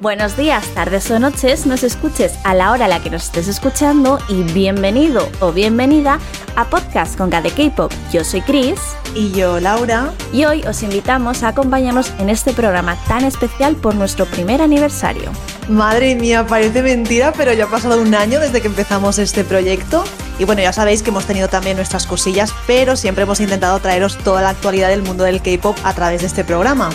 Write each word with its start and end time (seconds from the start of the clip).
Buenos 0.00 0.34
días, 0.34 0.66
tardes 0.68 1.10
o 1.10 1.18
noches, 1.18 1.66
nos 1.66 1.82
escuches 1.82 2.32
a 2.44 2.54
la 2.54 2.72
hora 2.72 2.86
a 2.86 2.88
la 2.88 3.02
que 3.02 3.10
nos 3.10 3.24
estés 3.24 3.48
escuchando 3.48 4.18
y 4.30 4.44
bienvenido 4.44 5.28
o 5.40 5.52
bienvenida 5.52 6.18
a 6.56 6.64
Podcast 6.64 7.18
con 7.18 7.28
de 7.28 7.50
K-Pop. 7.50 7.92
Yo 8.10 8.24
soy 8.24 8.40
Chris. 8.40 8.80
Y 9.14 9.30
yo, 9.32 9.60
Laura. 9.60 10.14
Y 10.32 10.46
hoy 10.46 10.62
os 10.62 10.82
invitamos 10.82 11.42
a 11.42 11.48
acompañarnos 11.48 12.14
en 12.18 12.30
este 12.30 12.54
programa 12.54 12.96
tan 13.08 13.26
especial 13.26 13.76
por 13.76 13.94
nuestro 13.94 14.24
primer 14.24 14.62
aniversario. 14.62 15.30
Madre 15.68 16.14
mía, 16.14 16.46
parece 16.46 16.80
mentira, 16.80 17.34
pero 17.36 17.52
ya 17.52 17.64
ha 17.64 17.70
pasado 17.70 18.00
un 18.00 18.14
año 18.14 18.40
desde 18.40 18.62
que 18.62 18.68
empezamos 18.68 19.18
este 19.18 19.44
proyecto. 19.44 20.02
Y 20.38 20.44
bueno, 20.44 20.62
ya 20.62 20.72
sabéis 20.72 21.02
que 21.02 21.10
hemos 21.10 21.26
tenido 21.26 21.48
también 21.48 21.76
nuestras 21.76 22.06
cosillas, 22.06 22.54
pero 22.66 22.96
siempre 22.96 23.24
hemos 23.24 23.40
intentado 23.40 23.78
traeros 23.80 24.16
toda 24.16 24.40
la 24.40 24.48
actualidad 24.48 24.88
del 24.88 25.02
mundo 25.02 25.24
del 25.24 25.42
K-Pop 25.42 25.76
a 25.84 25.92
través 25.92 26.22
de 26.22 26.28
este 26.28 26.42
programa 26.42 26.88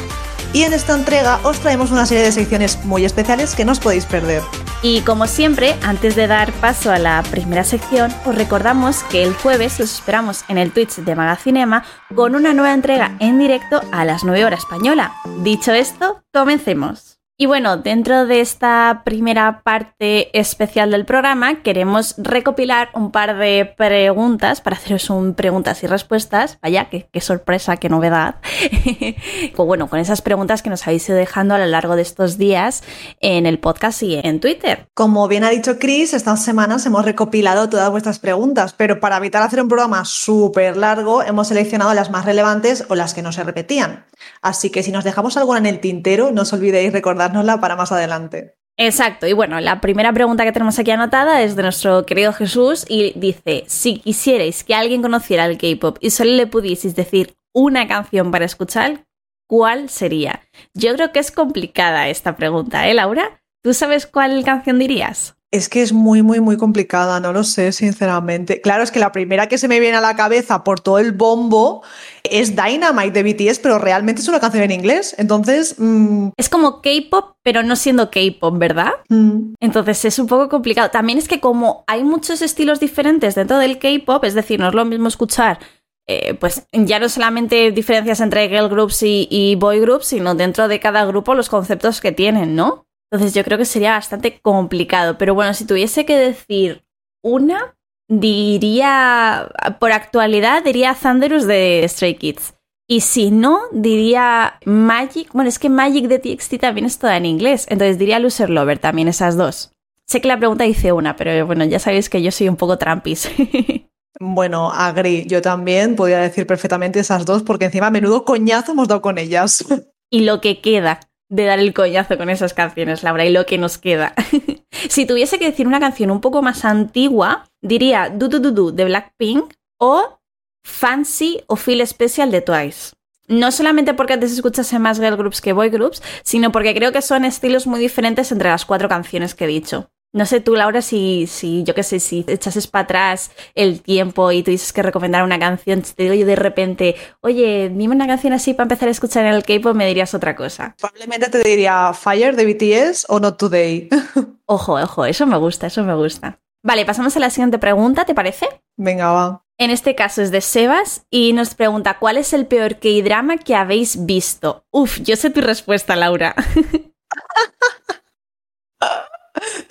y 0.56 0.64
en 0.64 0.72
esta 0.72 0.96
entrega 0.96 1.42
os 1.44 1.60
traemos 1.60 1.92
una 1.92 2.06
serie 2.06 2.24
de 2.24 2.32
secciones 2.32 2.86
muy 2.86 3.04
especiales 3.04 3.56
que 3.56 3.66
no 3.66 3.74
os 3.74 3.82
podéis 3.82 4.06
perder. 4.06 4.42
Y 4.82 5.02
como 5.02 5.28
siempre, 5.28 5.76
antes 5.84 6.16
de 6.16 6.28
dar 6.28 6.54
paso 6.54 6.92
a 6.92 6.98
la 6.98 7.22
primera 7.30 7.66
sección, 7.66 8.10
os 8.24 8.34
recordamos 8.34 9.04
que 9.04 9.24
el 9.24 9.34
jueves 9.34 9.82
os 9.82 9.94
esperamos 9.94 10.46
en 10.48 10.58
el 10.58 10.72
Twitch 10.72 10.96
de 10.96 11.14
Magacinema 11.14 11.84
con 12.16 12.36
una 12.36 12.54
nueva 12.54 12.74
entrega 12.74 13.18
en 13.20 13.38
directo 13.38 13.82
a 13.92 14.06
las 14.06 14.24
9 14.24 14.46
horas 14.46 14.60
española. 14.60 15.14
Dicho 15.44 15.74
esto, 15.74 16.24
comencemos. 16.32 17.15
Y 17.38 17.48
bueno, 17.48 17.76
dentro 17.76 18.26
de 18.28 18.40
esta 18.40 19.02
primera 19.04 19.62
parte 19.62 20.40
especial 20.40 20.92
del 20.92 21.04
programa 21.04 21.62
queremos 21.64 22.16
recopilar 22.18 22.88
un 22.94 23.12
par 23.12 23.38
de 23.38 23.74
preguntas 23.78 24.62
para 24.62 24.78
haceros 24.78 25.10
un 25.10 25.34
preguntas 25.34 25.84
y 25.84 25.88
respuestas. 25.88 26.58
Vaya, 26.62 26.88
qué, 26.90 27.20
sorpresa, 27.20 27.76
qué 27.76 27.90
novedad. 27.90 28.36
pues 29.54 29.68
bueno, 29.68 29.90
con 29.90 30.00
esas 30.00 30.22
preguntas 30.22 30.62
que 30.62 30.70
nos 30.70 30.88
habéis 30.88 31.10
ido 31.10 31.18
dejando 31.18 31.56
a 31.56 31.58
lo 31.58 31.66
largo 31.66 31.98
de 31.98 32.04
estos 32.04 32.38
días 32.38 32.84
en 33.20 33.46
el 33.46 33.60
podcast 33.60 34.02
y 34.04 34.16
en 34.16 34.40
Twitter. 34.40 34.88
Como 34.94 35.28
bien 35.28 35.44
ha 35.44 35.50
dicho 35.50 35.78
Chris, 35.78 36.14
estas 36.14 36.42
semanas 36.42 36.86
hemos 36.86 37.04
recopilado 37.04 37.68
todas 37.68 37.92
vuestras 37.92 38.20
preguntas, 38.20 38.72
pero 38.72 39.02
para 39.02 39.18
evitar 39.18 39.44
hacer 39.44 39.62
un 39.62 39.68
programa 39.68 40.06
súper 40.06 40.78
largo 40.78 41.22
hemos 41.22 41.50
seleccionado 41.50 41.94
las 41.96 42.10
más 42.10 42.24
relevantes 42.24 42.86
o 42.88 42.96
las 42.96 43.14
que 43.14 43.22
no 43.22 43.34
se 43.34 43.44
repetían. 43.44 44.06
Así 44.42 44.70
que 44.70 44.84
si 44.84 44.92
nos 44.92 45.04
dejamos 45.04 45.38
alguna 45.38 45.60
en 45.60 45.66
el 45.66 45.80
tintero, 45.80 46.32
no 46.32 46.44
os 46.44 46.54
olvidéis 46.54 46.94
recordárnosla 46.94 47.60
para 47.60 47.76
más 47.76 47.92
adelante. 47.92 48.56
Exacto, 48.78 49.26
y 49.26 49.32
bueno, 49.32 49.62
la 49.62 49.80
primera 49.80 50.12
pregunta 50.12 50.44
que 50.44 50.52
tenemos 50.52 50.78
aquí 50.78 50.92
anotada 50.92 51.42
es 51.42 51.56
de 51.56 51.64
nuestro 51.64 52.06
querido 52.06 52.34
Jesús 52.34 52.86
y 52.90 53.14
dice, 53.18 53.64
si 53.68 54.00
quisierais 54.00 54.66
que 54.66 54.76
alguien 54.76 55.02
conociera 55.02 55.46
el 55.46 55.58
K-Pop 55.58 55.98
y 56.02 56.10
solo 56.10 56.32
le 56.32 56.46
pudieseis 56.46 56.94
decir 56.94 57.38
una 57.54 57.88
canción 57.88 58.32
para 58.32 58.44
escuchar, 58.44 59.06
¿cuál 59.48 59.88
sería? 59.88 60.42
Yo 60.74 60.94
creo 60.94 61.14
que 61.14 61.20
es 61.20 61.32
complicada 61.32 62.10
esta 62.10 62.36
pregunta, 62.36 62.90
¿eh, 62.90 62.94
Laura? 62.94 63.42
¿Tú 63.64 63.74
sabes 63.74 64.08
cuál 64.08 64.44
canción 64.44 64.78
dirías? 64.78 65.38
Es 65.56 65.70
que 65.70 65.82
es 65.82 65.94
muy, 65.94 66.22
muy, 66.22 66.42
muy 66.42 66.58
complicada, 66.58 67.22
no 67.22 67.32
lo 67.32 67.46
sé, 67.46 67.72
sinceramente. 67.72 68.60
Claro, 68.60 68.84
es 68.84 68.92
que 68.92 69.00
la 69.00 69.14
primera 69.14 69.48
que 69.48 69.58
se 69.58 69.70
me 69.70 69.80
viene 69.80 69.96
a 69.96 70.02
la 70.02 70.18
cabeza 70.18 70.66
por 70.66 70.82
todo 70.82 71.00
el 71.00 71.14
bombo 71.14 71.82
es 72.24 72.58
Dynamite 72.58 73.12
de 73.12 73.24
BTS, 73.24 73.60
pero 73.60 73.80
realmente 73.80 74.22
es 74.22 74.28
una 74.28 74.42
canción 74.42 74.66
en 74.66 74.72
inglés. 74.72 75.16
Entonces. 75.18 75.76
Mm, 75.78 76.32
es 76.36 76.50
como 76.50 76.82
K-pop, 76.82 77.38
pero 77.42 77.64
no 77.64 77.78
siendo 77.78 78.12
K-pop, 78.12 78.58
¿verdad? 78.58 78.92
Mm. 79.08 79.54
Entonces 79.62 80.04
es 80.04 80.20
un 80.20 80.28
poco 80.28 80.50
complicado. 80.50 80.92
También 80.92 81.20
es 81.20 81.30
que, 81.30 81.40
como 81.40 81.86
hay 81.88 82.04
muchos 82.04 82.42
estilos 82.42 82.82
diferentes 82.82 83.36
dentro 83.36 83.58
del 83.58 83.80
K-pop, 83.80 84.26
es 84.26 84.34
decir, 84.34 84.60
no 84.60 84.68
es 84.68 84.74
lo 84.74 84.84
mismo 84.84 85.08
escuchar. 85.08 85.60
Eh, 86.06 86.34
pues 86.34 86.68
ya 86.74 87.00
no 87.00 87.08
solamente 87.08 87.72
diferencias 87.72 88.20
entre 88.20 88.50
girl 88.50 88.68
groups 88.68 89.02
y 89.04 89.56
boy 89.58 89.80
groups, 89.80 90.08
sino 90.08 90.36
dentro 90.36 90.68
de 90.68 90.82
cada 90.82 91.06
grupo 91.06 91.34
los 91.34 91.48
conceptos 91.48 92.02
que 92.02 92.12
tienen, 92.12 92.56
¿no? 92.56 92.85
Entonces 93.12 93.34
yo 93.34 93.44
creo 93.44 93.58
que 93.58 93.66
sería 93.66 93.92
bastante 93.92 94.40
complicado. 94.40 95.18
Pero 95.18 95.36
bueno, 95.36 95.54
si 95.54 95.66
tuviese 95.66 96.06
que 96.06 96.18
decir 96.18 96.84
una, 97.24 97.76
diría, 98.08 99.50
por 99.80 99.92
actualidad, 99.92 100.64
diría 100.64 100.96
Thunderous 101.00 101.48
de 101.48 101.86
Stray 101.88 102.16
Kids. 102.16 102.54
Y 102.88 103.02
si 103.02 103.32
no, 103.32 103.62
diría 103.72 104.60
Magic. 104.66 105.30
Bueno, 105.34 105.50
es 105.50 105.58
que 105.58 105.70
Magic 105.70 106.08
de 106.08 106.20
TXT 106.20 106.60
también 106.60 106.86
es 106.86 107.00
toda 107.00 107.18
en 107.18 107.26
inglés. 107.26 107.66
Entonces 107.70 107.98
diría 107.98 108.20
Loser 108.20 108.50
Lover 108.50 108.78
también, 108.78 109.08
esas 109.08 109.38
dos. 109.38 109.72
Sé 110.08 110.22
que 110.22 110.28
la 110.28 110.38
pregunta 110.38 110.66
dice 110.66 110.92
una, 110.92 111.16
pero 111.16 111.48
bueno, 111.48 111.66
ya 111.66 111.80
sabéis 111.80 112.10
que 112.10 112.22
yo 112.22 112.32
soy 112.32 112.48
un 112.48 112.58
poco 112.58 112.78
trampis. 112.78 113.30
Bueno, 114.20 114.72
agree. 114.72 115.26
Yo 115.26 115.42
también 115.42 115.96
podría 115.96 116.20
decir 116.20 116.48
perfectamente 116.48 117.00
esas 117.00 117.26
dos, 117.26 117.44
porque 117.44 117.66
encima 117.66 117.90
menudo 117.90 118.24
coñazo 118.24 118.72
hemos 118.72 118.88
dado 118.88 119.02
con 119.02 119.18
ellas. 119.18 119.66
Y 120.10 120.22
lo 120.22 120.40
que 120.40 120.62
queda 120.62 121.02
de 121.30 121.46
dar 121.46 121.60
el 121.60 121.74
coñazo 121.74 122.18
con 122.18 122.30
esas 122.30 122.54
canciones, 122.54 123.04
Laura, 123.04 123.26
y 123.26 123.32
lo 123.32 123.46
que 123.46 123.58
nos 123.58 123.78
queda. 123.78 124.14
si 124.90 125.06
tuviese 125.06 125.40
que 125.40 125.50
decir 125.50 125.68
una 125.68 125.80
canción 125.80 126.12
un 126.12 126.22
poco 126.22 126.42
más 126.42 126.66
antigua, 126.66 127.46
diría 127.62 128.10
Do 128.10 128.30
Do 128.30 128.40
Do 128.40 128.52
Do 128.52 128.72
de 128.72 128.86
Blackpink 128.86 129.54
o 129.80 130.20
Fancy 130.64 131.44
o 131.48 131.56
Feel 131.56 131.86
Special 131.86 132.32
de 132.32 132.42
Twice. 132.42 132.94
No 133.28 133.52
solamente 133.52 133.96
porque 133.96 134.14
antes 134.14 134.32
escuchase 134.32 134.78
más 134.78 135.00
girl 135.00 135.18
groups 135.18 135.42
que 135.42 135.54
boy 135.54 135.70
groups, 135.70 136.02
sino 136.24 136.52
porque 136.52 136.76
creo 136.76 136.92
que 136.92 137.02
son 137.02 137.26
estilos 137.26 137.66
muy 137.66 137.80
diferentes 137.80 138.32
entre 138.32 138.50
las 138.50 138.66
cuatro 138.66 138.88
canciones 138.88 139.34
que 139.34 139.46
he 139.46 139.48
dicho. 139.48 139.90
No 140.16 140.26
sé 140.26 140.40
tú, 140.40 140.56
Laura, 140.56 140.82
si, 140.82 141.28
si 141.28 141.64
yo 141.66 141.76
qué 141.76 141.84
sé, 141.84 142.00
si 142.00 142.24
echases 142.30 142.68
para 142.68 142.84
atrás 142.84 143.32
el 143.54 143.82
tiempo 143.82 144.32
y 144.32 144.44
tuvieses 144.44 144.72
que 144.72 144.82
recomendar 144.82 145.26
una 145.26 145.38
canción, 145.38 145.82
te 145.82 146.04
digo 146.04 146.16
yo 146.16 146.26
de 146.26 146.38
repente, 146.38 146.96
oye, 147.20 147.70
dime 147.70 147.94
una 147.94 148.08
canción 148.08 148.32
así 148.32 148.54
para 148.54 148.64
empezar 148.64 148.88
a 148.88 148.92
escuchar 148.92 149.26
en 149.26 149.34
el 149.34 149.44
K-pop, 149.44 149.76
me 149.76 149.86
dirías 149.86 150.14
otra 150.14 150.34
cosa. 150.34 150.74
Probablemente 150.80 151.30
te 151.30 151.40
diría 151.40 151.92
Fire 151.92 152.34
de 152.34 152.46
BTS 152.46 153.08
o 153.10 153.20
Not 153.20 153.38
Today. 153.38 153.90
ojo, 154.46 154.76
ojo, 154.76 155.06
eso 155.06 155.28
me 155.28 155.36
gusta, 155.36 155.68
eso 155.68 155.84
me 155.84 155.96
gusta. 155.96 156.40
Vale, 156.64 156.86
pasamos 156.86 157.18
a 157.18 157.20
la 157.20 157.30
siguiente 157.30 157.60
pregunta, 157.60 158.06
¿te 158.06 158.16
parece? 158.16 158.48
Venga, 158.78 159.12
va. 159.12 159.44
En 159.58 159.70
este 159.70 159.96
caso 159.96 160.22
es 160.22 160.32
de 160.32 160.40
Sebas 160.40 161.06
y 161.10 161.34
nos 161.34 161.56
pregunta, 161.56 161.98
¿cuál 162.00 162.16
es 162.16 162.32
el 162.32 162.46
peor 162.46 162.78
K-drama 162.80 163.36
que 163.36 163.54
habéis 163.54 164.06
visto? 164.06 164.64
Uf, 164.72 165.02
yo 165.02 165.18
sé 165.18 165.30
tu 165.30 165.42
respuesta, 165.42 165.98
Laura. 165.98 166.36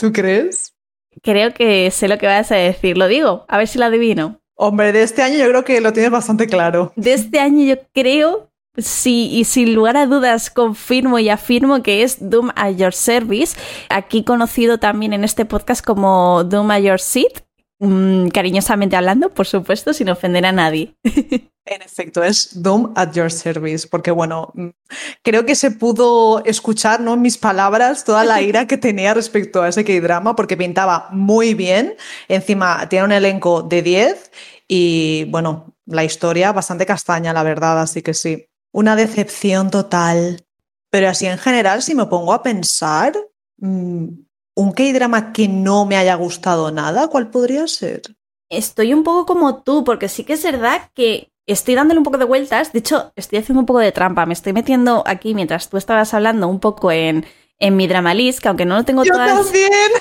¿Tú 0.04 0.12
crees? 0.12 0.74
Creo 1.22 1.54
que 1.54 1.90
sé 1.90 2.08
lo 2.08 2.18
que 2.18 2.26
vas 2.26 2.52
a 2.52 2.56
decir. 2.56 2.98
Lo 2.98 3.08
digo, 3.08 3.46
a 3.48 3.56
ver 3.56 3.66
si 3.66 3.78
lo 3.78 3.86
adivino. 3.86 4.38
Hombre, 4.54 4.92
de 4.92 5.02
este 5.02 5.22
año 5.22 5.38
yo 5.38 5.48
creo 5.48 5.64
que 5.64 5.80
lo 5.80 5.94
tienes 5.94 6.10
bastante 6.10 6.46
claro. 6.46 6.92
De 6.94 7.14
este 7.14 7.40
año 7.40 7.64
yo 7.64 7.80
creo, 7.94 8.50
sí, 8.76 9.30
y 9.32 9.44
sin 9.44 9.74
lugar 9.74 9.96
a 9.96 10.04
dudas 10.04 10.50
confirmo 10.50 11.18
y 11.18 11.30
afirmo 11.30 11.82
que 11.82 12.02
es 12.02 12.18
Doom 12.20 12.50
at 12.54 12.76
Your 12.76 12.92
Service, 12.92 13.56
aquí 13.88 14.24
conocido 14.24 14.76
también 14.76 15.14
en 15.14 15.24
este 15.24 15.46
podcast 15.46 15.82
como 15.82 16.44
Doom 16.44 16.70
at 16.72 16.82
Your 16.82 17.00
Seat, 17.00 17.40
mm, 17.78 18.28
cariñosamente 18.28 18.96
hablando, 18.96 19.30
por 19.30 19.46
supuesto, 19.46 19.94
sin 19.94 20.10
ofender 20.10 20.44
a 20.44 20.52
nadie. 20.52 20.96
En 21.66 21.80
efecto, 21.80 22.22
es 22.22 22.62
Doom 22.62 22.92
at 22.94 23.12
Your 23.12 23.32
Service, 23.32 23.88
porque 23.88 24.10
bueno, 24.10 24.52
mm, 24.54 24.68
creo 25.22 25.46
que 25.46 25.54
se 25.54 25.70
pudo 25.70 26.44
escuchar 26.44 27.00
¿no? 27.00 27.14
en 27.14 27.22
mis 27.22 27.38
palabras 27.38 28.04
toda 28.04 28.24
la 28.24 28.42
ira 28.42 28.66
que 28.66 28.76
tenía 28.76 29.14
respecto 29.14 29.62
a 29.62 29.68
ese 29.68 29.82
K-drama, 29.82 30.36
porque 30.36 30.58
pintaba 30.58 31.08
muy 31.10 31.54
bien, 31.54 31.96
encima 32.28 32.86
tiene 32.90 33.06
un 33.06 33.12
elenco 33.12 33.62
de 33.62 33.80
10 33.80 34.30
y 34.68 35.24
bueno, 35.30 35.74
la 35.86 36.04
historia 36.04 36.52
bastante 36.52 36.84
castaña, 36.84 37.32
la 37.32 37.42
verdad, 37.42 37.80
así 37.80 38.02
que 38.02 38.12
sí, 38.12 38.46
una 38.72 38.94
decepción 38.94 39.70
total. 39.70 40.44
Pero 40.90 41.08
así 41.08 41.26
en 41.26 41.38
general, 41.38 41.82
si 41.82 41.94
me 41.94 42.06
pongo 42.06 42.34
a 42.34 42.42
pensar, 42.42 43.14
mm, 43.56 44.06
un 44.56 44.72
K-drama 44.72 45.32
que 45.32 45.48
no 45.48 45.86
me 45.86 45.96
haya 45.96 46.14
gustado 46.14 46.70
nada, 46.70 47.08
¿cuál 47.08 47.30
podría 47.30 47.66
ser? 47.66 48.02
Estoy 48.50 48.92
un 48.92 49.02
poco 49.02 49.26
como 49.26 49.62
tú, 49.62 49.82
porque 49.82 50.08
sí 50.08 50.24
que 50.24 50.34
es 50.34 50.44
verdad 50.44 50.90
que 50.94 51.32
Estoy 51.46 51.74
dándole 51.74 51.98
un 51.98 52.04
poco 52.04 52.18
de 52.18 52.24
vueltas, 52.24 52.72
de 52.72 52.78
hecho 52.78 53.12
estoy 53.16 53.38
haciendo 53.38 53.60
un 53.60 53.66
poco 53.66 53.80
de 53.80 53.92
trampa, 53.92 54.24
me 54.24 54.32
estoy 54.32 54.52
metiendo 54.52 55.02
aquí 55.06 55.34
mientras 55.34 55.68
tú 55.68 55.76
estabas 55.76 56.14
hablando 56.14 56.48
un 56.48 56.58
poco 56.58 56.90
en, 56.90 57.26
en 57.58 57.76
mi 57.76 57.86
drama 57.86 58.14
list, 58.14 58.40
que 58.40 58.48
aunque 58.48 58.64
no 58.64 58.76
lo 58.76 58.84
tengo 58.84 59.04
Yo 59.04 59.12
todas. 59.12 59.44
También. 59.44 59.70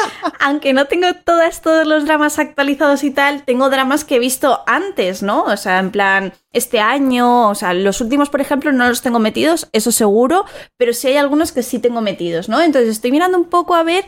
aunque 0.40 0.72
no 0.72 0.86
tengo 0.86 1.08
todas, 1.24 1.62
todos 1.62 1.86
los 1.86 2.04
dramas 2.04 2.38
actualizados 2.38 3.04
y 3.04 3.10
tal, 3.10 3.44
tengo 3.44 3.70
dramas 3.70 4.04
que 4.04 4.16
he 4.16 4.18
visto 4.18 4.62
antes, 4.66 5.22
¿no? 5.22 5.44
O 5.44 5.56
sea, 5.56 5.78
en 5.78 5.90
plan, 5.90 6.32
este 6.52 6.80
año, 6.80 7.48
o 7.50 7.54
sea, 7.54 7.74
los 7.74 8.00
últimos, 8.00 8.30
por 8.30 8.40
ejemplo, 8.40 8.72
no 8.72 8.88
los 8.88 9.02
tengo 9.02 9.18
metidos, 9.18 9.68
eso 9.72 9.92
seguro, 9.92 10.44
pero 10.76 10.92
sí 10.92 11.08
hay 11.08 11.16
algunos 11.16 11.52
que 11.52 11.62
sí 11.62 11.78
tengo 11.78 12.00
metidos, 12.00 12.48
¿no? 12.48 12.60
Entonces 12.60 12.90
estoy 12.90 13.12
mirando 13.12 13.38
un 13.38 13.46
poco 13.46 13.74
a 13.74 13.82
ver 13.82 14.04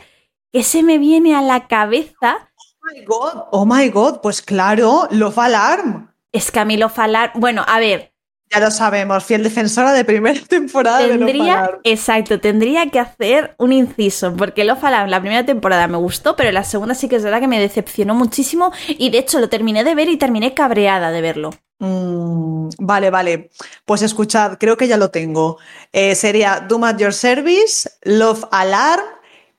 qué 0.51 0.63
se 0.63 0.83
me 0.83 0.97
viene 0.97 1.35
a 1.35 1.41
la 1.41 1.67
cabeza. 1.67 2.49
Oh 2.57 2.93
my 2.93 3.05
god, 3.05 3.43
oh 3.51 3.65
my 3.65 3.89
god, 3.89 4.21
pues 4.21 4.41
claro, 4.41 5.07
Love 5.11 5.39
Alarm. 5.39 6.09
Es 6.31 6.51
Camilo 6.51 6.89
Falar. 6.89 7.31
Bueno, 7.35 7.63
a 7.67 7.79
ver. 7.79 8.13
Ya 8.51 8.59
lo 8.59 8.71
sabemos, 8.71 9.23
fiel 9.25 9.43
defensora 9.43 9.93
de 9.93 10.03
primera 10.03 10.39
temporada 10.47 11.07
tendría, 11.07 11.79
Exacto, 11.83 12.39
tendría 12.39 12.89
que 12.89 12.99
hacer 12.99 13.53
un 13.59 13.71
inciso, 13.71 14.35
porque 14.35 14.63
lo 14.63 14.75
Alarm 14.75 15.07
la 15.07 15.19
primera 15.19 15.45
temporada 15.45 15.87
me 15.87 15.97
gustó, 15.97 16.35
pero 16.35 16.51
la 16.51 16.63
segunda 16.63 16.95
sí 16.95 17.07
que 17.07 17.17
es 17.17 17.23
verdad 17.23 17.41
que 17.41 17.47
me 17.47 17.59
decepcionó 17.59 18.15
muchísimo 18.15 18.71
y 18.87 19.11
de 19.11 19.19
hecho 19.19 19.39
lo 19.39 19.49
terminé 19.49 19.83
de 19.83 19.93
ver 19.93 20.09
y 20.09 20.17
terminé 20.17 20.55
cabreada 20.55 21.11
de 21.11 21.21
verlo. 21.21 21.51
Mm, 21.77 22.69
vale, 22.79 23.11
vale. 23.11 23.51
Pues 23.85 24.01
escuchad, 24.01 24.57
creo 24.59 24.77
que 24.77 24.87
ya 24.87 24.97
lo 24.97 25.11
tengo. 25.11 25.59
Eh, 25.93 26.15
sería 26.15 26.65
Doom 26.67 26.85
at 26.85 26.97
Your 26.97 27.13
Service, 27.13 27.89
Love 28.01 28.45
Alarm 28.51 29.05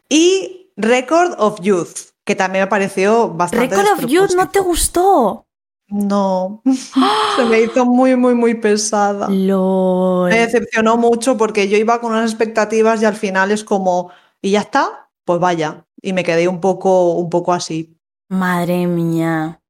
y 0.08 0.72
Record 0.76 1.34
of 1.38 1.60
Youth, 1.60 2.10
que 2.24 2.34
también 2.34 2.64
me 2.64 2.68
pareció 2.68 3.28
bastante. 3.28 3.76
Record 3.76 4.04
of 4.04 4.10
Youth 4.10 4.32
no 4.34 4.50
te 4.50 4.58
gustó. 4.58 5.46
No, 5.90 6.62
se 7.36 7.44
me 7.46 7.62
hizo 7.62 7.84
muy, 7.84 8.14
muy, 8.14 8.34
muy 8.34 8.54
pesada. 8.54 9.28
Lol. 9.28 10.30
Me 10.30 10.38
decepcionó 10.38 10.96
mucho 10.96 11.36
porque 11.36 11.68
yo 11.68 11.76
iba 11.76 12.00
con 12.00 12.12
unas 12.12 12.30
expectativas 12.30 13.02
y 13.02 13.06
al 13.06 13.16
final 13.16 13.50
es 13.50 13.64
como, 13.64 14.12
¿y 14.40 14.52
ya 14.52 14.60
está? 14.60 15.10
Pues 15.24 15.40
vaya. 15.40 15.86
Y 16.00 16.12
me 16.12 16.22
quedé 16.22 16.46
un 16.48 16.60
poco, 16.60 17.14
un 17.14 17.28
poco 17.28 17.52
así. 17.52 17.96
Madre 18.28 18.86
mía. 18.86 19.60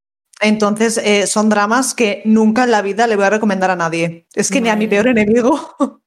Entonces, 0.41 0.99
eh, 0.99 1.27
son 1.27 1.49
dramas 1.49 1.95
que 1.95 2.23
nunca 2.25 2.65
en 2.65 2.71
la 2.71 2.83
vida 2.83 3.07
le 3.07 3.17
voy 3.17 3.25
a 3.25 3.31
recomendar 3.31 3.71
a 3.71 3.77
nadie. 3.77 4.27
Es 4.35 4.51
que 4.51 4.61
ni 4.61 4.69
a 4.69 4.77
mi 4.77 4.89
peor 4.89 5.09
enemigo. 5.09 5.77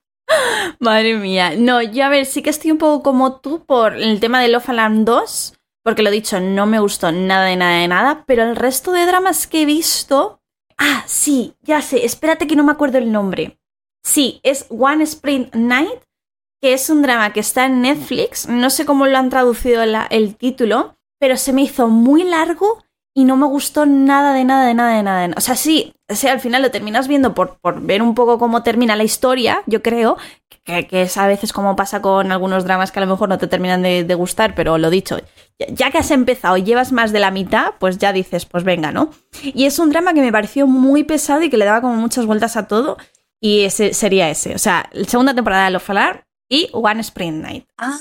Madre 0.80 1.18
mía. 1.18 1.54
No, 1.58 1.82
yo 1.82 2.06
a 2.06 2.10
ver, 2.10 2.26
sí 2.26 2.42
que 2.42 2.50
estoy 2.50 2.72
un 2.72 2.78
poco 2.78 3.04
como 3.04 3.40
tú 3.40 3.66
por 3.66 3.96
el 3.96 4.20
tema 4.20 4.42
de 4.42 4.48
Love 4.48 4.70
Alarm 4.70 5.06
2 5.06 5.54
porque 5.84 6.04
lo 6.04 6.12
dicho, 6.12 6.40
no 6.40 6.66
me 6.66 6.80
gustó 6.80 7.12
nada 7.12 7.46
de 7.46 7.56
nada 7.56 7.80
de 7.80 7.88
nada, 7.88 8.24
pero 8.26 8.44
el 8.44 8.56
resto 8.56 8.92
de 8.92 9.06
dramas 9.06 9.48
que 9.48 9.62
he 9.62 9.66
visto... 9.66 10.40
Ah, 10.78 11.04
sí, 11.06 11.56
ya 11.62 11.82
sé, 11.82 12.06
espérate 12.06 12.48
que 12.48 12.56
no 12.56 12.64
me 12.64 12.72
acuerdo 12.72 12.98
el 12.98 13.12
nombre. 13.12 13.60
Sí, 14.04 14.40
es 14.44 14.66
One 14.70 15.04
Spring 15.04 15.50
Night, 15.54 16.02
que 16.62 16.74
es 16.74 16.90
un 16.90 17.02
drama 17.02 17.32
que 17.32 17.42
está 17.42 17.66
en 17.66 17.82
Netflix, 17.82 18.48
no 18.48 18.70
sé 18.70 18.86
cómo 18.86 19.06
lo 19.06 19.18
han 19.18 19.30
traducido 19.30 19.84
el 19.84 20.36
título, 20.36 20.96
pero 21.20 21.38
se 21.38 21.54
me 21.54 21.62
hizo 21.62 21.88
muy 21.88 22.24
largo 22.24 22.83
y 23.14 23.26
no 23.26 23.36
me 23.38 23.46
gustó 23.46 23.86
nada 23.86 24.34
de 24.34 24.44
nada 24.44 24.66
de 24.66 24.74
nada 24.74 24.96
de 24.96 25.04
nada. 25.04 25.30
O 25.38 25.42
sea, 25.42 25.56
sí, 25.56 25.94
o 26.10 26.16
sea, 26.16 26.34
al 26.34 26.40
final 26.40 26.62
lo 26.62 26.72
terminas 26.72 27.08
viendo 27.08 27.34
por, 27.34 27.58
por 27.60 27.82
ver 27.82 28.02
un 28.02 28.16
poco 28.16 28.40
cómo 28.40 28.64
termina 28.64 28.96
la 28.96 29.04
historia, 29.04 29.62
yo 29.68 29.82
creo, 29.82 30.18
que, 30.64 30.88
es 31.02 31.18
a 31.18 31.28
veces 31.28 31.54
como 31.54 31.76
pasa 31.76 32.02
con 32.02 32.32
algunos 32.32 32.64
dramas 32.64 32.92
que 32.92 33.00
a 33.00 33.06
lo 33.06 33.12
mejor 33.12 33.30
no 33.30 33.38
te 33.38 33.48
terminan 33.48 33.82
de, 33.82 34.16
gustar, 34.16 34.56
pero 34.56 34.78
lo 34.78 34.90
dicho, 34.90 35.18
ya, 35.70 35.92
que 35.92 35.98
has 35.98 36.12
empezado 36.12 36.58
y 36.58 36.64
llevas 36.64 36.92
más 36.92 37.12
de 37.12 37.20
la 37.20 37.32
mitad, 37.32 37.74
pues 37.80 37.98
ya 37.98 38.14
dices, 38.14 38.46
pues 38.46 38.64
venga, 38.64 38.92
¿no? 38.92 39.10
Y 39.44 39.66
es 39.66 39.80
un 39.80 39.90
drama 39.90 40.14
que 40.14 40.22
me 40.22 40.32
pareció 40.32 40.68
muy 40.68 41.04
pesado 41.04 41.42
y 41.44 41.50
que 41.50 41.58
le 41.58 41.66
daba 41.66 41.82
como 41.82 41.96
muchas 41.96 42.26
vueltas 42.26 42.58
a 42.58 42.68
todo, 42.68 42.98
y 43.40 43.66
ese 43.66 43.94
sería 43.94 44.30
ese. 44.30 44.56
O 44.56 44.60
sea, 44.60 44.90
la 44.94 45.06
segunda 45.06 45.34
temporada 45.34 45.66
de 45.66 45.72
Love 45.72 45.90
Alarm 45.90 46.20
y 46.50 46.70
One 46.72 47.02
Spring 47.02 47.42
Night. 47.42 47.66
Ah, 47.78 47.98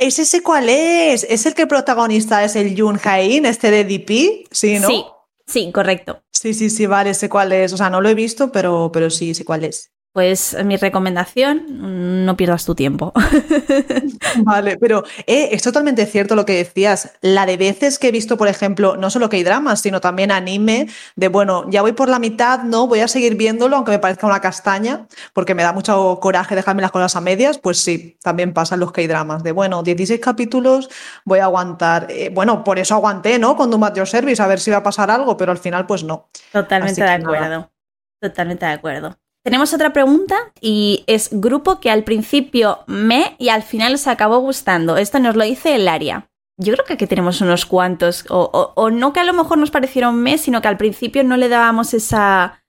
¿es 0.00 0.18
ese 0.18 0.42
cuál 0.42 0.68
es? 0.68 1.24
¿Es 1.28 1.46
el 1.46 1.54
que 1.54 1.62
el 1.62 1.68
protagonista 1.68 2.44
es 2.44 2.56
el 2.56 2.78
Jun 2.78 3.00
Hain, 3.02 3.46
este 3.46 3.70
de 3.70 3.84
DP? 3.84 4.46
Sí, 4.50 4.78
¿no? 4.78 4.88
Sí, 4.88 5.04
sí, 5.46 5.72
correcto. 5.72 6.22
Sí, 6.30 6.54
sí, 6.54 6.70
sí, 6.70 6.86
vale, 6.86 7.14
sé 7.14 7.28
cuál 7.28 7.52
es. 7.52 7.72
O 7.72 7.76
sea, 7.76 7.90
no 7.90 8.00
lo 8.00 8.08
he 8.08 8.14
visto, 8.14 8.50
pero, 8.52 8.90
pero 8.92 9.10
sí, 9.10 9.34
sé 9.34 9.44
cuál 9.44 9.64
es. 9.64 9.92
Pues 10.12 10.54
mi 10.62 10.76
recomendación, 10.76 12.26
no 12.26 12.36
pierdas 12.36 12.66
tu 12.66 12.74
tiempo. 12.74 13.14
Vale, 14.44 14.76
pero 14.76 15.04
eh, 15.26 15.48
es 15.52 15.62
totalmente 15.62 16.04
cierto 16.04 16.36
lo 16.36 16.44
que 16.44 16.52
decías. 16.52 17.14
La 17.22 17.46
de 17.46 17.56
veces 17.56 17.98
que 17.98 18.08
he 18.08 18.12
visto, 18.12 18.36
por 18.36 18.48
ejemplo, 18.48 18.98
no 18.98 19.08
solo 19.08 19.30
que 19.30 19.36
hay 19.36 19.42
dramas, 19.42 19.80
sino 19.80 20.02
también 20.02 20.30
anime, 20.30 20.88
de 21.16 21.28
bueno, 21.28 21.64
ya 21.70 21.80
voy 21.80 21.92
por 21.92 22.10
la 22.10 22.18
mitad, 22.18 22.62
no, 22.62 22.86
voy 22.86 23.00
a 23.00 23.08
seguir 23.08 23.36
viéndolo, 23.36 23.76
aunque 23.76 23.92
me 23.92 23.98
parezca 24.00 24.26
una 24.26 24.40
castaña, 24.40 25.06
porque 25.32 25.54
me 25.54 25.62
da 25.62 25.72
mucho 25.72 26.18
coraje 26.20 26.54
dejarme 26.54 26.82
las 26.82 26.90
cosas 26.90 27.16
a 27.16 27.22
medias, 27.22 27.56
pues 27.56 27.80
sí, 27.80 28.18
también 28.22 28.52
pasan 28.52 28.80
los 28.80 28.92
que 28.92 29.00
hay 29.00 29.06
dramas, 29.06 29.42
de 29.42 29.52
bueno, 29.52 29.82
16 29.82 30.20
capítulos, 30.20 30.90
voy 31.24 31.38
a 31.38 31.44
aguantar. 31.44 32.08
Eh, 32.10 32.30
bueno, 32.30 32.64
por 32.64 32.78
eso 32.78 32.94
aguanté, 32.94 33.38
¿no? 33.38 33.56
Con 33.56 33.70
Doom 33.70 33.94
Your 33.94 34.06
Service, 34.06 34.42
a 34.42 34.46
ver 34.46 34.60
si 34.60 34.70
va 34.70 34.78
a 34.78 34.82
pasar 34.82 35.10
algo, 35.10 35.38
pero 35.38 35.52
al 35.52 35.58
final, 35.58 35.86
pues 35.86 36.04
no. 36.04 36.28
Totalmente 36.52 37.02
de 37.02 37.10
acuerdo. 37.10 37.72
Totalmente 38.20 38.66
de 38.66 38.72
acuerdo. 38.72 39.21
Tenemos 39.44 39.74
otra 39.74 39.92
pregunta 39.92 40.36
y 40.60 41.02
es 41.08 41.28
grupo 41.32 41.80
que 41.80 41.90
al 41.90 42.04
principio 42.04 42.78
me 42.86 43.34
y 43.38 43.48
al 43.48 43.64
final 43.64 43.98
se 43.98 44.10
acabó 44.10 44.38
gustando. 44.38 44.96
Esto 44.96 45.18
nos 45.18 45.34
lo 45.34 45.44
dice 45.44 45.74
el 45.74 45.88
área. 45.88 46.28
Yo 46.58 46.74
creo 46.74 46.84
que 46.84 46.92
aquí 46.92 47.06
tenemos 47.08 47.40
unos 47.40 47.66
cuantos, 47.66 48.24
o, 48.28 48.90
no 48.92 49.12
que 49.12 49.20
a 49.20 49.24
lo 49.24 49.32
mejor 49.32 49.58
nos 49.58 49.72
parecieron 49.72 50.22
me, 50.22 50.38
sino 50.38 50.62
que 50.62 50.68
al 50.68 50.76
principio 50.76 51.24
no 51.24 51.36
le 51.36 51.48
dábamos 51.48 51.92
esa, 51.92 52.62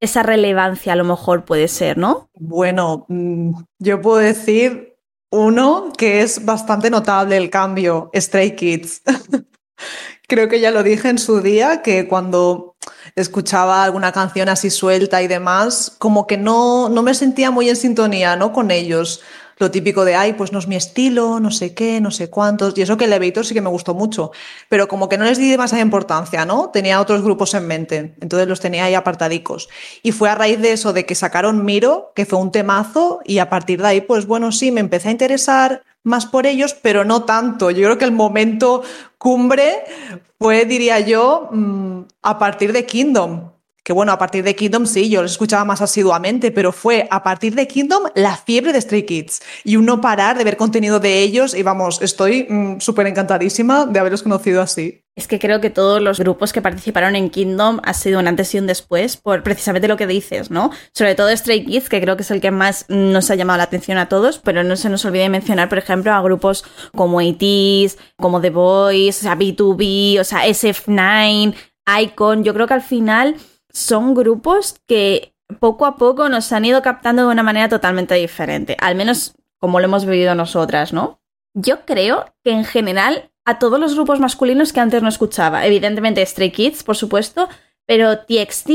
esa 0.00 0.24
relevancia, 0.24 0.94
a 0.94 0.96
lo 0.96 1.04
mejor 1.04 1.44
puede 1.44 1.68
ser, 1.68 1.96
¿no? 1.96 2.28
Bueno, 2.34 3.04
mm, 3.08 3.52
yo 3.78 4.00
puedo 4.00 4.16
decir 4.16 4.96
uno 5.30 5.92
que 5.96 6.22
es 6.22 6.44
bastante 6.44 6.90
notable 6.90 7.36
el 7.36 7.50
cambio, 7.50 8.10
Stray 8.16 8.56
Kids. 8.56 9.02
Creo 10.28 10.48
que 10.48 10.58
ya 10.58 10.72
lo 10.72 10.82
dije 10.82 11.08
en 11.08 11.18
su 11.18 11.40
día, 11.40 11.82
que 11.82 12.08
cuando 12.08 12.74
escuchaba 13.16 13.82
alguna 13.82 14.12
canción 14.12 14.50
así 14.50 14.68
suelta 14.70 15.22
y 15.22 15.26
demás, 15.26 15.92
como 15.98 16.26
que 16.26 16.36
no, 16.36 16.90
no 16.90 17.02
me 17.02 17.14
sentía 17.14 17.50
muy 17.50 17.68
en 17.70 17.76
sintonía 17.76 18.36
¿no? 18.36 18.52
con 18.52 18.70
ellos. 18.70 19.22
Lo 19.58 19.70
típico 19.70 20.04
de, 20.04 20.14
ay, 20.14 20.34
pues 20.34 20.52
no 20.52 20.58
es 20.58 20.68
mi 20.68 20.76
estilo, 20.76 21.40
no 21.40 21.50
sé 21.50 21.72
qué, 21.72 21.98
no 22.02 22.10
sé 22.10 22.28
cuántos. 22.28 22.76
Y 22.76 22.82
eso 22.82 22.98
que 22.98 23.06
Elevator 23.06 23.46
sí 23.46 23.54
que 23.54 23.62
me 23.62 23.70
gustó 23.70 23.94
mucho, 23.94 24.32
pero 24.68 24.86
como 24.86 25.08
que 25.08 25.16
no 25.16 25.24
les 25.24 25.38
di 25.38 25.48
demasiada 25.48 25.82
importancia, 25.82 26.44
¿no? 26.44 26.68
Tenía 26.68 27.00
otros 27.00 27.22
grupos 27.22 27.54
en 27.54 27.66
mente, 27.66 28.14
entonces 28.20 28.46
los 28.46 28.60
tenía 28.60 28.84
ahí 28.84 28.92
apartadicos. 28.92 29.70
Y 30.02 30.12
fue 30.12 30.28
a 30.28 30.34
raíz 30.34 30.60
de 30.60 30.72
eso, 30.72 30.92
de 30.92 31.06
que 31.06 31.14
sacaron 31.14 31.64
Miro, 31.64 32.12
que 32.14 32.26
fue 32.26 32.38
un 32.38 32.52
temazo, 32.52 33.20
y 33.24 33.38
a 33.38 33.48
partir 33.48 33.80
de 33.80 33.88
ahí, 33.88 34.00
pues 34.02 34.26
bueno, 34.26 34.52
sí, 34.52 34.70
me 34.70 34.80
empecé 34.80 35.08
a 35.08 35.12
interesar 35.12 35.82
más 36.06 36.24
por 36.24 36.46
ellos, 36.46 36.74
pero 36.74 37.04
no 37.04 37.24
tanto. 37.24 37.70
Yo 37.72 37.84
creo 37.84 37.98
que 37.98 38.04
el 38.04 38.12
momento 38.12 38.82
cumbre 39.18 39.84
fue, 40.38 40.64
diría 40.64 41.00
yo, 41.00 41.48
mm, 41.50 42.00
a 42.22 42.38
partir 42.38 42.72
de 42.72 42.86
Kingdom. 42.86 43.50
Que 43.86 43.92
bueno, 43.92 44.10
a 44.10 44.18
partir 44.18 44.42
de 44.42 44.56
Kingdom 44.56 44.84
sí, 44.84 45.08
yo 45.08 45.22
los 45.22 45.30
escuchaba 45.30 45.64
más 45.64 45.80
asiduamente, 45.80 46.50
pero 46.50 46.72
fue 46.72 47.06
a 47.08 47.22
partir 47.22 47.54
de 47.54 47.68
Kingdom 47.68 48.02
la 48.16 48.36
fiebre 48.36 48.72
de 48.72 48.80
Stray 48.80 49.04
Kids 49.04 49.40
y 49.62 49.76
un 49.76 49.86
no 49.86 50.00
parar 50.00 50.36
de 50.36 50.42
ver 50.42 50.56
contenido 50.56 50.98
de 50.98 51.20
ellos 51.20 51.54
y 51.54 51.62
vamos, 51.62 52.02
estoy 52.02 52.48
mm, 52.50 52.80
súper 52.80 53.06
encantadísima 53.06 53.86
de 53.86 54.00
haberlos 54.00 54.24
conocido 54.24 54.60
así. 54.60 55.04
Es 55.14 55.28
que 55.28 55.38
creo 55.38 55.60
que 55.60 55.70
todos 55.70 56.02
los 56.02 56.18
grupos 56.18 56.52
que 56.52 56.60
participaron 56.60 57.14
en 57.14 57.30
Kingdom 57.30 57.78
ha 57.84 57.94
sido 57.94 58.18
un 58.18 58.26
antes 58.26 58.52
y 58.56 58.58
un 58.58 58.66
después 58.66 59.16
por 59.18 59.44
precisamente 59.44 59.86
lo 59.86 59.96
que 59.96 60.08
dices, 60.08 60.50
¿no? 60.50 60.72
Sobre 60.92 61.14
todo 61.14 61.30
Stray 61.30 61.64
Kids, 61.64 61.88
que 61.88 62.00
creo 62.00 62.16
que 62.16 62.24
es 62.24 62.30
el 62.32 62.40
que 62.40 62.50
más 62.50 62.86
nos 62.88 63.30
ha 63.30 63.36
llamado 63.36 63.58
la 63.58 63.62
atención 63.62 63.98
a 63.98 64.08
todos, 64.08 64.40
pero 64.40 64.64
no 64.64 64.74
se 64.74 64.90
nos 64.90 65.04
olvide 65.04 65.28
mencionar, 65.28 65.68
por 65.68 65.78
ejemplo, 65.78 66.12
a 66.12 66.20
grupos 66.22 66.64
como 66.92 67.20
ATEEZ, 67.20 67.98
como 68.16 68.40
The 68.40 68.50
Boys, 68.50 69.20
o 69.20 69.22
sea, 69.22 69.38
B2B, 69.38 70.18
o 70.18 70.24
sea, 70.24 70.44
SF9, 70.44 71.54
Icon. 72.02 72.42
Yo 72.42 72.52
creo 72.52 72.66
que 72.66 72.74
al 72.74 72.82
final 72.82 73.36
son 73.76 74.14
grupos 74.14 74.80
que 74.86 75.34
poco 75.60 75.84
a 75.84 75.96
poco 75.96 76.30
nos 76.30 76.50
han 76.52 76.64
ido 76.64 76.80
captando 76.80 77.26
de 77.26 77.28
una 77.28 77.42
manera 77.42 77.68
totalmente 77.68 78.14
diferente, 78.14 78.74
al 78.80 78.94
menos 78.94 79.34
como 79.58 79.80
lo 79.80 79.84
hemos 79.84 80.06
vivido 80.06 80.34
nosotras, 80.34 80.94
¿no? 80.94 81.20
Yo 81.52 81.84
creo 81.84 82.24
que 82.42 82.52
en 82.52 82.64
general 82.64 83.30
a 83.44 83.58
todos 83.58 83.78
los 83.78 83.94
grupos 83.94 84.18
masculinos 84.18 84.72
que 84.72 84.80
antes 84.80 85.02
no 85.02 85.10
escuchaba, 85.10 85.66
evidentemente 85.66 86.24
Stray 86.24 86.52
Kids, 86.52 86.84
por 86.84 86.96
supuesto, 86.96 87.50
pero 87.86 88.18
TXT, 88.18 88.70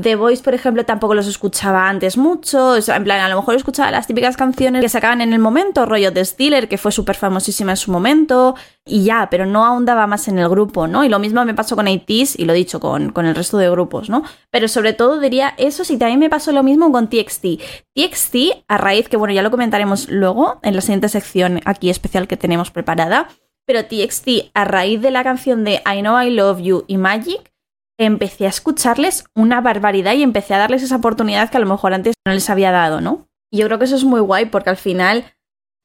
The 0.00 0.14
Voice, 0.14 0.42
por 0.42 0.54
ejemplo, 0.54 0.84
tampoco 0.84 1.14
los 1.14 1.26
escuchaba 1.26 1.88
antes 1.88 2.16
mucho. 2.16 2.76
En 2.76 3.04
plan, 3.04 3.20
a 3.20 3.28
lo 3.28 3.36
mejor 3.36 3.56
escuchaba 3.56 3.90
las 3.90 4.06
típicas 4.06 4.36
canciones 4.36 4.82
que 4.82 4.88
sacaban 4.88 5.20
en 5.20 5.32
el 5.32 5.40
momento, 5.40 5.84
rollo 5.84 6.12
de 6.12 6.24
Steeler, 6.24 6.68
que 6.68 6.78
fue 6.78 6.92
súper 6.92 7.16
famosísima 7.16 7.72
en 7.72 7.76
su 7.76 7.90
momento, 7.90 8.54
y 8.84 9.02
ya, 9.02 9.28
pero 9.30 9.46
no 9.46 9.64
ahondaba 9.64 10.06
más 10.06 10.28
en 10.28 10.38
el 10.38 10.48
grupo, 10.48 10.86
¿no? 10.86 11.04
Y 11.04 11.08
lo 11.08 11.18
mismo 11.18 11.44
me 11.44 11.54
pasó 11.54 11.74
con 11.74 11.88
ATEEZ 11.88 12.38
y 12.38 12.44
lo 12.44 12.52
dicho 12.52 12.78
con, 12.78 13.10
con 13.10 13.26
el 13.26 13.34
resto 13.34 13.58
de 13.58 13.68
grupos, 13.68 14.08
¿no? 14.08 14.22
Pero 14.50 14.68
sobre 14.68 14.92
todo 14.92 15.18
diría 15.18 15.54
eso, 15.58 15.84
sí, 15.84 15.98
también 15.98 16.20
me 16.20 16.30
pasó 16.30 16.52
lo 16.52 16.62
mismo 16.62 16.92
con 16.92 17.08
TXT. 17.08 17.46
TXT, 17.94 18.36
a 18.68 18.78
raíz, 18.78 19.08
que 19.08 19.16
bueno, 19.16 19.34
ya 19.34 19.42
lo 19.42 19.50
comentaremos 19.50 20.08
luego 20.08 20.60
en 20.62 20.76
la 20.76 20.82
siguiente 20.82 21.08
sección 21.08 21.60
aquí 21.64 21.90
especial 21.90 22.28
que 22.28 22.36
tenemos 22.36 22.70
preparada, 22.70 23.26
pero 23.66 23.84
TXT, 23.84 24.52
a 24.54 24.64
raíz 24.64 25.02
de 25.02 25.10
la 25.10 25.24
canción 25.24 25.64
de 25.64 25.82
I 25.84 26.00
Know 26.00 26.22
I 26.22 26.30
Love 26.30 26.60
You 26.60 26.84
y 26.86 26.96
Magic, 26.96 27.55
empecé 27.98 28.46
a 28.46 28.50
escucharles 28.50 29.24
una 29.34 29.60
barbaridad 29.60 30.14
y 30.14 30.22
empecé 30.22 30.54
a 30.54 30.58
darles 30.58 30.82
esa 30.82 30.96
oportunidad 30.96 31.50
que 31.50 31.56
a 31.56 31.60
lo 31.60 31.66
mejor 31.66 31.94
antes 31.94 32.14
no 32.26 32.32
les 32.32 32.50
había 32.50 32.70
dado, 32.70 33.00
¿no? 33.00 33.28
Y 33.50 33.58
yo 33.58 33.66
creo 33.66 33.78
que 33.78 33.84
eso 33.86 33.96
es 33.96 34.04
muy 34.04 34.20
guay 34.20 34.46
porque 34.46 34.70
al 34.70 34.76
final 34.76 35.24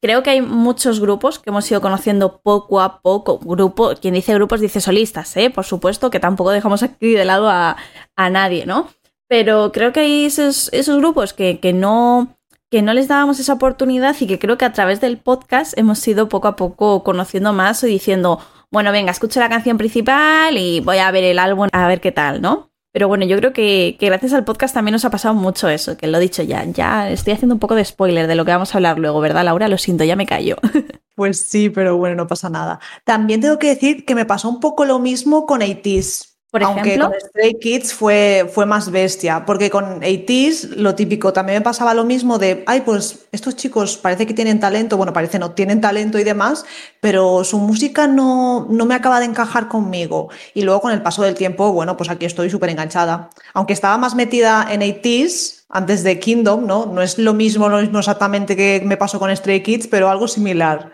creo 0.01 0.23
que 0.23 0.31
hay 0.31 0.41
muchos 0.41 0.99
grupos 0.99 1.39
que 1.39 1.51
hemos 1.51 1.69
ido 1.69 1.79
conociendo 1.79 2.41
poco 2.41 2.81
a 2.81 3.01
poco. 3.01 3.39
Grupo, 3.39 3.93
quien 4.01 4.15
dice 4.15 4.33
grupos 4.33 4.59
dice 4.59 4.81
solistas, 4.81 5.37
¿eh? 5.37 5.49
Por 5.49 5.63
supuesto 5.63 6.09
que 6.09 6.19
tampoco 6.19 6.51
dejamos 6.51 6.83
aquí 6.83 7.13
de 7.13 7.25
lado 7.25 7.49
a, 7.49 7.77
nadie, 8.17 8.65
¿no? 8.65 8.87
Pero 9.27 9.71
creo 9.71 9.93
que 9.93 10.01
hay 10.01 10.25
esos, 10.25 10.69
esos 10.73 10.97
grupos 10.97 11.33
que, 11.33 11.59
que, 11.59 11.73
no, 11.73 12.37
que 12.69 12.81
no 12.81 12.93
les 12.93 13.07
dábamos 13.07 13.39
esa 13.39 13.53
oportunidad 13.53 14.15
y 14.19 14.27
que 14.27 14.39
creo 14.39 14.57
que 14.57 14.65
a 14.65 14.73
través 14.73 15.01
del 15.01 15.17
podcast 15.17 15.77
hemos 15.77 16.05
ido 16.07 16.29
poco 16.29 16.47
a 16.47 16.55
poco 16.55 17.03
conociendo 17.03 17.53
más 17.53 17.83
y 17.83 17.87
diciendo, 17.87 18.39
bueno, 18.71 18.91
venga, 18.91 19.11
escucho 19.11 19.39
la 19.39 19.49
canción 19.49 19.77
principal 19.77 20.57
y 20.57 20.79
voy 20.79 20.97
a 20.97 21.11
ver 21.11 21.25
el 21.25 21.39
álbum 21.39 21.67
a 21.71 21.87
ver 21.87 22.01
qué 22.01 22.11
tal, 22.11 22.41
¿no? 22.41 22.71
Pero 22.93 23.07
bueno, 23.07 23.25
yo 23.25 23.37
creo 23.37 23.53
que, 23.53 23.97
gracias 23.99 24.33
al 24.33 24.43
podcast 24.43 24.73
también 24.73 24.93
nos 24.93 25.05
ha 25.05 25.09
pasado 25.09 25.33
mucho 25.33 25.69
eso, 25.69 25.95
que 25.95 26.07
lo 26.07 26.17
he 26.17 26.21
dicho 26.21 26.43
ya. 26.43 26.63
Ya 26.65 27.09
estoy 27.09 27.33
haciendo 27.33 27.55
un 27.55 27.59
poco 27.59 27.75
de 27.75 27.85
spoiler 27.85 28.27
de 28.27 28.35
lo 28.35 28.43
que 28.43 28.51
vamos 28.51 28.73
a 28.73 28.77
hablar 28.77 28.99
luego, 28.99 29.21
¿verdad, 29.21 29.45
Laura? 29.45 29.69
Lo 29.69 29.77
siento, 29.77 30.03
ya 30.03 30.15
me 30.15 30.25
callo. 30.25 30.57
Pues 31.13 31.41
sí, 31.41 31.69
pero 31.69 31.97
bueno, 31.97 32.15
no 32.15 32.25
pasa 32.25 32.49
nada. 32.49 32.79
También 33.03 33.41
tengo 33.41 33.59
que 33.59 33.67
decir 33.67 34.05
que 34.05 34.15
me 34.15 34.25
pasó 34.25 34.49
un 34.49 34.59
poco 34.59 34.85
lo 34.85 34.97
mismo 34.97 35.45
con 35.45 35.61
ATEEZ. 35.61 36.30
Por 36.51 36.63
Aunque 36.63 36.81
ejemplo, 36.81 37.11
con 37.11 37.19
Stray 37.29 37.53
Kids 37.61 37.93
fue, 37.93 38.51
fue 38.53 38.65
más 38.65 38.91
bestia, 38.91 39.45
porque 39.45 39.69
con 39.69 40.01
80s 40.01 40.75
lo 40.75 40.95
típico, 40.95 41.31
también 41.31 41.59
me 41.59 41.63
pasaba 41.63 41.93
lo 41.93 42.03
mismo 42.03 42.39
de, 42.39 42.65
ay, 42.67 42.81
pues 42.81 43.19
estos 43.31 43.55
chicos 43.55 43.95
parece 43.95 44.27
que 44.27 44.33
tienen 44.33 44.59
talento, 44.59 44.97
bueno, 44.97 45.13
parece 45.13 45.39
no, 45.39 45.51
tienen 45.51 45.79
talento 45.79 46.19
y 46.19 46.25
demás, 46.25 46.65
pero 46.99 47.45
su 47.45 47.57
música 47.57 48.05
no, 48.05 48.67
no 48.69 48.85
me 48.85 48.95
acaba 48.95 49.21
de 49.21 49.27
encajar 49.27 49.69
conmigo. 49.69 50.27
Y 50.53 50.63
luego 50.63 50.81
con 50.81 50.91
el 50.91 51.01
paso 51.01 51.23
del 51.23 51.35
tiempo, 51.35 51.71
bueno, 51.71 51.95
pues 51.95 52.09
aquí 52.09 52.25
estoy 52.25 52.49
súper 52.49 52.69
enganchada. 52.71 53.29
Aunque 53.53 53.71
estaba 53.71 53.97
más 53.97 54.13
metida 54.13 54.67
en 54.69 54.81
80s 54.81 55.63
antes 55.69 56.03
de 56.03 56.19
Kingdom, 56.19 56.65
¿no? 56.67 56.85
No 56.85 57.01
es 57.01 57.17
lo 57.17 57.33
mismo, 57.33 57.69
lo 57.69 57.79
mismo 57.79 57.99
exactamente 57.99 58.57
que 58.57 58.81
me 58.83 58.97
pasó 58.97 59.19
con 59.19 59.33
Stray 59.33 59.63
Kids, 59.63 59.87
pero 59.87 60.09
algo 60.09 60.27
similar. 60.27 60.91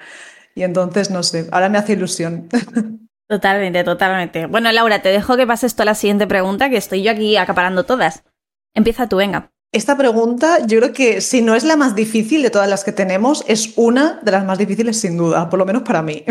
Y 0.54 0.62
entonces, 0.62 1.10
no 1.10 1.24
sé, 1.24 1.48
ahora 1.52 1.68
me 1.68 1.80
hace 1.80 1.94
ilusión. 1.94 2.48
totalmente, 3.28 3.84
totalmente. 3.84 4.46
Bueno, 4.46 4.72
Laura, 4.72 5.02
te 5.02 5.10
dejo 5.10 5.38
que 5.38 5.48
pases 5.48 5.76
tú 5.76 5.84
a 5.84 5.86
la 5.86 5.96
siguiente 5.96 6.28
pregunta, 6.28 6.70
que 6.70 6.78
estoy 6.78 7.04
yo 7.04 7.12
aquí 7.12 7.38
acaparando 7.38 7.86
todas. 7.86 8.24
Empieza 8.74 9.08
tú, 9.08 9.18
venga. 9.18 9.52
Esta 9.74 9.98
pregunta, 9.98 10.66
yo 10.66 10.80
creo 10.80 10.94
que 10.94 11.22
si 11.22 11.42
no 11.42 11.54
es 11.54 11.64
la 11.64 11.76
más 11.76 11.94
difícil 11.94 12.42
de 12.42 12.50
todas 12.50 12.70
las 12.70 12.84
que 12.84 12.94
tenemos, 12.94 13.44
es 13.48 13.74
una 13.76 14.20
de 14.24 14.32
las 14.32 14.46
más 14.46 14.58
difíciles 14.58 15.00
sin 15.00 15.18
duda, 15.18 15.50
por 15.50 15.60
lo 15.60 15.66
menos 15.66 15.84
para 15.84 16.02
mí. 16.02 16.24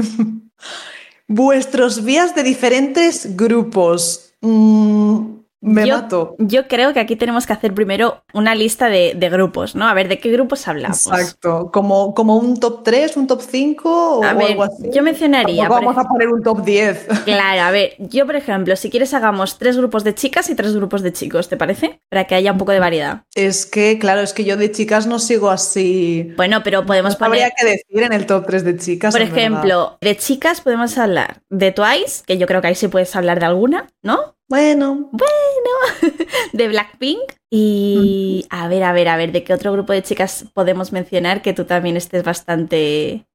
Vuestros 1.28 2.04
vías 2.04 2.34
de 2.34 2.42
diferentes 2.42 3.36
grupos. 3.36 4.34
Mm, 4.40 5.36
me 5.66 5.84
yo, 5.84 5.96
mato. 5.96 6.36
Yo 6.38 6.68
creo 6.68 6.92
que 6.92 7.00
aquí 7.00 7.16
tenemos 7.16 7.44
que 7.44 7.52
hacer 7.52 7.74
primero 7.74 8.22
una 8.32 8.54
lista 8.54 8.88
de, 8.88 9.14
de, 9.16 9.28
grupos, 9.28 9.74
¿no? 9.74 9.88
A 9.88 9.94
ver, 9.94 10.08
¿de 10.08 10.20
qué 10.20 10.30
grupos 10.30 10.68
hablamos? 10.68 11.06
Exacto. 11.08 11.70
Como, 11.72 12.14
como 12.14 12.36
un 12.36 12.58
top 12.60 12.84
3, 12.84 13.16
un 13.16 13.26
top 13.26 13.42
5 13.42 14.18
o, 14.18 14.24
a 14.24 14.32
ver, 14.32 14.52
algo 14.52 14.62
así. 14.62 14.88
Yo 14.92 15.02
mencionaría. 15.02 15.68
Vamos 15.68 15.98
a 15.98 16.04
poner 16.04 16.28
un 16.28 16.40
top 16.42 16.64
10. 16.64 17.08
Claro, 17.24 17.62
a 17.62 17.70
ver, 17.72 17.94
yo 17.98 18.26
por 18.26 18.36
ejemplo, 18.36 18.76
si 18.76 18.90
quieres 18.90 19.12
hagamos 19.12 19.58
tres 19.58 19.76
grupos 19.76 20.04
de 20.04 20.14
chicas 20.14 20.48
y 20.50 20.54
tres 20.54 20.74
grupos 20.76 21.02
de 21.02 21.12
chicos, 21.12 21.48
¿te 21.48 21.56
parece? 21.56 22.00
Para 22.08 22.24
que 22.24 22.36
haya 22.36 22.52
un 22.52 22.58
poco 22.58 22.70
de 22.70 22.78
variedad. 22.78 23.22
Es 23.34 23.66
que, 23.66 23.98
claro, 23.98 24.20
es 24.20 24.32
que 24.32 24.44
yo 24.44 24.56
de 24.56 24.70
chicas 24.70 25.08
no 25.08 25.18
sigo 25.18 25.50
así. 25.50 26.32
Bueno, 26.36 26.62
pero 26.62 26.86
podemos 26.86 27.14
no 27.14 27.18
poner. 27.18 27.42
Habría 27.42 27.54
que 27.56 27.66
decir 27.66 28.02
en 28.04 28.12
el 28.12 28.26
top 28.26 28.46
3 28.46 28.64
de 28.64 28.76
chicas. 28.76 29.12
Por 29.12 29.22
ejemplo, 29.22 29.98
de 30.00 30.16
chicas 30.16 30.60
podemos 30.60 30.96
hablar 30.96 31.42
de 31.50 31.72
Twice, 31.72 32.22
que 32.24 32.38
yo 32.38 32.46
creo 32.46 32.60
que 32.60 32.68
ahí 32.68 32.74
sí 32.76 32.86
puedes 32.86 33.14
hablar 33.16 33.40
de 33.40 33.46
alguna, 33.46 33.88
¿no? 34.02 34.35
Bueno. 34.48 35.10
Bueno. 35.12 36.02
de 36.52 36.68
Blackpink. 36.68 37.32
Y 37.50 38.46
a 38.50 38.68
ver, 38.68 38.82
a 38.84 38.92
ver, 38.92 39.08
a 39.08 39.16
ver, 39.16 39.32
¿de 39.32 39.44
qué 39.44 39.54
otro 39.54 39.72
grupo 39.72 39.92
de 39.92 40.02
chicas 40.02 40.46
podemos 40.52 40.92
mencionar 40.92 41.42
que 41.42 41.52
tú 41.52 41.64
también 41.64 41.96
estés 41.96 42.22
bastante. 42.22 43.26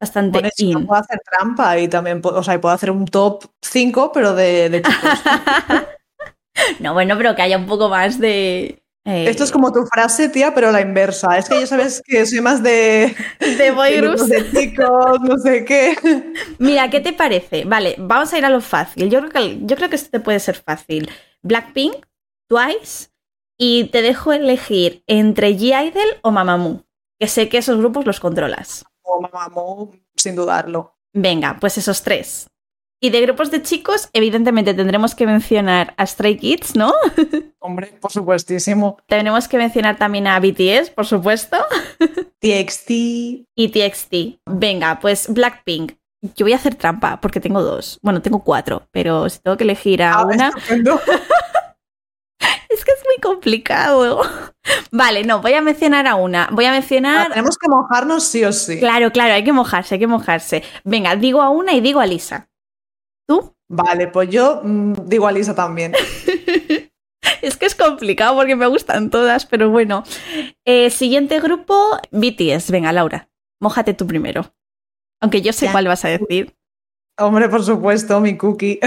Bastante 0.00 0.40
bueno, 0.40 0.86
puedo 0.86 0.98
hacer 0.98 1.20
trampa 1.30 1.78
y 1.78 1.86
también, 1.86 2.22
o 2.24 2.42
sea, 2.42 2.58
puedo 2.58 2.74
hacer 2.74 2.90
un 2.90 3.04
top 3.04 3.44
5, 3.60 4.12
pero 4.14 4.34
de, 4.34 4.70
de 4.70 4.80
chicos. 4.80 4.94
no, 6.80 6.94
bueno, 6.94 7.16
pero 7.18 7.36
que 7.36 7.42
haya 7.42 7.58
un 7.58 7.66
poco 7.66 7.90
más 7.90 8.18
de. 8.18 8.79
Eh... 9.04 9.28
Esto 9.28 9.44
es 9.44 9.50
como 9.50 9.72
tu 9.72 9.86
frase, 9.86 10.28
tía, 10.28 10.54
pero 10.54 10.70
la 10.70 10.80
inversa. 10.80 11.38
Es 11.38 11.48
que 11.48 11.60
ya 11.60 11.66
sabes 11.66 12.02
que 12.04 12.26
soy 12.26 12.40
más 12.40 12.62
de. 12.62 13.14
De 13.58 13.70
boy 13.70 13.96
groups. 13.96 14.28
De 14.28 14.50
chicos, 14.50 15.20
no 15.22 15.38
sé 15.38 15.64
qué. 15.64 15.96
Mira, 16.58 16.90
¿qué 16.90 17.00
te 17.00 17.12
parece? 17.12 17.64
Vale, 17.64 17.94
vamos 17.98 18.32
a 18.32 18.38
ir 18.38 18.44
a 18.44 18.50
lo 18.50 18.60
fácil. 18.60 19.08
Yo 19.08 19.20
creo 19.20 19.30
que, 19.30 19.58
yo 19.62 19.76
creo 19.76 19.88
que 19.88 19.96
esto 19.96 20.10
te 20.10 20.20
puede 20.20 20.40
ser 20.40 20.56
fácil. 20.56 21.10
Blackpink, 21.42 21.94
Twice, 22.48 23.08
y 23.58 23.84
te 23.84 24.02
dejo 24.02 24.32
elegir 24.32 25.02
entre 25.06 25.56
G-Idol 25.56 26.18
o 26.22 26.30
Mamamoo. 26.30 26.84
Que 27.18 27.26
sé 27.26 27.48
que 27.48 27.58
esos 27.58 27.78
grupos 27.78 28.06
los 28.06 28.20
controlas. 28.20 28.84
O 29.02 29.20
Mamamoo, 29.20 29.92
sin 30.16 30.36
dudarlo. 30.36 30.96
Venga, 31.12 31.56
pues 31.60 31.76
esos 31.78 32.02
tres. 32.02 32.50
Y 33.02 33.08
de 33.08 33.22
grupos 33.22 33.50
de 33.50 33.62
chicos, 33.62 34.10
evidentemente 34.12 34.74
tendremos 34.74 35.14
que 35.14 35.26
mencionar 35.26 35.94
a 35.96 36.04
Stray 36.04 36.36
Kids, 36.36 36.76
¿no? 36.76 36.92
Hombre, 37.58 37.94
por 37.98 38.12
supuestísimo. 38.12 38.98
Tenemos 39.06 39.48
que 39.48 39.56
mencionar 39.56 39.96
también 39.96 40.26
a 40.26 40.38
BTS, 40.38 40.90
por 40.90 41.06
supuesto. 41.06 41.56
TXT. 42.40 42.90
Y 42.90 43.70
TXT. 43.72 44.40
Venga, 44.44 45.00
pues 45.00 45.32
Blackpink. 45.32 45.92
Yo 46.36 46.44
voy 46.44 46.52
a 46.52 46.56
hacer 46.56 46.74
trampa 46.74 47.22
porque 47.22 47.40
tengo 47.40 47.62
dos. 47.62 47.98
Bueno, 48.02 48.20
tengo 48.20 48.44
cuatro, 48.44 48.86
pero 48.92 49.30
si 49.30 49.38
tengo 49.38 49.56
que 49.56 49.64
elegir 49.64 50.02
a 50.02 50.12
ah, 50.12 50.26
una. 50.26 50.52
es 50.68 50.84
que 52.84 52.92
es 52.92 53.02
muy 53.06 53.16
complicado. 53.22 54.20
Vale, 54.92 55.24
no, 55.24 55.40
voy 55.40 55.54
a 55.54 55.62
mencionar 55.62 56.06
a 56.06 56.16
una. 56.16 56.50
Voy 56.52 56.66
a 56.66 56.72
mencionar. 56.72 57.28
Ah, 57.28 57.30
tenemos 57.30 57.56
que 57.56 57.70
mojarnos 57.70 58.24
sí 58.24 58.44
o 58.44 58.52
sí. 58.52 58.78
Claro, 58.78 59.10
claro, 59.10 59.32
hay 59.32 59.44
que 59.44 59.54
mojarse, 59.54 59.94
hay 59.94 60.00
que 60.00 60.06
mojarse. 60.06 60.62
Venga, 60.84 61.16
digo 61.16 61.40
a 61.40 61.48
una 61.48 61.72
y 61.72 61.80
digo 61.80 62.00
a 62.00 62.06
Lisa. 62.06 62.49
¿Tú? 63.30 63.54
Vale, 63.68 64.08
pues 64.08 64.28
yo 64.28 64.60
mmm, 64.64 64.92
digo 65.04 65.28
a 65.28 65.30
Lisa 65.30 65.54
también. 65.54 65.92
es 67.42 67.56
que 67.56 67.66
es 67.66 67.76
complicado 67.76 68.34
porque 68.34 68.56
me 68.56 68.66
gustan 68.66 69.08
todas, 69.08 69.46
pero 69.46 69.70
bueno. 69.70 70.02
Eh, 70.64 70.90
siguiente 70.90 71.38
grupo, 71.38 71.96
BTS. 72.10 72.72
Venga, 72.72 72.92
Laura, 72.92 73.28
mójate 73.60 73.94
tú 73.94 74.04
primero. 74.04 74.52
Aunque 75.20 75.42
yo 75.42 75.52
sé 75.52 75.66
ya. 75.66 75.72
cuál 75.72 75.86
vas 75.86 76.04
a 76.04 76.08
decir. 76.08 76.56
Hombre, 77.20 77.48
por 77.48 77.62
supuesto, 77.62 78.18
mi 78.18 78.36
cookie. 78.36 78.80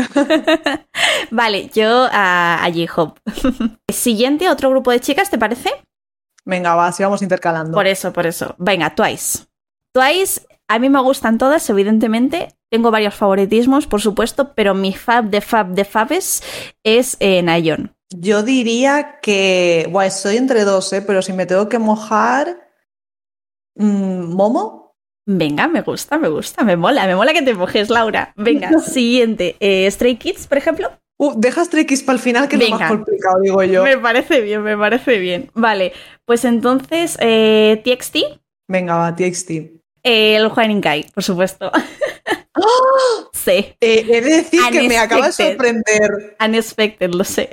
vale, 1.32 1.70
yo 1.74 2.10
a, 2.12 2.66
a 2.66 2.70
J-Hope. 2.70 3.22
Siguiente, 3.94 4.50
otro 4.50 4.72
grupo 4.72 4.92
de 4.92 5.00
chicas, 5.00 5.30
¿te 5.30 5.38
parece? 5.38 5.72
Venga, 6.44 6.76
va, 6.76 6.88
así 6.88 7.02
vamos 7.02 7.22
intercalando. 7.22 7.74
Por 7.74 7.88
eso, 7.88 8.12
por 8.12 8.28
eso. 8.28 8.56
Venga, 8.58 8.94
Twice. 8.94 9.46
Twice, 9.94 10.46
a 10.68 10.80
mí 10.80 10.90
me 10.90 11.02
gustan 11.02 11.38
todas, 11.38 11.70
evidentemente. 11.70 12.50
Tengo 12.72 12.92
varios 12.92 13.14
favoritismos, 13.14 13.88
por 13.88 14.02
supuesto, 14.02 14.54
pero 14.56 14.74
mi 14.74 14.94
fab 14.94 15.30
de 15.30 15.42
fab 15.42 15.74
de 15.74 15.86
fabes 15.86 16.42
es 16.84 17.18
eh. 17.20 17.44
Yo 18.16 18.44
diría 18.44 19.20
que, 19.22 19.88
bueno, 19.92 20.08
estoy 20.08 20.38
entre 20.38 20.64
dos, 20.64 20.92
¿eh? 20.94 21.02
pero 21.02 21.22
si 21.22 21.34
me 21.34 21.46
tengo 21.46 21.68
que 21.70 21.80
mojar, 21.80 22.70
mmm, 23.76 24.34
Momo. 24.34 24.96
Venga, 25.26 25.68
me 25.68 25.82
gusta, 25.82 26.18
me 26.18 26.28
gusta, 26.28 26.64
me 26.64 26.76
mola, 26.76 27.08
me 27.08 27.16
mola 27.16 27.34
que 27.34 27.42
te 27.42 27.54
mojes, 27.54 27.90
Laura. 27.90 28.34
Venga, 28.36 28.78
siguiente. 28.80 29.56
Eh, 29.60 29.90
Stray 29.90 30.18
Kids, 30.18 30.48
por 30.48 30.58
ejemplo. 30.58 30.92
Uh, 31.18 31.34
deja 31.38 31.64
Stray 31.64 31.86
Kids 31.86 32.04
para 32.04 32.18
el 32.18 32.22
final, 32.22 32.48
que 32.48 32.58
Venga. 32.58 32.66
es 32.66 32.72
lo 32.72 32.80
más 32.80 32.90
complicado, 32.90 33.40
digo 33.42 33.64
yo. 33.64 33.84
Me 33.84 33.98
parece 33.98 34.42
bien, 34.42 34.64
me 34.64 34.78
parece 34.78 35.20
bien. 35.20 35.52
Vale, 35.54 35.94
pues 36.26 36.44
entonces, 36.44 37.18
eh, 37.22 37.82
TXT. 37.86 38.42
Venga, 38.68 38.96
va, 38.96 39.16
TXT. 39.16 39.83
El 40.04 40.50
Juanin 40.50 40.82
Kai, 40.82 41.06
por 41.14 41.24
supuesto. 41.24 41.72
¡Oh! 42.56 43.30
Sí. 43.34 43.76
Eh, 43.80 44.06
he 44.10 44.22
de 44.22 44.30
decir 44.38 44.60
que 44.72 44.88
me 44.88 44.98
acaba 44.98 45.28
de 45.28 45.34
sorprender. 45.34 46.36
Unexpected, 46.44 47.10
lo 47.12 47.24
sé. 47.24 47.50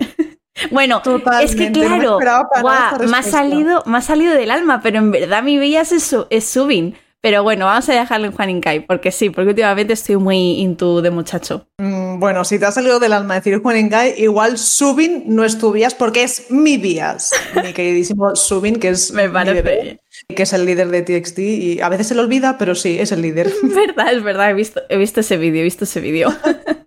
Bueno, 0.70 1.00
Totalmente, 1.00 1.44
es 1.44 1.56
que 1.56 1.72
claro, 1.72 2.18
no 2.18 2.18
me, 2.18 2.60
guau, 2.60 3.08
me, 3.08 3.16
ha 3.16 3.22
salido, 3.22 3.82
me 3.86 3.98
ha 3.98 4.02
salido 4.02 4.34
del 4.34 4.50
alma, 4.50 4.80
pero 4.82 4.98
en 4.98 5.10
verdad 5.10 5.42
mi 5.42 5.56
bellas 5.56 5.90
es, 5.92 6.14
es 6.28 6.44
Subin. 6.44 6.96
Pero 7.22 7.42
bueno, 7.42 7.66
vamos 7.66 7.86
a 7.90 7.92
dejarlo 7.92 8.26
en 8.26 8.32
Juan 8.32 8.48
Inkai, 8.48 8.86
porque 8.86 9.12
sí, 9.12 9.28
porque 9.28 9.50
últimamente 9.50 9.92
estoy 9.92 10.16
muy 10.16 10.60
into 10.60 11.02
de 11.02 11.10
muchacho. 11.10 11.66
Mm, 11.76 12.18
bueno, 12.18 12.44
si 12.46 12.58
te 12.58 12.64
ha 12.64 12.72
salido 12.72 12.98
del 12.98 13.12
alma 13.12 13.34
decir 13.34 13.60
Juan 13.60 13.76
Inkai, 13.76 14.14
igual 14.16 14.56
Subin 14.56 15.24
no 15.26 15.44
es 15.44 15.58
tu 15.58 15.70
vías 15.70 15.94
porque 15.94 16.22
es 16.22 16.50
mi 16.50 16.78
vías. 16.78 17.32
Mi 17.62 17.72
queridísimo 17.74 18.34
Subin, 18.34 18.76
que 18.80 18.88
es 18.88 19.12
Me 19.12 19.28
parece. 19.28 19.54
mi 19.54 19.60
bebé, 19.60 20.00
que 20.34 20.44
es 20.44 20.52
el 20.52 20.66
líder 20.66 20.88
de 20.88 21.02
TXT 21.02 21.38
y 21.38 21.80
a 21.80 21.88
veces 21.88 22.08
se 22.08 22.14
le 22.14 22.20
olvida, 22.20 22.58
pero 22.58 22.74
sí, 22.74 22.98
es 22.98 23.12
el 23.12 23.22
líder. 23.22 23.48
Es 23.48 23.62
verdad, 23.74 24.12
es 24.12 24.22
verdad, 24.22 24.50
he 24.50 24.54
visto, 24.54 24.82
he 24.88 24.96
visto 24.96 25.20
ese 25.20 25.36
vídeo, 25.36 25.60
he 25.60 25.64
visto 25.64 25.84
ese 25.84 26.00
vídeo. 26.00 26.32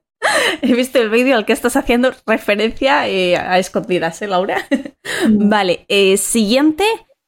he 0.62 0.74
visto 0.74 1.00
el 1.00 1.10
vídeo 1.10 1.36
al 1.36 1.46
que 1.46 1.54
estás 1.54 1.76
haciendo 1.76 2.14
referencia 2.26 3.08
eh, 3.08 3.36
a 3.38 3.60
escondidas, 3.60 4.22
¿eh, 4.22 4.28
Laura? 4.28 4.58
vale, 5.30 5.86
eh, 5.88 6.18
siguiente. 6.18 6.84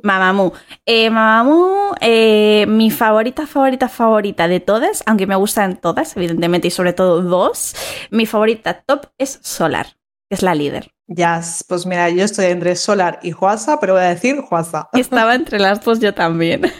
Mamamoo. 0.05 0.53
Eh, 0.85 1.09
Mamamoo, 1.09 1.95
eh, 1.99 2.65
mi 2.67 2.91
favorita, 2.91 3.47
favorita, 3.47 3.89
favorita 3.89 4.47
de 4.47 4.59
todas, 4.59 5.03
aunque 5.07 5.25
me 5.25 5.35
gustan 5.35 5.77
todas, 5.77 6.15
evidentemente, 6.15 6.67
y 6.67 6.71
sobre 6.71 6.93
todo 6.93 7.21
dos. 7.21 7.75
Mi 8.11 8.25
favorita 8.25 8.83
top 8.85 9.07
es 9.17 9.39
Solar, 9.41 9.87
que 10.29 10.35
es 10.35 10.43
la 10.43 10.53
líder. 10.53 10.94
Ya, 11.07 11.39
yes, 11.39 11.63
pues 11.67 11.85
mira, 11.85 12.09
yo 12.09 12.23
estoy 12.23 12.45
entre 12.45 12.75
Solar 12.75 13.19
y 13.21 13.31
Juasa, 13.31 13.79
pero 13.79 13.93
voy 13.93 14.01
a 14.01 14.09
decir 14.09 14.41
Juasa. 14.41 14.89
Estaba 14.93 15.35
entre 15.35 15.59
las 15.59 15.83
dos 15.83 15.99
yo 15.99 16.13
también. 16.13 16.61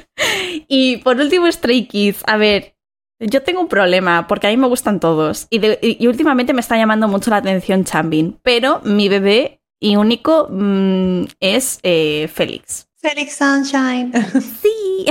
Y 0.68 0.98
por 0.98 1.18
último, 1.18 1.52
Stray 1.52 1.86
Kids. 1.88 2.24
A 2.26 2.38
ver, 2.38 2.76
yo 3.20 3.44
tengo 3.44 3.62
un 3.62 3.68
problema, 3.68 4.26
porque 4.28 4.48
a 4.48 4.50
mí 4.50 4.58
me 4.58 4.68
gustan 4.68 5.00
todos. 5.00 5.46
Y, 5.52 5.60
de, 5.60 5.78
y 5.82 6.08
últimamente 6.08 6.54
me 6.54 6.62
está 6.62 6.76
llamando 6.76 7.08
mucho 7.08 7.30
la 7.30 7.38
atención 7.38 7.84
Chambin, 7.84 8.40
pero 8.42 8.82
mi 8.84 9.08
bebé 9.08 9.62
y 9.80 9.96
único 9.98 10.48
mmm, 10.50 11.26
es 11.40 11.80
eh, 11.84 12.28
Félix. 12.34 12.88
Felix 12.98 13.36
Sunshine. 13.36 14.12
Sí. 14.62 15.06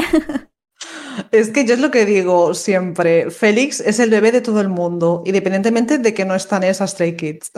Es 1.30 1.50
que 1.50 1.64
yo 1.64 1.75
es 1.75 1.80
lo 1.80 1.90
que 1.90 2.04
digo 2.04 2.54
siempre. 2.54 3.30
Félix 3.30 3.80
es 3.80 4.00
el 4.00 4.11
bebé 4.11 4.33
de 4.33 4.40
todo 4.40 4.61
el 4.61 4.68
mundo, 4.68 5.23
independientemente 5.25 5.99
de 5.99 6.14
que 6.14 6.25
no 6.25 6.35
están 6.35 6.64
esas 6.64 6.90
Stray 6.90 7.16
Kids. 7.16 7.52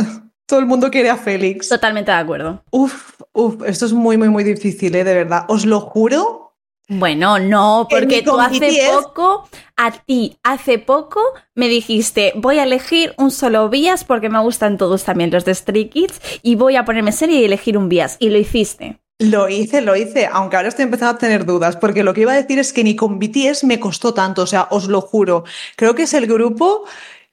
Todo 0.46 0.60
el 0.60 0.66
mundo 0.66 0.90
quiere 0.90 1.10
a 1.10 1.16
Félix. 1.16 1.68
Totalmente 1.68 2.12
de 2.12 2.18
acuerdo. 2.18 2.62
Uf, 2.70 3.20
uf, 3.32 3.64
esto 3.66 3.84
es 3.84 3.92
muy, 3.92 4.16
muy, 4.16 4.28
muy 4.28 4.44
difícil, 4.44 4.94
¿eh? 4.94 5.02
de 5.02 5.14
verdad. 5.14 5.44
Os 5.48 5.66
lo 5.66 5.80
juro 5.80 6.54
Bueno, 6.88 7.40
no, 7.40 7.88
porque 7.90 8.22
tú 8.22 8.38
hace 8.38 8.88
poco, 8.92 9.48
a 9.76 9.90
ti, 9.90 10.38
hace 10.44 10.78
poco 10.78 11.20
me 11.56 11.68
dijiste, 11.68 12.32
voy 12.36 12.60
a 12.60 12.62
elegir 12.62 13.12
un 13.18 13.32
solo 13.32 13.68
Vías 13.68 14.04
porque 14.04 14.28
me 14.28 14.40
gustan 14.40 14.78
todos 14.78 15.02
también 15.02 15.32
los 15.32 15.44
de 15.44 15.52
Stray 15.52 15.88
Kids 15.88 16.20
y 16.42 16.54
voy 16.54 16.76
a 16.76 16.84
ponerme 16.84 17.10
serie 17.10 17.40
y 17.40 17.44
elegir 17.44 17.76
un 17.76 17.88
Vías. 17.88 18.16
Y 18.20 18.30
lo 18.30 18.38
hiciste. 18.38 19.00
Lo 19.18 19.48
hice, 19.48 19.80
lo 19.80 19.96
hice, 19.96 20.28
aunque 20.30 20.56
ahora 20.56 20.68
estoy 20.68 20.82
empezando 20.82 21.14
a 21.14 21.18
tener 21.18 21.46
dudas, 21.46 21.74
porque 21.76 22.02
lo 22.04 22.12
que 22.12 22.20
iba 22.20 22.32
a 22.32 22.36
decir 22.36 22.58
es 22.58 22.74
que 22.74 22.84
ni 22.84 22.94
con 22.94 23.18
BTS 23.18 23.64
me 23.64 23.80
costó 23.80 24.12
tanto, 24.12 24.42
o 24.42 24.46
sea, 24.46 24.68
os 24.70 24.88
lo 24.88 25.00
juro. 25.00 25.44
Creo 25.74 25.94
que 25.94 26.02
es 26.02 26.12
el 26.12 26.26
grupo 26.26 26.84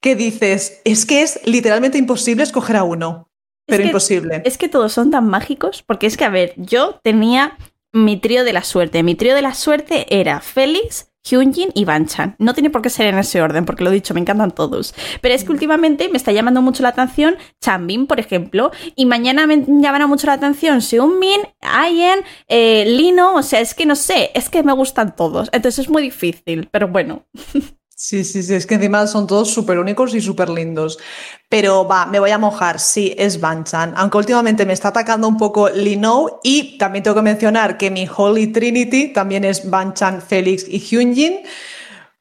que 0.03 0.15
dices, 0.17 0.81
es 0.83 1.05
que 1.05 1.21
es 1.21 1.39
literalmente 1.45 1.97
imposible 1.97 2.43
escoger 2.43 2.75
a 2.75 2.83
uno, 2.83 3.31
pero 3.65 3.83
imposible. 3.83 4.41
Es 4.43 4.57
que 4.57 4.67
todos 4.67 4.91
son 4.91 5.11
tan 5.11 5.27
mágicos, 5.27 5.81
porque 5.81 6.07
es 6.07 6.17
que, 6.17 6.25
a 6.25 6.29
ver, 6.29 6.53
yo 6.57 6.99
tenía 7.01 7.57
mi 7.93 8.17
trío 8.17 8.43
de 8.43 8.51
la 8.51 8.65
suerte. 8.65 9.01
Mi 9.01 9.15
trío 9.15 9.33
de 9.33 9.41
la 9.41 9.53
suerte 9.53 10.05
era 10.09 10.41
Félix, 10.41 11.07
Hyunjin 11.23 11.69
y 11.73 11.85
Banchan. 11.85 12.35
No 12.37 12.53
tiene 12.53 12.69
por 12.69 12.81
qué 12.81 12.89
ser 12.89 13.05
en 13.05 13.17
ese 13.17 13.41
orden, 13.41 13.63
porque 13.63 13.85
lo 13.85 13.91
he 13.91 13.93
dicho, 13.93 14.13
me 14.13 14.19
encantan 14.19 14.51
todos. 14.51 14.93
Pero 15.21 15.35
es 15.35 15.45
que 15.45 15.53
últimamente 15.53 16.09
me 16.09 16.17
está 16.17 16.33
llamando 16.33 16.61
mucho 16.61 16.83
la 16.83 16.89
atención 16.89 17.37
Chanbin, 17.61 18.05
por 18.05 18.19
ejemplo, 18.19 18.71
y 18.97 19.05
mañana 19.05 19.47
me 19.47 19.63
llamará 19.65 20.05
mucho 20.05 20.27
la 20.27 20.33
atención 20.33 20.81
Seungmin, 20.81 21.47
Ayen, 21.61 22.19
eh, 22.49 22.83
Lino, 22.87 23.35
o 23.35 23.41
sea, 23.41 23.61
es 23.61 23.73
que 23.73 23.85
no 23.85 23.95
sé, 23.95 24.31
es 24.33 24.49
que 24.49 24.63
me 24.63 24.73
gustan 24.73 25.15
todos. 25.15 25.47
Entonces 25.53 25.85
es 25.85 25.89
muy 25.89 26.01
difícil, 26.01 26.67
pero 26.69 26.89
bueno. 26.89 27.25
Sí, 28.03 28.25
sí, 28.25 28.43
sí, 28.43 28.53
es 28.53 28.65
que 28.65 28.75
encima 28.75 29.07
son 29.07 29.27
todos 29.27 29.49
súper 29.49 29.79
únicos 29.79 30.13
y 30.13 30.19
súper 30.19 30.49
lindos. 30.49 30.99
Pero 31.47 31.87
va, 31.87 32.05
me 32.05 32.19
voy 32.19 32.31
a 32.31 32.37
mojar, 32.37 32.81
sí, 32.81 33.15
es 33.17 33.39
Banchan. 33.39 33.93
Aunque 33.95 34.17
últimamente 34.17 34.65
me 34.65 34.73
está 34.73 34.89
atacando 34.89 35.25
un 35.25 35.37
poco 35.37 35.69
Lino 35.69 36.41
y 36.43 36.77
también 36.77 37.01
tengo 37.01 37.15
que 37.15 37.21
mencionar 37.21 37.77
que 37.77 37.89
mi 37.89 38.05
Holy 38.13 38.47
Trinity 38.47 39.13
también 39.13 39.45
es 39.45 39.69
Banchan, 39.69 40.21
Félix 40.21 40.65
y 40.67 40.79
Hyunjin. 40.79 41.43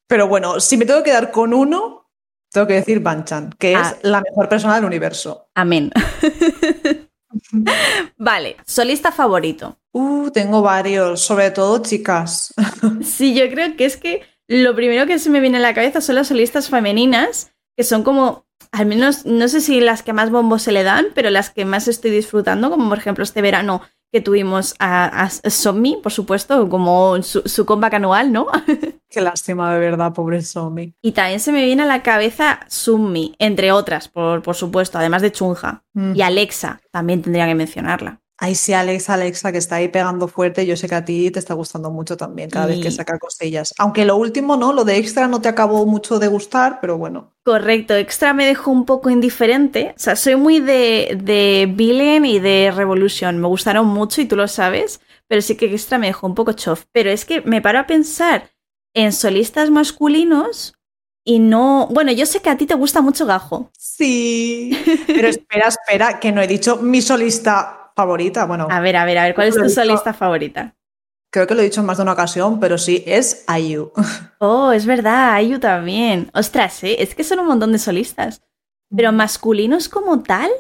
Pero 0.07 0.29
bueno, 0.29 0.61
si 0.61 0.77
me 0.77 0.87
tengo 0.87 1.03
que 1.03 1.11
quedar 1.11 1.33
con 1.33 1.53
uno, 1.53 2.09
tengo 2.53 2.69
que 2.69 2.75
decir 2.75 3.01
Banchan, 3.01 3.53
que 3.59 3.73
es 3.73 3.79
ah. 3.81 3.97
la 4.03 4.21
mejor 4.21 4.49
persona 4.49 4.77
del 4.77 4.85
universo. 4.85 5.49
Amén. 5.53 5.91
vale, 8.19 8.57
solista 8.65 9.11
favorito. 9.11 9.79
Uh, 9.91 10.31
tengo 10.31 10.63
varios, 10.63 11.23
sobre 11.23 11.51
todo 11.51 11.83
chicas. 11.83 12.55
sí, 13.03 13.35
yo 13.35 13.51
creo 13.51 13.77
que 13.77 13.85
es 13.85 13.97
que 13.97 14.32
lo 14.53 14.75
primero 14.75 15.07
que 15.07 15.19
se 15.19 15.31
me 15.31 15.41
viene 15.41 15.59
a 15.59 15.61
la 15.61 15.75
cabeza 15.75 16.01
son 16.01 16.17
las 16.17 16.29
solistas 16.29 16.69
femeninas, 16.69 17.53
que 17.77 17.85
son 17.85 18.03
como, 18.03 18.47
al 18.71 18.87
menos, 18.87 19.25
no 19.25 19.49
sé 19.49 19.61
si 19.61 19.81
las 19.81 20.03
que 20.03 20.13
más 20.13 20.31
bombo 20.31 20.59
se 20.59 20.73
le 20.73 20.83
dan, 20.83 21.07
pero 21.15 21.31
las 21.31 21.51
que 21.51 21.65
más 21.65 21.89
estoy 21.89 22.11
disfrutando, 22.11 22.71
como 22.71 22.89
por 22.89 22.99
ejemplo 22.99 23.25
este 23.25 23.43
verano 23.43 23.83
que 24.13 24.21
tuvimos 24.21 24.75
a, 24.79 25.23
a 25.23 25.31
Sommi, 25.31 25.99
por 26.03 26.13
supuesto, 26.13 26.69
como 26.69 27.23
su, 27.23 27.41
su 27.47 27.65
comeback 27.65 27.95
anual, 27.95 28.31
¿no? 28.31 28.47
Qué 29.09 29.23
lástima, 29.23 29.73
de 29.73 29.81
verdad, 29.81 30.13
pobre 30.13 30.43
Sommi. 30.43 30.95
Y 31.01 31.13
también 31.13 31.41
se 31.41 31.51
me 31.51 31.65
viene 31.65 31.85
a 31.85 31.87
la 31.87 32.03
cabeza 32.03 32.61
Summi, 32.69 33.35
entre 33.39 33.73
otras, 33.73 34.09
por, 34.09 34.43
por 34.43 34.55
supuesto, 34.55 34.99
además 34.99 35.23
de 35.23 35.33
Chunja. 35.33 35.83
Mm. 35.95 36.15
Y 36.15 36.21
Alexa, 36.21 36.83
también 36.91 37.23
tendría 37.23 37.47
que 37.47 37.55
mencionarla. 37.55 38.22
Ay, 38.45 38.57
sí, 38.57 38.73
Alexa, 38.73 39.15
Alexa, 39.15 39.53
que 39.53 39.59
está 39.59 39.77
ahí 39.77 39.87
pegando 39.87 40.27
fuerte. 40.27 40.67
Yo 40.67 40.77
sé 40.77 40.89
que 40.89 40.97
a 40.97 41.05
ti 41.05 41.31
te 41.31 41.39
está 41.39 41.55
gustando 41.55 41.93
mucho 41.93 42.17
también 42.17 42.51
cada 42.51 42.67
vez 42.67 42.83
que 42.83 42.91
saca 42.91 43.17
cosillas. 43.17 43.73
Aunque 43.79 44.05
lo 44.05 44.17
último, 44.17 44.57
¿no? 44.57 44.73
Lo 44.73 44.85
de 44.85 44.97
extra 44.97 45.29
no 45.29 45.41
te 45.41 45.49
acabó 45.49 45.87
mucho 45.87 46.19
de 46.19 46.27
gustar, 46.27 46.81
pero 46.81 46.99
bueno. 46.99 47.31
Correcto, 47.45 47.95
extra 47.95 48.35
me 48.35 48.45
dejó 48.45 48.73
un 48.73 48.85
poco 48.85 49.11
indiferente. 49.11 49.95
O 49.97 50.01
sea, 50.01 50.17
soy 50.17 50.35
muy 50.35 50.59
de, 50.59 51.17
de 51.23 51.73
Villain 51.73 52.25
y 52.25 52.41
de 52.41 52.73
Revolution. 52.75 53.39
Me 53.39 53.47
gustaron 53.47 53.87
mucho 53.87 54.21
y 54.21 54.25
tú 54.25 54.35
lo 54.35 54.49
sabes, 54.49 55.01
pero 55.29 55.41
sí 55.41 55.55
que 55.55 55.67
extra 55.67 55.99
me 55.99 56.09
dejó 56.09 56.27
un 56.27 56.35
poco 56.35 56.53
chof. 56.53 56.87
Pero 56.91 57.11
es 57.11 57.25
que 57.25 57.43
me 57.43 57.63
paro 57.63 57.79
a 57.79 57.87
pensar 57.87 58.51
en 58.93 59.13
solistas 59.13 59.71
masculinos 59.71 60.75
y 61.25 61.39
no. 61.39 61.87
Bueno, 61.93 62.11
yo 62.11 62.27
sé 62.27 62.41
que 62.41 62.51
a 62.51 62.57
ti 62.57 62.67
te 62.67 62.75
gusta 62.75 63.03
mucho 63.03 63.25
Gajo. 63.25 63.71
Sí, 63.79 64.77
pero 65.07 65.29
espera, 65.29 65.69
espera, 65.69 66.19
que 66.19 66.33
no 66.33 66.43
he 66.43 66.49
dicho 66.49 66.79
mi 66.79 67.01
solista 67.03 67.79
favorita. 67.95 68.47
Bueno, 68.47 68.69
a 68.71 68.81
ver, 68.81 68.97
a 68.97 69.05
ver, 69.05 69.19
a 69.19 69.25
ver, 69.25 69.35
¿cuál 69.35 69.49
es 69.49 69.55
tu 69.55 69.69
solista 69.69 70.13
favorita? 70.13 70.75
Creo 71.31 71.47
que 71.47 71.55
lo 71.55 71.63
he 71.63 71.65
dicho 71.65 71.81
en 71.81 71.87
más 71.87 71.97
de 71.97 72.03
una 72.03 72.13
ocasión, 72.13 72.61
pero 72.61 72.77
sí, 72.77 73.03
es 73.07 73.45
IU. 73.49 73.93
Oh, 74.39 74.73
es 74.73 74.87
verdad, 74.87 75.41
IU 75.41 75.61
también. 75.61 76.29
Ostras, 76.35 76.83
¿eh? 76.83 76.97
es 76.99 77.15
que 77.15 77.23
son 77.23 77.39
un 77.39 77.47
montón 77.47 77.71
de 77.71 77.79
solistas. 77.79 78.43
Pero 78.95 79.13
mm. 79.13 79.17
masculinos 79.17 79.89
como 79.89 80.23
tal, 80.23 80.51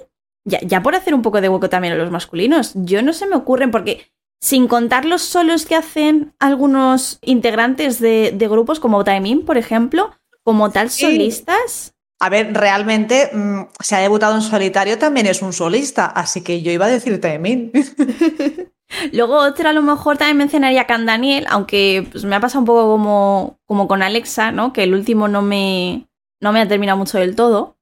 ya, 0.44 0.60
ya 0.62 0.82
por 0.82 0.94
hacer 0.94 1.14
un 1.14 1.22
poco 1.22 1.40
de 1.40 1.48
hueco 1.48 1.68
también 1.68 1.94
a 1.94 1.96
los 1.96 2.12
masculinos, 2.12 2.72
yo 2.74 3.02
no 3.02 3.12
se 3.12 3.26
me 3.26 3.34
ocurren 3.34 3.72
porque 3.72 4.12
sin 4.42 4.66
contar 4.66 5.04
los 5.04 5.22
solos 5.22 5.64
que 5.64 5.76
hacen 5.76 6.34
algunos 6.40 7.18
integrantes 7.22 8.00
de, 8.00 8.36
grupos 8.50 8.80
como 8.80 9.04
Taemin, 9.04 9.44
por 9.44 9.56
ejemplo, 9.56 10.10
como 10.42 10.70
tal 10.70 10.90
solistas. 10.90 11.91
A 12.22 12.28
ver, 12.28 12.54
realmente 12.54 13.30
mm, 13.32 13.62
se 13.80 13.96
ha 13.96 13.98
debutado 13.98 14.36
en 14.36 14.42
solitario, 14.42 14.96
también 14.96 15.26
es 15.26 15.42
un 15.42 15.52
solista, 15.52 16.06
así 16.06 16.40
que 16.42 16.62
yo 16.62 16.70
iba 16.70 16.86
a 16.86 16.88
decir 16.88 17.20
Taemin. 17.20 17.72
Luego 19.12 19.38
otra 19.38 19.70
a 19.70 19.72
lo 19.72 19.82
mejor 19.82 20.18
también 20.18 20.36
mencionaría 20.36 20.86
Can 20.86 21.04
Daniel, 21.04 21.46
aunque 21.50 22.06
pues, 22.12 22.24
me 22.24 22.36
ha 22.36 22.40
pasado 22.40 22.60
un 22.60 22.66
poco 22.66 22.92
como, 22.92 23.58
como 23.66 23.88
con 23.88 24.04
Alexa, 24.04 24.52
¿no? 24.52 24.72
Que 24.72 24.84
el 24.84 24.94
último 24.94 25.26
no 25.26 25.42
me, 25.42 26.06
no 26.40 26.52
me 26.52 26.60
ha 26.60 26.68
terminado 26.68 26.96
mucho 26.96 27.18
del 27.18 27.34
todo. 27.34 27.76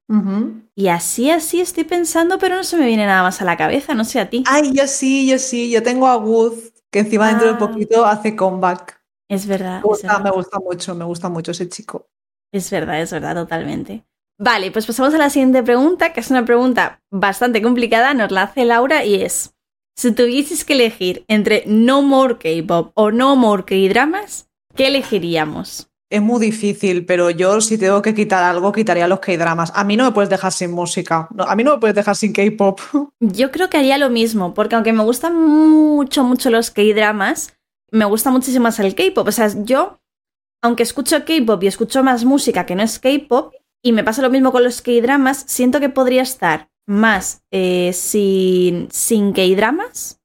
Y 0.74 0.88
así, 0.88 1.30
así 1.30 1.60
estoy 1.60 1.84
pensando, 1.84 2.38
pero 2.38 2.56
no 2.56 2.64
se 2.64 2.78
me 2.78 2.86
viene 2.86 3.04
nada 3.04 3.22
más 3.22 3.42
a 3.42 3.44
la 3.44 3.58
cabeza, 3.58 3.94
no 3.94 4.04
sé 4.04 4.20
a 4.20 4.30
ti. 4.30 4.42
Ay, 4.46 4.72
yo 4.72 4.86
sí, 4.86 5.28
yo 5.28 5.38
sí, 5.38 5.70
yo 5.70 5.82
tengo 5.82 6.08
a 6.08 6.16
Wood, 6.16 6.54
que 6.90 7.00
encima 7.00 7.28
dentro 7.28 7.46
de 7.48 7.54
ah. 7.54 7.58
poquito 7.58 8.06
hace 8.06 8.34
comeback. 8.34 9.02
Es 9.28 9.46
verdad. 9.46 9.82
me 10.24 10.30
gusta 10.30 10.58
mucho, 10.58 10.94
me 10.94 11.04
gusta 11.04 11.28
mucho 11.28 11.50
ese 11.50 11.68
chico. 11.68 12.08
Es 12.52 12.70
verdad, 12.70 13.02
es 13.02 13.12
verdad, 13.12 13.34
totalmente. 13.34 14.04
Vale, 14.42 14.70
pues 14.70 14.86
pasamos 14.86 15.12
a 15.12 15.18
la 15.18 15.28
siguiente 15.28 15.62
pregunta, 15.62 16.14
que 16.14 16.20
es 16.20 16.30
una 16.30 16.46
pregunta 16.46 17.02
bastante 17.10 17.60
complicada, 17.60 18.14
nos 18.14 18.30
la 18.30 18.44
hace 18.44 18.64
Laura 18.64 19.04
y 19.04 19.16
es, 19.16 19.52
si 19.94 20.12
tuvieses 20.12 20.64
que 20.64 20.72
elegir 20.72 21.26
entre 21.28 21.62
No 21.66 22.00
More 22.00 22.38
K-Pop 22.38 22.92
o 22.94 23.10
No 23.10 23.36
More 23.36 23.64
K-Dramas, 23.66 24.48
¿qué 24.74 24.86
elegiríamos? 24.86 25.90
Es 26.08 26.22
muy 26.22 26.40
difícil, 26.40 27.04
pero 27.04 27.28
yo 27.28 27.60
si 27.60 27.76
tengo 27.76 28.00
que 28.00 28.14
quitar 28.14 28.42
algo, 28.42 28.72
quitaría 28.72 29.06
los 29.08 29.20
K-dramas. 29.20 29.72
A 29.74 29.84
mí 29.84 29.98
no 29.98 30.04
me 30.04 30.12
puedes 30.12 30.30
dejar 30.30 30.52
sin 30.52 30.70
música. 30.70 31.28
a 31.38 31.54
mí 31.54 31.62
no 31.62 31.74
me 31.74 31.78
puedes 31.78 31.94
dejar 31.94 32.16
sin 32.16 32.32
K-pop. 32.32 32.80
Yo 33.20 33.50
creo 33.50 33.68
que 33.68 33.76
haría 33.76 33.98
lo 33.98 34.08
mismo, 34.08 34.54
porque 34.54 34.74
aunque 34.74 34.94
me 34.94 35.04
gustan 35.04 35.36
mucho, 35.36 36.24
mucho 36.24 36.48
los 36.48 36.70
K-dramas, 36.70 37.52
me 37.90 38.06
gusta 38.06 38.30
muchísimo 38.30 38.62
más 38.62 38.80
el 38.80 38.94
K-pop. 38.94 39.28
O 39.28 39.32
sea, 39.32 39.48
yo, 39.64 40.00
aunque 40.62 40.82
escucho 40.82 41.26
K-pop 41.26 41.62
y 41.62 41.66
escucho 41.66 42.02
más 42.02 42.24
música 42.24 42.64
que 42.64 42.74
no 42.74 42.82
es 42.82 42.98
K-pop, 42.98 43.52
y 43.82 43.92
me 43.92 44.04
pasa 44.04 44.22
lo 44.22 44.30
mismo 44.30 44.52
con 44.52 44.64
los 44.64 44.82
K-dramas. 44.82 45.44
Siento 45.46 45.80
que 45.80 45.88
podría 45.88 46.22
estar 46.22 46.68
más 46.86 47.42
eh, 47.50 47.92
sin, 47.92 48.88
sin 48.90 49.32
K-dramas 49.32 50.20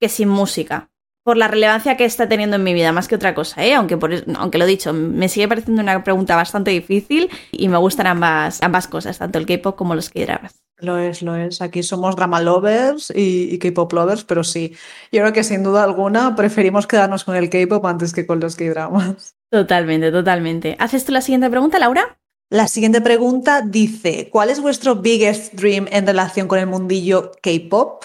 que 0.00 0.08
sin 0.08 0.28
música. 0.28 0.90
Por 1.24 1.36
la 1.36 1.48
relevancia 1.48 1.96
que 1.98 2.06
está 2.06 2.26
teniendo 2.26 2.56
en 2.56 2.62
mi 2.62 2.72
vida, 2.72 2.90
más 2.92 3.06
que 3.06 3.16
otra 3.16 3.34
cosa, 3.34 3.62
¿eh? 3.62 3.74
aunque, 3.74 3.98
por, 3.98 4.10
aunque 4.36 4.56
lo 4.56 4.64
he 4.64 4.68
dicho, 4.68 4.94
me 4.94 5.28
sigue 5.28 5.46
pareciendo 5.46 5.82
una 5.82 6.02
pregunta 6.02 6.36
bastante 6.36 6.70
difícil 6.70 7.28
y 7.52 7.68
me 7.68 7.76
gustan 7.76 8.06
ambas, 8.06 8.62
ambas 8.62 8.88
cosas, 8.88 9.18
tanto 9.18 9.38
el 9.38 9.44
K-pop 9.44 9.76
como 9.76 9.94
los 9.94 10.08
K-dramas. 10.08 10.54
Lo 10.78 10.96
es, 10.96 11.22
lo 11.22 11.34
es. 11.34 11.60
Aquí 11.60 11.82
somos 11.82 12.16
drama 12.16 12.40
lovers 12.40 13.12
y, 13.14 13.52
y 13.52 13.58
K-pop 13.58 13.92
lovers, 13.92 14.24
pero 14.24 14.42
sí, 14.42 14.74
yo 15.12 15.20
creo 15.20 15.32
que 15.32 15.44
sin 15.44 15.62
duda 15.62 15.84
alguna 15.84 16.34
preferimos 16.34 16.86
quedarnos 16.86 17.24
con 17.24 17.36
el 17.36 17.50
K-pop 17.50 17.84
antes 17.84 18.14
que 18.14 18.26
con 18.26 18.40
los 18.40 18.56
K-dramas. 18.56 19.36
Totalmente, 19.50 20.10
totalmente. 20.10 20.76
¿Haces 20.78 21.04
tú 21.04 21.12
la 21.12 21.20
siguiente 21.20 21.50
pregunta, 21.50 21.78
Laura? 21.78 22.18
La 22.50 22.66
siguiente 22.66 23.02
pregunta 23.02 23.60
dice, 23.60 24.30
¿cuál 24.30 24.48
es 24.48 24.60
vuestro 24.60 24.94
biggest 24.96 25.52
dream 25.52 25.86
en 25.90 26.06
relación 26.06 26.48
con 26.48 26.58
el 26.58 26.66
mundillo 26.66 27.32
K-pop? 27.42 28.04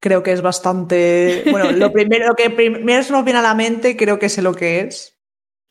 Creo 0.00 0.24
que 0.24 0.32
es 0.32 0.42
bastante, 0.42 1.44
bueno, 1.52 1.70
lo 1.70 1.92
primero 1.92 2.34
que 2.34 2.50
primero 2.50 3.02
se 3.04 3.12
nos 3.12 3.24
viene 3.24 3.38
a 3.38 3.42
la 3.42 3.54
mente, 3.54 3.96
creo 3.96 4.18
que 4.18 4.28
sé 4.28 4.42
lo 4.42 4.54
que 4.54 4.80
es. 4.80 5.16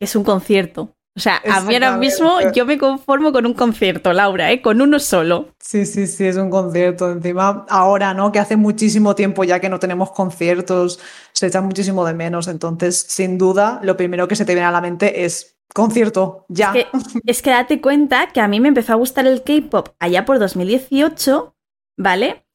Es 0.00 0.16
un 0.16 0.24
concierto. 0.24 0.96
O 1.14 1.20
sea, 1.20 1.42
a 1.50 1.62
mí 1.62 1.72
ahora 1.74 1.96
mismo 1.96 2.38
yo 2.54 2.66
me 2.66 2.76
conformo 2.76 3.32
con 3.32 3.46
un 3.46 3.54
concierto, 3.54 4.12
Laura, 4.12 4.52
¿eh? 4.52 4.60
con 4.60 4.82
uno 4.82 4.98
solo. 4.98 5.48
Sí, 5.58 5.86
sí, 5.86 6.06
sí, 6.06 6.26
es 6.26 6.36
un 6.36 6.50
concierto. 6.50 7.10
Encima, 7.10 7.64
ahora, 7.70 8.12
¿no? 8.12 8.32
Que 8.32 8.38
hace 8.38 8.56
muchísimo 8.56 9.14
tiempo 9.14 9.42
ya 9.44 9.58
que 9.58 9.70
no 9.70 9.78
tenemos 9.78 10.10
conciertos, 10.10 11.00
se 11.32 11.46
echa 11.46 11.62
muchísimo 11.62 12.04
de 12.04 12.12
menos. 12.12 12.48
Entonces, 12.48 12.98
sin 13.08 13.38
duda, 13.38 13.80
lo 13.82 13.96
primero 13.96 14.28
que 14.28 14.36
se 14.36 14.44
te 14.44 14.52
viene 14.52 14.68
a 14.68 14.70
la 14.70 14.82
mente 14.82 15.24
es 15.24 15.55
concierto, 15.74 16.46
ya. 16.48 16.74
Es 17.26 17.42
que, 17.42 17.50
date 17.50 17.80
cuenta 17.80 18.28
que 18.28 18.40
a 18.40 18.48
mí 18.48 18.60
me 18.60 18.68
empezó 18.68 18.92
a 18.92 18.96
gustar 18.96 19.26
el 19.26 19.42
K-pop 19.42 19.90
allá 19.98 20.24
por 20.24 20.38
2018, 20.38 21.54
¿vale? 21.96 22.46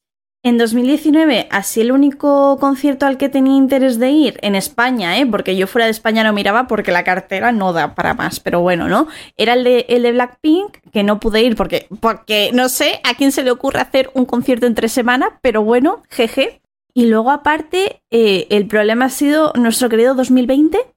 En 0.43 0.57
2019, 0.57 1.47
así 1.51 1.81
el 1.81 1.91
único 1.91 2.57
concierto 2.59 3.05
al 3.05 3.17
que 3.17 3.29
tenía 3.29 3.55
interés 3.55 3.99
de 3.99 4.09
ir 4.09 4.39
en 4.41 4.55
España, 4.55 5.19
¿eh? 5.19 5.25
porque 5.27 5.55
yo 5.55 5.67
fuera 5.67 5.85
de 5.85 5.91
España 5.91 6.23
no 6.23 6.33
miraba 6.33 6.65
porque 6.65 6.91
la 6.91 7.03
cartera 7.03 7.51
no 7.51 7.73
da 7.73 7.93
para 7.93 8.15
más, 8.15 8.39
pero 8.39 8.59
bueno, 8.59 8.87
¿no? 8.87 9.07
Era 9.37 9.53
el 9.53 9.63
de, 9.63 9.85
el 9.87 10.01
de 10.01 10.13
Blackpink, 10.13 10.77
que 10.91 11.03
no 11.03 11.19
pude 11.19 11.43
ir 11.43 11.55
porque, 11.55 11.85
porque 11.99 12.49
no 12.55 12.69
sé 12.69 13.01
a 13.03 13.13
quién 13.13 13.31
se 13.31 13.43
le 13.43 13.51
ocurre 13.51 13.81
hacer 13.81 14.09
un 14.15 14.25
concierto 14.25 14.65
en 14.65 14.73
tres 14.73 14.91
semanas, 14.91 15.29
pero 15.43 15.63
bueno, 15.63 16.01
jeje. 16.09 16.61
Y 16.93 17.05
luego, 17.05 17.29
aparte, 17.29 18.01
eh, 18.09 18.47
el 18.49 18.67
problema 18.67 19.05
ha 19.05 19.09
sido 19.09 19.53
nuestro 19.55 19.89
querido 19.89 20.15
2020. 20.15 20.90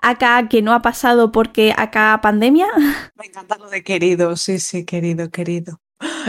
Acá 0.00 0.48
que 0.48 0.62
no 0.62 0.72
ha 0.72 0.82
pasado 0.82 1.32
porque 1.32 1.74
acá 1.76 2.18
pandemia. 2.22 2.66
Me 3.16 3.26
encanta 3.26 3.56
lo 3.56 3.68
de 3.68 3.82
querido, 3.82 4.36
sí, 4.36 4.58
sí, 4.58 4.84
querido, 4.84 5.30
querido. 5.30 5.80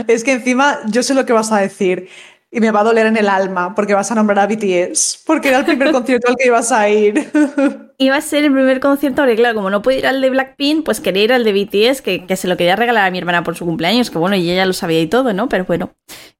Es 0.06 0.24
que 0.24 0.32
encima 0.32 0.80
yo 0.86 1.02
sé 1.02 1.14
lo 1.14 1.26
que 1.26 1.32
vas 1.32 1.52
a 1.52 1.58
decir 1.58 2.08
y 2.50 2.60
me 2.60 2.70
va 2.70 2.80
a 2.80 2.84
doler 2.84 3.06
en 3.06 3.16
el 3.16 3.28
alma 3.28 3.74
porque 3.74 3.94
vas 3.94 4.10
a 4.10 4.14
nombrar 4.14 4.38
a 4.38 4.46
BTS, 4.46 5.22
porque 5.26 5.48
era 5.48 5.58
el 5.58 5.64
primer 5.64 5.92
concierto 5.92 6.28
al 6.28 6.36
que 6.36 6.46
ibas 6.46 6.72
a 6.72 6.88
ir. 6.88 7.30
Iba 8.00 8.14
a 8.14 8.20
ser 8.20 8.44
el 8.44 8.52
primer 8.52 8.78
concierto, 8.78 9.22
porque 9.22 9.34
claro, 9.34 9.56
como 9.56 9.70
no 9.70 9.82
pude 9.82 9.98
ir 9.98 10.06
al 10.06 10.20
de 10.20 10.30
Blackpink, 10.30 10.84
pues 10.84 11.00
quería 11.00 11.24
ir 11.24 11.32
al 11.32 11.42
de 11.42 11.52
BTS, 11.52 12.00
que, 12.00 12.26
que, 12.26 12.36
se 12.36 12.46
lo 12.46 12.56
quería 12.56 12.76
regalar 12.76 13.08
a 13.08 13.10
mi 13.10 13.18
hermana 13.18 13.42
por 13.42 13.56
su 13.56 13.64
cumpleaños, 13.64 14.08
que 14.10 14.18
bueno, 14.18 14.36
y 14.36 14.48
ella 14.48 14.66
lo 14.66 14.72
sabía 14.72 15.00
y 15.00 15.08
todo, 15.08 15.32
¿no? 15.32 15.48
Pero 15.48 15.64
bueno, 15.64 15.90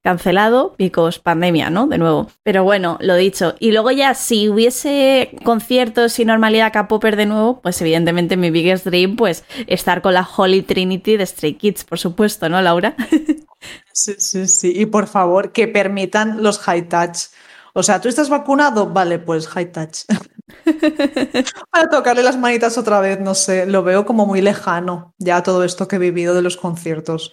cancelado, 0.00 0.74
picos, 0.76 1.18
pandemia, 1.18 1.68
¿no? 1.70 1.88
De 1.88 1.98
nuevo. 1.98 2.30
Pero 2.44 2.62
bueno, 2.62 2.96
lo 3.00 3.16
dicho. 3.16 3.56
Y 3.58 3.72
luego 3.72 3.90
ya, 3.90 4.14
si 4.14 4.48
hubiese 4.48 5.32
conciertos 5.42 6.16
y 6.20 6.24
normalidad 6.24 6.72
K-Popper 6.72 7.16
de 7.16 7.26
nuevo, 7.26 7.60
pues 7.60 7.80
evidentemente 7.82 8.36
mi 8.36 8.52
biggest 8.52 8.86
dream, 8.86 9.16
pues 9.16 9.44
estar 9.66 10.00
con 10.00 10.14
la 10.14 10.28
Holy 10.36 10.62
Trinity 10.62 11.16
de 11.16 11.26
Stray 11.26 11.54
Kids, 11.54 11.82
por 11.82 11.98
supuesto, 11.98 12.48
¿no, 12.48 12.62
Laura? 12.62 12.94
Sí, 13.92 14.14
sí, 14.18 14.46
sí. 14.46 14.72
Y 14.74 14.86
por 14.86 15.06
favor, 15.06 15.52
que 15.52 15.68
permitan 15.68 16.42
los 16.42 16.58
high 16.60 16.88
touch. 16.88 17.28
O 17.74 17.82
sea, 17.82 18.00
¿tú 18.00 18.08
estás 18.08 18.28
vacunado? 18.28 18.86
Vale, 18.86 19.18
pues 19.18 19.48
high 19.48 19.72
touch. 19.72 20.04
Para 21.70 21.88
tocarle 21.90 22.22
las 22.22 22.36
manitas 22.36 22.78
otra 22.78 23.00
vez, 23.00 23.20
no 23.20 23.34
sé, 23.34 23.66
lo 23.66 23.82
veo 23.82 24.06
como 24.06 24.26
muy 24.26 24.40
lejano 24.40 25.14
ya 25.18 25.42
todo 25.42 25.64
esto 25.64 25.88
que 25.88 25.96
he 25.96 25.98
vivido 25.98 26.34
de 26.34 26.42
los 26.42 26.56
conciertos. 26.56 27.32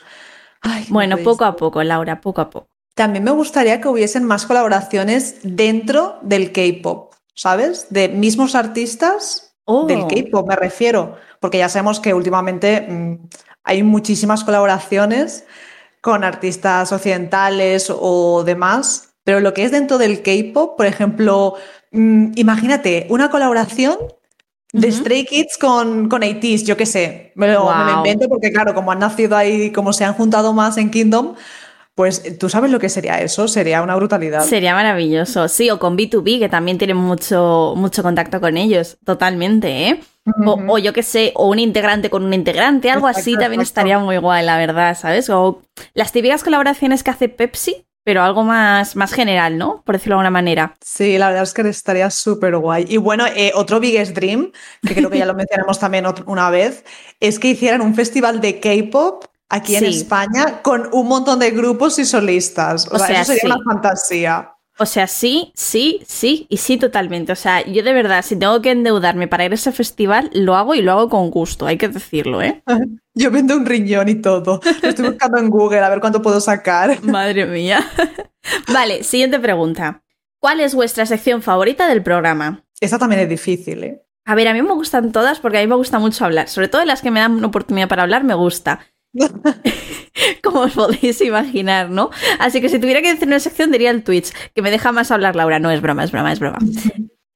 bueno, 0.90 1.18
poco 1.18 1.46
a 1.46 1.56
poco, 1.56 1.84
Laura, 1.84 2.22
poco 2.22 2.42
a 2.42 2.50
poco. 2.50 2.68
También 2.96 3.24
me 3.24 3.32
gustaría 3.32 3.82
que 3.82 3.88
hubiesen 3.88 4.24
más 4.24 4.46
colaboraciones 4.46 5.40
dentro 5.44 6.18
del 6.22 6.52
K-pop, 6.52 7.14
¿sabes? 7.34 7.88
De 7.90 8.08
mismos 8.08 8.56
artistas 8.56 9.56
del 9.88 10.02
oh. 10.02 10.08
K-pop, 10.08 10.48
me 10.48 10.56
refiero, 10.56 11.18
porque 11.40 11.58
ya 11.58 11.70
sabemos 11.70 12.00
que 12.00 12.14
últimamente 12.14 12.82
mmm, 12.88 13.28
hay 13.64 13.84
muchísimas 13.84 14.44
colaboraciones 14.44 15.46
con 16.06 16.24
artistas 16.24 16.92
occidentales 16.92 17.90
o 17.90 18.44
demás, 18.44 19.16
pero 19.24 19.40
lo 19.40 19.56
que 19.56 19.64
es 19.64 19.72
dentro 19.72 19.98
del 19.98 20.22
K-pop, 20.22 20.78
por 20.78 20.86
ejemplo, 20.86 21.56
mmm, 21.92 22.28
imagínate 22.36 23.08
una 23.10 23.32
colaboración 23.32 23.98
de 24.72 24.92
Stray 24.92 25.26
Kids 25.26 25.58
con, 25.60 26.08
con 26.08 26.24
ATEEZ, 26.24 26.64
yo 26.64 26.78
qué 26.78 26.86
sé, 26.86 27.32
me 27.34 27.52
lo, 27.52 27.64
wow. 27.64 27.76
me 27.76 27.86
lo, 27.86 27.98
invento 27.98 28.30
porque 28.30 28.52
claro, 28.52 28.76
como 28.76 28.92
han 28.92 29.00
nacido 29.00 29.36
ahí, 29.36 29.72
como 29.72 29.94
se 29.94 30.06
han 30.06 30.14
juntado 30.14 30.54
más 30.54 30.78
en 30.78 30.92
Kingdom, 30.92 31.34
pues 31.96 32.38
tú 32.38 32.50
sabes 32.50 32.72
lo 32.72 32.80
que 32.80 32.90
sería 32.90 33.22
eso, 33.22 33.48
sería 33.48 33.82
una 33.82 33.96
brutalidad. 33.96 34.44
Sería 34.44 34.76
maravilloso, 34.76 35.48
sí, 35.48 35.70
o 35.70 35.80
con 35.80 35.98
B2B, 35.98 36.40
que 36.40 36.50
también 36.50 36.78
tienen 36.78 36.98
mucho, 36.98 37.74
mucho 37.78 38.04
contacto 38.04 38.42
con 38.42 38.58
ellos, 38.58 38.98
totalmente, 39.06 39.88
¿eh? 39.88 40.00
Uh 40.26 40.32
-huh. 40.32 40.70
o, 40.70 40.74
o, 40.74 40.78
yo 40.78 40.92
qué 40.92 41.04
sé, 41.04 41.32
o 41.36 41.48
un 41.48 41.60
integrante 41.60 42.10
con 42.10 42.26
un 42.26 42.34
integrante, 42.34 42.92
algo 42.92 43.08
exacto, 43.08 43.22
así 43.22 43.32
también 43.34 43.62
exacto. 43.62 43.80
estaría 43.80 44.00
muy 44.00 44.18
guay, 44.18 44.46
la 44.46 44.58
verdad, 44.58 44.98
¿sabes? 44.98 45.30
O 45.30 45.62
las 45.94 46.12
típicas 46.12 46.44
colaboraciones 46.44 47.02
que 47.02 47.12
hace 47.12 47.30
Pepsi, 47.30 47.86
pero 48.04 48.22
algo 48.24 48.44
más, 48.44 48.96
más 48.96 49.14
general, 49.14 49.58
¿no? 49.58 49.82
Por 49.86 49.96
decirlo 49.96 50.16
de 50.16 50.20
alguna 50.20 50.32
manera. 50.32 50.76
Sí, 50.82 51.18
la 51.18 51.30
verdad 51.30 51.44
es 51.44 51.54
que 51.54 51.62
estaría 51.62 52.10
súper 52.12 52.58
guay. 52.58 52.86
Y 52.88 52.98
bueno, 52.98 53.26
eh, 53.26 53.52
otro 53.56 53.80
Biggest 53.80 54.16
Dream, 54.16 54.52
que 54.86 54.94
creo 54.94 55.10
que 55.10 55.18
ya 55.18 55.26
lo 55.26 55.34
mencionamos 55.36 55.80
también 55.80 56.06
una 56.28 56.50
vez, 56.50 56.84
es 57.20 57.40
que 57.40 57.48
hicieran 57.48 57.82
un 57.82 57.96
festival 57.96 58.42
de 58.42 58.60
K-pop 58.60 59.26
aquí 59.50 59.74
sí. 59.74 59.78
en 59.78 59.86
España 59.86 60.62
con 60.62 60.90
un 60.92 61.08
montón 61.08 61.40
de 61.40 61.52
grupos 61.52 62.00
y 62.00 62.06
solistas. 62.06 62.88
O, 62.92 62.96
o 62.96 63.00
sea, 63.00 63.08
sea, 63.08 63.22
eso 63.22 63.34
sería 63.34 63.42
sí. 63.42 63.48
una 63.48 63.74
fantasía. 63.74 64.56
O 64.78 64.86
sea, 64.86 65.08
sí, 65.08 65.54
sí, 65.56 66.02
sí 66.06 66.48
y 66.50 66.58
sí 66.58 66.78
totalmente. 66.78 67.32
O 67.32 67.36
sea, 67.36 67.66
yo 67.66 67.82
de 67.82 67.94
verdad, 67.94 68.24
si 68.26 68.36
tengo 68.36 68.62
que 68.62 68.72
endeudarme 68.72 69.28
para 69.28 69.46
ir 69.46 69.52
a 69.52 69.56
ese 69.56 69.72
festival, 69.72 70.30
lo 70.34 70.56
hago 70.56 70.76
y 70.76 70.82
lo 70.82 70.92
hago 70.92 71.10
con 71.10 71.32
gusto, 71.32 71.66
hay 71.66 71.78
que 71.78 71.88
decirlo, 71.88 72.42
¿eh? 72.42 72.62
Yo 73.18 73.32
vendo 73.32 73.56
un 73.56 73.66
riñón 73.66 74.10
y 74.10 74.16
todo. 74.16 74.60
Lo 74.82 74.90
estoy 74.90 75.08
buscando 75.08 75.38
en 75.38 75.50
Google 75.50 75.80
a 75.80 75.90
ver 75.90 76.02
cuánto 76.02 76.22
puedo 76.22 76.42
sacar. 76.42 77.02
Madre 77.04 77.46
mía. 77.46 77.80
vale, 78.74 79.04
siguiente 79.06 79.40
pregunta. 79.40 80.04
¿Cuál 80.42 80.60
es 80.60 80.76
vuestra 80.76 81.06
sección 81.06 81.42
favorita 81.42 81.88
del 81.88 82.04
programa? 82.04 82.66
Esta 82.82 83.00
también 83.00 83.22
es 83.22 83.30
difícil, 83.30 83.84
¿eh? 83.86 84.02
A 84.26 84.36
ver, 84.36 84.50
a 84.50 84.54
mí 84.54 84.62
me 84.62 84.74
gustan 84.74 85.14
todas 85.14 85.40
porque 85.40 85.60
a 85.60 85.62
mí 85.62 85.68
me 85.68 85.76
gusta 85.76 86.00
mucho 86.00 86.26
hablar. 86.26 86.50
Sobre 86.50 86.68
todo 86.68 86.84
las 86.84 87.02
que 87.02 87.12
me 87.12 87.22
dan 87.22 87.36
una 87.36 87.48
oportunidad 87.48 87.88
para 87.88 88.04
hablar, 88.04 88.26
me 88.26 88.34
gusta. 88.34 88.82
Como 90.44 90.62
os 90.62 90.74
podéis 90.74 91.22
imaginar, 91.22 91.90
¿no? 91.90 92.10
Así 92.40 92.62
que 92.62 92.70
si 92.70 92.80
tuviera 92.80 93.02
que 93.02 93.14
decir 93.14 93.28
una 93.28 93.40
sección, 93.40 93.72
diría 93.72 93.92
el 93.92 94.04
Twitch, 94.04 94.32
que 94.54 94.62
me 94.62 94.72
deja 94.72 94.92
más 94.92 95.12
hablar 95.12 95.36
Laura. 95.36 95.60
No, 95.60 95.72
es 95.72 95.82
broma, 95.82 96.04
es 96.04 96.12
broma, 96.12 96.32
es 96.32 96.40
broma. 96.40 96.60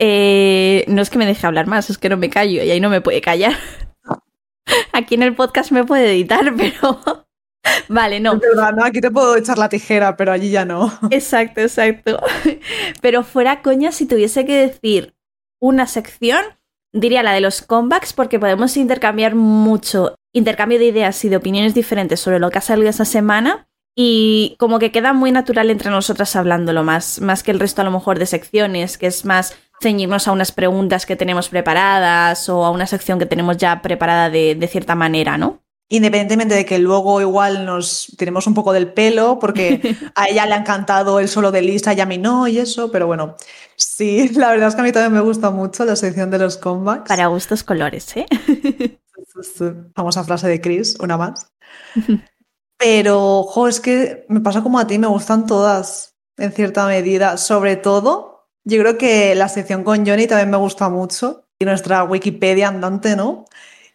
Eh, 0.01 0.85
no 0.87 1.01
es 1.01 1.09
que 1.09 1.17
me 1.17 1.25
deje 1.25 1.45
hablar 1.45 1.67
más, 1.67 1.89
es 1.89 1.97
que 1.97 2.07
no 2.07 2.15
me 2.15 2.29
callo 2.29 2.63
y 2.63 2.71
ahí 2.71 2.79
no 2.79 2.89
me 2.89 3.01
puede 3.01 3.19
callar. 3.19 3.51
Aquí 4.93 5.15
en 5.15 5.23
el 5.23 5.35
podcast 5.35 5.73
me 5.73 5.83
puede 5.83 6.13
editar, 6.13 6.53
pero... 6.55 7.27
Vale, 7.89 8.21
no. 8.21 8.35
Es 8.35 8.39
verdad, 8.39 8.71
no. 8.71 8.85
Aquí 8.85 9.01
te 9.01 9.11
puedo 9.11 9.35
echar 9.35 9.57
la 9.57 9.67
tijera, 9.67 10.15
pero 10.15 10.31
allí 10.31 10.51
ya 10.51 10.63
no. 10.63 10.89
Exacto, 11.11 11.59
exacto. 11.59 12.17
Pero 13.01 13.23
fuera 13.23 13.61
coña, 13.61 13.91
si 13.91 14.05
tuviese 14.05 14.45
que 14.45 14.55
decir 14.55 15.15
una 15.59 15.85
sección, 15.85 16.45
diría 16.93 17.23
la 17.23 17.33
de 17.33 17.41
los 17.41 17.61
comebacks 17.61 18.13
porque 18.13 18.39
podemos 18.39 18.77
intercambiar 18.77 19.35
mucho 19.35 20.15
intercambio 20.33 20.79
de 20.79 20.85
ideas 20.85 21.23
y 21.25 21.29
de 21.29 21.37
opiniones 21.37 21.73
diferentes 21.73 22.19
sobre 22.19 22.39
lo 22.39 22.49
que 22.49 22.59
ha 22.59 22.61
salido 22.61 22.89
esa 22.89 23.05
semana 23.05 23.67
y 23.95 24.55
como 24.59 24.79
que 24.79 24.91
queda 24.91 25.13
muy 25.13 25.31
natural 25.31 25.69
entre 25.71 25.89
nosotras 25.89 26.35
hablándolo 26.35 26.83
más, 26.83 27.19
más 27.21 27.43
que 27.43 27.51
el 27.51 27.59
resto 27.59 27.81
a 27.81 27.85
lo 27.85 27.91
mejor 27.91 28.19
de 28.19 28.25
secciones, 28.25 28.97
que 28.97 29.07
es 29.07 29.25
más 29.25 29.55
ceñirnos 29.81 30.27
a 30.27 30.31
unas 30.31 30.51
preguntas 30.51 31.05
que 31.05 31.15
tenemos 31.15 31.49
preparadas 31.49 32.47
o 32.49 32.65
a 32.65 32.69
una 32.69 32.87
sección 32.87 33.19
que 33.19 33.25
tenemos 33.25 33.57
ya 33.57 33.81
preparada 33.81 34.29
de, 34.29 34.55
de 34.55 34.67
cierta 34.67 34.95
manera, 34.95 35.37
¿no? 35.37 35.61
Independientemente 35.91 36.53
de 36.53 36.65
que 36.65 36.77
luego 36.77 37.19
igual 37.19 37.65
nos 37.65 38.13
tenemos 38.15 38.45
un 38.45 38.53
poco 38.53 38.73
del 38.73 38.93
pelo, 38.93 39.39
porque 39.39 39.81
a 40.15 40.29
ella 40.29 40.45
le 40.45 40.53
ha 40.53 40.57
encantado 40.57 41.19
el 41.19 41.27
solo 41.27 41.51
de 41.51 41.63
Lisa 41.63 41.93
y 41.93 41.99
a 41.99 42.05
mí 42.05 42.19
no, 42.19 42.47
y 42.47 42.59
eso, 42.59 42.91
pero 42.91 43.07
bueno, 43.07 43.35
sí, 43.79 44.29
la 44.35 44.51
verdad 44.51 44.69
es 44.69 44.75
que 44.75 44.81
a 44.81 44.83
mí 44.83 44.91
también 44.91 45.13
me 45.13 45.21
gusta 45.21 45.49
mucho 45.49 45.85
la 45.85 45.95
sección 45.95 46.29
de 46.29 46.39
los 46.39 46.57
comebacks. 46.57 47.07
Para 47.07 47.27
gustos 47.27 47.63
colores, 47.63 48.15
¿eh? 48.17 48.25
famosa 49.95 50.23
frase 50.23 50.47
de 50.47 50.59
Chris, 50.61 50.97
una 50.99 51.17
más. 51.17 51.51
Pero, 52.77 53.43
jo, 53.43 53.67
es 53.67 53.79
que 53.79 54.25
me 54.29 54.41
pasa 54.41 54.61
como 54.61 54.79
a 54.79 54.87
ti, 54.87 54.97
me 54.97 55.07
gustan 55.07 55.45
todas 55.45 56.15
en 56.37 56.51
cierta 56.51 56.87
medida. 56.87 57.37
Sobre 57.37 57.75
todo, 57.75 58.47
yo 58.63 58.79
creo 58.79 58.97
que 58.97 59.35
la 59.35 59.49
sección 59.49 59.83
con 59.83 60.05
Johnny 60.05 60.27
también 60.27 60.49
me 60.49 60.57
gusta 60.57 60.89
mucho. 60.89 61.45
Y 61.61 61.65
nuestra 61.65 62.03
Wikipedia 62.03 62.69
andante, 62.69 63.17
¿no? 63.17 63.45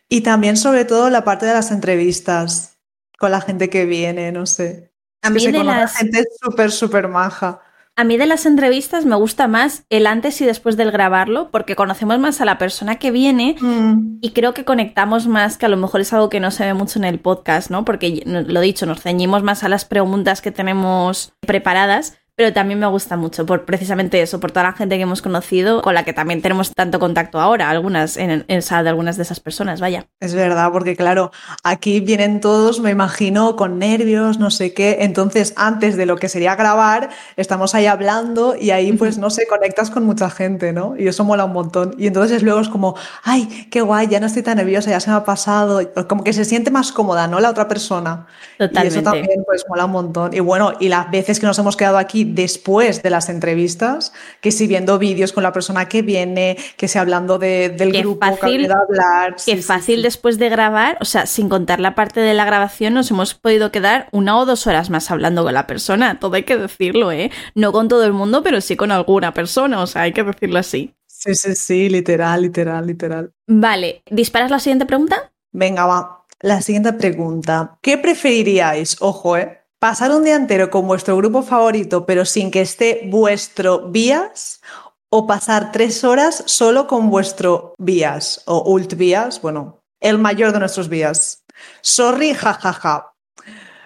Y 0.09 0.21
también, 0.21 0.59
sobre 0.59 0.85
todo, 0.85 1.09
la 1.09 1.25
parte 1.25 1.47
de 1.47 1.55
las 1.55 1.71
entrevistas 1.71 2.79
con 3.19 3.31
la 3.31 3.41
gente 3.41 3.71
que 3.71 3.87
viene, 3.87 4.33
no 4.33 4.45
sé. 4.45 4.93
A 5.23 5.31
mí 5.31 5.41
que 5.41 5.51
de 5.51 5.65
las... 5.65 5.97
gente 5.97 6.25
súper, 6.43 6.71
súper 6.71 7.09
maja. 7.09 7.63
A 7.97 8.03
mí 8.03 8.17
de 8.17 8.27
las 8.27 8.45
entrevistas 8.45 9.05
me 9.05 9.15
gusta 9.15 9.47
más 9.47 9.85
el 9.89 10.09
antes 10.09 10.41
y 10.41 10.45
después 10.45 10.77
del 10.77 10.91
grabarlo, 10.91 11.51
porque 11.53 11.77
conocemos 11.77 12.19
más 12.19 12.41
a 12.41 12.45
la 12.45 12.59
persona 12.59 12.97
que 12.97 13.13
viene 13.13 13.55
mm. 13.61 14.19
y 14.21 14.31
creo 14.31 14.53
que 14.53 14.65
conectamos 14.65 15.29
más, 15.29 15.59
que 15.59 15.67
a 15.67 15.69
lo 15.69 15.77
mejor 15.77 16.01
es 16.01 16.13
algo 16.13 16.29
que 16.29 16.41
no 16.41 16.51
se 16.51 16.65
ve 16.65 16.75
mucho 16.75 16.99
en 16.99 17.05
el 17.05 17.21
podcast, 17.21 17.71
¿no? 17.71 17.85
Porque 17.85 18.25
lo 18.27 18.61
dicho, 18.61 18.85
nos 18.87 19.01
ceñimos 19.01 19.45
más 19.45 19.63
a 19.63 19.69
las 19.69 19.85
preguntas 19.85 20.43
que 20.43 20.51
tenemos 20.51 21.35
preparadas, 21.41 22.19
pero 22.37 22.53
también 22.53 22.81
me 22.81 22.87
gusta 22.87 23.17
mucho 23.17 23.47
por 23.47 23.65
precisamente 23.65 24.21
eso, 24.21 24.41
por 24.41 24.51
toda 24.51 24.65
la 24.65 24.73
gente 24.73 24.97
que 24.97 25.03
hemos 25.03 25.23
conocido, 25.23 25.83
con 25.83 25.95
la 25.95 26.05
que 26.05 26.13
también 26.13 26.43
tenemos 26.43 26.73
tanto 26.73 26.99
contacto 26.99 27.41
ahora, 27.41 27.71
algunas 27.71 28.17
en, 28.17 28.45
en 28.49 28.63
sala 28.63 28.83
de 28.85 28.89
algunas 28.89 29.17
de 29.17 29.23
esas 29.23 29.39
personas, 29.39 29.81
vaya. 29.81 30.07
Es 30.21 30.35
verdad, 30.35 30.73
porque 30.73 30.97
claro, 30.97 31.31
aquí 31.63 32.01
vienen 32.01 32.41
todos, 32.41 32.81
me 32.81 32.91
imagino, 32.91 33.55
con 33.55 33.79
nervios, 33.79 34.39
no 34.39 34.51
sé 34.51 34.75
qué, 34.75 34.99
entonces 35.01 35.55
antes 35.57 35.97
de 35.97 36.07
lo 36.07 36.17
que 36.17 36.29
sería 36.29 36.57
grabar, 36.57 37.11
estamos 37.37 37.75
ahí 37.75 37.87
hablando 37.87 38.57
y 38.61 38.71
ahí 38.71 38.93
pues 38.93 39.19
no 39.19 39.31
sé, 39.31 39.47
conectas 39.47 39.91
con 39.91 40.05
mucha 40.05 40.29
gente, 40.29 40.73
¿no? 40.73 40.97
Y 40.97 41.07
eso 41.07 41.25
mola 41.25 41.45
un 41.45 41.53
montón. 41.53 41.95
Y 41.99 42.09
entonces 42.09 42.43
luego 42.43 42.61
es 42.61 42.69
como, 42.69 42.97
ay, 43.23 43.69
qué 43.71 43.81
guay, 43.81 44.09
ya 44.09 44.19
no 44.19 44.27
estoy 44.27 44.43
tan 44.43 44.57
nerviosa, 44.57 44.91
ya 44.91 45.01
se 45.01 45.11
me 45.11 45.17
ha 45.17 45.25
pasado, 45.25 45.81
como 46.09 46.25
que 46.25 46.33
se 46.33 46.45
siente 46.45 46.71
más 46.71 46.91
cómoda, 46.91 47.29
¿no? 47.29 47.39
La 47.39 47.51
otra 47.51 47.69
persona. 47.69 48.27
Totalmente. 48.59 48.85
Y 48.85 48.89
eso 48.89 49.03
también 49.03 49.45
pues 49.47 49.65
mola 49.69 49.85
un 49.85 49.93
montón. 49.93 50.35
Y 50.35 50.41
bueno, 50.41 50.73
y 50.81 50.89
las 50.89 51.11
veces 51.11 51.39
que 51.39 51.47
nos 51.47 51.59
hemos 51.59 51.77
quedado 51.77 51.99
aquí 51.99 52.24
después 52.25 53.03
de 53.03 53.11
las 53.11 53.29
entrevistas, 53.29 54.13
que 54.41 54.51
si 54.51 54.67
viendo 54.67 54.99
vídeos 54.99 55.33
con 55.33 55.43
la 55.43 55.53
persona 55.53 55.89
que 55.89 56.03
viene, 56.03 56.57
que 56.77 56.89
si 56.89 56.99
hablando 56.99 57.39
de, 57.39 57.69
del 57.69 57.93
qué 57.93 58.01
grupo 58.01 58.27
fácil, 58.27 58.67
que 58.67 58.73
hablar. 58.73 59.37
Qué 59.37 59.57
sí, 59.57 59.63
fácil 59.63 59.97
sí. 59.97 60.03
después 60.03 60.39
de 60.39 60.49
grabar, 60.49 60.99
o 61.01 61.05
sea, 61.05 61.27
sin 61.27 61.49
contar 61.49 61.81
la 61.81 61.95
parte 61.95 62.21
de 62.21 62.35
la 62.35 62.45
grabación, 62.45 62.95
nos 62.95 63.11
hemos 63.11 63.35
podido 63.35 63.71
quedar 63.71 64.09
una 64.13 64.39
o 64.39 64.47
dos 64.47 64.67
horas 64.67 64.91
más 64.91 65.11
hablando 65.11 65.45
con 65.45 65.55
la 65.55 65.67
persona. 65.67 66.19
Todo 66.19 66.35
hay 66.35 66.45
que 66.45 66.57
decirlo, 66.57 67.13
¿eh? 67.13 67.31
No 67.55 67.73
con 67.73 67.89
todo 67.89 68.05
el 68.05 68.13
mundo, 68.13 68.43
pero 68.43 68.61
sí 68.61 68.77
con 68.77 68.91
alguna 68.91 69.35
persona, 69.35 69.81
o 69.81 69.87
sea, 69.87 70.03
hay 70.03 70.13
que 70.13 70.25
decirlo 70.25 70.59
así. 70.59 70.95
Sí, 71.07 71.35
sí, 71.35 71.55
sí, 71.55 71.89
literal, 71.89 72.43
literal, 72.43 72.87
literal. 72.87 73.33
Vale, 73.47 74.03
¿disparas 74.11 74.51
la 74.51 74.59
siguiente 74.59 74.85
pregunta? 74.85 75.33
Venga, 75.53 75.87
va. 75.87 76.25
La 76.41 76.61
siguiente 76.61 76.93
pregunta. 76.93 77.79
¿Qué 77.81 77.97
preferiríais, 77.97 78.99
ojo, 79.01 79.37
eh, 79.39 79.64
pasar 79.85 80.13
un 80.13 80.25
día 80.25 80.37
entero 80.37 80.71
con 80.71 80.87
vuestro 80.87 81.15
grupo 81.15 81.43
favorito, 81.43 82.07
pero 82.07 82.25
sin 82.25 82.51
que 82.51 82.63
esté 82.63 83.03
vuestro 83.05 83.91
vías, 83.91 84.63
o 85.11 85.27
pasar 85.27 85.73
tres 85.73 86.05
horas 86.05 86.43
solo 86.47 86.87
con 86.87 87.11
vuestro 87.11 87.75
vías 87.77 88.43
o 88.47 88.63
ult 88.67 88.95
vías, 88.95 89.43
bueno, 89.43 89.83
el 90.01 90.17
mayor 90.17 90.53
de 90.53 90.61
nuestros 90.61 90.89
vías. 90.89 91.45
Sorry, 91.83 92.33
jajaja. 92.33 93.13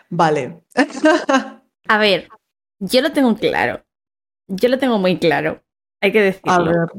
Vale. 0.08 0.61
A 1.88 1.98
ver, 1.98 2.28
yo 2.78 3.00
lo 3.00 3.11
tengo 3.11 3.34
claro. 3.34 3.84
Yo 4.46 4.68
lo 4.68 4.78
tengo 4.78 5.00
muy 5.00 5.18
claro. 5.18 5.64
Hay 6.00 6.12
que 6.12 6.22
decirlo. 6.22 6.92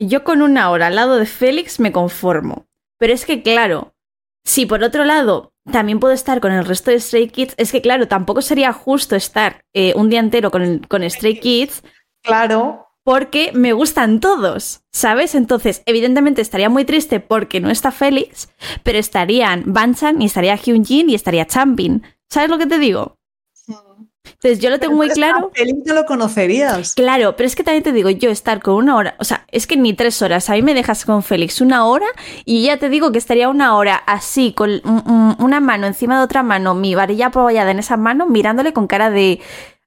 Yo 0.00 0.24
con 0.24 0.42
una 0.42 0.68
hora 0.72 0.88
al 0.88 0.96
lado 0.96 1.16
de 1.16 1.26
Félix 1.26 1.78
me 1.78 1.92
conformo. 1.92 2.66
Pero 2.98 3.12
es 3.12 3.24
que, 3.24 3.44
claro, 3.44 3.94
si 4.44 4.66
por 4.66 4.82
otro 4.82 5.04
lado 5.04 5.53
también 5.70 6.00
puedo 6.00 6.12
estar 6.12 6.40
con 6.40 6.52
el 6.52 6.64
resto 6.64 6.90
de 6.90 7.00
Stray 7.00 7.28
Kids, 7.28 7.54
es 7.56 7.72
que, 7.72 7.80
claro, 7.80 8.06
tampoco 8.08 8.42
sería 8.42 8.72
justo 8.72 9.16
estar 9.16 9.64
eh, 9.72 9.92
un 9.96 10.10
día 10.10 10.20
entero 10.20 10.50
con, 10.50 10.80
con 10.80 11.08
Stray 11.08 11.40
Kids. 11.40 11.82
Claro. 12.22 12.86
Porque 13.02 13.50
me 13.52 13.74
gustan 13.74 14.20
todos, 14.20 14.82
¿sabes? 14.90 15.34
Entonces, 15.34 15.82
evidentemente 15.84 16.40
estaría 16.40 16.70
muy 16.70 16.86
triste 16.86 17.20
porque 17.20 17.60
no 17.60 17.70
está 17.70 17.92
Félix, 17.92 18.48
pero 18.82 18.98
estarían 18.98 19.64
Banchan 19.66 20.22
y 20.22 20.26
estaría 20.26 20.56
Hyunjin 20.56 21.10
y 21.10 21.14
estaría 21.14 21.46
Champin. 21.46 22.02
¿Sabes 22.30 22.48
lo 22.48 22.56
que 22.56 22.66
te 22.66 22.78
digo? 22.78 23.18
Entonces 24.24 24.58
yo 24.58 24.70
lo 24.70 24.78
tengo 24.78 24.94
muy 24.94 25.08
claro. 25.10 25.50
Félix 25.54 25.86
no 25.86 25.94
lo 25.94 26.04
conocerías. 26.04 26.94
Claro, 26.94 27.36
pero 27.36 27.46
es 27.46 27.54
que 27.54 27.62
también 27.62 27.82
te 27.82 27.92
digo, 27.92 28.10
yo 28.10 28.30
estar 28.30 28.60
con 28.60 28.74
una 28.74 28.96
hora, 28.96 29.16
o 29.18 29.24
sea, 29.24 29.46
es 29.52 29.66
que 29.66 29.76
ni 29.76 29.92
tres 29.92 30.20
horas, 30.22 30.50
a 30.50 30.54
mí 30.54 30.62
me 30.62 30.74
dejas 30.74 31.04
con 31.04 31.22
Félix 31.22 31.60
una 31.60 31.86
hora 31.86 32.06
y 32.44 32.64
ya 32.64 32.78
te 32.78 32.88
digo 32.88 33.12
que 33.12 33.18
estaría 33.18 33.48
una 33.48 33.76
hora 33.76 33.96
así, 33.96 34.52
con 34.52 34.80
una 35.38 35.60
mano 35.60 35.86
encima 35.86 36.18
de 36.18 36.24
otra 36.24 36.42
mano, 36.42 36.74
mi 36.74 36.94
varilla 36.94 37.26
apoyada 37.26 37.70
en 37.70 37.78
esa 37.78 37.96
mano, 37.96 38.26
mirándole 38.26 38.72
con 38.72 38.86
cara 38.86 39.10
de, 39.10 39.40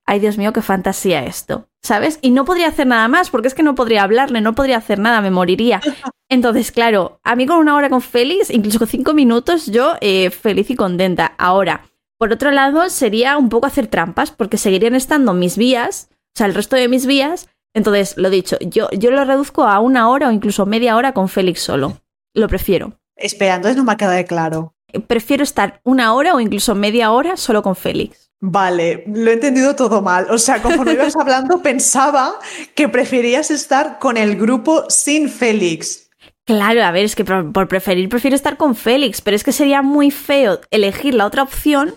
ay 0.05 0.19
Dios 0.19 0.37
mío, 0.37 0.53
qué 0.53 0.61
fantasía 0.61 1.23
esto, 1.25 1.67
¿sabes? 1.81 2.19
Y 2.21 2.31
no 2.31 2.45
podría 2.45 2.67
hacer 2.67 2.87
nada 2.87 3.07
más, 3.07 3.29
porque 3.29 3.47
es 3.47 3.53
que 3.53 3.63
no 3.63 3.75
podría 3.75 4.03
hablarle, 4.03 4.41
no 4.41 4.55
podría 4.55 4.77
hacer 4.77 4.99
nada, 4.99 5.21
me 5.21 5.31
moriría. 5.31 5.81
Entonces, 6.29 6.71
claro, 6.71 7.19
a 7.23 7.35
mí 7.35 7.45
con 7.45 7.57
una 7.57 7.75
hora 7.75 7.89
con 7.89 8.01
Félix, 8.01 8.49
incluso 8.49 8.79
con 8.79 8.87
cinco 8.87 9.13
minutos, 9.13 9.67
yo 9.67 9.95
eh, 10.01 10.29
feliz 10.29 10.69
y 10.69 10.75
contenta. 10.75 11.33
Ahora, 11.37 11.83
por 12.17 12.31
otro 12.31 12.51
lado, 12.51 12.89
sería 12.89 13.37
un 13.37 13.49
poco 13.49 13.67
hacer 13.67 13.87
trampas, 13.87 14.31
porque 14.31 14.57
seguirían 14.57 14.95
estando 14.95 15.33
mis 15.33 15.57
vías, 15.57 16.09
o 16.11 16.37
sea, 16.37 16.47
el 16.47 16.55
resto 16.55 16.75
de 16.75 16.87
mis 16.87 17.05
vías. 17.05 17.49
Entonces, 17.75 18.17
lo 18.17 18.29
dicho, 18.29 18.57
yo, 18.59 18.89
yo 18.91 19.11
lo 19.11 19.23
reduzco 19.23 19.65
a 19.65 19.79
una 19.79 20.09
hora 20.09 20.29
o 20.29 20.31
incluso 20.31 20.65
media 20.65 20.95
hora 20.95 21.13
con 21.13 21.29
Félix 21.29 21.61
solo. 21.61 22.01
Lo 22.33 22.47
prefiero. 22.47 22.99
Espera, 23.15 23.55
entonces 23.55 23.77
no 23.77 23.83
me 23.83 23.91
ha 23.91 23.97
quedado 23.97 24.23
claro. 24.25 24.73
Prefiero 25.07 25.43
estar 25.43 25.81
una 25.83 26.13
hora 26.13 26.33
o 26.33 26.39
incluso 26.39 26.73
media 26.75 27.11
hora 27.11 27.37
solo 27.37 27.61
con 27.61 27.75
Félix. 27.75 28.31
Vale, 28.39 29.03
lo 29.07 29.31
he 29.31 29.33
entendido 29.33 29.75
todo 29.75 30.01
mal. 30.01 30.27
O 30.29 30.37
sea, 30.37 30.61
conforme 30.61 30.93
ibas 30.93 31.15
hablando, 31.19 31.61
pensaba 31.61 32.39
que 32.75 32.87
preferías 32.87 33.51
estar 33.51 33.99
con 33.99 34.17
el 34.17 34.37
grupo 34.37 34.85
sin 34.89 35.29
Félix. 35.29 36.09
Claro, 36.45 36.83
a 36.83 36.91
ver, 36.91 37.05
es 37.05 37.15
que 37.15 37.25
por, 37.25 37.67
preferir 37.67 38.07
prefiero 38.07 38.35
estar 38.35 38.55
con 38.55 38.75
Félix, 38.75 39.21
pero 39.21 39.35
es 39.35 39.43
que 39.43 39.51
sería 39.51 39.81
muy 39.81 40.11
feo 40.11 40.61
elegir 40.71 41.13
la 41.13 41.25
otra 41.25 41.43
opción 41.43 41.95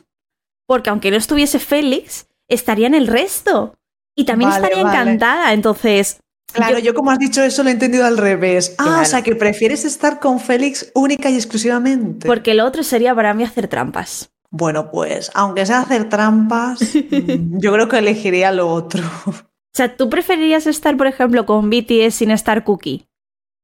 porque 0.70 0.88
aunque 0.88 1.10
no 1.10 1.16
estuviese 1.16 1.58
Félix, 1.58 2.28
estaría 2.46 2.86
en 2.86 2.94
el 2.94 3.08
resto. 3.08 3.74
Y 4.14 4.24
también 4.24 4.52
estaría 4.52 4.78
encantada, 4.78 5.52
entonces... 5.52 6.20
Claro, 6.52 6.78
yo... 6.78 6.94
como 6.94 7.10
has 7.10 7.18
dicho 7.18 7.42
eso 7.42 7.64
lo 7.64 7.70
he 7.70 7.72
entendido 7.72 8.06
al 8.06 8.16
revés. 8.16 8.76
Ah, 8.78 9.00
o 9.02 9.04
sea, 9.04 9.22
que 9.22 9.34
prefieres 9.34 9.84
estar 9.84 10.20
con 10.20 10.38
Félix 10.38 10.92
única 10.94 11.28
y 11.28 11.34
exclusivamente. 11.34 12.24
Porque 12.24 12.54
lo 12.54 12.64
otro 12.64 12.84
sería 12.84 13.16
para 13.16 13.34
mí 13.34 13.42
hacer 13.42 13.66
trampas. 13.66 14.30
Bueno, 14.48 14.92
pues, 14.92 15.32
aunque 15.34 15.66
sea 15.66 15.80
hacer 15.80 16.08
trampas, 16.08 16.78
yo 17.10 17.72
creo 17.72 17.88
que 17.88 17.98
elegiría 17.98 18.52
lo 18.52 18.72
otro. 18.72 19.02
O 19.26 19.34
sea, 19.74 19.96
¿tú 19.96 20.08
preferirías 20.08 20.68
estar, 20.68 20.96
por 20.96 21.08
ejemplo, 21.08 21.46
con 21.46 21.68
BTS 21.68 22.14
sin 22.14 22.30
estar 22.30 22.62
Cookie? 22.62 23.08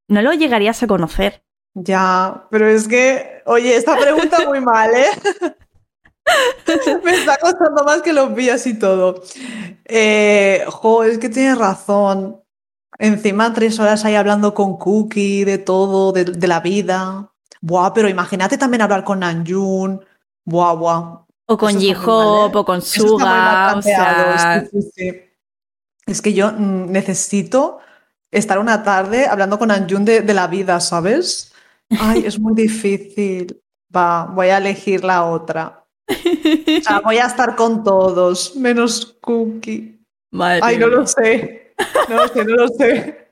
No 0.09 0.23
lo 0.23 0.33
llegarías 0.33 0.83
a 0.83 0.89
conocer. 0.89 1.45
Ya, 1.75 2.49
pero 2.51 2.67
es 2.67 2.89
que, 2.89 3.43
oye, 3.47 3.77
esta 3.77 3.97
pregunta 3.97 4.39
muy 4.45 4.61
mal, 4.61 4.91
¿eh? 4.93 5.07
Me 7.05 7.15
está 7.15 7.37
costando 7.39 7.85
más 7.85 8.03
que 8.03 8.13
los 8.13 8.35
vías 8.35 8.67
y 8.67 8.79
todo. 8.79 9.23
Eh, 9.85 10.65
jo, 10.69 11.05
es 11.05 11.19
que 11.19 11.29
tienes 11.29 11.59
razón. 11.59 12.43
Encima 12.99 13.53
tres 13.53 13.79
horas 13.79 14.05
ahí 14.05 14.15
hablando 14.15 14.55
con 14.55 14.79
Cookie 14.79 15.45
de 15.45 15.59
todo, 15.59 16.13
de, 16.13 16.47
la 16.47 16.61
vida. 16.61 17.31
Buah, 17.61 17.93
pero 17.93 18.09
imagínate 18.09 18.59
también 18.59 18.83
hablar 18.83 19.05
con 19.05 19.21
Nanjun. 19.21 20.05
Buah, 20.45 20.75
buah. 20.75 21.27
O 21.49 21.57
con 21.57 21.75
J-Hope, 21.75 22.57
¿eh? 22.57 22.61
o 22.61 22.65
con 22.65 22.83
Suga. 22.83 23.81
Es 26.07 26.23
que 26.23 26.33
yo 26.33 26.53
mm, 26.53 26.91
necesito 26.91 27.79
estar 28.31 28.59
una 28.59 28.83
tarde 28.83 29.27
hablando 29.27 29.59
con 29.59 29.69
Nanjun 29.69 30.05
de, 30.05 30.23
de 30.23 30.35
la 30.35 30.47
vida, 30.47 30.81
¿sabes? 30.81 31.53
Ay, 31.91 32.25
es 32.27 32.39
muy 32.41 32.55
difícil. 32.55 33.63
Va, 33.95 34.27
voy 34.27 34.49
a 34.49 34.59
elegir 34.59 35.05
la 35.05 35.25
otra. 35.25 35.86
O 36.09 36.83
sea, 36.83 37.01
voy 37.01 37.19
a 37.19 37.27
estar 37.27 37.57
con 37.57 37.83
todos, 37.83 38.57
menos 38.57 39.17
Cookie. 39.21 40.01
Ay, 40.41 40.79
no 40.79 40.89
lo 40.89 41.07
sé. 41.07 41.75
No 42.09 42.17
lo 42.17 42.29
sé, 42.29 42.45
no 42.45 42.57
lo 42.57 42.69
sé. 42.69 43.27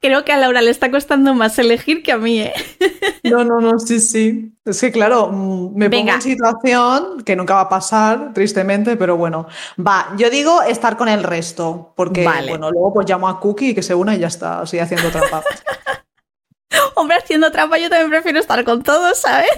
Creo 0.00 0.24
que 0.24 0.32
a 0.32 0.38
Laura 0.38 0.60
le 0.60 0.70
está 0.70 0.90
costando 0.90 1.34
más 1.34 1.56
elegir 1.58 2.02
que 2.02 2.10
a 2.12 2.18
mí, 2.18 2.40
¿eh? 2.40 2.52
No, 3.24 3.44
no, 3.44 3.60
no, 3.60 3.78
sí, 3.78 4.00
sí. 4.00 4.52
Es 4.64 4.80
que, 4.80 4.90
claro, 4.90 5.28
mm, 5.28 5.76
me 5.76 5.88
pongo 5.88 6.10
en 6.10 6.22
situación 6.22 7.22
que 7.24 7.36
nunca 7.36 7.54
va 7.54 7.60
a 7.62 7.68
pasar, 7.68 8.32
tristemente, 8.34 8.96
pero 8.96 9.16
bueno. 9.16 9.46
Va, 9.78 10.12
yo 10.16 10.28
digo 10.28 10.60
estar 10.62 10.96
con 10.96 11.08
el 11.08 11.22
resto, 11.22 11.92
porque, 11.94 12.24
bueno, 12.24 12.70
luego 12.72 12.92
pues 12.92 13.08
llamo 13.08 13.28
a 13.28 13.38
Cookie 13.38 13.70
y 13.70 13.74
que 13.74 13.82
se 13.82 13.94
una 13.94 14.16
y 14.16 14.18
ya 14.18 14.26
está, 14.26 14.66
sigue 14.66 14.82
haciendo 14.82 15.10
trampa. 15.10 15.44
Hombre, 16.96 17.18
haciendo 17.18 17.52
trampa 17.52 17.78
yo 17.78 17.88
también 17.88 18.10
prefiero 18.10 18.40
estar 18.40 18.64
con 18.64 18.82
todos, 18.82 19.18
¿sabes? 19.18 19.50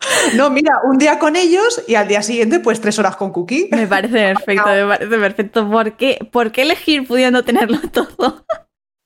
No, 0.36 0.50
mira, 0.50 0.80
un 0.84 0.98
día 0.98 1.18
con 1.18 1.36
ellos 1.36 1.82
y 1.86 1.94
al 1.94 2.08
día 2.08 2.22
siguiente, 2.22 2.60
pues 2.60 2.80
tres 2.80 2.98
horas 2.98 3.16
con 3.16 3.32
Cookie. 3.32 3.68
Me 3.70 3.86
parece 3.86 4.12
perfecto, 4.34 4.68
me 4.68 4.86
parece 4.86 5.18
perfecto. 5.18 5.70
¿Por 5.70 5.96
qué, 5.96 6.18
¿Por 6.30 6.52
qué 6.52 6.62
elegir 6.62 7.06
pudiendo 7.06 7.44
tenerlo 7.44 7.78
todo? 7.92 8.44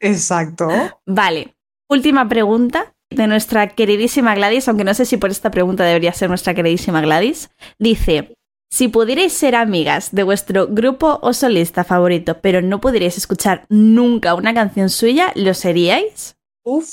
Exacto. 0.00 0.68
Vale, 1.06 1.56
última 1.88 2.28
pregunta 2.28 2.94
de 3.10 3.26
nuestra 3.26 3.68
queridísima 3.68 4.34
Gladys, 4.34 4.68
aunque 4.68 4.84
no 4.84 4.94
sé 4.94 5.04
si 5.06 5.16
por 5.16 5.30
esta 5.30 5.50
pregunta 5.50 5.84
debería 5.84 6.12
ser 6.12 6.28
nuestra 6.28 6.54
queridísima 6.54 7.00
Gladys. 7.00 7.50
Dice, 7.78 8.34
si 8.70 8.88
pudierais 8.88 9.32
ser 9.32 9.54
amigas 9.56 10.14
de 10.14 10.22
vuestro 10.22 10.68
grupo 10.68 11.18
o 11.22 11.32
solista 11.32 11.84
favorito, 11.84 12.40
pero 12.40 12.60
no 12.60 12.80
pudierais 12.80 13.16
escuchar 13.16 13.64
nunca 13.70 14.34
una 14.34 14.52
canción 14.52 14.90
suya, 14.90 15.32
¿lo 15.34 15.54
seríais? 15.54 16.36
Uf. 16.64 16.88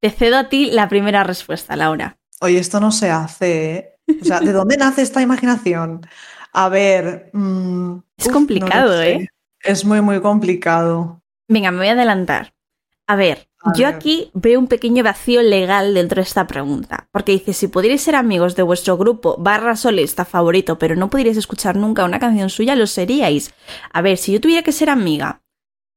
Te 0.00 0.10
cedo 0.10 0.38
a 0.38 0.48
ti 0.48 0.70
la 0.70 0.88
primera 0.88 1.24
respuesta, 1.24 1.76
Laura. 1.76 2.18
Oye, 2.44 2.58
esto 2.58 2.78
no 2.78 2.92
se 2.92 3.10
hace. 3.10 3.74
¿eh? 3.74 3.96
O 4.20 4.24
sea, 4.24 4.38
¿de 4.38 4.52
dónde 4.52 4.76
nace 4.76 5.00
esta 5.00 5.22
imaginación? 5.22 6.06
A 6.52 6.68
ver. 6.68 7.30
Mm, 7.32 7.96
es 8.18 8.28
complicado, 8.28 9.00
¿eh? 9.02 9.30
Es 9.62 9.86
muy, 9.86 10.02
muy 10.02 10.20
complicado. 10.20 11.22
Venga, 11.48 11.70
me 11.70 11.78
voy 11.78 11.88
a 11.88 11.92
adelantar. 11.92 12.52
A 13.06 13.16
ver, 13.16 13.48
yo 13.74 13.88
aquí 13.88 14.30
veo 14.34 14.58
un 14.60 14.66
pequeño 14.66 15.02
vacío 15.02 15.40
legal 15.42 15.94
dentro 15.94 16.16
de 16.16 16.26
esta 16.28 16.46
pregunta. 16.46 17.08
Porque 17.12 17.32
dice: 17.32 17.54
si 17.54 17.68
pudierais 17.68 18.02
ser 18.02 18.14
amigos 18.14 18.56
de 18.56 18.62
vuestro 18.62 18.98
grupo 18.98 19.36
barra 19.38 19.74
solista 19.74 20.26
favorito, 20.26 20.78
pero 20.78 20.96
no 20.96 21.08
pudierais 21.08 21.38
escuchar 21.38 21.76
nunca 21.76 22.04
una 22.04 22.18
canción 22.18 22.50
suya, 22.50 22.76
lo 22.76 22.86
seríais. 22.86 23.54
A 23.90 24.02
ver, 24.02 24.18
si 24.18 24.32
yo 24.32 24.40
tuviera 24.40 24.62
que 24.62 24.72
ser 24.72 24.90
amiga 24.90 25.40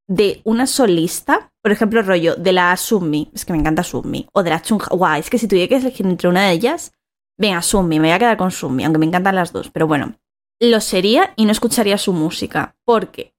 de 0.07 0.39
una 0.45 0.65
solista, 0.65 1.51
por 1.67 1.73
ejemplo, 1.73 2.01
rollo 2.01 2.37
de 2.37 2.53
la 2.53 2.77
Sunmi, 2.77 3.29
es 3.35 3.43
que 3.43 3.51
me 3.51 3.59
encanta 3.59 3.83
Sunmi, 3.83 4.29
o 4.31 4.41
de 4.41 4.51
la 4.51 4.61
Chungha, 4.61 4.87
guau, 4.89 5.19
es 5.19 5.29
que 5.29 5.37
si 5.37 5.49
tuviera 5.49 5.67
que 5.67 5.75
elegir 5.75 6.05
entre 6.05 6.29
una 6.29 6.47
de 6.47 6.53
ellas, 6.53 6.93
venga, 7.37 7.61
Sunmi, 7.61 7.99
me 7.99 8.07
voy 8.07 8.15
a 8.15 8.19
quedar 8.19 8.37
con 8.37 8.51
Sunmi, 8.51 8.85
aunque 8.85 8.99
me 8.99 9.05
encantan 9.05 9.35
las 9.35 9.51
dos, 9.51 9.69
pero 9.69 9.85
bueno, 9.85 10.17
lo 10.61 10.79
sería 10.79 11.33
y 11.35 11.43
no 11.43 11.51
escucharía 11.51 11.97
su 11.97 12.13
música, 12.13 12.77
porque 12.85 13.35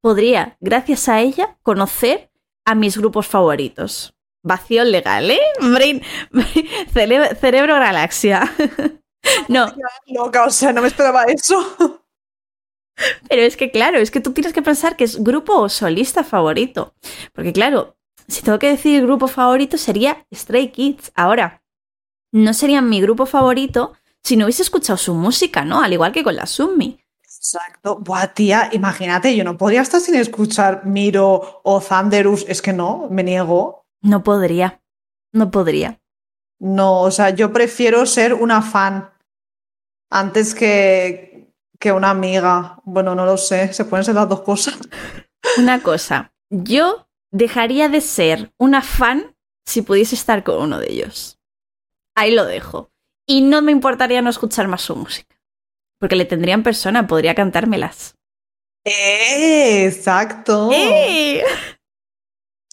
podría, 0.00 0.56
gracias 0.58 1.08
a 1.08 1.20
ella, 1.20 1.56
conocer 1.62 2.32
a 2.64 2.74
mis 2.74 2.98
grupos 2.98 3.28
favoritos. 3.28 4.12
Vacío 4.42 4.82
legal, 4.82 5.30
¿eh? 5.30 5.38
Brain, 5.60 6.02
cerebro 7.40 7.74
galaxia. 7.76 8.42
no. 9.48 9.72
Loca, 10.06 10.46
o 10.46 10.50
sea, 10.50 10.72
no 10.72 10.82
me 10.82 10.88
esperaba 10.88 11.26
eso. 11.26 12.01
Pero 13.28 13.42
es 13.42 13.56
que, 13.56 13.70
claro, 13.70 13.98
es 13.98 14.10
que 14.10 14.20
tú 14.20 14.32
tienes 14.32 14.52
que 14.52 14.62
pensar 14.62 14.96
que 14.96 15.04
es 15.04 15.22
grupo 15.22 15.54
o 15.54 15.68
solista 15.68 16.24
favorito. 16.24 16.94
Porque, 17.32 17.52
claro, 17.52 17.96
si 18.28 18.42
tengo 18.42 18.58
que 18.58 18.70
decir 18.70 19.02
grupo 19.02 19.28
favorito 19.28 19.78
sería 19.78 20.26
Stray 20.32 20.70
Kids. 20.70 21.12
Ahora, 21.14 21.62
no 22.32 22.54
serían 22.54 22.88
mi 22.88 23.00
grupo 23.00 23.26
favorito 23.26 23.92
si 24.22 24.36
no 24.36 24.44
hubiese 24.44 24.62
escuchado 24.62 24.96
su 24.96 25.14
música, 25.14 25.64
¿no? 25.64 25.82
Al 25.82 25.92
igual 25.92 26.12
que 26.12 26.22
con 26.22 26.36
la 26.36 26.46
Summi. 26.46 27.00
Exacto. 27.22 27.98
Buah, 27.98 28.28
tía, 28.28 28.70
imagínate, 28.72 29.34
yo 29.34 29.42
no 29.42 29.56
podría 29.56 29.82
estar 29.82 30.00
sin 30.00 30.14
escuchar 30.14 30.86
Miro 30.86 31.60
o 31.64 31.80
Thunderous. 31.80 32.44
Es 32.48 32.62
que 32.62 32.72
no, 32.72 33.08
me 33.10 33.24
niego. 33.24 33.84
No 34.00 34.22
podría. 34.22 34.80
No 35.32 35.50
podría. 35.50 36.00
No, 36.60 37.00
o 37.00 37.10
sea, 37.10 37.30
yo 37.30 37.52
prefiero 37.52 38.06
ser 38.06 38.34
una 38.34 38.62
fan 38.62 39.10
antes 40.10 40.54
que, 40.54 41.31
que 41.82 41.90
una 41.90 42.10
amiga. 42.10 42.78
Bueno, 42.84 43.16
no 43.16 43.26
lo 43.26 43.36
sé, 43.36 43.72
se 43.72 43.84
pueden 43.84 44.04
ser 44.04 44.14
las 44.14 44.28
dos 44.28 44.42
cosas. 44.42 44.78
Una 45.58 45.82
cosa, 45.82 46.32
yo 46.48 47.08
dejaría 47.32 47.88
de 47.88 48.00
ser 48.00 48.52
una 48.56 48.82
fan 48.82 49.34
si 49.66 49.82
pudiese 49.82 50.14
estar 50.14 50.44
con 50.44 50.62
uno 50.62 50.78
de 50.78 50.92
ellos. 50.92 51.40
Ahí 52.14 52.30
lo 52.30 52.44
dejo. 52.44 52.92
Y 53.26 53.40
no 53.40 53.62
me 53.62 53.72
importaría 53.72 54.22
no 54.22 54.30
escuchar 54.30 54.68
más 54.68 54.82
su 54.82 54.94
música. 54.94 55.36
Porque 55.98 56.14
le 56.14 56.24
tendría 56.24 56.54
en 56.54 56.62
persona, 56.62 57.08
podría 57.08 57.34
cantármelas. 57.34 58.16
¡Eh! 58.84 59.84
Exacto. 59.86 60.70
¡Eh! 60.72 61.42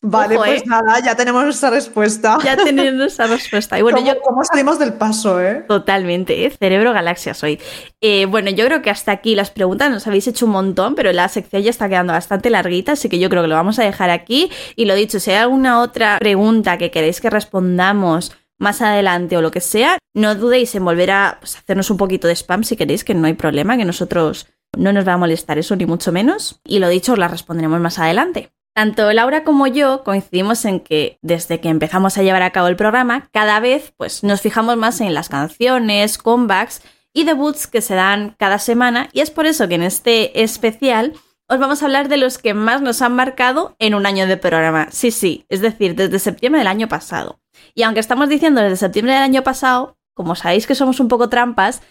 Vale, 0.02 0.36
Ojo, 0.36 0.46
pues 0.46 0.62
¿eh? 0.62 0.66
nada, 0.66 1.02
ya 1.04 1.16
tenemos 1.16 1.44
nuestra 1.44 1.72
respuesta. 1.72 2.38
Ya 2.44 2.56
teniendo 2.56 3.04
esa 3.06 3.28
respuesta. 3.28 3.78
Y 3.78 3.82
bueno, 3.82 3.98
¿Cómo, 3.98 4.08
yo 4.08 4.22
cómo 4.22 4.44
salimos 4.46 4.80
del 4.80 4.94
paso, 4.94 5.42
eh? 5.42 5.66
Totalmente, 5.68 6.46
¿eh? 6.46 6.52
cerebro 6.58 6.94
galaxia 6.94 7.34
soy. 7.34 7.60
Eh, 8.00 8.26
bueno, 8.26 8.50
yo 8.50 8.66
creo 8.66 8.82
que 8.82 8.90
hasta 8.90 9.12
aquí 9.12 9.36
las 9.36 9.52
preguntas 9.52 9.92
nos 9.92 10.08
habéis 10.08 10.28
hecho 10.28 10.46
un 10.46 10.54
montón, 10.54 10.96
pero 10.96 11.12
la 11.12 11.28
sección 11.28 11.64
ya 11.64 11.70
está 11.70 11.90
quedando 11.90 12.14
bastante 12.14 12.50
larguita, 12.50 12.94
así 12.94 13.10
que 13.10 13.20
yo 13.20 13.30
creo 13.30 13.42
que 13.42 13.50
lo 13.50 13.56
vamos 13.56 13.78
a 13.80 13.84
dejar 13.84 14.10
aquí. 14.10 14.50
Y 14.78 14.86
lo 14.86 14.96
dicho, 14.96 15.20
si 15.20 15.32
hay 15.32 15.38
alguna 15.38 15.82
otra 15.82 16.18
pregunta 16.20 16.78
que 16.78 16.92
queréis 16.92 17.20
que 17.20 17.30
respondamos 17.30 18.32
más 18.58 18.82
adelante 18.82 19.36
o 19.36 19.42
lo 19.42 19.52
que 19.52 19.62
sea, 19.62 19.98
no 20.14 20.36
dudéis 20.36 20.76
en 20.76 20.86
volver 20.86 21.12
a 21.12 21.38
pues, 21.42 21.58
hacernos 21.58 21.90
un 21.90 21.98
poquito 21.98 22.28
de 22.28 22.36
spam 22.36 22.64
si 22.64 22.78
queréis, 22.78 23.04
que 23.04 23.16
no 23.16 23.28
hay 23.28 23.34
problema, 23.34 23.76
que 23.76 23.86
nosotros 23.86 24.48
no 24.78 24.94
nos 24.94 25.06
va 25.06 25.14
a 25.14 25.18
molestar 25.18 25.58
eso, 25.58 25.76
ni 25.76 25.86
mucho 25.86 26.14
menos. 26.14 26.62
Y 26.66 26.80
lo 26.80 26.88
dicho, 26.88 27.14
os 27.14 27.20
las 27.20 27.32
responderemos 27.32 27.82
más 27.82 28.00
adelante. 28.00 28.52
Tanto 28.80 29.12
Laura 29.12 29.44
como 29.44 29.68
yo 29.68 30.06
coincidimos 30.06 30.64
en 30.64 30.80
que 30.80 31.20
desde 31.22 31.60
que 31.60 31.68
empezamos 31.68 32.18
a 32.18 32.24
llevar 32.24 32.44
a 32.44 32.52
cabo 32.52 32.70
el 32.70 32.78
programa, 32.78 33.28
cada 33.34 33.60
vez 33.60 33.94
pues, 33.98 34.24
nos 34.24 34.40
fijamos 34.40 34.78
más 34.78 35.02
en 35.02 35.14
las 35.14 35.28
canciones, 35.28 36.18
comebacks 36.18 36.82
y 37.12 37.26
debuts 37.26 37.68
que 37.68 37.82
se 37.82 37.96
dan 37.96 38.38
cada 38.40 38.58
semana 38.58 39.10
y 39.12 39.20
es 39.20 39.32
por 39.32 39.48
eso 39.48 39.68
que 39.68 39.76
en 39.76 39.84
este 39.84 40.44
especial 40.44 41.12
os 41.50 41.60
vamos 41.60 41.82
a 41.82 41.88
hablar 41.88 42.08
de 42.08 42.16
los 42.16 42.38
que 42.38 42.54
más 42.54 42.82
nos 42.82 43.02
han 43.02 43.16
marcado 43.16 43.76
en 43.80 43.96
un 43.96 44.06
año 44.06 44.28
de 44.28 44.38
programa. 44.38 44.88
Sí, 44.92 45.12
sí, 45.12 45.46
es 45.50 45.60
decir, 45.60 45.96
desde 45.96 46.18
septiembre 46.18 46.60
del 46.60 46.68
año 46.68 46.88
pasado. 46.88 47.42
Y 47.76 47.84
aunque 47.84 48.00
estamos 48.00 48.30
diciendo 48.30 48.62
desde 48.62 48.78
septiembre 48.78 49.14
del 49.14 49.24
año 49.24 49.44
pasado, 49.44 49.98
como 50.14 50.36
sabéis 50.36 50.68
que 50.68 50.76
somos 50.76 51.02
un 51.02 51.10
poco 51.10 51.28
trampas, 51.28 51.82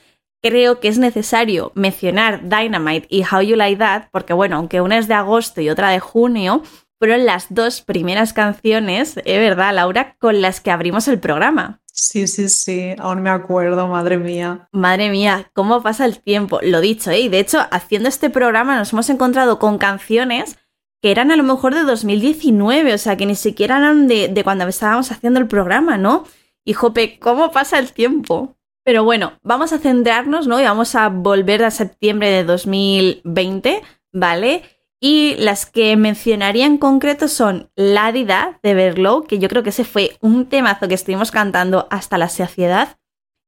creo 0.42 0.81
que 0.81 0.88
es 0.88 0.98
necesario 0.98 1.72
mencionar 1.74 2.48
Dynamite 2.48 3.07
y 3.11 3.22
How 3.22 3.42
You 3.42 3.57
Like 3.57 3.79
That, 3.79 4.05
porque 4.12 4.33
bueno, 4.33 4.57
aunque 4.57 4.81
una 4.81 4.98
es 4.98 5.09
de 5.09 5.14
agosto 5.14 5.61
y 5.61 5.70
otra 5.70 5.90
de 5.90 6.01
junio, 6.01 6.62
fueron 6.98 7.27
las 7.27 7.46
dos 7.51 7.81
primeras 7.81 8.33
canciones, 8.33 9.16
es 9.24 9.38
verdad, 9.38 9.74
Laura, 9.74 10.16
con 10.18 10.40
las 10.40 10.61
que 10.61 10.70
abrimos 10.70 11.07
el 11.09 11.20
programa. 11.20 11.81
Sí, 12.01 12.27
sí, 12.29 12.48
sí, 12.48 12.94
aún 12.98 13.22
me 13.22 13.31
acuerdo, 13.31 13.88
madre 13.88 14.18
mía. 14.18 14.68
Madre 14.72 15.11
mía, 15.11 15.51
cómo 15.53 15.83
pasa 15.83 16.05
el 16.05 16.20
tiempo. 16.20 16.61
Lo 16.62 16.81
dicho, 16.81 17.11
¿eh? 17.11 17.20
Y 17.20 17.29
de 17.29 17.40
hecho, 17.40 17.59
haciendo 17.70 18.09
este 18.09 18.31
programa 18.31 18.77
nos 18.77 18.92
hemos 18.92 19.11
encontrado 19.11 19.59
con 19.59 19.79
canciones 19.79 20.59
que 21.03 21.11
eran 21.11 21.31
a 21.31 21.37
lo 21.37 21.42
mejor 21.42 21.74
de 21.74 21.83
2019, 21.83 22.94
o 22.94 22.98
sea, 22.98 23.16
que 23.16 23.27
ni 23.27 23.35
siquiera 23.37 23.79
eran 23.79 24.09
de, 24.09 24.29
de 24.29 24.44
cuando 24.44 24.66
estábamos 24.66 25.11
haciendo 25.12 25.38
el 25.38 25.46
programa, 25.46 25.96
¿no? 25.98 26.24
Y 26.64 26.72
jope, 26.72 27.18
¿cómo 27.18 27.51
pasa 27.51 27.79
el 27.79 27.92
tiempo? 27.92 28.58
Pero 28.88 29.05
bueno, 29.05 29.35
vamos 29.42 29.74
a 29.74 29.79
centrarnos, 29.79 30.46
¿no? 30.46 30.59
Y 30.59 30.64
vamos 30.64 30.94
a 30.94 31.11
volver 31.11 31.62
a 31.62 31.70
septiembre 31.70 32.31
de 32.31 32.42
2020, 32.42 33.83
¿vale? 34.14 34.62
Y 34.98 35.35
las 35.35 35.66
que 35.66 35.94
mencionaría 35.98 36.64
en 36.64 36.79
concreto 36.79 37.29
son 37.29 37.70
La 37.77 38.12
Dida 38.12 38.59
de 38.62 38.72
Berlow, 38.72 39.24
que 39.24 39.38
yo 39.38 39.51
creo 39.51 39.62
que 39.62 39.68
ese 39.68 39.85
fue 39.85 40.16
un 40.22 40.46
temazo 40.46 40.88
que 40.88 40.94
estuvimos 40.94 41.31
cantando 41.31 41.87
hasta 41.90 42.16
la 42.16 42.31
saciedad. 42.31 42.96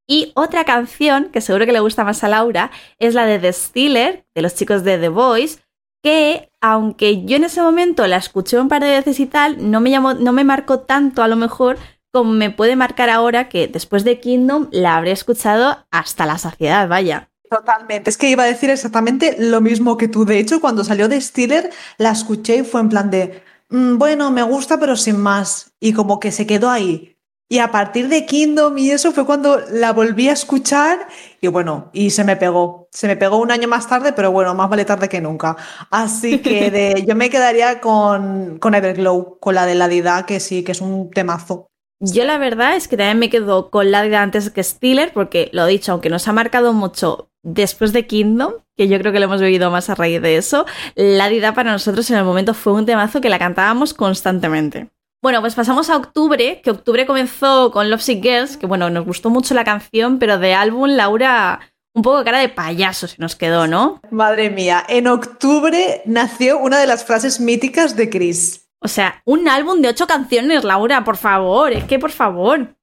Y 0.07 0.31
otra 0.35 0.66
canción 0.66 1.31
que 1.33 1.40
seguro 1.40 1.64
que 1.64 1.72
le 1.72 1.81
gusta 1.81 2.05
más 2.05 2.22
a 2.22 2.29
Laura 2.29 2.70
es 2.98 3.14
la 3.14 3.24
de 3.24 3.38
The 3.38 3.55
Stealer, 3.55 4.26
de 4.35 4.42
los 4.42 4.55
chicos 4.55 4.85
de 4.85 4.98
The 4.98 5.09
Voice, 5.09 5.61
que 6.03 6.50
aunque 6.61 7.24
yo 7.24 7.37
en 7.37 7.44
ese 7.44 7.62
momento 7.62 8.07
la 8.07 8.16
escuché 8.16 8.61
un 8.61 8.68
par 8.68 8.83
de 8.83 8.90
veces 8.90 9.18
y 9.20 9.24
tal, 9.24 9.70
no 9.70 9.81
me, 9.81 9.88
llamó, 9.88 10.12
no 10.12 10.35
me 10.35 10.44
marcó 10.44 10.81
tanto 10.81 11.22
a 11.22 11.29
lo 11.29 11.37
mejor 11.37 11.79
como 12.12 12.33
me 12.33 12.51
puede 12.51 12.77
marcar 12.77 13.11
ahora 13.11 13.49
que 13.49 13.68
después 13.68 14.05
de 14.05 14.20
Kingdom 14.20 14.68
la 14.73 14.96
habré 14.96 15.12
escuchado 15.12 15.87
hasta 15.90 16.27
la 16.27 16.38
saciedad, 16.38 16.88
vaya. 16.88 17.31
Totalmente, 17.51 18.09
es 18.11 18.16
que 18.16 18.31
iba 18.31 18.44
a 18.44 18.46
decir 18.46 18.70
exactamente 18.70 19.35
lo 19.38 19.61
mismo 19.61 19.96
que 19.96 20.07
tú. 20.07 20.25
De 20.25 20.38
hecho, 20.38 20.61
cuando 20.61 20.85
salió 20.85 21.09
de 21.09 21.20
Steeler, 21.20 21.70
la 21.99 22.12
escuché 22.12 22.57
y 22.59 22.62
fue 22.62 22.81
en 22.81 22.88
plan 22.88 23.11
de, 23.11 23.42
"Mm, 23.70 23.99
bueno, 23.99 24.31
me 24.31 24.42
gusta, 24.44 24.79
pero 24.79 24.94
sin 24.96 25.16
más. 25.18 25.73
Y 25.81 25.92
como 25.92 26.20
que 26.20 26.31
se 26.31 26.46
quedó 26.46 26.70
ahí. 26.70 27.16
Y 27.49 27.59
a 27.59 27.73
partir 27.73 28.09
de 28.09 28.25
Kingdom 28.25 28.79
y 28.79 28.92
eso 28.92 29.11
fue 29.11 29.27
cuando 29.27 29.59
la 29.73 29.92
volví 29.92 30.29
a 30.29 30.33
escuchar 30.33 31.09
y 31.40 31.49
bueno, 31.49 31.90
y 31.92 32.11
se 32.11 32.23
me 32.23 32.37
pegó. 32.37 32.87
Se 32.92 33.09
me 33.09 33.16
pegó 33.16 33.38
un 33.38 33.51
año 33.51 33.66
más 33.66 33.88
tarde, 33.88 34.12
pero 34.12 34.31
bueno, 34.31 34.55
más 34.55 34.70
vale 34.70 34.85
tarde 34.85 35.09
que 35.09 35.20
nunca. 35.20 35.57
Así 35.90 36.42
que 36.42 36.70
de- 36.70 37.05
yo 37.07 37.16
me 37.16 37.31
quedaría 37.31 37.81
con, 37.81 38.59
con 38.61 38.75
Everglow, 38.77 39.40
con 39.40 39.57
la 39.57 39.66
de 39.66 39.75
la 39.75 39.88
Dida, 39.88 40.25
que 40.27 40.38
sí, 40.38 40.62
que 40.62 40.70
es 40.73 40.81
un 40.81 41.11
temazo. 41.11 41.70
Yo 42.03 42.25
la 42.25 42.39
verdad 42.39 42.77
es 42.77 42.89
que 42.89 42.97
también 42.97 43.19
me 43.19 43.29
quedo 43.29 43.69
con 43.69 43.91
la 43.91 44.03
de 44.03 44.17
antes 44.17 44.49
que 44.49 44.63
Steeler, 44.63 45.13
porque 45.13 45.51
lo 45.53 45.67
dicho, 45.67 45.93
aunque 45.93 46.09
nos 46.09 46.27
ha 46.29 46.33
marcado 46.33 46.73
mucho 46.73 47.29
después 47.43 47.93
de 47.93 48.07
Kingdom, 48.07 48.55
que 48.75 48.89
yo 48.89 48.99
creo 48.99 49.13
que 49.13 49.21
lo 49.21 49.27
hemos 49.27 49.43
vivido 49.43 49.71
más 49.71 49.91
a 49.91 49.95
raíz 49.95 50.23
de 50.23 50.37
eso, 50.37 50.65
la 50.95 51.29
Dida 51.29 51.53
para 51.53 51.73
nosotros 51.73 52.11
en 52.11 52.17
el 52.17 52.25
momento 52.25 52.55
fue 52.55 52.73
un 52.73 52.87
temazo 52.87 53.21
que 53.21 53.29
la 53.29 53.39
cantábamos 53.39 53.93
constantemente. 53.93 54.89
Bueno, 55.23 55.43
pues 55.43 55.55
pasamos 55.55 55.91
a 55.91 55.97
octubre, 55.97 56.63
que 56.65 56.71
octubre 56.71 57.05
comenzó 57.05 57.71
con 57.71 57.91
Lovesick 57.91 58.23
Girls, 58.23 58.57
que 58.57 58.65
bueno, 58.65 58.89
nos 58.89 59.05
gustó 59.05 59.29
mucho 59.29 59.53
la 59.53 59.65
canción, 59.65 60.19
pero 60.19 60.39
de 60.39 60.55
álbum 60.55 60.89
Laura 60.89 61.61
un 61.93 62.03
poco 62.03 62.25
cara 62.25 62.39
de 62.39 62.49
payaso 62.49 63.09
se 63.09 63.17
nos 63.19 63.37
quedó, 63.37 63.67
¿no? 63.67 64.01
Madre 64.11 64.49
mía, 64.49 64.85
en 64.89 65.09
octubre 65.09 66.03
nació 66.07 66.59
una 66.59 66.79
de 66.79 66.87
las 66.87 67.05
frases 67.05 67.41
míticas 67.41 67.97
de 67.97 68.09
Chris. 68.09 68.60
O 68.81 68.88
sea, 68.88 69.23
un 69.27 69.47
álbum 69.49 69.83
de 69.83 69.88
ocho 69.88 70.07
canciones, 70.07 70.64
Laura, 70.64 71.05
por 71.05 71.16
favor, 71.16 71.73
es 71.73 71.85
que 71.85 71.99
por 71.99 72.11
favor. 72.11 72.75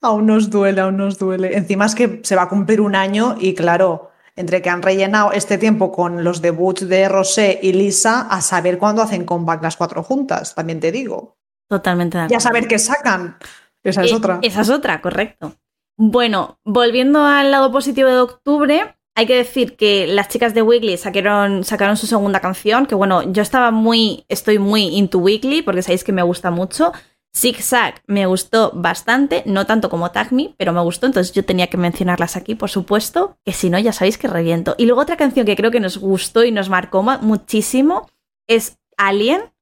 Aún 0.00 0.26
nos 0.26 0.50
duele, 0.50 0.80
aún 0.80 0.96
nos 0.96 1.18
duele. 1.18 1.56
Encima 1.56 1.86
es 1.86 1.94
que 1.94 2.20
se 2.22 2.36
va 2.36 2.42
a 2.42 2.48
cumplir 2.48 2.80
un 2.80 2.94
año 2.94 3.36
y 3.40 3.54
claro, 3.54 4.10
entre 4.36 4.62
que 4.62 4.70
han 4.70 4.82
rellenado 4.82 5.32
este 5.32 5.58
tiempo 5.58 5.90
con 5.90 6.22
los 6.24 6.40
debuts 6.40 6.88
de 6.88 7.08
Rosé 7.08 7.58
y 7.62 7.72
Lisa, 7.72 8.22
a 8.22 8.40
saber 8.40 8.78
cuándo 8.78 9.02
hacen 9.02 9.24
comeback 9.24 9.62
las 9.62 9.76
cuatro 9.76 10.02
juntas, 10.02 10.54
también 10.54 10.80
te 10.80 10.92
digo. 10.92 11.36
Totalmente 11.68 12.18
de 12.18 12.26
Y 12.30 12.34
a 12.34 12.40
saber 12.40 12.68
qué 12.68 12.78
sacan. 12.78 13.38
Esa 13.82 14.04
es 14.04 14.12
Eh, 14.12 14.14
otra. 14.14 14.38
Esa 14.42 14.60
es 14.60 14.70
otra, 14.70 15.00
correcto. 15.00 15.56
Bueno, 15.96 16.58
volviendo 16.64 17.24
al 17.24 17.50
lado 17.50 17.72
positivo 17.72 18.08
de 18.08 18.18
octubre, 18.18 18.96
hay 19.16 19.26
que 19.26 19.36
decir 19.36 19.76
que 19.76 20.06
las 20.06 20.28
chicas 20.28 20.54
de 20.54 20.62
Weekly 20.62 20.96
sacaron, 20.96 21.64
sacaron 21.64 21.96
su 21.96 22.06
segunda 22.06 22.40
canción, 22.40 22.86
que 22.86 22.94
bueno, 22.94 23.22
yo 23.32 23.42
estaba 23.42 23.70
muy, 23.70 24.24
estoy 24.28 24.58
muy 24.58 24.88
into 24.96 25.18
Weekly, 25.18 25.62
porque 25.62 25.82
sabéis 25.82 26.04
que 26.04 26.12
me 26.12 26.22
gusta 26.22 26.50
mucho. 26.50 26.92
Zig 27.36 27.60
Zag 27.62 28.02
me 28.06 28.26
gustó 28.26 28.70
bastante, 28.74 29.42
no 29.44 29.66
tanto 29.66 29.90
como 29.90 30.10
Tag 30.12 30.32
Me, 30.32 30.54
pero 30.56 30.72
me 30.72 30.80
gustó, 30.82 31.06
entonces 31.06 31.32
yo 31.34 31.44
tenía 31.44 31.66
que 31.66 31.76
mencionarlas 31.76 32.36
aquí, 32.36 32.54
por 32.54 32.70
supuesto, 32.70 33.38
que 33.44 33.52
si 33.52 33.70
no, 33.70 33.78
ya 33.80 33.92
sabéis 33.92 34.18
que 34.18 34.28
reviento. 34.28 34.76
Y 34.78 34.86
luego 34.86 35.00
otra 35.02 35.16
canción 35.16 35.44
que 35.44 35.56
creo 35.56 35.72
que 35.72 35.80
nos 35.80 35.98
gustó 35.98 36.44
y 36.44 36.52
nos 36.52 36.68
marcó 36.68 37.02
ma- 37.02 37.18
muchísimo 37.18 38.08
es 38.48 38.78
Alien. 38.96 39.52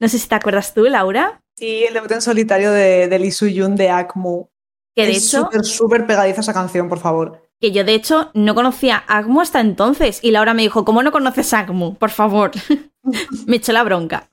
No 0.00 0.08
sé 0.08 0.18
si 0.18 0.26
te 0.26 0.34
acuerdas 0.34 0.72
tú, 0.72 0.84
Laura. 0.84 1.42
Sí, 1.56 1.84
el 1.86 1.92
debut 1.94 2.10
en 2.12 2.22
solitario 2.22 2.72
de, 2.72 3.08
de 3.08 3.18
Lee 3.18 3.30
Soo-yoon 3.30 3.76
de 3.76 3.90
Akmu. 3.90 4.48
Que 4.96 5.04
de 5.06 5.12
es 5.12 5.26
hecho, 5.26 5.44
súper, 5.44 5.64
súper 5.64 6.06
pegadiza 6.06 6.40
esa 6.40 6.54
canción, 6.54 6.88
por 6.88 6.98
favor. 6.98 7.50
Que 7.62 7.70
yo 7.70 7.84
de 7.84 7.94
hecho 7.94 8.32
no 8.34 8.56
conocía 8.56 9.04
a 9.06 9.18
Agmu 9.18 9.40
hasta 9.40 9.60
entonces 9.60 10.18
y 10.20 10.32
Laura 10.32 10.52
me 10.52 10.62
dijo, 10.62 10.84
¿cómo 10.84 11.04
no 11.04 11.12
conoces 11.12 11.54
a 11.54 11.60
Agmu? 11.60 11.94
Por 11.94 12.10
favor. 12.10 12.50
me 13.46 13.56
echó 13.56 13.72
la 13.72 13.84
bronca. 13.84 14.30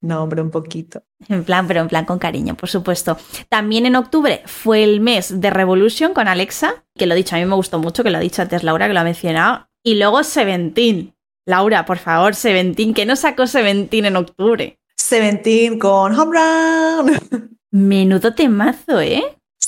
No, 0.00 0.22
hombre, 0.22 0.40
un 0.40 0.50
poquito. 0.50 1.02
En 1.28 1.44
plan, 1.44 1.68
pero 1.68 1.82
en 1.82 1.88
plan 1.88 2.06
con 2.06 2.18
cariño, 2.18 2.56
por 2.56 2.70
supuesto. 2.70 3.18
También 3.50 3.84
en 3.84 3.96
octubre 3.96 4.42
fue 4.46 4.82
el 4.82 5.00
mes 5.00 5.42
de 5.42 5.50
Revolution 5.50 6.14
con 6.14 6.26
Alexa, 6.26 6.84
que 6.96 7.04
lo 7.06 7.12
he 7.12 7.18
dicho, 7.18 7.36
a 7.36 7.38
mí 7.38 7.44
me 7.44 7.54
gustó 7.54 7.78
mucho, 7.78 8.02
que 8.02 8.10
lo 8.10 8.16
ha 8.16 8.22
dicho 8.22 8.40
antes 8.40 8.64
Laura, 8.64 8.88
que 8.88 8.94
lo 8.94 9.00
ha 9.00 9.04
mencionado. 9.04 9.68
Y 9.84 9.96
luego 9.96 10.24
Seventeen. 10.24 11.14
Laura, 11.44 11.84
por 11.84 11.98
favor, 11.98 12.34
Seventeen, 12.34 12.94
que 12.94 13.04
no 13.04 13.14
sacó 13.14 13.46
Seventeen 13.46 14.06
en 14.06 14.16
octubre. 14.16 14.80
Seventeen 14.96 15.78
con 15.78 16.18
Home 16.18 16.38
Run. 16.38 17.58
Menudo 17.70 18.34
temazo, 18.34 19.00
¿eh? 19.02 19.22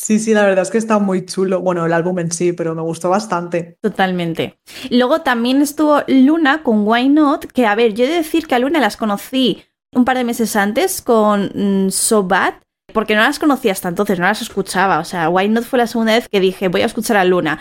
Sí, 0.04 0.18
sí, 0.18 0.34
la 0.34 0.42
verdad 0.42 0.60
es 0.60 0.70
que 0.70 0.76
está 0.76 0.98
muy 0.98 1.24
chulo. 1.24 1.62
Bueno, 1.62 1.86
el 1.86 1.92
álbum 1.94 2.18
en 2.18 2.30
sí, 2.30 2.52
pero 2.52 2.74
me 2.74 2.82
gustó 2.82 3.08
bastante. 3.08 3.78
Totalmente. 3.80 4.58
Luego 4.90 5.22
también 5.22 5.62
estuvo 5.62 6.02
Luna 6.06 6.62
con 6.62 6.86
Why 6.86 7.08
Not, 7.08 7.46
que 7.46 7.64
a 7.64 7.74
ver, 7.74 7.94
yo 7.94 8.04
he 8.04 8.08
de 8.08 8.16
decir 8.16 8.46
que 8.46 8.54
a 8.54 8.58
Luna 8.58 8.80
las 8.80 8.98
conocí 8.98 9.62
un 9.94 10.04
par 10.04 10.18
de 10.18 10.24
meses 10.24 10.56
antes 10.56 11.00
con 11.00 11.50
mm, 11.54 11.90
So 11.90 12.22
Bad, 12.24 12.52
porque 12.92 13.14
no 13.14 13.22
las 13.22 13.38
conocía 13.38 13.72
hasta 13.72 13.88
entonces, 13.88 14.18
no 14.18 14.26
las 14.26 14.42
escuchaba. 14.42 14.98
O 14.98 15.06
sea, 15.06 15.30
Why 15.30 15.48
Not 15.48 15.64
fue 15.64 15.78
la 15.78 15.86
segunda 15.86 16.12
vez 16.12 16.28
que 16.28 16.38
dije, 16.38 16.68
voy 16.68 16.82
a 16.82 16.86
escuchar 16.86 17.16
a 17.16 17.24
Luna. 17.24 17.60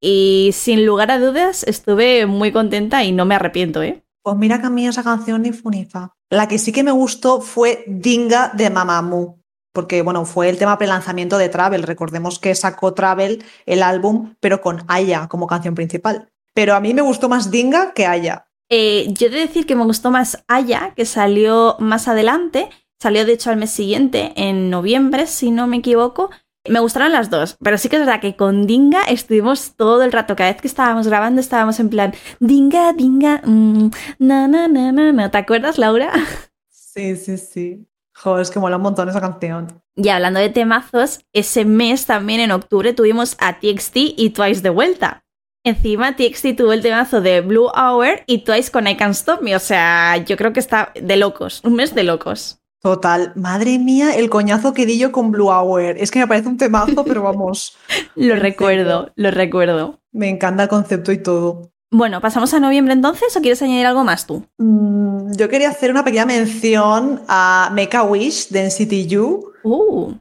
Y 0.00 0.50
sin 0.52 0.84
lugar 0.84 1.12
a 1.12 1.20
dudas, 1.20 1.62
estuve 1.62 2.26
muy 2.26 2.50
contenta 2.50 3.04
y 3.04 3.12
no 3.12 3.24
me 3.24 3.36
arrepiento, 3.36 3.84
¿eh? 3.84 4.02
Pues 4.24 4.36
mira 4.36 4.60
que 4.60 4.66
a 4.66 4.70
mí 4.70 4.88
esa 4.88 5.04
canción 5.04 5.42
ni 5.42 5.52
funifa. 5.52 6.12
La 6.28 6.48
que 6.48 6.58
sí 6.58 6.72
que 6.72 6.82
me 6.82 6.90
gustó 6.90 7.40
fue 7.40 7.84
Dinga 7.86 8.50
de 8.52 8.68
Mamamoo. 8.68 9.43
Porque 9.74 10.02
bueno, 10.02 10.24
fue 10.24 10.48
el 10.48 10.56
tema 10.56 10.78
prelanzamiento 10.78 11.36
de 11.36 11.50
Travel. 11.50 11.82
Recordemos 11.82 12.38
que 12.38 12.54
sacó 12.54 12.94
Travel 12.94 13.44
el 13.66 13.82
álbum, 13.82 14.34
pero 14.40 14.60
con 14.60 14.84
Aya 14.86 15.26
como 15.28 15.48
canción 15.48 15.74
principal. 15.74 16.30
Pero 16.54 16.74
a 16.74 16.80
mí 16.80 16.94
me 16.94 17.02
gustó 17.02 17.28
más 17.28 17.50
Dinga 17.50 17.92
que 17.92 18.06
Aya. 18.06 18.46
Eh, 18.70 19.08
yo 19.08 19.26
he 19.26 19.30
de 19.30 19.40
decir 19.40 19.66
que 19.66 19.74
me 19.74 19.84
gustó 19.84 20.12
más 20.12 20.44
Aya, 20.46 20.94
que 20.94 21.04
salió 21.04 21.76
más 21.80 22.06
adelante. 22.06 22.70
Salió 23.00 23.26
de 23.26 23.32
hecho 23.32 23.50
al 23.50 23.56
mes 23.56 23.72
siguiente, 23.72 24.32
en 24.36 24.70
noviembre, 24.70 25.26
si 25.26 25.50
no 25.50 25.66
me 25.66 25.78
equivoco. 25.78 26.30
Me 26.66 26.78
gustaron 26.78 27.12
las 27.12 27.28
dos, 27.28 27.58
pero 27.60 27.76
sí 27.76 27.90
que 27.90 27.96
es 27.96 28.06
verdad 28.06 28.20
que 28.20 28.36
con 28.36 28.66
Dinga 28.66 29.02
estuvimos 29.04 29.74
todo 29.76 30.02
el 30.02 30.12
rato, 30.12 30.34
cada 30.34 30.50
vez 30.50 30.62
que 30.62 30.68
estábamos 30.68 31.06
grabando 31.06 31.40
estábamos 31.40 31.78
en 31.78 31.90
plan 31.90 32.14
Dinga, 32.40 32.94
Dinga, 32.94 33.42
mm, 33.44 33.90
na, 34.20 34.48
na, 34.48 34.66
na, 34.68 34.92
na, 34.92 35.12
na. 35.12 35.30
¿Te 35.30 35.38
acuerdas, 35.38 35.78
Laura? 35.78 36.12
Sí, 36.70 37.16
sí, 37.16 37.38
sí. 37.38 37.88
Joder, 38.16 38.42
es 38.42 38.50
que 38.50 38.60
mola 38.60 38.76
un 38.76 38.82
montón 38.82 39.08
esa 39.08 39.20
canción. 39.20 39.82
Y 39.96 40.08
hablando 40.08 40.40
de 40.40 40.48
temazos, 40.48 41.20
ese 41.32 41.64
mes 41.64 42.06
también 42.06 42.40
en 42.40 42.52
octubre 42.52 42.92
tuvimos 42.92 43.36
a 43.40 43.58
TXT 43.58 43.96
y 44.16 44.30
Twice 44.30 44.62
de 44.62 44.70
vuelta. 44.70 45.24
Encima 45.64 46.14
TXT 46.14 46.56
tuvo 46.56 46.72
el 46.72 46.82
temazo 46.82 47.20
de 47.20 47.40
Blue 47.40 47.70
Hour 47.74 48.22
y 48.26 48.44
Twice 48.44 48.70
con 48.70 48.86
I 48.86 48.96
Can't 48.96 49.14
Stop 49.14 49.40
Me, 49.40 49.56
o 49.56 49.60
sea, 49.60 50.18
yo 50.18 50.36
creo 50.36 50.52
que 50.52 50.60
está 50.60 50.92
de 50.94 51.16
locos, 51.16 51.62
un 51.64 51.74
mes 51.74 51.94
de 51.94 52.04
locos. 52.04 52.60
Total, 52.82 53.32
madre 53.34 53.78
mía, 53.78 54.14
el 54.14 54.28
coñazo 54.28 54.74
que 54.74 54.84
di 54.84 54.98
yo 54.98 55.10
con 55.10 55.30
Blue 55.32 55.48
Hour. 55.48 55.96
Es 55.96 56.10
que 56.10 56.18
me 56.18 56.28
parece 56.28 56.48
un 56.48 56.58
temazo, 56.58 57.02
pero 57.02 57.22
vamos. 57.22 57.78
lo 58.14 58.36
recuerdo, 58.36 59.10
lo 59.16 59.30
recuerdo. 59.30 60.00
Me 60.12 60.28
encanta 60.28 60.64
el 60.64 60.68
concepto 60.68 61.10
y 61.10 61.22
todo. 61.22 61.72
Bueno, 61.96 62.20
¿pasamos 62.20 62.52
a 62.52 62.58
noviembre 62.58 62.92
entonces 62.92 63.36
o 63.36 63.40
quieres 63.40 63.62
añadir 63.62 63.86
algo 63.86 64.02
más 64.02 64.26
tú? 64.26 64.44
Mm, 64.58 65.34
yo 65.36 65.48
quería 65.48 65.68
hacer 65.68 65.92
una 65.92 66.02
pequeña 66.02 66.26
mención 66.26 67.22
a 67.28 67.70
Make 67.72 67.96
a 67.96 68.02
Wish 68.02 68.48
de 68.48 68.64
NCT 68.64 69.16
U. 69.16 69.52
Uh. 69.62 70.12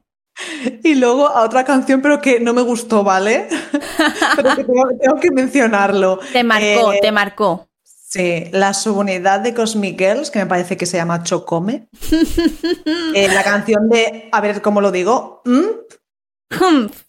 Y 0.83 0.93
luego 0.93 1.27
a 1.27 1.41
otra 1.41 1.63
canción, 1.63 1.99
pero 2.03 2.21
que 2.21 2.39
no 2.39 2.53
me 2.53 2.61
gustó, 2.61 3.03
¿vale? 3.03 3.47
pero 4.35 4.55
que 4.55 4.63
tengo, 4.63 5.19
que 5.19 5.31
mencionarlo. 5.31 6.19
Te 6.31 6.43
marcó, 6.43 6.93
Eh, 6.93 6.99
te 7.01 7.11
marcó. 7.11 7.67
Sí, 7.83 8.43
la 8.51 8.75
subunidad 8.75 9.39
de 9.39 9.55
Cosmic 9.55 9.97
Girls, 9.97 10.29
que 10.29 10.37
me 10.37 10.45
parece 10.45 10.77
que 10.77 10.85
se 10.85 10.97
llama 10.97 11.23
Chocome. 11.23 11.87
Eh, 13.15 13.27
la 13.33 13.43
canción 13.43 13.89
de, 13.89 14.29
a 14.31 14.41
ver 14.41 14.61
cómo 14.61 14.81
lo 14.81 14.91
digo, 14.91 15.41
¿Mm? 15.45 15.61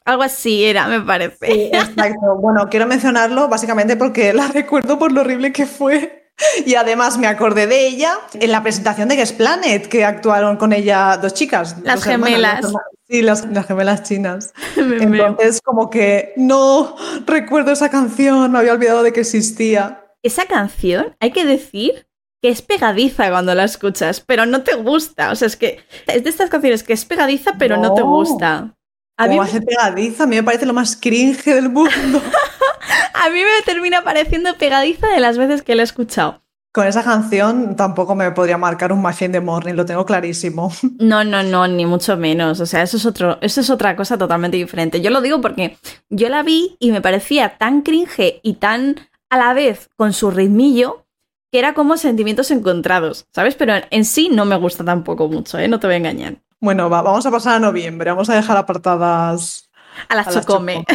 Algo 0.05 0.23
así 0.23 0.65
era, 0.65 0.87
me 0.87 1.01
parece. 1.01 1.47
Sí, 1.47 1.71
exacto. 1.73 2.37
Bueno, 2.41 2.69
quiero 2.71 2.87
mencionarlo 2.87 3.49
básicamente 3.49 3.97
porque 3.97 4.33
la 4.35 4.49
recuerdo 4.49 4.99
por 4.99 5.13
lo 5.13 5.23
horrible 5.23 5.53
que 5.53 5.67
fue. 5.67 6.21
Y 6.67 6.75
además 6.75 7.17
me 7.17 7.29
acordé 7.29 7.69
de 7.69 7.87
ella 7.87 8.19
en 8.33 8.51
la 8.51 8.61
presentación 8.63 9.09
de 9.09 9.15
Guest 9.17 9.37
Planet, 9.37 9.87
que 9.89 10.05
actuaron 10.05 10.57
con 10.57 10.73
ella 10.73 11.17
dos 11.17 11.33
chicas. 11.33 11.77
Las 11.85 11.97
dos 11.97 12.05
gemelas. 12.05 12.65
hermanas. 12.65 12.83
Sí, 13.09 13.23
las, 13.23 13.45
las 13.47 13.67
gemelas 13.67 14.03
chinas. 14.03 14.53
Me. 14.77 14.97
Entonces, 14.97 15.61
como 15.61 15.91
que 15.91 16.33
no 16.37 16.97
recuerdo 17.27 17.71
esa 17.71 17.89
canción, 17.89 18.51
me 18.51 18.59
había 18.59 18.73
olvidado 18.73 19.03
de 19.05 19.13
que 19.13 19.21
existía. 19.21 20.01
Esa 20.25 20.47
canción, 20.47 21.15
hay 21.21 21.31
que 21.31 21.45
decir 21.45 22.09
que 22.43 22.49
es 22.49 22.63
pegadiza 22.63 23.31
cuando 23.31 23.55
la 23.55 23.65
escuchas, 23.65 24.21
pero 24.21 24.45
no 24.45 24.63
te 24.63 24.75
gusta. 24.75 25.31
O 25.31 25.37
sea, 25.37 25.47
es 25.47 25.57
que 25.57 25.85
es 26.09 26.25
de 26.25 26.31
estas 26.31 26.51
canciones 26.51 26.83
que 26.83 26.95
es 26.95 27.05
pegadiza, 27.05 27.53
pero 27.59 27.77
no, 27.77 27.95
te 27.95 28.01
No. 28.01 28.09
gusta. 28.09 28.75
A 29.17 29.29
mí, 29.29 29.39
hace 29.39 29.61
pegadiza, 29.61 30.25
a 30.25 30.27
mí 30.27 30.37
me 30.37 30.43
parece 30.43 30.67
lo 30.67 30.73
más 30.73 30.97
cringe 30.97 31.45
del 31.45 31.71
mundo. 31.71 31.91
a 33.15 33.31
mí 33.31 33.41
me 33.41 33.63
termina 33.65 34.03
pareciendo 34.03 34.57
pegadiza 34.59 35.07
de 35.09 35.21
las 35.21 35.39
veces 35.39 35.63
que 35.63 35.75
la 35.75 35.83
he 35.83 35.85
escuchado. 35.85 36.43
Con 36.73 36.89
esa 36.89 37.05
canción 37.05 37.77
tampoco 37.77 38.17
me 38.17 38.33
podría 38.33 38.59
marcar 38.59 38.93
un 38.93 39.01
Machine 39.01 39.31
de 39.31 39.41
Morning, 39.41 39.75
lo 39.75 39.87
tengo 39.87 40.05
clarísimo. 40.05 40.73
No, 40.99 41.23
no, 41.23 41.45
no, 41.45 41.69
ni 41.69 41.87
mucho 41.87 42.17
menos. 42.17 42.59
O 42.59 42.67
sea, 42.67 42.83
eso 42.83 42.97
es 42.97 43.07
otro, 43.07 43.39
eso 43.41 43.61
es 43.61 43.71
otra 43.71 43.95
cosa 43.95 44.19
totalmente 44.19 44.57
diferente. 44.57 45.01
Yo 45.01 45.11
lo 45.11 45.21
digo 45.21 45.41
porque 45.41 45.77
yo 46.09 46.29
la 46.29 46.43
vi 46.43 46.77
y 46.81 46.91
me 46.91 47.01
parecía 47.01 47.57
tan 47.59 47.83
cringe 47.83 48.41
y 48.43 48.55
tan 48.55 48.97
a 49.31 49.39
la 49.39 49.55
vez 49.55 49.91
con 49.97 50.13
su 50.13 50.33
ritmillo 50.33 51.07
que 51.53 51.61
era 51.61 51.75
como 51.75 51.97
sentimientos 51.97 52.51
encontrados, 52.51 53.27
¿sabes? 53.33 53.55
Pero 53.55 53.75
en 53.91 54.05
sí 54.05 54.29
no 54.33 54.45
me 54.45 54.57
gusta 54.57 54.85
tampoco 54.85 55.29
mucho, 55.29 55.57
¿eh? 55.57 55.69
No 55.69 55.79
te 55.79 55.87
voy 55.87 55.95
a 55.95 55.99
engañar. 55.99 56.44
Bueno, 56.65 56.89
va, 56.89 57.03
vamos 57.03 57.27
a 57.27 57.31
pasar 57.31 57.57
a 57.57 57.59
noviembre, 57.59 58.11
vamos 58.11 58.31
a 58.31 58.37
dejar 58.37 58.57
apartadas 58.57 59.69
A 60.09 60.15
las 60.15 60.29
a 60.29 60.31
las 60.31 60.47
chocome. 60.47 60.87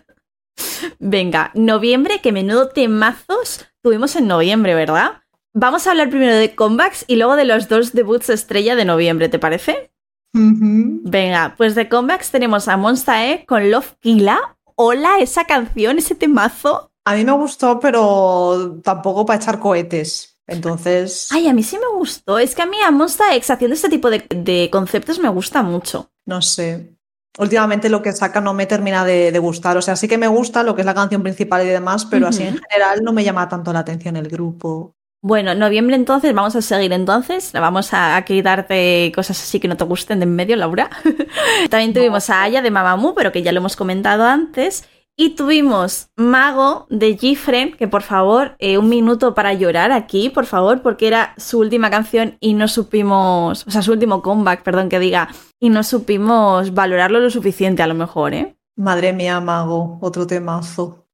Venga, 0.98 1.52
noviembre, 1.54 2.20
que 2.20 2.32
menudo 2.32 2.70
temazos 2.70 3.66
tuvimos 3.82 4.16
en 4.16 4.26
noviembre, 4.26 4.74
¿verdad? 4.74 5.22
Vamos 5.52 5.86
a 5.86 5.92
hablar 5.92 6.10
primero 6.10 6.34
de 6.34 6.56
comebacks 6.56 7.04
y 7.06 7.14
luego 7.14 7.36
de 7.36 7.44
los 7.44 7.68
dos 7.68 7.92
debuts 7.92 8.30
estrella 8.30 8.74
de 8.74 8.84
noviembre, 8.84 9.28
¿te 9.28 9.38
parece? 9.38 9.92
Venga, 10.32 11.54
pues 11.56 11.76
de 11.76 11.88
comebacks 11.88 12.32
tenemos 12.32 12.66
a 12.66 12.76
Monsta 12.76 13.30
E 13.30 13.46
con 13.46 13.70
Love 13.70 13.94
Killa. 14.00 14.56
Hola, 14.74 15.20
esa 15.20 15.44
canción, 15.44 15.98
ese 15.98 16.16
temazo. 16.16 16.90
A 17.04 17.14
mí 17.14 17.24
me 17.24 17.30
gustó, 17.30 17.78
pero 17.78 18.80
tampoco 18.82 19.24
para 19.24 19.38
echar 19.38 19.60
cohetes. 19.60 20.33
Entonces, 20.46 21.28
Ay, 21.30 21.48
a 21.48 21.54
mí 21.54 21.62
sí 21.62 21.78
me 21.78 21.96
gustó. 21.98 22.38
Es 22.38 22.54
que 22.54 22.62
a 22.62 22.66
mí 22.66 22.76
a 22.84 22.90
Monsta 22.90 23.34
X 23.36 23.50
haciendo 23.50 23.74
este 23.74 23.88
tipo 23.88 24.10
de, 24.10 24.26
de 24.28 24.68
conceptos 24.70 25.18
me 25.18 25.28
gusta 25.28 25.62
mucho. 25.62 26.10
no 26.26 26.42
sé. 26.42 26.90
Últimamente 27.36 27.88
lo 27.88 28.00
que 28.00 28.12
saca 28.12 28.40
no 28.40 28.54
me 28.54 28.66
termina 28.66 29.04
de, 29.04 29.32
de 29.32 29.38
gustar. 29.40 29.76
O 29.76 29.82
sea, 29.82 29.96
sí 29.96 30.06
que 30.06 30.16
me 30.18 30.28
gusta 30.28 30.62
lo 30.62 30.76
que 30.76 30.82
es 30.82 30.86
la 30.86 30.94
canción 30.94 31.20
principal 31.22 31.64
y 31.64 31.68
demás, 31.68 32.04
pero 32.06 32.28
así 32.28 32.44
en 32.44 32.58
general 32.58 33.00
no 33.02 33.12
me 33.12 33.24
llama 33.24 33.48
tanto 33.48 33.72
la 33.72 33.80
atención 33.80 34.14
el 34.16 34.28
grupo. 34.28 34.94
Bueno, 35.20 35.52
noviembre 35.56 35.96
entonces, 35.96 36.32
vamos 36.32 36.54
a 36.54 36.62
seguir 36.62 36.92
entonces. 36.92 37.50
Vamos 37.52 37.92
a, 37.92 38.14
a 38.14 38.24
quitarte 38.24 39.10
cosas 39.12 39.42
así 39.42 39.58
que 39.58 39.66
no 39.66 39.76
te 39.76 39.82
gusten 39.82 40.20
de 40.20 40.24
en 40.24 40.36
medio, 40.36 40.54
Laura. 40.54 40.90
También 41.70 41.92
tuvimos 41.92 42.30
a 42.30 42.42
Aya 42.42 42.62
de 42.62 42.70
Mamamoo, 42.70 43.14
pero 43.16 43.32
que 43.32 43.42
ya 43.42 43.50
lo 43.50 43.58
hemos 43.58 43.74
comentado 43.74 44.22
antes. 44.24 44.88
Y 45.16 45.36
tuvimos 45.36 46.08
Mago 46.16 46.86
de 46.90 47.16
Gifren, 47.16 47.76
que 47.76 47.86
por 47.86 48.02
favor, 48.02 48.56
eh, 48.58 48.78
un 48.78 48.88
minuto 48.88 49.32
para 49.32 49.54
llorar 49.54 49.92
aquí, 49.92 50.28
por 50.28 50.44
favor, 50.44 50.82
porque 50.82 51.06
era 51.06 51.34
su 51.36 51.60
última 51.60 51.88
canción 51.88 52.36
y 52.40 52.54
no 52.54 52.66
supimos, 52.66 53.64
o 53.64 53.70
sea, 53.70 53.82
su 53.82 53.92
último 53.92 54.22
comeback, 54.22 54.64
perdón 54.64 54.88
que 54.88 54.98
diga, 54.98 55.28
y 55.60 55.70
no 55.70 55.84
supimos 55.84 56.74
valorarlo 56.74 57.20
lo 57.20 57.30
suficiente 57.30 57.82
a 57.84 57.86
lo 57.86 57.94
mejor, 57.94 58.34
¿eh? 58.34 58.56
Madre 58.76 59.12
mía, 59.12 59.40
Mago, 59.40 59.98
otro 60.00 60.26
temazo. 60.26 61.06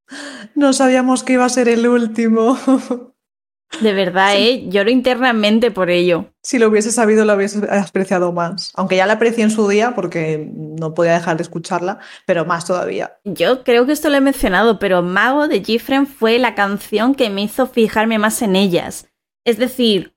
No 0.55 0.73
sabíamos 0.73 1.23
que 1.23 1.33
iba 1.33 1.45
a 1.45 1.49
ser 1.49 1.69
el 1.69 1.87
último. 1.87 2.57
De 3.79 3.93
verdad, 3.93 4.35
¿eh? 4.35 4.65
Lloro 4.67 4.89
internamente 4.89 5.71
por 5.71 5.89
ello. 5.89 6.25
Si 6.43 6.59
lo 6.59 6.67
hubiese 6.67 6.91
sabido, 6.91 7.23
lo 7.25 7.35
hubiese 7.35 7.59
apreciado 7.71 8.31
más. 8.33 8.71
Aunque 8.75 8.97
ya 8.97 9.05
la 9.05 9.13
aprecié 9.13 9.43
en 9.43 9.51
su 9.51 9.67
día 9.67 9.95
porque 9.95 10.49
no 10.53 10.93
podía 10.93 11.13
dejar 11.13 11.37
de 11.37 11.43
escucharla, 11.43 11.99
pero 12.25 12.45
más 12.45 12.65
todavía. 12.65 13.17
Yo 13.23 13.63
creo 13.63 13.85
que 13.85 13.93
esto 13.93 14.09
lo 14.09 14.17
he 14.17 14.21
mencionado, 14.21 14.77
pero 14.77 15.01
Mago 15.01 15.47
de 15.47 15.63
Gifren 15.63 16.05
fue 16.05 16.37
la 16.37 16.53
canción 16.53 17.15
que 17.15 17.29
me 17.29 17.43
hizo 17.43 17.67
fijarme 17.67 18.19
más 18.19 18.41
en 18.41 18.55
ellas. 18.55 19.07
Es 19.45 19.57
decir, 19.57 20.15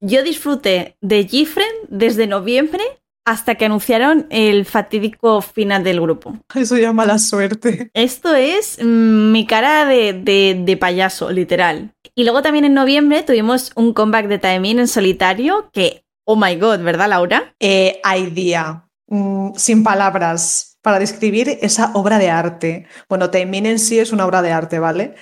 yo 0.00 0.22
disfruté 0.22 0.96
de 1.00 1.24
Gifren 1.24 1.68
desde 1.88 2.26
noviembre 2.26 2.82
hasta 3.24 3.54
que 3.56 3.66
anunciaron 3.66 4.26
el 4.30 4.64
fatídico 4.64 5.40
final 5.42 5.84
del 5.84 6.00
grupo. 6.00 6.38
Eso 6.54 6.76
ya 6.78 6.92
mala 6.92 7.18
suerte. 7.18 7.90
Esto 7.94 8.34
es 8.34 8.78
mm, 8.82 9.30
mi 9.32 9.46
cara 9.46 9.84
de, 9.84 10.12
de- 10.14 10.60
de 10.64 10.76
payaso, 10.76 11.30
literal. 11.30 11.92
Y 12.14 12.24
luego 12.24 12.42
también 12.42 12.64
en 12.64 12.74
noviembre 12.74 13.22
tuvimos 13.22 13.72
un 13.76 13.92
comeback 13.94 14.26
de 14.26 14.38
Taemin 14.38 14.78
en 14.80 14.88
solitario 14.88 15.70
que, 15.72 16.04
oh 16.24 16.36
my 16.36 16.56
god, 16.56 16.80
¿verdad, 16.80 17.08
Laura? 17.08 17.54
Eh, 17.60 18.00
idea. 18.18 18.86
Mm, 19.08 19.54
sin 19.56 19.82
palabras 19.84 20.78
para 20.82 20.98
describir 20.98 21.58
esa 21.60 21.92
obra 21.94 22.18
de 22.18 22.30
arte. 22.30 22.86
Bueno, 23.08 23.30
Taemin 23.30 23.66
en 23.66 23.78
sí 23.78 23.98
es 23.98 24.12
una 24.12 24.24
obra 24.26 24.40
de 24.42 24.52
arte, 24.52 24.78
¿vale? 24.78 25.14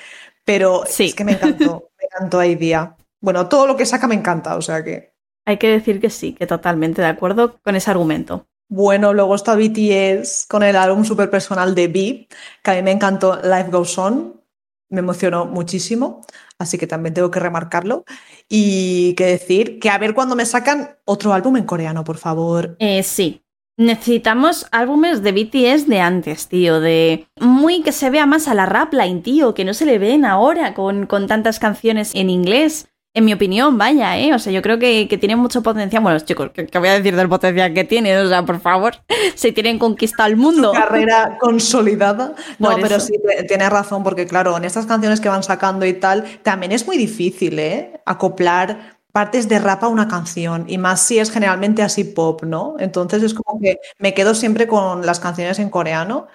Pero 0.44 0.84
Sí. 0.86 1.06
es 1.06 1.14
que 1.14 1.24
me 1.24 1.32
encantó, 1.32 1.90
me 1.98 2.04
encantó 2.06 2.42
Idea. 2.44 2.96
Bueno, 3.20 3.48
todo 3.48 3.66
lo 3.66 3.76
que 3.76 3.84
saca 3.86 4.06
me 4.06 4.14
encanta, 4.14 4.56
o 4.56 4.62
sea 4.62 4.84
que. 4.84 5.12
Hay 5.48 5.56
que 5.56 5.70
decir 5.70 5.98
que 5.98 6.10
sí, 6.10 6.34
que 6.34 6.46
totalmente 6.46 7.00
de 7.00 7.08
acuerdo 7.08 7.58
con 7.62 7.74
ese 7.74 7.90
argumento. 7.90 8.46
Bueno, 8.68 9.14
luego 9.14 9.34
está 9.34 9.56
BTS 9.56 10.44
con 10.46 10.62
el 10.62 10.76
álbum 10.76 11.06
super 11.06 11.30
personal 11.30 11.74
de 11.74 11.86
V, 11.86 12.28
que 12.62 12.70
a 12.70 12.74
mí 12.74 12.82
me 12.82 12.90
encantó 12.90 13.40
Life 13.42 13.70
Goes 13.70 13.96
On, 13.96 14.42
me 14.90 14.98
emocionó 14.98 15.46
muchísimo, 15.46 16.20
así 16.58 16.76
que 16.76 16.86
también 16.86 17.14
tengo 17.14 17.30
que 17.30 17.40
remarcarlo. 17.40 18.04
Y 18.46 19.14
que 19.14 19.24
decir 19.24 19.78
que 19.78 19.88
a 19.88 19.96
ver 19.96 20.12
cuándo 20.12 20.36
me 20.36 20.44
sacan 20.44 20.98
otro 21.06 21.32
álbum 21.32 21.56
en 21.56 21.64
coreano, 21.64 22.04
por 22.04 22.18
favor. 22.18 22.76
Eh, 22.78 23.02
sí. 23.02 23.42
Necesitamos 23.78 24.66
álbumes 24.70 25.22
de 25.22 25.32
BTS 25.32 25.88
de 25.88 26.00
antes, 26.00 26.48
tío, 26.48 26.78
de 26.78 27.26
muy 27.40 27.80
que 27.80 27.92
se 27.92 28.10
vea 28.10 28.26
más 28.26 28.48
a 28.48 28.54
la 28.54 28.66
rapline, 28.66 29.22
tío, 29.22 29.54
que 29.54 29.64
no 29.64 29.72
se 29.72 29.86
le 29.86 29.98
ven 29.98 30.26
ahora 30.26 30.74
con, 30.74 31.06
con 31.06 31.26
tantas 31.26 31.58
canciones 31.58 32.14
en 32.14 32.28
inglés. 32.28 32.90
En 33.18 33.24
mi 33.24 33.32
opinión, 33.32 33.76
vaya, 33.76 34.16
¿eh? 34.16 34.32
O 34.32 34.38
sea, 34.38 34.52
yo 34.52 34.62
creo 34.62 34.78
que, 34.78 35.08
que 35.08 35.18
tiene 35.18 35.34
mucho 35.34 35.60
potencial. 35.60 36.02
Bueno, 36.04 36.20
chicos, 36.20 36.50
¿qué, 36.54 36.66
qué 36.66 36.78
voy 36.78 36.88
a 36.88 36.92
decir 36.92 37.16
del 37.16 37.28
potencial 37.28 37.74
que 37.74 37.82
tiene? 37.82 38.16
O 38.16 38.28
sea, 38.28 38.44
por 38.44 38.60
favor, 38.60 38.94
se 39.34 39.50
tienen 39.50 39.78
conquistado 39.80 40.28
el 40.28 40.36
mundo. 40.36 40.70
carrera 40.72 41.36
consolidada. 41.40 42.34
No, 42.60 42.70
Por 42.70 42.80
pero 42.80 42.96
eso. 42.96 43.06
sí, 43.06 43.14
te- 43.26 43.42
tienes 43.44 43.70
razón, 43.70 44.04
porque 44.04 44.24
claro, 44.26 44.56
en 44.56 44.64
estas 44.64 44.86
canciones 44.86 45.20
que 45.20 45.28
van 45.28 45.42
sacando 45.42 45.84
y 45.84 45.94
tal, 45.94 46.24
también 46.44 46.70
es 46.70 46.86
muy 46.86 46.96
difícil, 46.96 47.58
¿eh? 47.58 48.00
Acoplar 48.06 48.98
partes 49.10 49.48
de 49.48 49.58
rap 49.58 49.82
a 49.82 49.88
una 49.88 50.06
canción, 50.06 50.64
y 50.68 50.78
más 50.78 51.00
si 51.02 51.18
es 51.18 51.32
generalmente 51.32 51.82
así 51.82 52.04
pop, 52.04 52.42
¿no? 52.44 52.76
Entonces 52.78 53.22
es 53.24 53.34
como 53.34 53.60
que 53.60 53.78
me 53.98 54.14
quedo 54.14 54.32
siempre 54.34 54.68
con 54.68 55.04
las 55.04 55.18
canciones 55.18 55.58
en 55.58 55.70
coreano, 55.70 56.28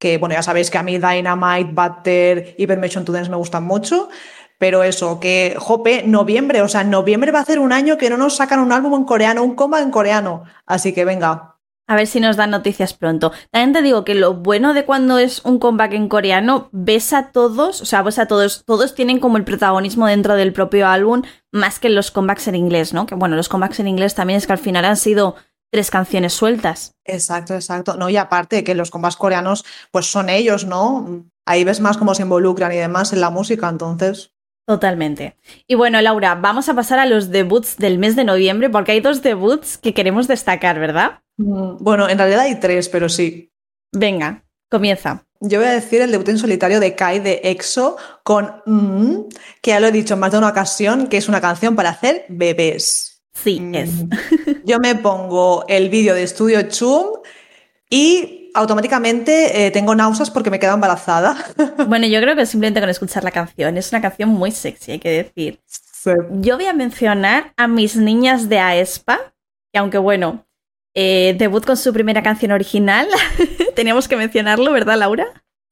que 0.00 0.18
bueno, 0.18 0.34
ya 0.34 0.42
sabéis 0.42 0.70
que 0.70 0.78
a 0.78 0.82
mí 0.82 0.98
Dynamite, 0.98 1.70
Butter 1.72 2.54
y 2.58 2.66
Permission 2.66 3.04
to 3.04 3.12
Dance 3.12 3.30
me 3.30 3.36
gustan 3.36 3.62
mucho, 3.64 4.08
pero 4.58 4.82
eso, 4.82 5.20
que, 5.20 5.56
jope, 5.58 6.02
noviembre, 6.06 6.62
o 6.62 6.68
sea, 6.68 6.84
noviembre 6.84 7.32
va 7.32 7.40
a 7.40 7.44
ser 7.44 7.58
un 7.58 7.72
año 7.72 7.98
que 7.98 8.10
no 8.10 8.16
nos 8.16 8.36
sacan 8.36 8.60
un 8.60 8.72
álbum 8.72 8.94
en 8.94 9.04
coreano, 9.04 9.42
un 9.42 9.54
coma 9.54 9.80
en 9.80 9.90
coreano. 9.90 10.44
Así 10.66 10.92
que 10.92 11.04
venga. 11.04 11.56
A 11.88 11.94
ver 11.94 12.08
si 12.08 12.18
nos 12.18 12.36
dan 12.36 12.50
noticias 12.50 12.94
pronto. 12.94 13.30
También 13.52 13.72
te 13.72 13.82
digo 13.82 14.04
que 14.04 14.16
lo 14.16 14.34
bueno 14.34 14.74
de 14.74 14.84
cuando 14.84 15.18
es 15.18 15.44
un 15.44 15.60
comeback 15.60 15.92
en 15.92 16.08
coreano, 16.08 16.68
ves 16.72 17.12
a 17.12 17.30
todos, 17.30 17.80
o 17.80 17.84
sea, 17.84 18.02
ves 18.02 18.18
a 18.18 18.26
todos, 18.26 18.64
todos 18.64 18.94
tienen 18.96 19.20
como 19.20 19.36
el 19.36 19.44
protagonismo 19.44 20.08
dentro 20.08 20.34
del 20.34 20.52
propio 20.52 20.88
álbum, 20.88 21.22
más 21.52 21.78
que 21.78 21.88
los 21.88 22.10
comebacks 22.10 22.48
en 22.48 22.56
inglés, 22.56 22.92
¿no? 22.92 23.06
Que 23.06 23.14
bueno, 23.14 23.36
los 23.36 23.48
comebacks 23.48 23.78
en 23.78 23.86
inglés 23.86 24.16
también 24.16 24.38
es 24.38 24.48
que 24.48 24.52
al 24.52 24.58
final 24.58 24.84
han 24.84 24.96
sido 24.96 25.36
tres 25.70 25.92
canciones 25.92 26.32
sueltas. 26.32 26.92
Exacto, 27.04 27.54
exacto. 27.54 27.96
No, 27.96 28.08
y 28.08 28.16
aparte 28.16 28.64
que 28.64 28.74
los 28.74 28.90
comebacks 28.90 29.16
coreanos, 29.16 29.64
pues 29.92 30.06
son 30.06 30.28
ellos, 30.28 30.64
¿no? 30.66 31.24
Ahí 31.44 31.62
ves 31.62 31.80
más 31.80 31.98
cómo 31.98 32.16
se 32.16 32.22
involucran 32.22 32.72
y 32.72 32.76
demás 32.76 33.12
en 33.12 33.20
la 33.20 33.30
música, 33.30 33.68
entonces. 33.68 34.32
Totalmente. 34.66 35.36
Y 35.68 35.76
bueno, 35.76 36.00
Laura, 36.00 36.34
vamos 36.34 36.68
a 36.68 36.74
pasar 36.74 36.98
a 36.98 37.06
los 37.06 37.30
debuts 37.30 37.76
del 37.76 37.98
mes 37.98 38.16
de 38.16 38.24
noviembre, 38.24 38.68
porque 38.68 38.92
hay 38.92 39.00
dos 39.00 39.22
debuts 39.22 39.78
que 39.78 39.94
queremos 39.94 40.26
destacar, 40.26 40.80
¿verdad? 40.80 41.20
Mm, 41.36 41.76
bueno, 41.78 42.08
en 42.08 42.18
realidad 42.18 42.40
hay 42.40 42.58
tres, 42.58 42.88
pero 42.88 43.08
sí. 43.08 43.52
Venga, 43.92 44.44
comienza. 44.68 45.24
Yo 45.40 45.60
voy 45.60 45.68
a 45.68 45.72
decir 45.72 46.00
el 46.00 46.10
debut 46.10 46.28
en 46.28 46.38
solitario 46.38 46.80
de 46.80 46.96
Kai 46.96 47.20
de 47.20 47.40
EXO 47.44 47.96
con 48.24 48.62
mm, 48.66 49.28
que 49.62 49.70
ya 49.70 49.80
lo 49.80 49.86
he 49.86 49.92
dicho 49.92 50.14
en 50.14 50.20
más 50.20 50.32
de 50.32 50.38
una 50.38 50.48
ocasión, 50.48 51.06
que 51.06 51.18
es 51.18 51.28
una 51.28 51.40
canción 51.40 51.76
para 51.76 51.90
hacer 51.90 52.24
bebés. 52.28 53.22
Sí, 53.34 53.62
es. 53.72 53.90
Mm. 53.92 54.10
Yo 54.64 54.78
me 54.80 54.96
pongo 54.96 55.64
el 55.68 55.90
vídeo 55.90 56.14
de 56.14 56.24
Estudio 56.24 56.62
Chum 56.62 57.20
y 57.88 58.45
automáticamente 58.56 59.66
eh, 59.66 59.70
tengo 59.70 59.94
náuseas 59.94 60.30
porque 60.30 60.50
me 60.50 60.58
quedo 60.58 60.74
embarazada. 60.74 61.36
Bueno, 61.86 62.06
yo 62.06 62.20
creo 62.20 62.34
que 62.34 62.46
simplemente 62.46 62.80
con 62.80 62.88
escuchar 62.88 63.22
la 63.22 63.30
canción, 63.30 63.76
es 63.76 63.92
una 63.92 64.00
canción 64.00 64.30
muy 64.30 64.50
sexy, 64.50 64.92
hay 64.92 64.98
que 64.98 65.10
decir. 65.10 65.60
Yo 66.40 66.56
voy 66.56 66.66
a 66.66 66.72
mencionar 66.72 67.52
a 67.56 67.68
mis 67.68 67.96
niñas 67.96 68.48
de 68.48 68.58
Aespa, 68.58 69.32
que 69.72 69.78
aunque 69.78 69.98
bueno, 69.98 70.46
eh, 70.94 71.36
debut 71.38 71.64
con 71.64 71.76
su 71.76 71.92
primera 71.92 72.22
canción 72.22 72.52
original, 72.52 73.06
teníamos 73.76 74.08
que 74.08 74.16
mencionarlo, 74.16 74.72
¿verdad, 74.72 74.98
Laura? 74.98 75.26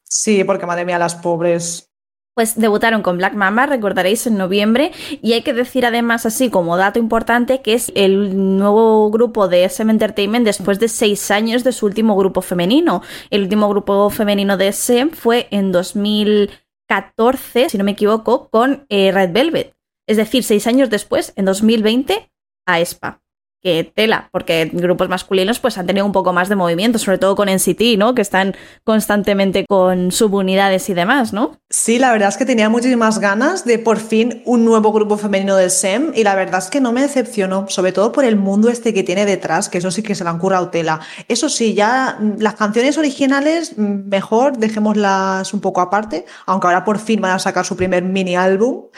Sí, 0.05 0.45
porque 0.45 0.67
madre 0.67 0.85
mía, 0.85 0.99
las 0.99 1.15
pobres 1.15 1.91
pues 2.35 2.57
debutaron 2.57 3.03
con 3.03 3.17
Black 3.17 3.35
Mamba, 3.35 3.67
recordaréis, 3.67 4.27
en 4.27 4.37
noviembre. 4.37 4.93
Y 5.23 5.33
hay 5.35 5.43
que 5.43 5.53
decir 5.53 5.87
además, 5.87 6.27
así 6.27 6.51
como 6.51 6.77
dato 6.77 6.99
importante, 6.99 7.63
que 7.63 7.75
es 7.75 7.93
el 7.95 8.57
nuevo 8.59 9.11
grupo 9.11 9.49
de 9.49 9.65
SM 9.65 9.91
Entertainment 9.91 10.45
después 10.45 10.79
de 10.81 10.89
seis 10.89 11.31
años 11.31 11.65
de 11.65 11.73
su 11.73 11.87
último 11.87 12.17
grupo 12.17 12.43
femenino. 12.43 13.03
El 13.31 13.43
último 13.43 13.69
grupo 13.69 14.11
femenino 14.11 14.57
de 14.57 14.69
SM 14.69 15.13
fue 15.13 15.47
en 15.51 15.73
2014, 15.73 17.69
si 17.71 17.79
no 17.79 17.85
me 17.85 17.93
equivoco, 17.93 18.49
con 18.51 18.85
eh, 18.89 19.13
Red 19.13 19.33
Velvet. 19.33 19.75
Es 20.07 20.17
decir, 20.17 20.43
seis 20.45 20.67
años 20.67 20.91
después, 20.91 21.33
en 21.37 21.47
2020, 21.47 22.31
a 22.67 22.81
ESPA 22.81 23.24
que 23.65 23.83
tela, 23.83 24.29
porque 24.31 24.71
grupos 24.71 25.09
masculinos 25.09 25.59
pues 25.59 25.79
han 25.79 25.87
tenido 25.87 26.05
un 26.05 26.13
poco 26.13 26.35
más 26.35 26.51
de 26.51 26.55
movimiento, 26.55 26.99
sobre 26.99 27.17
todo 27.17 27.35
con 27.35 27.49
NCT, 27.49 27.97
¿no? 27.97 28.15
Que 28.15 28.21
están 28.21 28.55
constantemente 28.85 29.65
con 29.67 30.13
subunidades 30.13 30.91
y 30.91 30.95
demás, 30.95 31.33
¿no? 31.33 31.57
Sí, 31.71 31.99
la 31.99 32.13
verdad 32.13 32.29
es 32.29 32.37
que 32.37 32.45
tenía 32.45 32.69
muchísimas 32.69 33.19
ganas 33.21 33.65
de 33.65 33.79
por 33.79 33.99
fin 33.99 34.43
un 34.45 34.67
nuevo 34.67 34.93
grupo 34.93 35.17
femenino 35.17 35.57
del 35.57 35.71
SEM 35.71 36.13
y 36.15 36.25
la 36.25 36.35
verdad 36.35 36.59
es 36.59 36.69
que 36.69 36.83
no 36.83 36.93
me 36.93 37.01
decepcionó, 37.01 37.65
sobre 37.71 37.93
todo 37.93 38.13
por 38.13 38.27
el 38.27 38.37
mundo 38.37 38.69
este 38.69 38.93
que 38.93 39.03
tiene 39.03 39.25
detrás, 39.25 39.71
que 39.71 39.79
eso 39.79 39.91
sí 39.91 40.03
que 40.03 40.15
se 40.15 40.25
le 40.25 40.31
han 40.31 40.39
currado 40.39 40.69
tela. 40.69 41.01
Eso 41.27 41.49
sí, 41.49 41.73
ya 41.73 42.19
mm, 42.21 42.41
las 42.41 42.57
canciones 42.57 42.99
originales 42.99 43.79
mm, 43.79 44.09
mejor 44.11 44.59
dejémoslas 44.59 45.55
un 45.55 45.63
poco 45.63 45.81
aparte, 45.81 46.27
aunque 46.45 46.67
ahora 46.67 46.85
por 46.85 46.99
fin 46.99 47.23
van 47.23 47.33
a 47.33 47.39
sacar 47.39 47.65
su 47.65 47.77
primer 47.77 48.03
mini 48.03 48.37
álbum. 48.37 48.89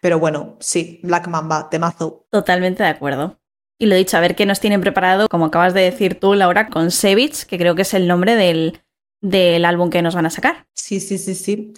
Pero 0.00 0.18
bueno, 0.18 0.56
sí, 0.58 1.00
Black 1.04 1.28
Mamba, 1.28 1.70
temazo. 1.70 2.26
Totalmente 2.30 2.82
de 2.82 2.88
acuerdo. 2.88 3.37
Y 3.78 3.86
lo 3.86 3.94
dicho, 3.94 4.16
a 4.16 4.20
ver 4.20 4.34
qué 4.34 4.44
nos 4.44 4.58
tienen 4.58 4.80
preparado, 4.80 5.28
como 5.28 5.46
acabas 5.46 5.72
de 5.72 5.82
decir 5.82 6.18
tú, 6.18 6.34
Laura, 6.34 6.68
con 6.68 6.90
Sevich, 6.90 7.44
que 7.44 7.58
creo 7.58 7.76
que 7.76 7.82
es 7.82 7.94
el 7.94 8.08
nombre 8.08 8.34
del, 8.34 8.80
del 9.20 9.64
álbum 9.64 9.88
que 9.88 10.02
nos 10.02 10.16
van 10.16 10.26
a 10.26 10.30
sacar. 10.30 10.66
Sí, 10.74 10.98
sí, 10.98 11.16
sí, 11.16 11.36
sí. 11.36 11.72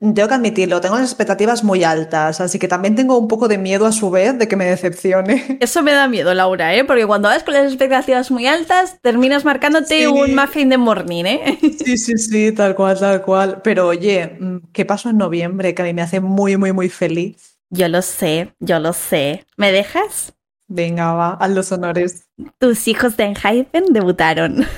Tengo 0.00 0.28
que 0.28 0.34
admitirlo, 0.34 0.80
tengo 0.80 0.96
las 0.96 1.08
expectativas 1.08 1.64
muy 1.64 1.82
altas, 1.82 2.40
así 2.40 2.60
que 2.60 2.68
también 2.68 2.94
tengo 2.94 3.18
un 3.18 3.26
poco 3.26 3.48
de 3.48 3.58
miedo 3.58 3.84
a 3.84 3.90
su 3.90 4.10
vez 4.10 4.38
de 4.38 4.46
que 4.46 4.54
me 4.54 4.66
decepcione. 4.66 5.56
Eso 5.60 5.82
me 5.82 5.90
da 5.90 6.06
miedo, 6.06 6.32
Laura, 6.34 6.72
¿eh? 6.76 6.84
Porque 6.84 7.04
cuando 7.04 7.28
vas 7.28 7.42
con 7.42 7.54
las 7.54 7.66
expectativas 7.66 8.30
muy 8.30 8.46
altas, 8.46 9.00
terminas 9.02 9.44
marcándote 9.44 10.06
un 10.06 10.36
muffin 10.36 10.68
de 10.68 10.78
morning, 10.78 11.24
¿eh? 11.24 11.58
Sí, 11.84 11.98
sí, 11.98 12.16
sí, 12.16 12.52
tal 12.52 12.76
cual, 12.76 12.96
tal 12.98 13.22
cual. 13.22 13.60
Pero 13.64 13.88
oye, 13.88 14.36
mm, 14.38 14.70
¿qué 14.72 14.84
pasó 14.84 15.10
en 15.10 15.16
noviembre 15.16 15.74
que 15.74 15.82
a 15.82 15.84
mí 15.86 15.94
me 15.94 16.02
hace 16.02 16.20
muy, 16.20 16.56
muy, 16.56 16.72
muy 16.72 16.90
feliz? 16.90 17.58
Yo 17.70 17.88
lo 17.88 18.02
sé, 18.02 18.54
yo 18.60 18.78
lo 18.78 18.92
sé. 18.92 19.46
¿Me 19.56 19.72
dejas? 19.72 20.32
Venga, 20.70 21.14
va, 21.14 21.32
a 21.32 21.48
los 21.48 21.72
honores. 21.72 22.28
Tus 22.58 22.88
hijos 22.88 23.16
de 23.16 23.24
Enhypen 23.24 23.86
debutaron. 23.90 24.66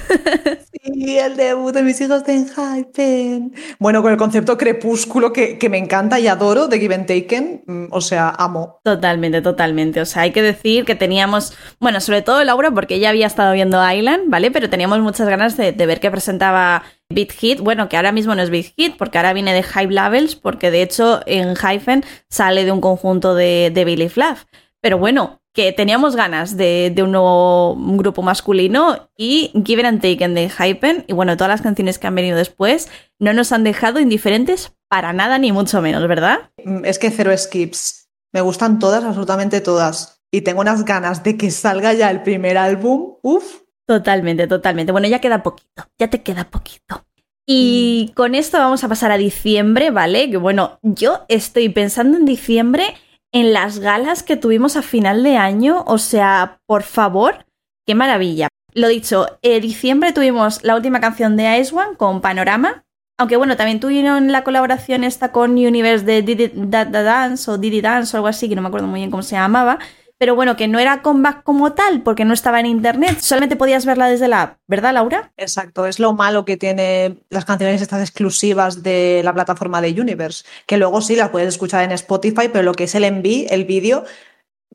Sí, 0.83 1.19
el 1.19 1.37
debut 1.37 1.75
de 1.75 1.83
mis 1.83 2.01
hijos 2.01 2.25
de 2.25 2.33
Enhypen. 2.33 3.53
Bueno, 3.79 4.01
con 4.01 4.13
el 4.13 4.17
concepto 4.17 4.57
crepúsculo 4.57 5.31
que, 5.31 5.59
que, 5.59 5.69
me 5.69 5.77
encanta 5.77 6.19
y 6.19 6.27
adoro 6.27 6.69
de 6.69 6.79
Given 6.79 7.05
Taken, 7.05 7.65
mm, 7.67 7.85
o 7.91 8.01
sea, 8.01 8.31
amo. 8.31 8.81
Totalmente, 8.83 9.43
totalmente. 9.43 10.01
O 10.01 10.07
sea, 10.07 10.23
hay 10.23 10.33
que 10.33 10.41
decir 10.41 10.87
que 10.87 10.95
teníamos, 10.95 11.53
bueno, 11.81 12.01
sobre 12.01 12.23
todo 12.23 12.43
Laura, 12.45 12.71
porque 12.71 12.95
ella 12.95 13.11
había 13.11 13.27
estado 13.27 13.53
viendo 13.53 13.79
Island, 13.93 14.31
¿vale? 14.31 14.51
Pero 14.51 14.71
teníamos 14.71 15.01
muchas 15.01 15.29
ganas 15.29 15.57
de, 15.59 15.73
de 15.73 15.87
ver 15.87 16.01
qué 16.01 16.11
presentaba 16.11 16.83
Beat 17.11 17.33
Hit, 17.33 17.61
bueno, 17.61 17.89
que 17.91 17.97
ahora 17.97 18.13
mismo 18.13 18.35
no 18.35 18.41
es 18.41 18.49
Beat 18.49 18.73
Hit, 18.77 18.97
porque 18.97 19.19
ahora 19.19 19.35
viene 19.35 19.53
de 19.53 19.63
Hype 19.63 19.93
Levels, 19.93 20.35
porque 20.35 20.71
de 20.71 20.83
hecho 20.83 21.21
en 21.27 21.57
Hyphen 21.57 22.05
sale 22.31 22.65
de 22.65 22.73
un 22.73 22.81
conjunto 22.81 23.35
de, 23.35 23.71
de 23.75 23.85
Billy 23.85 24.09
Fluff. 24.09 24.45
Pero 24.81 24.99
bueno, 24.99 25.41
que 25.53 25.73
teníamos 25.73 26.17
ganas 26.17 26.57
de, 26.57 26.95
un 26.99 27.13
nuevo 27.13 27.77
grupo 27.77 28.23
masculino 28.23 29.11
y 29.17 29.51
Given 29.65 29.87
and 29.87 30.01
Taken 30.01 30.35
de 30.35 30.49
Hypen 30.49 31.05
y 31.07 31.13
bueno, 31.13 31.37
todas 31.37 31.51
las 31.51 31.63
canciones 31.63 31.99
que 31.99 32.07
han 32.07 32.15
venido 32.15 32.37
después 32.37 32.89
no 33.19 33.33
nos 33.33 33.53
han 33.53 33.65
dejado 33.65 34.01
indiferentes 34.01 34.73
para 34.89 35.13
nada 35.13 35.39
ni 35.39 35.53
mucho 35.53 35.83
menos, 35.83 36.07
¿verdad? 36.09 36.51
Mm, 36.65 36.85
es 36.85 36.99
que 36.99 37.11
cero 37.11 37.37
skips. 37.37 38.09
Me 38.33 38.41
gustan 38.41 38.79
todas, 38.79 39.05
absolutamente 39.05 39.61
todas. 39.61 40.23
Y 40.31 40.43
tengo 40.43 40.61
unas 40.61 40.85
ganas 40.85 41.25
de 41.25 41.37
que 41.37 41.51
salga 41.51 41.93
ya 41.93 42.11
el 42.11 42.23
primer 42.23 42.57
álbum. 42.57 43.17
Uf. 43.23 43.63
Totalmente, 43.87 44.47
totalmente. 44.47 44.93
Bueno, 44.93 45.09
ya 45.09 45.21
queda 45.21 45.43
poquito, 45.43 45.89
ya 45.99 46.09
te 46.09 46.23
queda 46.23 46.49
poquito. 46.49 47.05
Y 47.45 48.11
mm. 48.11 48.15
con 48.15 48.37
esto 48.37 48.59
vamos 48.59 48.85
a 48.85 48.89
pasar 48.89 49.11
a 49.11 49.19
diciembre, 49.19 49.91
¿vale? 49.91 50.31
Que 50.31 50.37
bueno, 50.37 50.79
yo 50.83 51.25
estoy 51.29 51.69
pensando 51.71 52.17
en 52.17 52.25
diciembre 52.25 52.95
en 53.33 53.53
las 53.53 53.79
galas 53.79 54.23
que 54.23 54.37
tuvimos 54.37 54.77
a 54.77 54.83
final 54.83 55.23
de 55.23 55.37
año. 55.37 55.85
O 55.87 55.99
sea, 55.99 56.61
por 56.67 56.83
favor, 56.83 57.47
qué 57.87 57.95
maravilla. 57.95 58.49
Lo 58.73 58.89
dicho, 58.89 59.27
en 59.43 59.61
diciembre 59.63 60.13
tuvimos 60.13 60.63
la 60.63 60.77
última 60.77 61.01
canción 61.01 61.37
de 61.37 61.59
Ice 61.59 61.75
One 61.75 61.97
con 61.97 62.21
Panorama. 62.21 62.85
Aunque 63.19 63.37
bueno, 63.37 63.57
también 63.57 63.81
tuvieron 63.81 64.33
la 64.33 64.45
colaboración 64.45 65.05
esta 65.05 65.31
con 65.31 65.53
Universe 65.53 66.07
de 66.07 66.23
Didi 66.23 66.51
Dance 66.55 67.51
o 67.51 67.59
Didi 67.59 67.81
Dance 67.83 68.17
o 68.17 68.19
algo 68.19 68.29
así, 68.29 68.49
que 68.49 68.57
no 68.57 68.63
me 68.63 68.69
acuerdo 68.69 68.87
muy 68.87 69.01
bien 69.01 69.11
cómo 69.11 69.23
se 69.23 69.37
llamaba 69.37 69.79
pero 70.21 70.35
bueno, 70.35 70.55
que 70.55 70.69
no 70.69 70.79
era 70.79 71.01
comeback 71.01 71.43
como 71.45 71.73
tal, 71.73 72.03
porque 72.03 72.27
no 72.27 72.35
estaba 72.35 72.61
en 72.61 72.67
internet, 72.67 73.21
solamente 73.21 73.57
podías 73.57 73.87
verla 73.87 74.07
desde 74.07 74.29
la 74.29 74.43
app, 74.43 74.59
¿verdad, 74.67 74.93
Laura? 74.93 75.33
Exacto, 75.39 75.87
es 75.87 75.99
lo 75.99 76.13
malo 76.13 76.45
que 76.45 76.59
tiene 76.59 77.23
las 77.31 77.47
canciones 77.47 77.81
estas 77.81 78.03
exclusivas 78.03 78.83
de 78.83 79.23
la 79.25 79.33
plataforma 79.33 79.81
de 79.81 79.99
Universe, 79.99 80.45
que 80.67 80.77
luego 80.77 81.01
sí 81.01 81.17
las 81.17 81.31
puedes 81.31 81.49
escuchar 81.49 81.85
en 81.85 81.93
Spotify, 81.93 82.51
pero 82.53 82.63
lo 82.63 82.75
que 82.75 82.85
es 82.85 82.95
el 82.95 83.05
envío, 83.05 83.47
el 83.49 83.65
vídeo, 83.65 84.05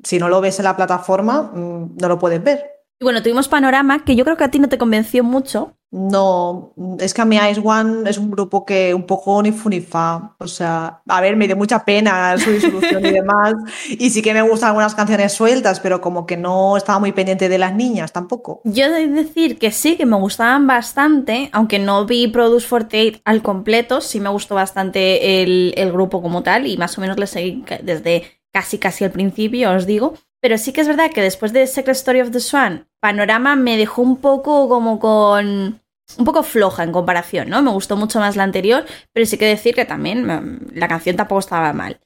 si 0.04 0.18
no 0.18 0.30
lo 0.30 0.42
ves 0.42 0.58
en 0.58 0.66
la 0.66 0.76
plataforma, 0.76 1.52
mm, 1.54 1.98
no 2.02 2.08
lo 2.08 2.18
puedes 2.18 2.44
ver. 2.44 2.75
Y 3.00 3.04
bueno, 3.04 3.22
tuvimos 3.22 3.50
Panorama, 3.50 4.06
que 4.06 4.16
yo 4.16 4.24
creo 4.24 4.38
que 4.38 4.46
a 4.46 4.52
ti 4.52 4.60
no 4.60 4.70
te 4.70 4.78
convenció 4.78 5.24
mucho. 5.24 5.76
No, 5.92 6.74
es 7.00 7.14
que 7.14 7.22
a 7.22 7.26
mí 7.26 7.38
Ice 7.38 7.62
One 7.64 8.10
es 8.10 8.18
un 8.18 8.32
grupo 8.32 8.66
que 8.66 8.94
un 8.94 9.04
poco 9.04 9.42
ni 9.42 9.52
funifa. 9.52 10.36
O 10.40 10.48
sea, 10.48 11.02
a 11.08 11.22
ver, 11.22 11.38
me 11.38 11.48
dio 11.48 11.56
mucha 11.56 11.86
pena 11.86 12.38
su 12.38 12.52
disolución 12.52 13.06
y 13.06 13.12
demás. 13.14 13.54
Y 13.90 14.10
sí 14.10 14.22
que 14.22 14.34
me 14.34 14.42
gustan 14.42 14.70
algunas 14.70 14.96
canciones 14.96 15.34
sueltas, 15.34 15.80
pero 15.80 16.02
como 16.02 16.26
que 16.26 16.36
no 16.38 16.76
estaba 16.76 17.00
muy 17.00 17.12
pendiente 17.12 17.48
de 17.48 17.58
las 17.58 17.74
niñas 17.74 18.12
tampoco. 18.12 18.62
Yo 18.64 18.86
he 18.86 18.90
de 18.90 19.08
decir 19.08 19.58
que 19.58 19.72
sí, 19.72 19.96
que 19.96 20.06
me 20.06 20.18
gustaban 20.18 20.68
bastante, 20.68 21.50
aunque 21.54 21.80
no 21.80 22.06
vi 22.06 22.28
Produce 22.28 22.68
48 22.68 23.22
al 23.24 23.42
completo, 23.42 24.02
sí 24.02 24.20
me 24.20 24.30
gustó 24.30 24.56
bastante 24.56 25.44
el, 25.44 25.74
el 25.78 25.92
grupo 25.92 26.22
como 26.22 26.44
tal 26.44 26.68
y 26.68 26.78
más 26.78 26.98
o 26.98 27.02
menos 27.02 27.18
le 27.18 27.28
seguí 27.28 27.64
desde 27.84 28.24
casi 28.52 28.80
casi 28.80 29.04
al 29.04 29.12
principio, 29.12 29.72
os 29.72 29.86
digo. 29.86 30.16
Pero 30.42 30.58
sí 30.58 30.74
que 30.74 30.82
es 30.82 30.88
verdad 30.88 31.12
que 31.12 31.22
después 31.22 31.54
de 31.54 31.66
Secret 31.68 31.96
Story 31.96 32.22
of 32.22 32.32
the 32.32 32.40
Swan, 32.40 32.88
Panorama 33.00 33.56
me 33.56 33.78
dejó 33.78 34.02
un 34.02 34.18
poco 34.18 34.70
como 34.70 35.00
con 35.00 35.82
un 36.18 36.26
poco 36.26 36.44
floja 36.44 36.84
en 36.84 36.92
comparación, 36.92 37.50
¿no? 37.50 37.62
Me 37.62 37.72
gustó 37.72 37.98
mucho 37.98 38.20
más 38.20 38.36
la 38.36 38.44
anterior, 38.44 38.86
pero 39.12 39.26
sí 39.26 39.38
que 39.38 39.46
decir 39.46 39.74
que 39.74 39.86
también 39.86 40.26
mm, 40.26 40.74
la 40.74 40.88
canción 40.88 41.16
tampoco 41.16 41.40
estaba 41.40 41.74
mal. 41.74 42.00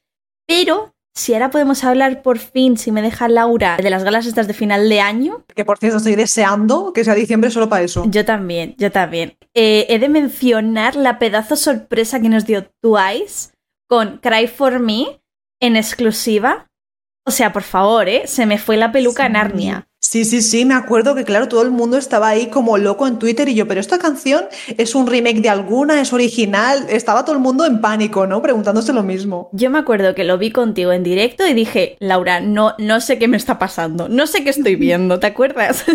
Pero 0.48 0.94
si 1.14 1.34
ahora 1.34 1.52
podemos 1.52 1.84
hablar 1.84 2.22
por 2.22 2.40
fin, 2.40 2.78
si 2.78 2.92
me 2.92 3.02
deja 3.02 3.28
Laura, 3.28 3.78
de 3.78 3.90
las 3.90 4.04
galas 4.04 4.26
estas 4.26 4.48
de 4.48 4.54
final 4.54 4.88
de 4.88 5.02
año. 5.02 5.44
Que 5.54 5.66
por 5.66 5.78
cierto 5.78 5.98
estoy 5.98 6.16
deseando 6.16 6.94
que 6.94 7.04
sea 7.04 7.14
diciembre 7.14 7.52
solo 7.52 7.68
para 7.68 7.84
eso. 7.84 8.06
Yo 8.08 8.24
también, 8.24 8.76
yo 8.78 8.92
también. 8.92 9.38
Eh, 9.54 9.86
he 9.90 10.00
de 10.00 10.08
mencionar 10.08 10.96
la 10.96 11.20
pedazo 11.20 11.56
sorpresa 11.58 12.22
que 12.22 12.30
nos 12.30 12.46
dio 12.46 12.72
Twice 12.82 13.52
con 13.90 14.20
Cry 14.20 14.48
for 14.48 14.80
Me 14.80 15.22
en 15.60 15.76
exclusiva. 15.76 16.68
O 17.26 17.32
sea, 17.32 17.52
por 17.52 17.64
favor, 17.64 18.08
¿eh? 18.10 18.24
Se 18.26 18.46
me 18.46 18.58
fue 18.58 18.78
la 18.78 18.92
peluca 18.92 19.26
en 19.26 19.34
Narnia. 19.34 19.89
Sí, 20.12 20.26
sí, 20.26 20.42
sí, 20.42 20.66
me 20.66 20.74
acuerdo 20.74 21.14
que 21.14 21.24
claro, 21.24 21.48
todo 21.48 21.62
el 21.62 21.70
mundo 21.70 21.96
estaba 21.96 22.30
ahí 22.30 22.48
como 22.48 22.80
loco 22.80 23.06
en 23.06 23.20
Twitter 23.20 23.48
y 23.48 23.54
yo, 23.54 23.68
pero 23.68 23.80
esta 23.80 24.00
canción 24.00 24.46
es 24.76 24.96
un 24.96 25.06
remake 25.06 25.40
de 25.42 25.50
alguna, 25.50 26.02
es 26.02 26.14
original, 26.14 26.88
estaba 26.90 27.24
todo 27.24 27.36
el 27.36 27.42
mundo 27.44 27.64
en 27.64 27.80
pánico, 27.80 28.26
¿no? 28.26 28.42
Preguntándose 28.42 28.92
lo 28.92 29.04
mismo. 29.04 29.52
Yo 29.54 29.70
me 29.70 29.78
acuerdo 29.78 30.16
que 30.16 30.24
lo 30.24 30.40
vi 30.40 30.50
contigo 30.50 30.94
en 30.94 31.04
directo 31.04 31.46
y 31.46 31.54
dije, 31.54 31.96
Laura, 32.00 32.42
no, 32.42 32.74
no 32.80 33.02
sé 33.02 33.20
qué 33.20 33.28
me 33.28 33.38
está 33.38 33.60
pasando, 33.60 34.10
no 34.10 34.26
sé 34.26 34.44
qué 34.44 34.50
estoy 34.50 34.78
viendo, 34.78 35.20
¿te 35.20 35.28
acuerdas? 35.28 35.86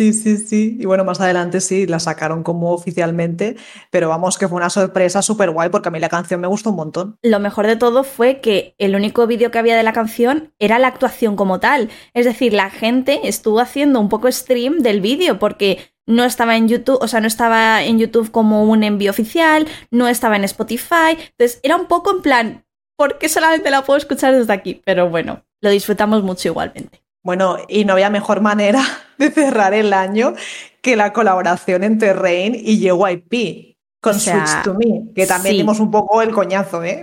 Sí, 0.00 0.14
sí, 0.14 0.38
sí. 0.38 0.78
Y 0.80 0.86
bueno, 0.86 1.04
más 1.04 1.20
adelante 1.20 1.60
sí, 1.60 1.86
la 1.86 1.98
sacaron 1.98 2.42
como 2.42 2.72
oficialmente, 2.72 3.56
pero 3.90 4.08
vamos, 4.08 4.38
que 4.38 4.48
fue 4.48 4.56
una 4.56 4.70
sorpresa 4.70 5.20
súper 5.20 5.50
guay 5.50 5.68
porque 5.68 5.90
a 5.90 5.92
mí 5.92 6.00
la 6.00 6.08
canción 6.08 6.40
me 6.40 6.46
gustó 6.46 6.70
un 6.70 6.76
montón. 6.76 7.18
Lo 7.22 7.38
mejor 7.38 7.66
de 7.66 7.76
todo 7.76 8.02
fue 8.02 8.40
que 8.40 8.74
el 8.78 8.96
único 8.96 9.26
vídeo 9.26 9.50
que 9.50 9.58
había 9.58 9.76
de 9.76 9.82
la 9.82 9.92
canción 9.92 10.54
era 10.58 10.78
la 10.78 10.88
actuación 10.88 11.36
como 11.36 11.60
tal. 11.60 11.90
Es 12.14 12.24
decir, 12.24 12.54
la 12.54 12.70
gente 12.70 13.20
estuvo 13.24 13.49
haciendo 13.58 13.98
un 14.00 14.08
poco 14.08 14.30
stream 14.30 14.78
del 14.78 15.00
vídeo 15.00 15.38
porque 15.38 15.92
no 16.06 16.24
estaba 16.24 16.56
en 16.56 16.68
YouTube, 16.68 16.98
o 17.00 17.08
sea, 17.08 17.20
no 17.20 17.26
estaba 17.26 17.82
en 17.82 17.98
YouTube 17.98 18.30
como 18.30 18.64
un 18.64 18.84
envío 18.84 19.10
oficial, 19.10 19.66
no 19.90 20.08
estaba 20.08 20.36
en 20.36 20.44
Spotify. 20.44 21.16
Entonces, 21.18 21.60
era 21.62 21.76
un 21.76 21.86
poco 21.86 22.10
en 22.12 22.22
plan, 22.22 22.64
¿por 22.96 23.18
qué 23.18 23.28
solamente 23.28 23.70
la 23.70 23.82
puedo 23.82 23.96
escuchar 23.96 24.34
desde 24.34 24.52
aquí? 24.52 24.82
Pero 24.84 25.08
bueno, 25.08 25.44
lo 25.60 25.70
disfrutamos 25.70 26.22
mucho 26.22 26.48
igualmente. 26.48 27.02
Bueno, 27.22 27.58
y 27.68 27.84
no 27.84 27.94
había 27.94 28.10
mejor 28.10 28.40
manera 28.40 28.82
de 29.18 29.30
cerrar 29.30 29.74
el 29.74 29.92
año 29.92 30.34
que 30.82 30.96
la 30.96 31.12
colaboración 31.12 31.84
entre 31.84 32.12
Rain 32.12 32.54
y 32.54 32.78
JYP 32.78 33.76
con 34.00 34.18
Switch 34.18 34.62
to 34.64 34.74
Me, 34.74 35.12
que 35.14 35.26
también 35.26 35.56
dimos 35.56 35.78
un 35.78 35.90
poco 35.90 36.22
el 36.22 36.30
coñazo, 36.30 36.82
¿eh? 36.82 37.02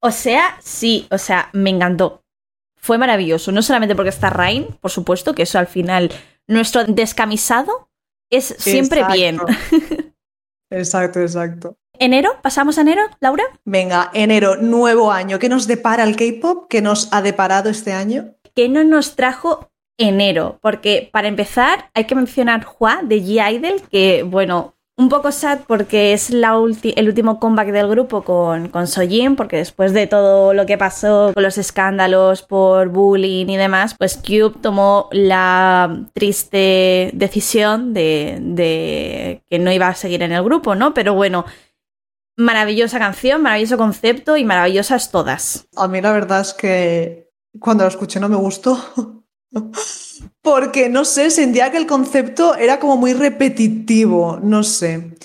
O 0.00 0.10
sea, 0.10 0.56
sí, 0.62 1.06
o 1.10 1.18
sea, 1.18 1.50
me 1.52 1.68
encantó. 1.68 2.19
Fue 2.80 2.98
maravilloso, 2.98 3.52
no 3.52 3.62
solamente 3.62 3.94
porque 3.94 4.08
está 4.08 4.30
Rain, 4.30 4.66
por 4.80 4.90
supuesto, 4.90 5.34
que 5.34 5.42
eso 5.42 5.58
al 5.58 5.66
final, 5.66 6.10
nuestro 6.46 6.84
descamisado 6.84 7.90
es 8.30 8.54
siempre 8.58 9.04
bien. 9.12 9.38
exacto, 10.70 11.20
exacto. 11.20 11.76
¿Enero? 11.98 12.36
¿Pasamos 12.40 12.78
a 12.78 12.80
enero, 12.80 13.02
Laura? 13.20 13.44
Venga, 13.66 14.10
enero, 14.14 14.56
nuevo 14.56 15.12
año. 15.12 15.38
¿Qué 15.38 15.50
nos 15.50 15.66
depara 15.66 16.04
el 16.04 16.16
K-pop? 16.16 16.66
¿Qué 16.70 16.80
nos 16.80 17.12
ha 17.12 17.20
deparado 17.20 17.68
este 17.68 17.92
año? 17.92 18.34
¿Qué 18.54 18.70
no 18.70 18.82
nos 18.84 19.16
trajo 19.16 19.70
enero? 19.98 20.58
Porque 20.62 21.10
para 21.12 21.28
empezar 21.28 21.90
hay 21.92 22.04
que 22.04 22.14
mencionar 22.14 22.66
Hua 22.78 23.02
de 23.02 23.22
G-Idol, 23.22 23.82
que 23.90 24.22
bueno, 24.22 24.74
un 25.00 25.08
poco 25.08 25.32
sad 25.32 25.60
porque 25.66 26.12
es 26.12 26.28
la 26.28 26.50
el 26.50 27.08
último 27.08 27.40
comeback 27.40 27.72
del 27.72 27.88
grupo 27.88 28.22
con, 28.22 28.68
con 28.68 28.86
Sojin, 28.86 29.34
porque 29.34 29.56
después 29.56 29.94
de 29.94 30.06
todo 30.06 30.52
lo 30.52 30.66
que 30.66 30.76
pasó 30.76 31.32
con 31.32 31.42
los 31.42 31.56
escándalos 31.56 32.42
por 32.42 32.90
bullying 32.90 33.46
y 33.46 33.56
demás, 33.56 33.94
pues 33.96 34.18
Cube 34.18 34.58
tomó 34.60 35.08
la 35.10 36.04
triste 36.12 37.10
decisión 37.14 37.94
de, 37.94 38.38
de 38.42 39.42
que 39.48 39.58
no 39.58 39.72
iba 39.72 39.88
a 39.88 39.94
seguir 39.94 40.22
en 40.22 40.32
el 40.32 40.44
grupo, 40.44 40.74
¿no? 40.74 40.92
Pero 40.92 41.14
bueno, 41.14 41.46
maravillosa 42.36 42.98
canción, 42.98 43.40
maravilloso 43.40 43.78
concepto 43.78 44.36
y 44.36 44.44
maravillosas 44.44 45.10
todas. 45.10 45.66
A 45.76 45.88
mí 45.88 46.02
la 46.02 46.12
verdad 46.12 46.42
es 46.42 46.52
que 46.52 47.30
cuando 47.58 47.84
lo 47.84 47.88
escuché 47.88 48.20
no 48.20 48.28
me 48.28 48.36
gustó. 48.36 48.78
Porque, 50.42 50.88
no 50.88 51.04
sé, 51.04 51.30
sentía 51.30 51.70
que 51.70 51.76
el 51.76 51.86
concepto 51.86 52.54
era 52.54 52.78
como 52.78 52.96
muy 52.96 53.12
repetitivo, 53.12 54.38
no 54.42 54.62
sé. 54.62 55.16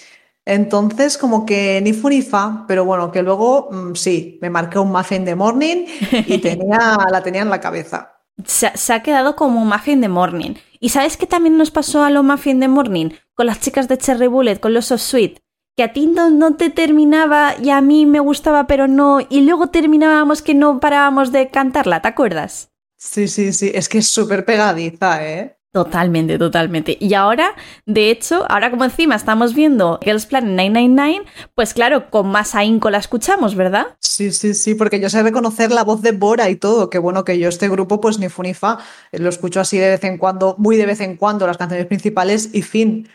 Entonces, 0.45 1.17
como 1.17 1.45
que 1.45 1.81
ni 1.81 1.93
fu 1.93 2.09
ni 2.09 2.21
fa, 2.21 2.65
pero 2.67 2.85
bueno, 2.85 3.11
que 3.11 3.23
luego 3.23 3.69
mm, 3.71 3.95
sí, 3.95 4.37
me 4.41 4.49
marqué 4.49 4.77
un 4.77 4.91
muffin 4.91 5.25
de 5.25 5.35
morning 5.35 5.85
y 6.27 6.37
tenía, 6.41 6.97
la 7.11 7.23
tenía 7.23 7.41
en 7.41 7.49
la 7.49 7.61
cabeza. 7.61 8.13
Se, 8.45 8.93
ha 8.93 9.01
quedado 9.01 9.35
como 9.35 9.65
muffin 9.65 10.01
de 10.01 10.09
morning. 10.09 10.55
¿Y 10.79 10.89
sabes 10.89 11.17
qué 11.17 11.25
también 11.25 11.57
nos 11.57 11.71
pasó 11.71 12.03
a 12.03 12.09
los 12.09 12.23
muffin 12.23 12.59
de 12.59 12.67
morning? 12.67 13.09
Con 13.33 13.47
las 13.47 13.59
chicas 13.59 13.87
de 13.87 13.97
Cherry 13.97 14.27
Bullet, 14.27 14.59
con 14.59 14.73
los 14.73 14.91
of 14.91 15.01
Sweet 15.01 15.39
que 15.75 15.83
a 15.83 15.93
ti 15.93 16.07
no, 16.07 16.55
te 16.55 16.69
terminaba 16.69 17.55
y 17.61 17.69
a 17.69 17.81
mí 17.81 18.05
me 18.05 18.19
gustaba 18.19 18.65
pero 18.65 18.87
no, 18.87 19.19
y 19.29 19.41
luego 19.41 19.67
terminábamos 19.67 20.41
que 20.41 20.53
no 20.53 20.79
parábamos 20.79 21.31
de 21.31 21.49
cantarla, 21.49 22.01
¿te 22.01 22.07
acuerdas? 22.07 22.71
Sí, 22.97 23.27
sí, 23.27 23.53
sí, 23.53 23.71
es 23.73 23.89
que 23.89 23.99
es 23.99 24.07
súper 24.07 24.45
pegadiza, 24.45 25.25
¿eh? 25.25 25.57
Totalmente, 25.75 26.37
totalmente. 26.37 26.97
Y 27.01 27.15
ahora, 27.15 27.53
de 27.85 28.09
hecho, 28.09 28.45
ahora 28.49 28.71
como 28.71 28.85
encima 28.85 29.15
estamos 29.15 29.53
viendo 29.53 29.99
Girls 30.01 30.25
Planet 30.25 30.51
999, 30.51 31.25
pues 31.53 31.73
claro, 31.73 32.09
con 32.09 32.27
más 32.27 32.55
ahínco 32.55 32.89
la 32.89 32.99
escuchamos, 32.99 33.55
¿verdad? 33.55 33.87
Sí, 33.99 34.31
sí, 34.31 34.53
sí, 34.53 34.75
porque 34.75 35.01
yo 35.01 35.09
sé 35.09 35.21
reconocer 35.21 35.73
la 35.73 35.83
voz 35.83 36.01
de 36.01 36.13
Bora 36.13 36.49
y 36.49 36.55
todo, 36.55 36.89
que 36.89 36.97
bueno, 36.97 37.25
que 37.25 37.37
yo 37.37 37.49
este 37.49 37.67
grupo 37.67 37.99
pues 37.99 38.19
ni 38.19 38.29
fu 38.29 38.41
ni 38.41 38.53
fa, 38.53 38.79
lo 39.11 39.27
escucho 39.27 39.59
así 39.59 39.77
de 39.77 39.89
vez 39.89 40.03
en 40.05 40.17
cuando, 40.17 40.55
muy 40.57 40.77
de 40.77 40.85
vez 40.85 41.01
en 41.01 41.17
cuando, 41.17 41.45
las 41.45 41.57
canciones 41.57 41.87
principales 41.87 42.51
y 42.53 42.61
fin. 42.61 43.09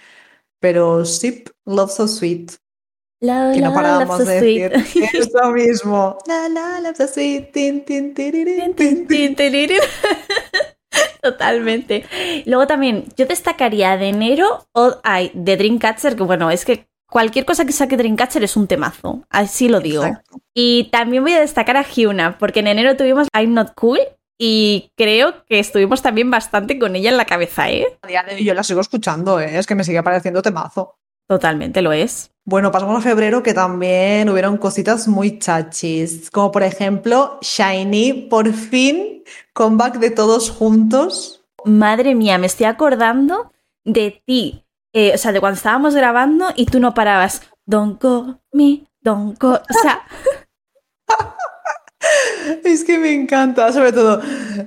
Pero 0.59 1.07
sí, 1.07 1.45
Love 1.65 1.91
So 1.91 2.07
Sweet. 2.07 2.53
La, 3.21 3.53
que 3.53 3.61
no 3.61 3.75
parábamos 3.75 4.19
de 4.27 4.39
sweet. 4.41 4.71
decir 4.71 5.05
eso 5.13 5.51
mismo. 5.53 6.17
La, 6.27 6.49
la, 6.49 6.95
so 6.95 7.07
sweet. 7.07 7.53
Tin, 7.53 7.85
tin, 7.85 8.15
tin, 8.15 8.33
tin, 8.77 9.71
Totalmente. 11.23 12.05
Luego 12.47 12.67
también, 12.67 13.05
yo 13.17 13.27
destacaría 13.27 13.97
de 13.99 14.09
enero 14.09 14.67
o 14.73 14.97
ay, 15.05 15.31
de 15.35 15.57
Dreamcatcher, 15.57 16.17
que 16.17 16.23
bueno, 16.23 16.51
es 16.51 16.65
que 16.65 16.89
cualquier 17.11 17.45
cosa 17.45 17.67
que 17.67 17.73
saque 17.73 17.99
Dreamcatcher 17.99 18.43
es 18.43 18.57
un 18.57 18.67
temazo, 18.67 19.23
así 19.29 19.69
lo 19.69 19.81
digo. 19.81 20.05
Y 20.55 20.89
también 20.91 21.23
voy 21.23 21.35
a 21.35 21.41
destacar 21.41 21.77
a 21.77 21.85
Hyuna, 21.85 22.39
porque 22.39 22.61
en 22.61 22.69
enero 22.69 22.97
tuvimos 22.97 23.29
I'm 23.37 23.53
Not 23.53 23.75
Cool 23.75 24.01
y 24.39 24.91
creo 24.97 25.45
que 25.45 25.59
estuvimos 25.59 26.01
también 26.01 26.31
bastante 26.31 26.79
con 26.79 26.97
ella 26.97 27.11
en 27.11 27.19
la 27.19 27.27
cabeza, 27.27 27.71
¿eh? 27.71 27.87
Yo 28.43 28.55
la 28.55 28.63
sigo 28.63 28.81
escuchando, 28.81 29.39
¿eh? 29.39 29.59
es 29.59 29.67
que 29.67 29.75
me 29.75 29.85
sigue 29.85 30.03
pareciendo 30.03 30.41
temazo. 30.41 30.97
Totalmente 31.29 31.83
lo 31.83 31.93
es. 31.93 32.33
Bueno, 32.51 32.73
pasamos 32.73 32.99
a 32.99 33.01
febrero 33.01 33.45
que 33.45 33.55
también 33.55 34.29
hubieron 34.29 34.57
cositas 34.57 35.07
muy 35.07 35.39
chachis, 35.39 36.33
como 36.33 36.51
por 36.51 36.65
ejemplo 36.65 37.39
Shiny, 37.43 38.27
por 38.29 38.53
fin, 38.53 39.23
comeback 39.53 40.01
de 40.01 40.11
todos 40.11 40.51
juntos. 40.51 41.45
Madre 41.65 42.17
mía, 42.17 42.39
me 42.39 42.49
estoy 42.49 42.67
acordando 42.67 43.53
de 43.85 44.21
ti, 44.27 44.65
eh, 44.93 45.13
o 45.15 45.19
sea, 45.19 45.31
de 45.31 45.39
cuando 45.39 45.59
estábamos 45.59 45.95
grabando 45.95 46.49
y 46.57 46.67
tú 46.67 46.81
no 46.81 46.93
parabas. 46.93 47.41
Don't 47.67 48.03
go 48.03 48.41
me, 48.51 48.85
don't 49.01 49.39
go. 49.39 49.53
O 49.53 49.81
sea, 49.81 50.03
Es 52.65 52.85
que 52.85 52.99
me 52.99 53.13
encanta, 53.13 53.73
sobre 53.73 53.93
todo, 53.93 54.21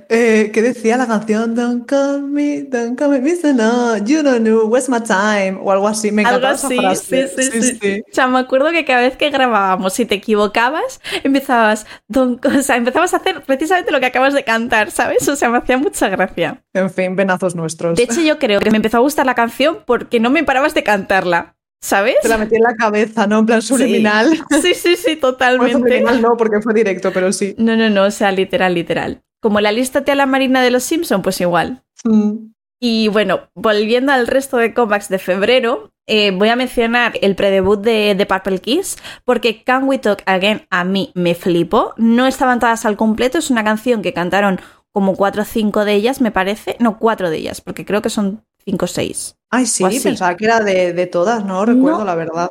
eh, 0.08 0.50
que 0.52 0.62
decía 0.62 0.96
la 0.96 1.06
canción 1.06 1.54
Don't 1.54 1.86
call 1.86 2.22
me, 2.22 2.62
don't 2.62 2.98
call 2.98 3.10
me, 3.10 3.20
Mr. 3.20 3.54
No, 3.54 3.96
you 3.98 4.22
don't 4.22 4.40
know, 4.40 4.66
where's 4.66 4.88
my 4.88 5.00
time, 5.00 5.58
o 5.60 5.70
algo 5.70 5.88
así, 5.88 6.10
me 6.10 6.22
encanta 6.22 6.52
esa 6.52 6.68
frase. 6.68 7.28
Sí, 7.28 7.50
sí, 7.50 7.78
sí, 7.80 8.02
O 8.10 8.14
sea, 8.14 8.26
me 8.26 8.38
acuerdo 8.38 8.70
que 8.70 8.84
cada 8.84 9.02
vez 9.02 9.16
que 9.16 9.30
grabábamos, 9.30 9.92
si 9.92 10.04
te 10.04 10.14
equivocabas, 10.16 11.00
empezabas, 11.22 11.86
don't, 12.08 12.44
o 12.44 12.62
sea, 12.62 12.76
empezabas 12.76 13.14
a 13.14 13.18
hacer 13.18 13.42
precisamente 13.42 13.90
lo 13.92 14.00
que 14.00 14.06
acabas 14.06 14.34
de 14.34 14.44
cantar, 14.44 14.90
¿sabes? 14.90 15.26
O 15.28 15.36
sea, 15.36 15.48
me 15.48 15.58
hacía 15.58 15.78
mucha 15.78 16.08
gracia. 16.08 16.62
En 16.72 16.90
fin, 16.90 17.16
venazos 17.16 17.54
nuestros. 17.54 17.96
De 17.96 18.04
hecho, 18.04 18.20
yo 18.20 18.38
creo 18.38 18.60
que 18.60 18.70
me 18.70 18.76
empezó 18.76 18.98
a 18.98 19.00
gustar 19.00 19.26
la 19.26 19.34
canción 19.34 19.78
porque 19.84 20.20
no 20.20 20.30
me 20.30 20.44
parabas 20.44 20.74
de 20.74 20.82
cantarla. 20.82 21.54
¿Sabes? 21.84 22.16
Te 22.22 22.30
la 22.30 22.38
metí 22.38 22.56
en 22.56 22.62
la 22.62 22.74
cabeza, 22.74 23.26
¿no? 23.26 23.40
En 23.40 23.46
plan 23.46 23.60
subliminal. 23.60 24.32
Sí, 24.62 24.72
sí, 24.72 24.96
sí, 24.96 25.16
totalmente. 25.20 25.74
subliminal 25.74 26.22
no, 26.22 26.34
porque 26.34 26.62
fue 26.62 26.72
directo, 26.72 27.12
pero 27.12 27.30
sí. 27.30 27.54
No, 27.58 27.76
no, 27.76 27.90
no, 27.90 28.04
o 28.04 28.10
sea, 28.10 28.32
literal, 28.32 28.72
literal. 28.72 29.22
Como 29.42 29.60
la 29.60 29.70
lista 29.70 30.02
a 30.06 30.14
la 30.14 30.24
marina 30.24 30.62
de 30.62 30.70
los 30.70 30.82
Simpson, 30.82 31.20
pues 31.20 31.42
igual. 31.42 31.82
Mm. 32.04 32.52
Y 32.80 33.08
bueno, 33.08 33.50
volviendo 33.54 34.12
al 34.12 34.26
resto 34.26 34.56
de 34.56 34.72
comebacks 34.72 35.10
de 35.10 35.18
febrero, 35.18 35.92
eh, 36.06 36.30
voy 36.30 36.48
a 36.48 36.56
mencionar 36.56 37.18
el 37.20 37.36
predebut 37.36 37.82
de, 37.82 38.14
de 38.14 38.24
Purple 38.24 38.60
Kiss, 38.60 38.96
porque 39.26 39.62
Can 39.62 39.84
We 39.84 39.98
Talk 39.98 40.22
Again 40.24 40.66
a 40.70 40.84
mí 40.84 41.12
me 41.14 41.34
flipo. 41.34 41.92
No 41.98 42.26
estaban 42.26 42.60
todas 42.60 42.86
al 42.86 42.96
completo, 42.96 43.36
es 43.36 43.50
una 43.50 43.62
canción 43.62 44.00
que 44.00 44.14
cantaron 44.14 44.58
como 44.90 45.16
cuatro 45.16 45.42
o 45.42 45.44
cinco 45.44 45.84
de 45.84 45.92
ellas, 45.92 46.22
me 46.22 46.30
parece. 46.30 46.76
No, 46.80 46.98
cuatro 46.98 47.28
de 47.28 47.36
ellas, 47.36 47.60
porque 47.60 47.84
creo 47.84 48.00
que 48.00 48.08
son 48.08 48.42
cinco 48.64 48.86
o 48.86 48.88
seis. 48.88 49.36
Ay, 49.54 49.66
sí, 49.66 49.84
pensaba 50.02 50.36
que 50.36 50.46
era 50.46 50.60
de, 50.60 51.06
todas, 51.06 51.44
no 51.44 51.64
recuerdo 51.64 52.04
la 52.04 52.16
verdad. 52.16 52.48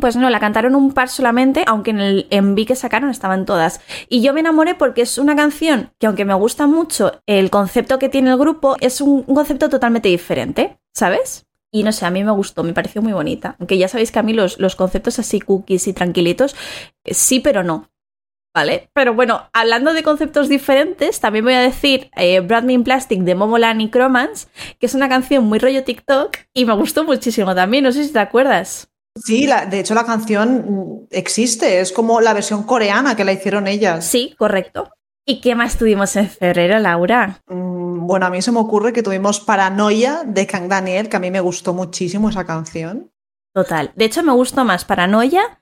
Pues 0.00 0.16
no, 0.16 0.30
la 0.30 0.40
cantaron 0.40 0.74
un 0.74 0.92
par 0.92 1.08
solamente, 1.08 1.64
aunque 1.66 1.90
en 1.90 2.00
el 2.00 2.26
enví 2.30 2.66
que 2.66 2.76
sacaron 2.76 3.10
estaban 3.10 3.44
todas. 3.44 3.80
Y 4.08 4.20
yo 4.20 4.32
me 4.32 4.40
enamoré 4.40 4.74
porque 4.74 5.02
es 5.02 5.18
una 5.18 5.34
canción 5.34 5.92
que, 5.98 6.06
aunque 6.06 6.24
me 6.24 6.34
gusta 6.34 6.66
mucho 6.66 7.20
el 7.26 7.50
concepto 7.50 7.98
que 7.98 8.08
tiene 8.08 8.30
el 8.30 8.38
grupo, 8.38 8.76
es 8.80 9.00
un, 9.00 9.22
concepto 9.22 9.68
totalmente 9.68 10.08
diferente, 10.08 10.78
¿sabes? 10.92 11.46
Y 11.72 11.82
no 11.82 11.92
sé, 11.92 12.06
a 12.06 12.10
mí 12.10 12.24
me 12.24 12.32
gustó, 12.32 12.62
me 12.62 12.72
pareció 12.72 13.00
muy 13.00 13.12
bonita. 13.12 13.56
Aunque 13.58 13.78
ya 13.78 13.88
sabéis 13.88 14.10
que 14.10 14.18
a 14.18 14.24
mí 14.24 14.32
los, 14.32 14.58
los 14.58 14.74
conceptos 14.74 15.18
así 15.18 15.40
cookies 15.40 15.86
y 15.86 15.92
tranquilitos, 15.92 16.56
eh, 17.04 17.14
sí, 17.14 17.40
pero 17.40 17.62
no. 17.62 17.90
¿Vale? 18.54 18.90
Pero 18.92 19.14
bueno, 19.14 19.48
hablando 19.52 19.92
de 19.92 20.02
conceptos 20.02 20.48
diferentes, 20.48 21.20
también 21.20 21.44
voy 21.44 21.54
a 21.54 21.60
decir 21.60 22.10
eh, 22.16 22.40
Brand 22.40 22.66
Me 22.66 22.72
in 22.72 22.84
Plastic 22.84 23.20
de 23.20 23.34
Momoland 23.34 23.80
y 23.80 23.90
Cromance, 23.90 24.48
que 24.78 24.86
es 24.86 24.94
una 24.94 25.08
canción 25.08 25.44
muy 25.44 25.58
rollo 25.58 25.84
TikTok 25.84 26.36
y 26.54 26.64
me 26.64 26.74
gustó 26.74 27.04
muchísimo 27.04 27.54
también, 27.54 27.84
no 27.84 27.92
sé 27.92 28.04
si 28.04 28.12
te 28.12 28.18
acuerdas. 28.18 28.88
Sí, 29.16 29.46
la, 29.46 29.66
de 29.66 29.80
hecho 29.80 29.94
la 29.94 30.06
canción 30.06 30.64
mm, 30.68 31.06
existe, 31.10 31.80
es 31.80 31.92
como 31.92 32.20
la 32.20 32.32
versión 32.32 32.62
coreana 32.62 33.16
que 33.16 33.24
la 33.24 33.32
hicieron 33.32 33.66
ellas. 33.66 34.06
Sí, 34.06 34.34
correcto. 34.38 34.90
¿Y 35.26 35.40
qué 35.40 35.54
más 35.54 35.76
tuvimos 35.76 36.16
en 36.16 36.28
febrero, 36.28 36.78
Laura? 36.78 37.42
Mm, 37.46 38.06
bueno, 38.06 38.26
a 38.26 38.30
mí 38.30 38.40
se 38.42 38.52
me 38.52 38.60
ocurre 38.60 38.92
que 38.92 39.02
tuvimos 39.02 39.40
Paranoia 39.40 40.22
de 40.24 40.46
Kang 40.46 40.68
Daniel, 40.68 41.08
que 41.08 41.16
a 41.16 41.20
mí 41.20 41.30
me 41.30 41.40
gustó 41.40 41.74
muchísimo 41.74 42.30
esa 42.30 42.44
canción. 42.44 43.10
Total. 43.54 43.92
De 43.94 44.04
hecho, 44.04 44.22
me 44.22 44.32
gustó 44.32 44.64
más 44.64 44.84
Paranoia 44.84 45.60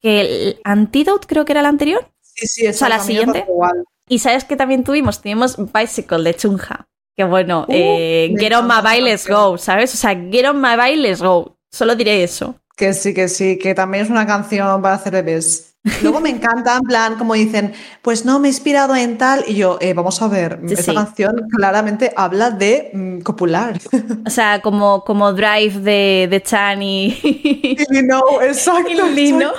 que 0.00 0.20
el 0.20 0.60
Antidote, 0.64 1.26
creo 1.26 1.44
que 1.44 1.52
era 1.52 1.60
el 1.60 1.66
anterior. 1.66 2.10
Sí, 2.36 2.46
sí, 2.46 2.66
O 2.68 2.72
sea, 2.72 2.88
la 2.88 2.98
siguiente. 3.00 3.44
igual. 3.48 3.84
Y 4.08 4.18
sabes 4.20 4.44
que 4.44 4.56
también 4.56 4.84
tuvimos, 4.84 5.20
tuvimos 5.20 5.56
Bicycle 5.72 6.22
de 6.22 6.34
Chunja. 6.34 6.86
Que 7.16 7.24
bueno, 7.24 7.62
Uh, 7.68 7.72
eh, 7.72 8.34
Get 8.38 8.52
on 8.54 8.66
my 8.68 8.82
bike, 8.82 9.02
let's 9.02 9.26
go, 9.26 9.56
¿sabes? 9.58 9.92
O 9.94 9.96
sea, 9.96 10.10
Get 10.14 10.46
on 10.46 10.60
my 10.60 10.76
bike, 10.76 10.98
let's 10.98 11.22
go. 11.22 11.56
Solo 11.72 11.96
diré 11.96 12.22
eso. 12.22 12.54
Que 12.76 12.92
sí, 12.92 13.14
que 13.14 13.28
sí, 13.28 13.58
que 13.58 13.74
también 13.74 14.04
es 14.04 14.10
una 14.10 14.26
canción 14.26 14.82
para 14.82 14.96
hacer 14.96 15.12
bebés. 15.14 15.72
Luego 16.02 16.20
me 16.20 16.28
encanta, 16.30 16.76
en 16.76 16.82
plan, 16.82 17.16
como 17.16 17.32
dicen, 17.34 17.72
pues 18.02 18.24
no, 18.26 18.38
me 18.38 18.48
he 18.48 18.50
inspirado 18.50 18.94
en 18.96 19.16
tal. 19.16 19.44
Y 19.46 19.54
yo, 19.54 19.78
eh, 19.80 19.94
vamos 19.94 20.20
a 20.20 20.28
ver, 20.28 20.58
Sí, 20.66 20.74
esta 20.74 20.92
sí. 20.92 20.94
canción 20.94 21.36
claramente 21.56 22.12
habla 22.16 22.50
de 22.50 22.90
mm, 22.92 23.20
copular. 23.20 23.78
O 24.26 24.30
sea, 24.30 24.60
como, 24.60 25.04
como 25.04 25.32
Drive 25.32 25.78
de, 25.80 26.26
de 26.28 26.42
Chan 26.42 26.82
y, 26.82 27.18
Y 27.22 28.02
no, 28.02 28.20
exacto. 28.42 28.90
y 29.08 29.14
Lino. 29.14 29.52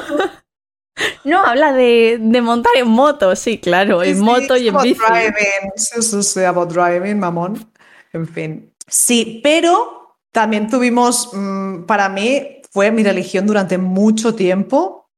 No, 1.24 1.46
habla 1.46 1.74
de, 1.74 2.18
de 2.20 2.42
montar 2.42 2.72
en 2.76 2.88
moto, 2.88 3.36
sí, 3.36 3.60
claro, 3.60 4.02
en 4.04 4.16
Sí, 4.16 4.22
moto 4.22 4.56
sí, 4.58 4.64
y 4.64 4.68
en 4.70 4.78
bici. 4.78 5.00
Driving. 5.08 5.72
Sí, 5.76 6.02
sí, 6.02 6.24
sí, 6.24 6.44
about 6.44 6.72
driving, 6.72 7.20
mamón. 7.20 7.72
En 8.14 8.28
fin. 8.28 8.74
Sí, 8.88 9.40
pero 9.44 10.18
también 10.32 10.70
tuvimos, 10.70 11.30
mm, 11.34 11.84
para 11.84 12.10
mí, 12.10 12.62
fue 12.72 12.92
mi 12.92 13.04
religión 13.04 13.46
durante 13.46 13.78
mucho 13.78 14.36
tiempo. 14.36 15.10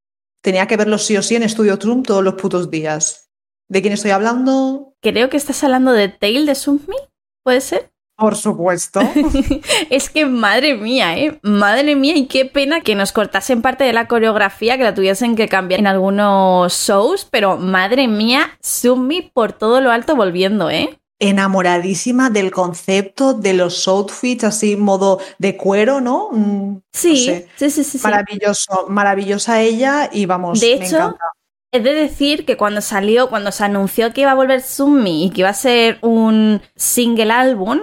Tenía 0.42 0.68
que 0.68 0.78
verlo 0.78 0.98
sí 0.98 1.18
o 1.18 1.22
sí 1.22 1.36
en 1.36 1.48
Studio 1.48 1.78
Trump 1.78 2.08
todos 2.08 2.24
los 2.24 2.36
putos 2.36 2.70
días. 2.72 3.30
¿De 3.68 3.82
quién 3.82 3.94
estoy 3.94 4.12
hablando? 4.12 4.96
Creo 5.02 5.30
que 5.30 5.38
estás 5.38 5.64
hablando 5.64 5.92
de 5.92 6.10
Tail 6.10 6.46
de 6.46 6.56
Sumi, 6.56 6.96
¿puede 7.44 7.62
ser? 7.62 7.92
Por 8.20 8.36
supuesto. 8.36 9.00
Es 9.90 10.10
que 10.10 10.26
madre 10.26 10.76
mía, 10.76 11.18
¿eh? 11.18 11.40
Madre 11.42 11.96
mía, 11.96 12.16
y 12.18 12.28
qué 12.28 12.46
pena 12.46 12.82
que 12.82 12.96
nos 12.96 13.12
cortasen 13.12 13.62
parte 13.62 13.84
de 13.86 13.94
la 13.94 14.08
coreografía, 14.08 14.78
que 14.78 14.84
la 14.84 14.94
tuviesen 14.94 15.36
que 15.36 15.48
cambiar 15.48 15.80
en 15.80 15.88
algunos 15.88 16.74
shows, 16.74 17.26
pero 17.32 17.58
madre 17.58 18.08
mía, 18.08 18.58
Sumi 18.62 19.22
por 19.22 19.54
todo 19.54 19.80
lo 19.82 19.92
alto 19.92 20.16
volviendo, 20.16 20.70
¿eh? 20.70 21.00
Enamoradísima 21.22 22.30
del 22.30 22.50
concepto 22.52 23.34
de 23.34 23.54
los 23.54 23.88
outfits, 23.88 24.44
así 24.46 24.76
modo 24.78 25.20
de 25.38 25.58
cuero, 25.58 26.00
¿no? 26.02 26.30
Mm, 26.32 26.74
no 26.76 26.82
Sí, 26.94 27.18
sé. 27.26 27.48
sí, 27.58 27.70
sí, 27.70 27.84
sí. 27.84 27.98
sí. 27.98 28.04
Maravilloso, 28.04 28.86
maravillosa 28.90 29.62
ella 29.62 30.10
y 30.12 30.26
vamos, 30.26 30.60
De 30.60 30.78
me 30.78 30.86
hecho, 30.86 30.96
encanta. 30.98 31.26
He 31.72 31.82
de 31.82 31.94
decir 31.94 32.46
que 32.46 32.58
cuando 32.58 32.82
salió, 32.82 33.30
cuando 33.30 33.52
se 33.52 33.64
anunció 33.64 34.12
que 34.12 34.22
iba 34.22 34.32
a 34.32 34.36
volver 34.36 34.62
Sumi 34.62 35.26
y 35.26 35.30
que 35.30 35.42
iba 35.42 35.50
a 35.50 35.54
ser 35.54 36.00
un 36.02 36.62
single 36.76 37.32
álbum, 37.32 37.82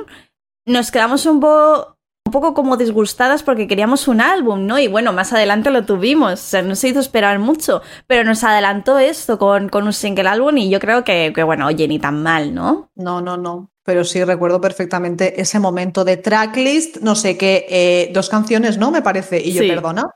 nos 0.67 0.91
quedamos 0.91 1.25
un 1.27 1.41
poco, 1.41 1.97
un 2.27 2.33
poco 2.33 2.55
como 2.55 2.77
disgustadas 2.77 3.43
porque 3.43 3.69
queríamos 3.69 4.09
un 4.09 4.21
álbum, 4.21 4.67
¿no? 4.67 4.79
Y 4.79 4.89
bueno, 4.89 5.12
más 5.12 5.33
adelante 5.33 5.71
lo 5.71 5.85
tuvimos, 5.85 6.33
o 6.33 6.37
sea, 6.37 6.62
no 6.62 6.75
se 6.75 6.89
hizo 6.89 7.01
esperar 7.01 7.39
mucho, 7.39 7.83
pero 8.07 8.25
nos 8.25 8.43
adelantó 8.45 8.99
esto 8.99 9.39
con, 9.39 9.69
con 9.69 9.85
un 9.85 9.93
single 9.93 10.29
álbum 10.29 10.59
y 10.59 10.69
yo 10.69 10.81
creo 10.81 11.05
que, 11.05 11.33
que, 11.35 11.43
bueno, 11.45 11.67
oye, 11.67 11.87
ni 11.87 11.99
tan 11.99 12.23
mal, 12.23 12.53
¿no? 12.53 12.91
No, 12.97 13.21
no, 13.21 13.37
no. 13.37 13.71
Pero 13.87 14.05
sí 14.05 14.22
recuerdo 14.24 14.61
perfectamente 14.61 15.41
ese 15.41 15.61
momento 15.61 16.05
de 16.05 16.16
tracklist, 16.16 16.97
no 16.99 17.14
sé 17.14 17.39
qué, 17.39 17.66
eh, 17.70 18.11
dos 18.12 18.28
canciones, 18.28 18.76
¿no? 18.78 18.91
Me 18.91 19.01
parece. 19.01 19.41
Y 19.41 19.53
yo, 19.53 19.62
Sí. 19.62 19.68
perdona. 19.68 20.11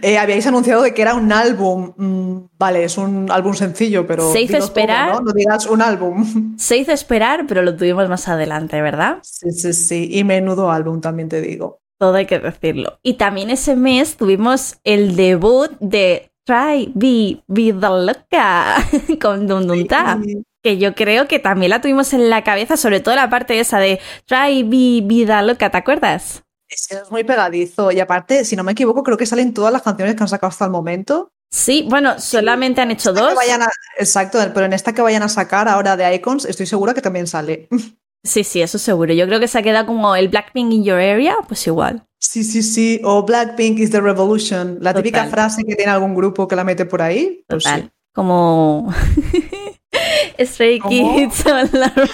Eh, 0.00 0.16
habíais 0.16 0.46
anunciado 0.46 0.82
de 0.82 0.94
que 0.94 1.02
era 1.02 1.14
un 1.14 1.30
álbum. 1.30 1.92
Mm, 1.96 2.48
vale, 2.58 2.84
es 2.84 2.96
un 2.96 3.30
álbum 3.30 3.52
sencillo, 3.54 4.06
pero. 4.06 4.32
Se 4.32 4.40
hizo 4.40 4.54
todo, 4.56 4.64
esperar. 4.66 5.10
¿no? 5.12 5.20
No 5.20 5.32
digas 5.32 5.66
un 5.66 5.82
álbum. 5.82 6.56
Se 6.56 6.78
hizo 6.78 6.90
esperar, 6.92 7.44
pero 7.46 7.62
lo 7.62 7.76
tuvimos 7.76 8.08
más 8.08 8.26
adelante, 8.28 8.80
¿verdad? 8.80 9.18
Sí, 9.22 9.50
sí, 9.52 9.72
sí. 9.74 10.08
Y 10.10 10.24
menudo 10.24 10.70
álbum, 10.70 11.00
también 11.02 11.28
te 11.28 11.40
digo. 11.42 11.80
Todo 11.98 12.14
hay 12.14 12.24
que 12.26 12.38
decirlo. 12.38 12.98
Y 13.02 13.14
también 13.14 13.50
ese 13.50 13.76
mes 13.76 14.16
tuvimos 14.16 14.76
el 14.84 15.14
debut 15.16 15.70
de 15.80 16.32
Try 16.44 16.90
Be 16.94 17.42
Vida 17.46 17.90
Loca 17.90 18.76
con 19.20 19.46
Dun 19.46 19.66
Dun 19.68 19.86
Ta, 19.86 20.18
Y- 20.24 20.42
que 20.62 20.78
yo 20.78 20.94
creo 20.94 21.26
que 21.28 21.38
también 21.38 21.70
la 21.70 21.80
tuvimos 21.80 22.12
en 22.12 22.30
la 22.30 22.44
cabeza, 22.44 22.76
sobre 22.76 23.00
todo 23.00 23.14
la 23.16 23.28
parte 23.30 23.58
esa 23.58 23.78
de 23.78 24.00
Try 24.26 24.62
Be 24.62 25.06
Vida 25.06 25.42
Loca, 25.42 25.70
¿te 25.70 25.76
acuerdas? 25.78 26.42
Es 26.68 26.88
muy 27.10 27.24
pegadizo. 27.24 27.90
Y 27.92 28.00
aparte, 28.00 28.44
si 28.44 28.56
no 28.56 28.64
me 28.64 28.72
equivoco, 28.72 29.02
creo 29.02 29.16
que 29.18 29.26
salen 29.26 29.52
todas 29.52 29.72
las 29.72 29.82
canciones 29.82 30.14
que 30.14 30.22
han 30.22 30.28
sacado 30.28 30.48
hasta 30.50 30.64
el 30.64 30.70
momento. 30.70 31.28
Sí, 31.50 31.86
bueno, 31.90 32.18
solamente 32.18 32.80
han 32.80 32.90
hecho 32.90 33.12
dos. 33.12 33.28
que 33.28 33.34
vayan 33.34 33.60
a- 33.62 33.68
exacto, 33.98 34.38
pero 34.54 34.64
en 34.64 34.72
esta 34.72 34.94
que 34.94 35.02
vayan 35.02 35.22
a 35.22 35.28
sacar 35.28 35.68
ahora 35.68 35.98
de 35.98 36.14
Icons, 36.14 36.46
estoy 36.46 36.64
segura 36.64 36.94
que 36.94 37.02
también 37.02 37.26
sale. 37.26 37.68
Sí, 38.24 38.44
sí, 38.44 38.62
eso 38.62 38.78
seguro. 38.78 39.12
Yo 39.12 39.26
creo 39.26 39.40
que 39.40 39.48
se 39.48 39.58
ha 39.58 39.62
quedado 39.64 39.84
como 39.84 40.14
el 40.14 40.28
Blackpink 40.28 40.72
in 40.72 40.84
your 40.84 41.00
area, 41.00 41.34
pues 41.48 41.66
igual. 41.66 42.04
Sí, 42.20 42.44
sí, 42.44 42.62
sí. 42.62 43.00
O 43.02 43.24
Blackpink 43.24 43.80
is 43.80 43.90
the 43.90 44.00
revolution. 44.00 44.78
La 44.80 44.94
típica 44.94 45.24
frase 45.26 45.64
que 45.64 45.74
tiene 45.74 45.90
algún 45.90 46.14
grupo 46.14 46.46
que 46.46 46.54
la 46.54 46.62
mete 46.62 46.84
por 46.86 47.02
ahí. 47.02 47.42
Pues 47.48 47.64
Total. 47.64 47.82
sí. 47.82 47.90
Como 48.14 48.92
Stray. 50.38 50.80
Kids. 50.80 51.44
all 51.46 51.68
around- 51.74 52.10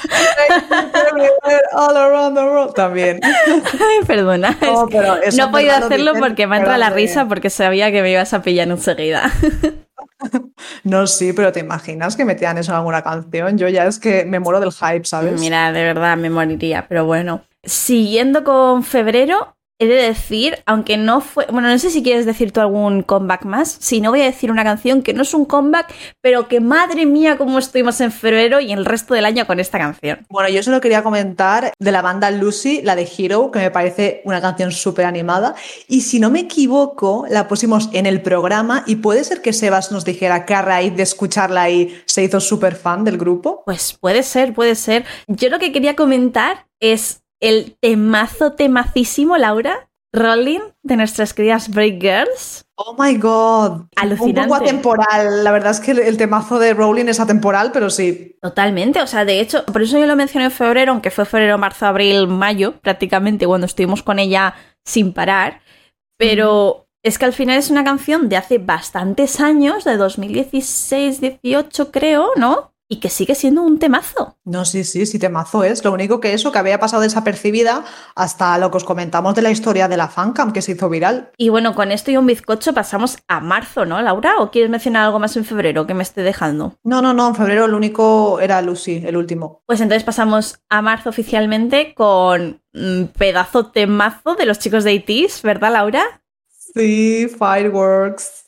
All 1.73 1.97
around 1.97 2.35
the 2.37 2.43
world 2.45 2.75
también. 2.75 3.21
Ay, 3.23 3.33
Perdona. 4.07 4.57
No, 4.61 4.89
he 4.89 5.49
podido 5.51 5.73
hacerlo 5.75 6.13
porque 6.19 6.47
me 6.47 6.57
ha 6.57 6.59
entrado 6.59 6.79
la 6.79 6.91
risa 6.91 7.27
porque 7.27 7.51
sabía 7.51 7.91
que 7.93 8.03
me 8.03 8.11
ibas 8.13 8.33
a 8.35 8.43
pillar 8.43 8.69
enseguida. 8.69 9.31
No, 10.83 11.07
sí, 11.07 11.33
pero 11.33 11.53
¿te 11.53 11.61
imaginas 11.61 12.17
que 12.17 12.25
metían 12.25 12.59
eso 12.59 12.73
en 12.73 12.79
alguna 12.79 13.03
canción? 13.03 13.57
Yo 13.57 13.69
ya 13.69 13.87
es 13.87 14.01
que 14.01 14.25
me 14.25 14.41
muero 14.41 14.59
del 14.59 14.73
hype, 14.73 15.05
¿sabes? 15.05 15.39
Mira, 15.41 15.71
de 15.71 15.85
verdad 15.85 16.17
me 16.17 16.29
moriría, 16.29 16.87
pero 16.89 17.05
bueno. 17.05 17.43
Siguiendo 17.63 18.43
con 18.43 18.83
febrero, 18.83 19.57
he 19.79 19.87
de 19.87 19.95
decir, 19.95 20.63
aunque 20.67 20.97
no 20.97 21.21
fue. 21.21 21.47
Bueno, 21.51 21.69
no 21.69 21.79
sé 21.79 21.91
si 21.91 22.03
quieres 22.03 22.27
decir 22.27 22.53
tú 22.53 22.61
algún 22.61 23.03
comeback 23.03 23.45
más. 23.45 23.77
Si 23.81 24.01
no, 24.01 24.11
voy 24.11 24.23
a 24.23 24.25
decir 24.25 24.51
una 24.51 24.65
canción 24.65 25.03
que 25.03 25.15
no 25.15 25.23
es 25.23 25.33
un 25.35 25.45
comeback, 25.45 25.95
pero 26.21 26.49
que 26.49 26.61
madre 26.61 27.07
mía, 27.07 27.39
cómo 27.39 27.59
estuvimos 27.59 28.01
en 28.01 28.11
febrero 28.11 28.61
y 28.61 28.73
el 28.73 28.85
resto 28.85 29.15
del 29.15 29.25
año 29.25 29.47
con 29.47 29.61
esta 29.61 29.79
canción. 29.79 30.27
Bueno, 30.29 30.49
yo 30.49 30.63
solo 30.63 30.81
quería 30.81 31.03
comentar 31.03 31.73
de 31.79 31.93
la 31.93 32.03
banda 32.03 32.31
Lucy, 32.31 32.83
la 32.83 32.97
de 32.97 33.09
Hero, 33.17 33.51
que 33.51 33.61
me 33.61 33.71
parece 33.71 34.23
una 34.25 34.41
canción 34.41 34.73
súper 34.73 35.05
animada. 35.05 35.55
Y 35.87 36.01
si 36.01 36.19
no 36.19 36.31
me 36.31 36.41
equivoco, 36.41 37.27
la 37.31 37.47
pusimos 37.47 37.89
en 37.93 38.07
el 38.07 38.21
programa 38.21 38.83
y 38.87 38.97
puede 38.97 39.25
ser 39.25 39.43
que 39.43 39.53
Sebas 39.53 39.93
nos 39.93 40.05
dijera 40.05 40.45
que 40.45 40.55
a 40.55 40.63
raíz 40.63 40.97
de 40.97 41.05
escucharla 41.05 41.63
ahí 41.63 42.03
se 42.07 42.25
hizo 42.25 42.41
súper 42.41 42.75
fan 42.75 43.05
del 43.05 43.17
grupo. 43.17 43.63
Pues 43.65 43.97
puede 44.01 44.23
ser, 44.23 44.53
puede 44.55 44.75
ser. 44.75 45.05
Yo 45.29 45.51
lo 45.51 45.59
que 45.59 45.73
quería 45.73 45.95
comentar 45.95 46.67
es 46.81 47.23
el 47.41 47.77
temazo, 47.81 48.53
temacísimo, 48.53 49.37
Laura, 49.37 49.89
Rolling, 50.13 50.61
de 50.83 50.97
nuestras 50.97 51.35
queridas 51.35 51.69
Break 51.71 52.01
Girls. 52.01 52.65
Oh 52.77 52.97
my 52.99 53.17
god. 53.17 53.87
Alucinante. 53.97 54.41
Un 54.41 54.49
poco 54.49 54.55
atemporal. 54.55 55.45
La 55.45 55.53
verdad 55.53 55.73
es 55.73 55.81
que 55.81 55.91
el, 55.91 56.17
temazo 56.17 56.59
de 56.59 56.75
Rowling 56.75 57.07
es 57.07 57.21
atemporal, 57.21 57.73
pero 57.73 57.91
sí. 57.91 58.37
Totalmente, 58.41 59.03
o 59.03 59.07
sea, 59.07 59.25
de 59.25 59.41
hecho, 59.41 59.65
por 59.67 59.83
eso 59.83 59.99
yo 59.99 60.07
lo 60.07 60.17
mencioné 60.17 60.47
en 60.47 60.51
febrero, 60.51 60.93
aunque 60.93 61.11
fue 61.11 61.25
febrero, 61.25 61.59
marzo, 61.59 61.87
abril, 61.87 62.29
mayo, 62.29 62.75
prácticamente, 62.81 63.47
cuando 63.47 63.67
estuvimos 63.67 64.03
con 64.03 64.19
ella 64.19 64.55
sin 64.85 65.13
parar. 65.13 65.61
Pero 66.17 66.87
es 67.05 67.19
que 67.19 67.27
al 67.27 67.33
final 67.33 67.59
es 67.59 67.71
una 67.71 67.85
canción 67.85 68.29
de 68.29 68.37
hace 68.37 68.59
bastantes 68.59 69.41
años, 69.41 69.85
de 69.85 69.97
2016, 69.97 71.21
18 71.21 71.91
creo, 71.91 72.31
¿no? 72.37 72.73
Y 72.91 73.01
que 73.01 73.11
sigue 73.11 73.35
siendo 73.35 73.63
un 73.63 73.79
temazo. 73.79 74.39
No, 74.45 74.65
sí, 74.65 74.83
sí, 74.83 75.05
sí, 75.05 75.19
temazo 75.19 75.63
es. 75.63 75.85
Lo 75.85 75.93
único 75.93 76.21
que 76.21 76.33
eso, 76.33 76.51
que 76.53 76.59
había 76.59 76.81
pasado 76.81 77.03
desapercibida 77.03 77.85
hasta 78.15 78.57
lo 78.57 78.71
que 78.71 78.79
os 78.79 78.85
comentamos 78.85 79.35
de 79.35 79.43
la 79.43 79.51
historia 79.51 79.89
de 79.89 79.99
la 79.99 80.09
fancam 80.09 80.53
que 80.53 80.63
se 80.63 80.73
hizo 80.73 80.89
viral. 80.89 81.31
Y 81.37 81.51
bueno, 81.51 81.75
con 81.75 81.93
esto 81.93 82.11
y 82.11 82.17
un 82.17 82.27
bizcocho 82.27 82.73
pasamos 82.73 83.19
a 83.29 83.41
marzo, 83.41 83.85
¿no, 83.85 84.01
Laura? 84.01 84.37
¿O 84.39 84.51
quieres 84.51 84.71
mencionar 84.71 85.05
algo 85.05 85.19
más 85.19 85.37
en 85.37 85.45
febrero 85.45 85.87
que 85.87 85.93
me 85.93 86.03
esté 86.03 86.23
dejando? 86.23 86.79
No, 86.83 87.03
no, 87.03 87.13
no, 87.13 87.29
en 87.29 87.35
febrero 87.35 87.67
el 87.67 87.75
único 87.75 88.41
era 88.41 88.63
Lucy, 88.63 89.03
el 89.05 89.17
último. 89.19 89.63
Pues 89.67 89.81
entonces 89.83 90.05
pasamos 90.05 90.61
a 90.71 90.81
marzo 90.81 91.11
oficialmente 91.11 91.95
con 91.95 92.63
mm, 92.73 93.05
pedazo 93.19 93.67
temazo 93.67 94.35
de 94.35 94.47
los 94.47 94.59
chicos 94.59 94.85
de 94.85 94.95
ITs, 94.95 95.43
¿verdad, 95.43 95.73
Laura? 95.73 96.23
Sí, 96.49 97.29
Fireworks. 97.29 98.48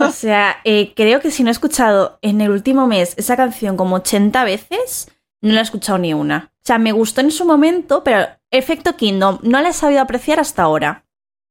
O 0.00 0.10
sea, 0.10 0.56
eh, 0.64 0.92
creo 0.94 1.20
que 1.20 1.30
si 1.30 1.42
no 1.42 1.50
he 1.50 1.52
escuchado 1.52 2.18
en 2.22 2.40
el 2.40 2.50
último 2.50 2.86
mes 2.86 3.14
esa 3.16 3.36
canción 3.36 3.76
como 3.76 3.96
80 3.96 4.44
veces, 4.44 5.08
no 5.40 5.52
la 5.52 5.60
he 5.60 5.62
escuchado 5.62 5.98
ni 5.98 6.14
una. 6.14 6.52
O 6.56 6.62
sea, 6.62 6.78
me 6.78 6.92
gustó 6.92 7.20
en 7.20 7.30
su 7.30 7.44
momento, 7.44 8.04
pero 8.04 8.26
Efecto 8.50 8.96
Kingdom 8.96 9.38
no 9.42 9.60
la 9.60 9.70
he 9.70 9.72
sabido 9.72 10.02
apreciar 10.02 10.40
hasta 10.40 10.62
ahora. 10.62 11.06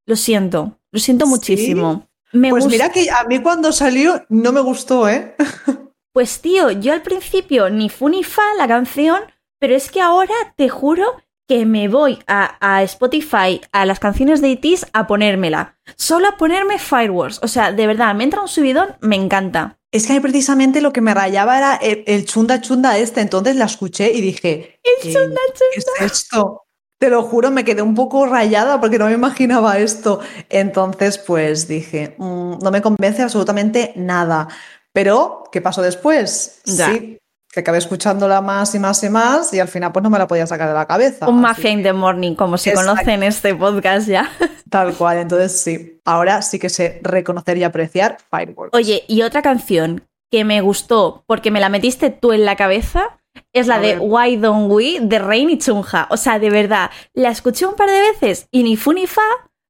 Lo 0.06 0.16
siento, 0.16 0.78
lo 0.92 1.00
siento 1.00 1.26
¿Sí? 1.26 1.30
muchísimo. 1.30 2.08
Me 2.32 2.50
Pues 2.50 2.66
mira 2.66 2.90
que 2.90 3.10
a 3.10 3.24
mí 3.24 3.40
cuando 3.40 3.72
salió 3.72 4.24
no 4.28 4.52
me 4.52 4.60
gustó, 4.60 5.08
¿eh? 5.08 5.34
Pues 6.12 6.40
tío, 6.40 6.72
yo 6.72 6.92
al 6.92 7.02
principio 7.02 7.70
ni 7.70 7.88
fu 7.88 8.08
ni 8.08 8.24
fa 8.24 8.42
la 8.58 8.66
canción, 8.66 9.20
pero 9.60 9.76
es 9.76 9.92
que 9.92 10.00
ahora 10.00 10.34
te 10.56 10.68
juro 10.68 11.22
que 11.50 11.66
me 11.66 11.88
voy 11.88 12.20
a, 12.28 12.56
a 12.60 12.84
Spotify, 12.84 13.60
a 13.72 13.84
las 13.84 13.98
canciones 13.98 14.40
de 14.40 14.50
ITs, 14.50 14.86
a 14.92 15.08
ponérmela. 15.08 15.76
Solo 15.96 16.28
a 16.28 16.36
ponerme 16.36 16.78
Fireworks. 16.78 17.40
O 17.42 17.48
sea, 17.48 17.72
de 17.72 17.88
verdad, 17.88 18.14
me 18.14 18.22
entra 18.22 18.40
un 18.40 18.46
subidón, 18.46 18.94
me 19.00 19.16
encanta. 19.16 19.76
Es 19.90 20.06
que 20.06 20.12
a 20.12 20.14
mí 20.14 20.20
precisamente 20.20 20.80
lo 20.80 20.92
que 20.92 21.00
me 21.00 21.12
rayaba 21.12 21.58
era 21.58 21.74
el, 21.74 22.04
el 22.06 22.24
chunda 22.24 22.60
chunda 22.60 22.96
este, 22.98 23.20
entonces 23.20 23.56
la 23.56 23.64
escuché 23.64 24.12
y 24.12 24.20
dije, 24.20 24.78
El 24.84 25.08
"Eh, 25.08 25.12
chunda 25.12 25.40
¿qué 25.74 25.80
es 25.80 25.86
esto? 26.12 26.62
Te 27.00 27.10
lo 27.10 27.24
juro, 27.24 27.50
me 27.50 27.64
quedé 27.64 27.82
un 27.82 27.96
poco 27.96 28.26
rayada 28.26 28.80
porque 28.80 29.00
no 29.00 29.06
me 29.06 29.12
imaginaba 29.14 29.76
esto. 29.80 30.20
Entonces, 30.50 31.18
pues 31.18 31.66
dije, 31.66 32.14
"Mm, 32.18 32.58
no 32.62 32.70
me 32.70 32.80
convence 32.80 33.22
absolutamente 33.22 33.92
nada. 33.96 34.46
Pero, 34.92 35.42
¿qué 35.50 35.60
pasó 35.60 35.82
después? 35.82 36.60
Ya. 36.64 36.92
Sí, 36.92 37.18
que 37.52 37.60
acabé 37.60 37.78
escuchándola 37.78 38.40
más 38.40 38.74
y 38.74 38.78
más 38.78 39.02
y 39.02 39.08
más 39.08 39.52
y 39.52 39.58
al 39.58 39.68
final 39.68 39.90
pues 39.92 40.02
no 40.02 40.10
me 40.10 40.18
la 40.18 40.28
podía 40.28 40.46
sacar 40.46 40.68
de 40.68 40.74
la 40.74 40.86
cabeza. 40.86 41.28
Un 41.28 41.40
Mafia 41.40 41.70
in 41.70 41.82
the 41.82 41.92
Morning, 41.92 42.34
como 42.34 42.56
se 42.56 42.70
Exacto. 42.70 42.92
conoce 42.92 43.12
en 43.12 43.22
este 43.24 43.54
podcast 43.54 44.06
ya. 44.08 44.30
Tal 44.70 44.94
cual, 44.94 45.18
entonces 45.18 45.60
sí, 45.60 46.00
ahora 46.04 46.42
sí 46.42 46.58
que 46.58 46.68
sé 46.68 47.00
reconocer 47.02 47.58
y 47.58 47.64
apreciar 47.64 48.18
Fireworks. 48.30 48.76
Oye, 48.76 49.04
y 49.08 49.22
otra 49.22 49.42
canción 49.42 50.06
que 50.30 50.44
me 50.44 50.60
gustó 50.60 51.24
porque 51.26 51.50
me 51.50 51.58
la 51.60 51.68
metiste 51.68 52.10
tú 52.10 52.32
en 52.32 52.44
la 52.44 52.54
cabeza 52.54 53.18
es 53.52 53.66
la 53.66 53.80
de. 53.80 53.98
Why 53.98 54.36
Don't 54.36 54.70
We 54.70 54.98
de 55.00 55.18
Rain 55.18 55.50
y 55.50 55.58
Chunja. 55.58 56.06
O 56.10 56.16
sea, 56.16 56.38
de 56.38 56.50
verdad, 56.50 56.90
la 57.14 57.30
escuché 57.30 57.66
un 57.66 57.74
par 57.74 57.88
de 57.88 58.00
veces 58.00 58.46
y 58.52 58.62
ni 58.62 58.76
fu 58.76 58.92
ni 58.92 59.06
fa, 59.08 59.22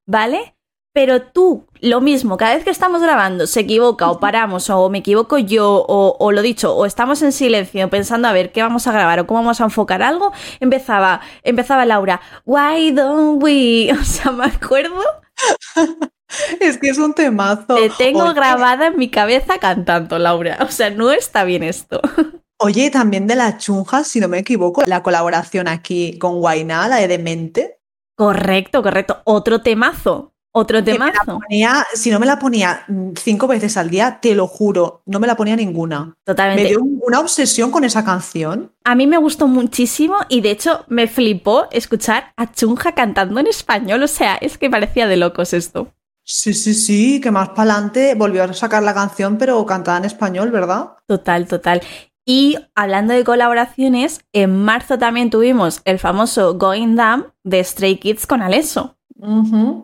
¿vale? 0.07 0.55
Pero 0.93 1.21
tú, 1.21 1.67
lo 1.79 2.01
mismo, 2.01 2.35
cada 2.35 2.55
vez 2.55 2.63
que 2.65 2.69
estamos 2.69 3.01
grabando, 3.01 3.47
se 3.47 3.61
equivoca 3.61 4.11
o 4.11 4.19
paramos 4.19 4.69
o 4.69 4.89
me 4.89 4.97
equivoco 4.97 5.37
yo 5.37 5.85
o, 5.87 6.17
o 6.19 6.31
lo 6.31 6.41
dicho, 6.41 6.75
o 6.75 6.85
estamos 6.85 7.21
en 7.21 7.31
silencio 7.31 7.89
pensando 7.89 8.27
a 8.27 8.33
ver 8.33 8.51
qué 8.51 8.61
vamos 8.61 8.87
a 8.87 8.91
grabar 8.91 9.19
o 9.19 9.27
cómo 9.27 9.39
vamos 9.39 9.61
a 9.61 9.65
enfocar 9.65 10.03
algo, 10.03 10.33
empezaba, 10.59 11.21
empezaba 11.43 11.85
Laura, 11.85 12.19
Why 12.45 12.91
Don't 12.91 13.41
We? 13.41 13.91
O 14.01 14.03
sea, 14.03 14.31
me 14.31 14.45
acuerdo 14.45 15.01
Es 16.59 16.77
que 16.77 16.89
es 16.89 16.97
un 16.97 17.13
temazo. 17.13 17.75
Te 17.75 17.89
tengo 17.89 18.23
Oye, 18.23 18.33
grabada 18.33 18.87
en 18.87 18.97
mi 18.97 19.09
cabeza 19.09 19.59
cantando, 19.59 20.17
Laura. 20.17 20.57
O 20.61 20.71
sea, 20.71 20.89
no 20.89 21.11
está 21.11 21.43
bien 21.43 21.63
esto. 21.63 21.99
Oye, 22.57 22.91
también 22.91 23.27
de 23.27 23.35
la 23.35 23.57
chunja, 23.57 24.03
si 24.03 24.19
no 24.19 24.27
me 24.27 24.39
equivoco, 24.39 24.83
la 24.85 25.01
colaboración 25.01 25.67
aquí 25.67 26.17
con 26.19 26.39
Guainá, 26.39 26.87
la 26.87 26.97
de 26.97 27.07
Demente. 27.07 27.79
Correcto, 28.15 28.83
correcto. 28.83 29.21
Otro 29.25 29.61
temazo. 29.61 30.30
Otro 30.53 30.81
me 30.81 30.97
ponía- 31.25 31.85
si 31.93 32.11
no 32.11 32.19
me 32.19 32.25
la 32.25 32.37
ponía 32.37 32.83
mm, 32.87 33.11
cinco 33.15 33.47
veces 33.47 33.77
al 33.77 33.89
día, 33.89 34.19
te 34.21 34.35
lo 34.35 34.47
juro, 34.47 35.01
no 35.05 35.19
me 35.19 35.27
la 35.27 35.35
ponía 35.37 35.55
ninguna. 35.55 36.05
Me 36.07 36.13
Totalmente. 36.25 36.67
dio 36.67 36.81
un- 36.81 36.99
una 37.05 37.19
obsesión 37.21 37.71
con 37.71 37.85
esa 37.85 38.03
canción. 38.03 38.73
A 38.83 38.95
mí 38.95 39.07
me 39.07 39.17
gustó 39.17 39.47
muchísimo 39.47 40.17
y 40.27 40.41
de 40.41 40.51
hecho 40.51 40.83
me 40.89 41.07
flipó 41.07 41.67
escuchar 41.71 42.33
a 42.35 42.51
Chunja 42.51 42.91
cantando 42.93 43.39
en 43.39 43.47
español. 43.47 44.03
O 44.03 44.07
sea, 44.07 44.35
es 44.35 44.57
que 44.57 44.69
parecía 44.69 45.07
de 45.07 45.17
locos 45.17 45.53
esto. 45.53 45.93
Sí, 46.23 46.53
sí, 46.53 46.73
sí, 46.73 47.19
que 47.21 47.31
más 47.31 47.49
para 47.49 47.73
adelante 47.73 48.13
volvió 48.15 48.43
a 48.43 48.53
sacar 48.53 48.83
la 48.83 48.93
canción, 48.93 49.37
pero 49.37 49.65
cantada 49.65 49.97
en 49.97 50.05
español, 50.05 50.51
¿verdad? 50.51 50.91
Total, 51.07 51.47
total. 51.47 51.81
Y 52.25 52.57
hablando 52.75 53.13
de 53.13 53.23
colaboraciones, 53.23 54.21
en 54.31 54.63
marzo 54.63 54.97
también 54.99 55.29
tuvimos 55.29 55.81
el 55.85 55.97
famoso 55.97 56.53
Going 56.57 56.95
Down 56.95 57.33
de 57.43 57.63
Stray 57.63 57.97
Kids 57.97 58.27
con 58.27 58.41
Alesso. 58.41 58.97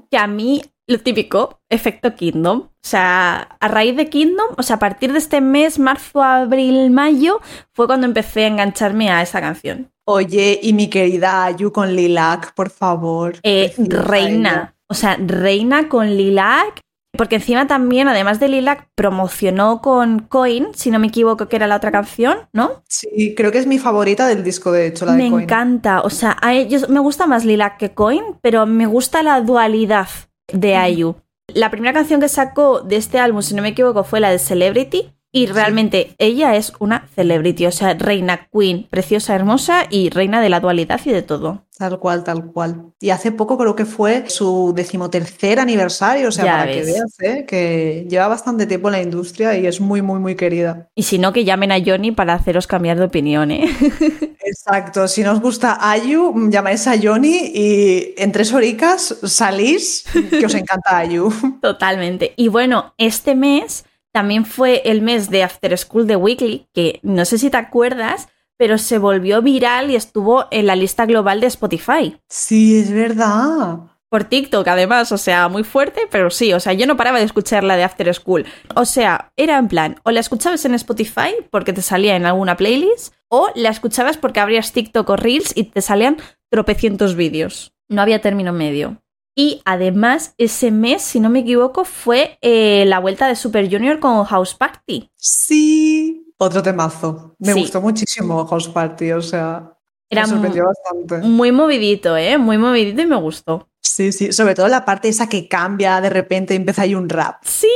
Que 0.10 0.18
a 0.18 0.28
mí 0.28 0.62
lo 0.88 1.00
típico, 1.00 1.60
efecto 1.70 2.16
Kingdom. 2.16 2.60
O 2.60 2.70
sea, 2.82 3.58
a 3.60 3.68
raíz 3.68 3.96
de 3.96 4.10
Kingdom, 4.10 4.48
o 4.58 4.64
sea, 4.64 4.78
a 4.78 4.80
partir 4.80 5.12
de 5.12 5.20
este 5.20 5.42
mes, 5.42 5.80
marzo, 5.80 6.24
abril, 6.24 6.90
mayo, 6.90 7.42
fue 7.74 7.88
cuando 7.88 8.08
empecé 8.08 8.46
a 8.46 8.48
engancharme 8.48 9.10
a 9.10 9.22
esa 9.22 9.42
canción. 9.42 9.92
Oye, 10.06 10.60
y 10.64 10.72
mi 10.72 10.90
querida 10.90 11.44
Ayu 11.44 11.74
con 11.74 11.94
Lilac, 11.94 12.54
por 12.54 12.70
favor. 12.70 13.36
Eh, 13.44 13.74
reina, 13.78 14.74
o 14.88 14.94
sea, 14.94 15.18
reina 15.20 15.90
con 15.90 16.16
Lilac. 16.16 16.80
Porque 17.18 17.36
encima 17.36 17.68
también, 17.68 18.07
además 18.07 18.39
de 18.39 18.47
Lilac, 18.47 18.88
promocionó 18.95 19.82
con 19.82 20.20
Coin, 20.20 20.68
si 20.74 20.91
no 20.91 20.99
me 20.99 21.07
equivoco, 21.07 21.47
que 21.47 21.55
era 21.55 21.68
la 21.68 21.76
otra 21.76 21.91
canción, 21.91 22.38
¿no? 22.53 22.84
Sí, 22.88 23.34
creo 23.36 23.51
que 23.51 23.57
es 23.57 23.68
mi 23.68 23.80
favorita 23.80 24.28
del 24.28 24.43
disco, 24.43 24.72
de 24.72 24.88
hecho, 24.88 25.05
la 25.05 25.13
de 25.13 25.18
Me 25.18 25.30
Coin. 25.30 25.43
encanta, 25.43 26.01
o 26.01 26.09
sea, 26.09 26.38
a 26.41 26.53
ellos, 26.53 26.89
me 26.89 26.99
gusta 26.99 27.28
más 27.28 27.43
Lilac 27.43 27.78
que 27.78 27.93
Coin, 27.93 28.24
pero 28.41 28.65
me 28.65 28.86
gusta 28.86 29.24
la 29.24 29.41
dualidad 29.41 30.07
de 30.51 30.89
IU. 30.91 31.15
La 31.53 31.72
primera 31.72 31.93
canción 31.93 32.20
que 32.20 32.30
sacó 32.30 32.82
de 32.82 32.97
este 32.97 33.20
álbum, 33.20 33.41
si 33.41 33.55
no 33.55 33.61
me 33.61 33.70
equivoco, 33.70 34.03
fue 34.03 34.20
la 34.20 34.30
de 34.30 34.39
Celebrity. 34.39 35.13
Y 35.32 35.46
realmente 35.48 36.16
ella 36.18 36.56
es 36.56 36.74
una 36.80 37.08
celebrity, 37.16 37.66
o 37.66 37.72
sea, 37.72 37.94
reina, 37.94 38.48
queen, 38.52 38.88
preciosa, 38.90 39.36
hermosa 39.36 39.86
y 39.90 40.10
reina 40.10 40.42
de 40.42 40.50
la 40.50 40.60
dualidad 40.60 41.02
y 41.06 41.12
de 41.12 41.22
todo. 41.22 41.64
Tal 41.78 42.00
cual, 42.00 42.24
tal 42.24 42.46
cual. 42.52 42.94
Y 43.00 43.12
hace 43.12 43.32
poco 43.32 43.56
creo 43.58 43.76
que 43.76 43.86
fue 43.86 44.28
su 44.30 44.74
decimotercer 44.76 45.60
aniversario, 45.60 46.30
o 46.30 46.32
sea, 46.32 46.46
Ya 46.46 46.58
para 46.58 46.72
que 46.72 46.84
veas, 46.84 47.20
¿eh? 47.20 47.46
que 47.48 48.08
lleva 48.10 48.28
bastante 48.28 48.66
tiempo 48.66 48.88
en 48.88 48.94
la 48.94 49.02
industria 49.02 49.56
y 49.56 49.68
es 49.68 49.80
muy, 49.80 50.02
muy, 50.02 50.20
muy 50.20 50.36
querida. 50.36 50.90
Y 50.96 51.04
si 51.04 51.20
no, 51.20 51.34
que 51.34 51.46
llamen 51.46 51.72
a 51.72 51.78
Johnny 51.86 52.12
para 52.12 52.34
haceros 52.34 52.66
cambiar 52.66 52.98
de 52.98 53.06
opinión, 53.06 53.52
¿eh? 53.52 53.70
Exacto, 54.44 55.08
si 55.08 55.22
no 55.24 55.34
os 55.34 55.42
gusta 55.42 55.78
Ayu, 55.80 56.50
llamáis 56.50 56.88
a 56.88 56.96
Johnny 57.00 57.52
y 57.54 58.16
en 58.18 58.32
tres 58.32 58.54
horicas 58.54 59.18
salís, 59.24 60.06
que 60.32 60.46
os 60.46 60.56
encanta 60.56 60.98
Ayu. 60.98 61.32
Totalmente. 61.62 62.34
Y 62.38 62.48
bueno, 62.48 62.94
este 62.98 63.36
mes 63.36 63.84
también 64.12 64.45
fue 64.45 64.82
el 64.86 65.01
mes 65.01 65.30
de 65.30 65.43
After 65.43 65.78
School 65.78 66.08
de 66.08 66.16
Weekly, 66.16 66.68
que 66.74 66.99
no 67.03 67.26
sé 67.26 67.38
si 67.38 67.49
te 67.49 67.58
acuerdas, 67.58 68.30
pero 68.58 68.78
se 68.78 68.97
volvió 68.97 69.41
viral 69.41 69.91
y 69.91 69.95
estuvo 69.95 70.45
en 70.51 70.66
la 70.68 70.76
lista 70.76 71.05
global 71.05 71.39
de 71.39 71.47
Spotify. 71.47 72.20
Sí, 72.28 72.80
es 72.80 72.91
verdad. 72.91 73.80
Por 74.10 74.24
TikTok, 74.24 74.68
además, 74.68 75.12
o 75.12 75.18
sea, 75.18 75.49
muy 75.49 75.64
fuerte, 75.64 76.01
pero 76.10 76.30
sí, 76.30 76.53
o 76.53 76.60
sea, 76.60 76.74
yo 76.74 76.88
no 76.88 76.95
paraba 76.95 77.20
de 77.20 77.26
escuchar 77.26 77.64
la 77.64 77.76
de 77.76 77.84
After 77.84 78.14
School. 78.14 78.45
O 78.76 78.86
sea, 78.86 79.34
era 79.36 79.58
en 79.58 79.68
plan, 79.68 79.99
o 80.03 80.12
la 80.12 80.22
escuchabas 80.22 80.64
en 80.64 80.74
Spotify 80.76 81.36
porque 81.51 81.74
te 81.74 81.82
salía 81.82 82.16
en 82.16 82.26
alguna 82.26 82.55
playlist, 82.55 83.14
o 83.28 83.49
la 83.55 83.70
escuchabas 83.70 84.18
porque 84.18 84.39
abrías 84.39 84.72
TikTok 84.72 85.10
o 85.10 85.16
Reels 85.18 85.51
y 85.55 85.66
te 85.66 85.82
salían 85.82 86.18
tropecientos 86.49 87.16
vídeos. 87.16 87.74
No 87.89 88.01
había 88.01 88.22
término 88.22 88.53
medio. 88.53 89.01
Y 89.40 89.62
además, 89.66 90.34
ese 90.40 90.72
mes, 90.72 91.04
si 91.04 91.20
no 91.20 91.30
me 91.30 91.40
equivoco, 91.42 91.86
fue 91.86 92.40
eh, 92.42 92.86
la 92.88 92.98
vuelta 92.98 93.28
de 93.28 93.36
Super 93.36 93.70
Junior 93.72 94.00
con 94.00 94.24
House 94.26 94.56
Party. 94.56 95.12
Sí. 95.16 96.34
Otro 96.40 96.64
temazo. 96.64 97.36
Me 97.38 97.54
Sí. 97.54 97.60
gustó 97.62 97.80
muchísimo 97.80 98.48
House 98.48 98.68
Party, 98.68 99.12
o 99.12 99.22
sea, 99.22 99.74
Era 100.10 100.24
me 100.24 100.30
sorprendió 100.30 100.64
bastante. 100.66 101.28
muy 101.28 101.52
movidito, 101.52 102.18
¿eh? 102.18 102.40
Muy 102.40 102.58
movidito 102.58 103.00
y 103.04 103.06
me 103.06 103.16
gustó. 103.16 103.70
Sí, 103.88 104.12
sí, 104.12 104.32
sobre 104.34 104.54
todo 104.54 104.68
la 104.68 104.86
parte 104.86 105.08
esa 105.08 105.28
que 105.30 105.48
cambia 105.48 106.02
de 106.02 106.10
repente 106.10 106.54
y 106.54 106.58
empieza 106.58 106.82
ahí 106.84 106.94
un 106.94 107.08
rap. 107.10 107.38
Sí, 107.44 107.68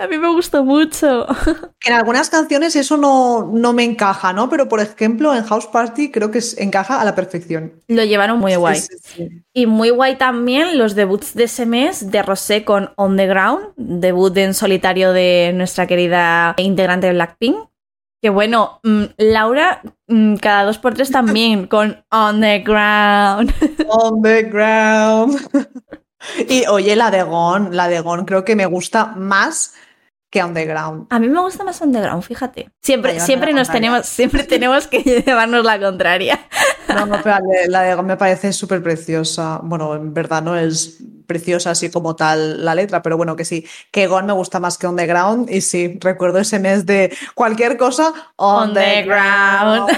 a 0.00 0.06
mí 0.06 0.16
me 0.16 0.28
gustó 0.32 0.64
mucho. 0.64 1.26
En 1.86 1.92
algunas 1.92 2.30
canciones 2.30 2.74
eso 2.74 2.96
no, 2.96 3.48
no 3.52 3.72
me 3.72 3.84
encaja, 3.84 4.32
¿no? 4.32 4.48
Pero 4.48 4.68
por 4.68 4.80
ejemplo 4.80 5.32
en 5.34 5.44
House 5.44 5.66
Party 5.68 6.10
creo 6.10 6.30
que 6.32 6.38
es- 6.38 6.58
encaja 6.58 7.00
a 7.00 7.04
la 7.04 7.14
perfección. 7.14 7.80
Lo 7.88 8.02
llevaron 8.04 8.38
muy 8.40 8.52
Sí, 8.52 8.58
guay. 8.58 8.80
sí, 8.80 8.96
sí. 9.02 9.28
Y 9.52 9.66
muy 9.66 9.90
guay 9.90 10.16
también 10.16 10.78
los 10.78 10.94
debuts 10.96 11.34
de 11.34 11.44
ese 11.44 11.64
mes 11.66 12.10
de 12.10 12.22
Rosé 12.22 12.64
con 12.64 12.90
On 12.96 13.16
the 13.16 13.26
Ground, 13.26 13.68
debut 13.76 14.36
en 14.38 14.54
solitario 14.54 15.12
de 15.12 15.52
nuestra 15.54 15.86
querida 15.86 16.54
integrante 16.58 17.06
de 17.08 17.12
Blackpink. 17.12 17.56
Que 18.22 18.30
bueno, 18.30 18.80
mm, 18.82 19.04
Laura 19.18 19.82
mm, 20.08 20.36
cada 20.36 20.64
dos 20.64 20.78
por 20.78 20.94
tres 20.94 21.10
también 21.10 21.66
con 21.68 22.04
On 22.10 22.40
the 22.40 22.60
Ground. 22.60 23.52
On 23.88 24.22
the 24.22 24.42
ground. 24.42 25.38
y 26.48 26.66
oye, 26.66 26.96
la 26.96 27.10
de 27.10 27.22
Gon, 27.22 27.76
la 27.76 27.88
de 27.88 28.00
Gon 28.00 28.24
creo 28.24 28.44
que 28.44 28.56
me 28.56 28.66
gusta 28.66 29.06
más 29.06 29.74
que 30.30 30.42
On 30.42 30.52
the 30.54 30.64
ground. 30.66 31.06
A 31.10 31.18
mí 31.18 31.28
me 31.28 31.40
gusta 31.40 31.62
más 31.64 31.80
On 31.80 31.92
the 31.92 32.00
Ground, 32.00 32.22
fíjate. 32.22 32.70
Siempre, 32.82 33.20
siempre 33.20 33.52
nos 33.52 33.68
contraria. 33.68 33.88
tenemos, 33.90 34.06
siempre 34.06 34.44
tenemos 34.44 34.86
que 34.86 35.02
llevarnos 35.02 35.64
la 35.64 35.78
contraria. 35.78 36.40
No, 36.88 37.06
no, 37.06 37.20
pero 37.22 37.38
la 37.68 37.82
de- 37.82 38.02
me 38.02 38.16
parece 38.16 38.52
súper 38.52 38.82
preciosa. 38.82 39.60
Bueno, 39.62 39.94
en 39.94 40.12
verdad 40.12 40.42
no 40.42 40.56
es 40.56 40.98
preciosa 41.26 41.70
así 41.70 41.90
como 41.90 42.14
tal 42.16 42.64
la 42.64 42.74
letra, 42.74 43.02
pero 43.02 43.16
bueno, 43.16 43.34
que 43.36 43.44
sí, 43.44 43.66
que 43.90 44.06
Gon 44.06 44.26
me 44.26 44.32
gusta 44.32 44.60
más 44.60 44.78
que 44.78 44.86
On 44.86 44.96
the 44.96 45.06
ground. 45.06 45.48
Y 45.50 45.60
sí, 45.60 45.98
recuerdo 46.00 46.38
ese 46.38 46.58
mes 46.58 46.86
de 46.86 47.16
cualquier 47.34 47.76
cosa, 47.76 48.12
On, 48.36 48.68
On 48.70 48.74
the 48.74 49.02
ground. 49.02 49.90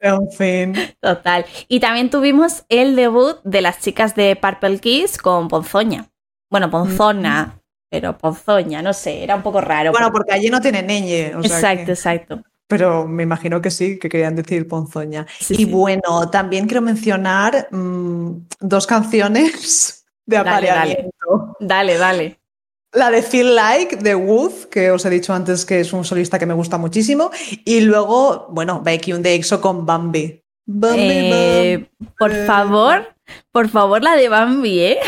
En 0.00 0.30
fin. 0.30 0.74
Total. 1.00 1.46
Y 1.68 1.80
también 1.80 2.10
tuvimos 2.10 2.64
el 2.68 2.94
debut 2.96 3.38
de 3.44 3.60
las 3.62 3.80
chicas 3.80 4.14
de 4.14 4.36
Purple 4.36 4.78
Kiss 4.78 5.18
con 5.18 5.48
Ponzoña. 5.48 6.06
Bueno, 6.50 6.70
Ponzona, 6.70 7.60
pero 8.00 8.18
Ponzoña, 8.18 8.82
no 8.82 8.92
sé, 8.92 9.22
era 9.24 9.34
un 9.36 9.42
poco 9.42 9.60
raro. 9.60 9.90
Bueno, 9.92 10.12
porque 10.12 10.32
allí 10.34 10.48
no 10.50 10.60
tiene 10.60 10.82
ñe. 10.82 11.34
o 11.34 11.42
sea 11.42 11.56
exacto, 11.56 11.84
que- 11.86 11.92
exacto. 11.92 12.42
pero 12.68 13.06
me 13.06 13.22
imagino 13.22 13.60
que 13.62 13.70
sí, 13.70 13.98
que 13.98 14.08
querían 14.10 14.36
decir 14.36 14.68
ponzoña. 14.68 15.26
Sí, 15.40 15.54
y 15.54 15.56
sí. 15.58 15.64
bueno, 15.64 16.28
también 16.30 16.66
quiero 16.66 16.82
mencionar 16.82 17.68
mm, 17.70 18.30
dos 18.60 18.86
canciones 18.86 20.04
de 20.26 20.36
Dale, 20.36 20.50
dale. 20.50 20.70
apareamiento. 20.70 21.56
Dale, 21.60 21.96
dale. 21.98 22.40
La 22.92 23.10
de 23.10 23.22
Feel 23.22 23.54
Like 23.54 23.96
de 23.96 24.14
Wood, 24.14 24.64
que 24.70 24.90
os 24.90 25.04
he 25.04 25.10
dicho 25.10 25.32
antes 25.34 25.64
que 25.66 25.80
es 25.80 25.92
un 25.92 26.04
solista 26.04 26.38
que 26.38 26.46
me 26.46 26.54
gusta 26.54 26.78
muchísimo. 26.78 27.30
Y 27.64 27.80
luego, 27.80 28.46
bueno, 28.50 28.80
Baekhyun 28.82 29.22
de 29.22 29.34
EXO 29.34 29.60
con 29.60 29.86
Bambi. 29.86 30.42
Bambi, 30.66 31.00
Eh, 31.00 31.88
Bambi. 32.00 32.12
por 32.18 32.32
favor, 32.46 33.14
por 33.52 33.68
favor, 33.68 34.02
la 34.02 34.16
de 34.16 34.28
Bambi, 34.28 34.78
¿eh? 34.80 34.98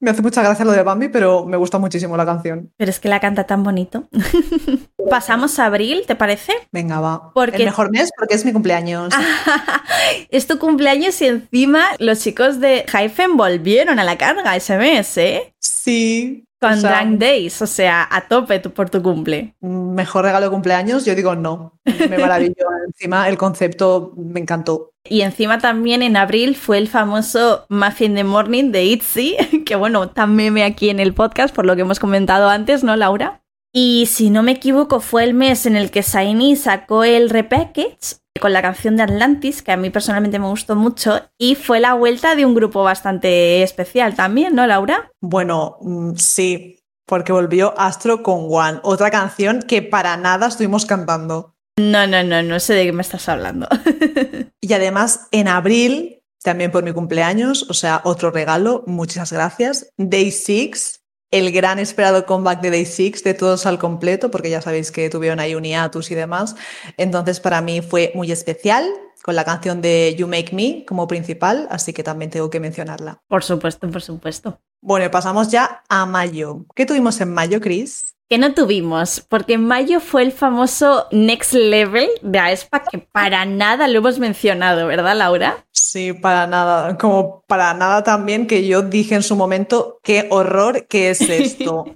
Me 0.00 0.10
hace 0.10 0.22
mucha 0.22 0.42
gracia 0.42 0.64
lo 0.64 0.70
de 0.72 0.82
Bambi, 0.82 1.08
pero 1.08 1.44
me 1.44 1.56
gusta 1.56 1.78
muchísimo 1.78 2.16
la 2.16 2.24
canción. 2.24 2.70
Pero 2.76 2.90
es 2.90 3.00
que 3.00 3.08
la 3.08 3.18
canta 3.20 3.44
tan 3.44 3.64
bonito. 3.64 4.08
Pasamos 5.10 5.58
a 5.58 5.66
abril, 5.66 6.04
¿te 6.06 6.14
parece? 6.14 6.52
Venga, 6.70 7.00
va. 7.00 7.32
Porque- 7.32 7.56
El 7.56 7.64
mejor 7.64 7.90
mes 7.90 8.10
porque 8.16 8.34
es 8.34 8.44
mi 8.44 8.52
cumpleaños. 8.52 9.12
es 10.30 10.46
tu 10.46 10.58
cumpleaños 10.58 11.20
y 11.22 11.26
encima 11.26 11.84
los 11.98 12.20
chicos 12.20 12.60
de 12.60 12.84
Hyphen 12.92 13.36
volvieron 13.36 13.98
a 13.98 14.04
la 14.04 14.16
carga 14.18 14.54
ese 14.56 14.76
mes, 14.78 15.16
¿eh? 15.18 15.54
Sí. 15.58 16.44
Con 16.60 16.72
o 16.72 16.76
sea, 16.76 17.02
Drunk 17.04 17.20
Days, 17.20 17.62
o 17.62 17.66
sea, 17.68 18.08
a 18.10 18.22
tope 18.26 18.58
tu- 18.58 18.72
por 18.72 18.90
tu 18.90 19.00
cumple. 19.00 19.54
Mejor 19.60 20.24
regalo 20.24 20.46
de 20.46 20.50
cumpleaños, 20.50 21.04
yo 21.04 21.14
digo 21.14 21.36
no. 21.36 21.78
Me 21.84 22.18
maravilló. 22.18 22.54
Encima 22.88 23.28
el 23.28 23.38
concepto 23.38 24.12
me 24.16 24.40
encantó. 24.40 24.92
Y 25.04 25.22
encima 25.22 25.58
también 25.58 26.02
en 26.02 26.16
abril 26.16 26.56
fue 26.56 26.76
el 26.78 26.88
famoso 26.88 27.64
Muffin 27.70 28.14
the 28.16 28.24
Morning 28.24 28.72
de 28.72 28.84
ITZY, 28.84 29.36
que 29.68 29.76
bueno, 29.76 30.08
tan 30.08 30.34
meme 30.34 30.64
aquí 30.64 30.88
en 30.88 30.98
el 30.98 31.12
podcast 31.12 31.54
por 31.54 31.66
lo 31.66 31.76
que 31.76 31.82
hemos 31.82 32.00
comentado 32.00 32.48
antes, 32.48 32.82
¿no, 32.82 32.96
Laura? 32.96 33.42
Y 33.70 34.06
si 34.06 34.30
no 34.30 34.42
me 34.42 34.52
equivoco, 34.52 35.00
fue 35.00 35.24
el 35.24 35.34
mes 35.34 35.66
en 35.66 35.76
el 35.76 35.90
que 35.90 36.02
Saini 36.02 36.56
sacó 36.56 37.04
el 37.04 37.28
repackage 37.28 38.16
con 38.40 38.54
la 38.54 38.62
canción 38.62 38.96
de 38.96 39.02
Atlantis, 39.02 39.62
que 39.62 39.72
a 39.72 39.76
mí 39.76 39.90
personalmente 39.90 40.38
me 40.38 40.46
gustó 40.46 40.74
mucho, 40.74 41.20
y 41.36 41.54
fue 41.54 41.80
la 41.80 41.92
vuelta 41.92 42.34
de 42.34 42.46
un 42.46 42.54
grupo 42.54 42.82
bastante 42.82 43.62
especial 43.62 44.14
también, 44.14 44.54
¿no, 44.54 44.66
Laura? 44.66 45.10
Bueno, 45.20 45.76
mm, 45.82 46.14
sí, 46.14 46.80
porque 47.06 47.32
volvió 47.32 47.78
Astro 47.78 48.22
con 48.22 48.46
One, 48.48 48.80
otra 48.84 49.10
canción 49.10 49.60
que 49.60 49.82
para 49.82 50.16
nada 50.16 50.46
estuvimos 50.46 50.86
cantando. 50.86 51.56
No, 51.78 52.06
no, 52.06 52.22
no, 52.22 52.42
no 52.42 52.58
sé 52.58 52.72
de 52.72 52.86
qué 52.86 52.92
me 52.92 53.02
estás 53.02 53.28
hablando. 53.28 53.68
Y 54.60 54.74
además 54.74 55.28
en 55.30 55.48
abril, 55.48 56.17
también 56.42 56.70
por 56.70 56.84
mi 56.84 56.92
cumpleaños, 56.92 57.66
o 57.68 57.74
sea, 57.74 58.00
otro 58.04 58.30
regalo, 58.30 58.84
muchas 58.86 59.32
gracias. 59.32 59.92
Day 59.96 60.30
6, 60.30 61.02
el 61.30 61.52
gran 61.52 61.78
esperado 61.78 62.24
comeback 62.26 62.60
de 62.60 62.70
Day 62.70 62.86
6 62.86 63.24
de 63.24 63.34
todos 63.34 63.66
al 63.66 63.78
completo, 63.78 64.30
porque 64.30 64.50
ya 64.50 64.62
sabéis 64.62 64.90
que 64.90 65.10
tuvieron 65.10 65.40
ahí 65.40 65.54
un 65.54 65.64
hiatus 65.64 66.10
y 66.10 66.14
demás. 66.14 66.56
Entonces 66.96 67.40
para 67.40 67.60
mí 67.60 67.82
fue 67.82 68.12
muy 68.14 68.32
especial, 68.32 68.88
con 69.22 69.34
la 69.34 69.44
canción 69.44 69.82
de 69.82 70.14
You 70.16 70.26
Make 70.26 70.54
Me 70.54 70.84
como 70.86 71.06
principal, 71.06 71.66
así 71.70 71.92
que 71.92 72.02
también 72.02 72.30
tengo 72.30 72.50
que 72.50 72.60
mencionarla. 72.60 73.20
por 73.28 73.42
supuesto, 73.42 73.90
por 73.90 74.00
supuesto. 74.00 74.60
Bueno, 74.80 75.06
y 75.06 75.08
pasamos 75.08 75.50
ya 75.50 75.82
a 75.88 76.06
mayo. 76.06 76.64
¿Qué 76.74 76.86
tuvimos 76.86 77.20
en 77.20 77.34
mayo, 77.34 77.60
Chris? 77.60 78.14
Que 78.28 78.36
no 78.36 78.52
tuvimos, 78.52 79.24
porque 79.26 79.54
en 79.54 79.64
mayo 79.64 80.00
fue 80.00 80.22
el 80.22 80.32
famoso 80.32 81.06
Next 81.10 81.54
Level 81.54 82.08
de 82.20 82.38
Aespa, 82.38 82.82
que 82.82 82.98
para 82.98 83.46
nada 83.46 83.88
lo 83.88 84.00
hemos 84.00 84.18
mencionado, 84.18 84.86
¿verdad, 84.86 85.16
Laura? 85.16 85.64
Sí, 85.72 86.12
para 86.12 86.46
nada, 86.46 86.98
como 86.98 87.42
para 87.46 87.72
nada 87.72 88.04
también 88.04 88.46
que 88.46 88.66
yo 88.66 88.82
dije 88.82 89.14
en 89.14 89.22
su 89.22 89.34
momento, 89.34 89.98
qué 90.02 90.26
horror 90.30 90.86
que 90.88 91.08
es 91.08 91.20
esto. 91.30 91.86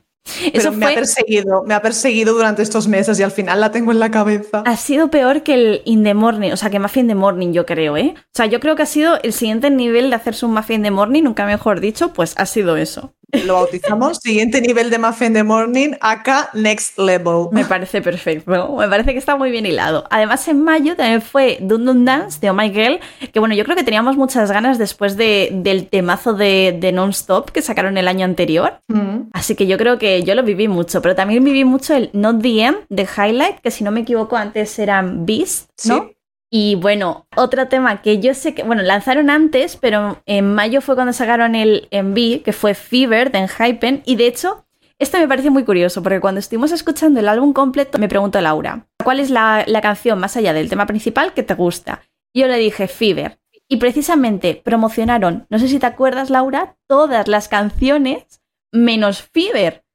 Pero 0.41 0.57
Eso 0.57 0.72
me 0.72 0.87
ha 0.87 0.95
perseguido, 0.95 1.64
me 1.66 1.74
ha 1.74 1.83
perseguido 1.83 2.33
durante 2.33 2.62
estos 2.62 2.87
meses 2.89 3.18
y 3.18 3.24
al 3.24 3.33
final 3.33 3.61
la 3.61 3.72
tengo 3.72 3.91
en 3.93 3.99
la 3.99 4.11
cabeza. 4.11 4.62
ha 4.64 4.76
sido 4.76 5.11
peor 5.11 5.43
que 5.43 5.53
el 5.55 5.83
In 5.85 6.05
the 6.05 6.14
Morning, 6.14 6.53
o 6.53 6.57
sea, 6.57 6.70
que 6.70 6.78
Muffin 6.78 7.09
the 7.09 7.14
Morning, 7.16 7.53
yo 7.53 7.66
creo, 7.66 7.97
¿eh? 7.97 8.14
O 8.16 8.20
sea, 8.33 8.47
yo 8.47 8.61
creo 8.61 8.76
que 8.76 8.85
ha 8.85 8.87
sido 8.87 9.18
el 9.22 9.33
siguiente 9.33 9.68
nivel 9.68 10.11
de 10.11 10.16
hacerse 10.16 10.47
un 10.47 10.55
Muffin 10.55 10.83
the 10.83 10.93
Morning, 10.93 11.24
nunca 11.24 11.45
mejor 11.45 11.80
dicho, 11.80 12.12
pues 12.12 12.35
ha 12.39 12.47
sido 12.47 12.76
eso. 12.76 13.12
Lo 13.45 13.55
bautizamos. 13.55 14.18
Siguiente 14.18 14.61
nivel 14.61 14.91
de 14.91 14.99
Muffin 14.99 15.33
the 15.33 15.43
Morning, 15.43 15.93
acá 16.01 16.51
Next 16.53 16.99
Level. 16.99 17.47
Me 17.51 17.64
parece 17.64 18.03
perfecto, 18.03 18.76
me 18.76 18.89
parece 18.89 19.12
que 19.12 19.18
está 19.18 19.37
muy 19.37 19.51
bien 19.51 19.64
hilado. 19.64 20.05
Además, 20.11 20.47
en 20.49 20.62
mayo 20.62 20.97
también 20.97 21.22
fue 21.22 21.59
Dun 21.61 21.87
Dun 21.87 22.05
Dance 22.05 22.39
de 22.41 22.51
Oh 22.51 22.55
My 22.55 22.70
Girl, 22.70 23.01
que 23.33 23.39
bueno, 23.41 23.55
yo 23.55 23.64
creo 23.64 23.76
que 23.76 23.85
teníamos 23.85 24.16
muchas 24.16 24.53
ganas 24.53 24.78
después 24.78 25.16
de, 25.16 25.49
del 25.53 25.89
temazo 25.89 26.35
de, 26.35 26.76
de 26.78 26.93
Non-Stop 26.93 27.51
que 27.51 27.62
sacaron 27.62 27.97
el 27.97 28.07
año 28.09 28.24
anterior. 28.24 28.80
Mm, 28.89 29.30
Así 29.33 29.55
que 29.55 29.66
yo 29.66 29.78
creo 29.78 29.99
que 29.99 30.22
yo 30.22 30.35
lo 30.35 30.43
viví 30.43 30.68
mucho, 30.68 31.01
pero 31.01 31.14
también 31.14 31.43
viví 31.43 31.64
mucho 31.64 31.95
el 31.95 32.11
Not 32.12 32.43
the 32.43 32.62
End 32.62 32.78
de 32.91 33.03
Highlight, 33.16 33.61
que 33.61 33.70
si 33.70 33.83
no 33.83 33.91
me 33.91 34.01
equivoco 34.01 34.37
antes 34.37 34.78
eran 34.78 35.24
Beast, 35.24 35.70
¿no? 35.87 36.05
Sí. 36.05 36.16
Y 36.55 36.75
bueno, 36.75 37.27
otro 37.35 37.67
tema 37.69 38.03
que 38.03 38.19
yo 38.19 38.35
sé 38.35 38.55
que, 38.55 38.63
bueno, 38.63 38.83
lanzaron 38.83 39.31
antes, 39.31 39.79
pero 39.79 40.23
en 40.27 40.55
mayo 40.55 40.83
fue 40.83 40.95
cuando 40.95 41.15
sacaron 41.15 41.55
el 41.55 41.89
MV, 41.91 42.43
que 42.43 42.53
fue 42.53 42.75
Fever 42.75 43.33
de 43.33 43.39
Enhypen, 43.39 44.03
y 44.05 44.17
de 44.17 44.27
hecho, 44.27 44.67
esto 44.99 45.19
me 45.19 45.27
parece 45.27 45.49
muy 45.49 45.65
curioso, 45.65 46.03
porque 46.03 46.21
cuando 46.21 46.41
estuvimos 46.41 46.71
escuchando 46.71 47.21
el 47.21 47.29
álbum 47.29 47.55
completo, 47.55 47.99
me 47.99 48.07
preguntó 48.07 48.39
Laura, 48.43 48.87
¿cuál 49.03 49.19
es 49.19 49.31
la, 49.31 49.65
la 49.67 49.81
canción 49.81 50.19
más 50.19 50.37
allá 50.37 50.53
del 50.53 50.69
tema 50.69 50.85
principal 50.85 51.33
que 51.33 51.43
te 51.43 51.55
gusta? 51.55 52.03
Yo 52.35 52.47
le 52.47 52.59
dije 52.59 52.87
Fever. 52.87 53.39
Y 53.67 53.79
precisamente 53.79 54.61
promocionaron, 54.63 55.47
no 55.49 55.59
sé 55.59 55.69
si 55.69 55.79
te 55.79 55.87
acuerdas, 55.87 56.29
Laura, 56.29 56.77
todas 56.87 57.29
las 57.29 57.49
canciones 57.49 58.43
menos 58.71 59.23
Fever. 59.23 59.87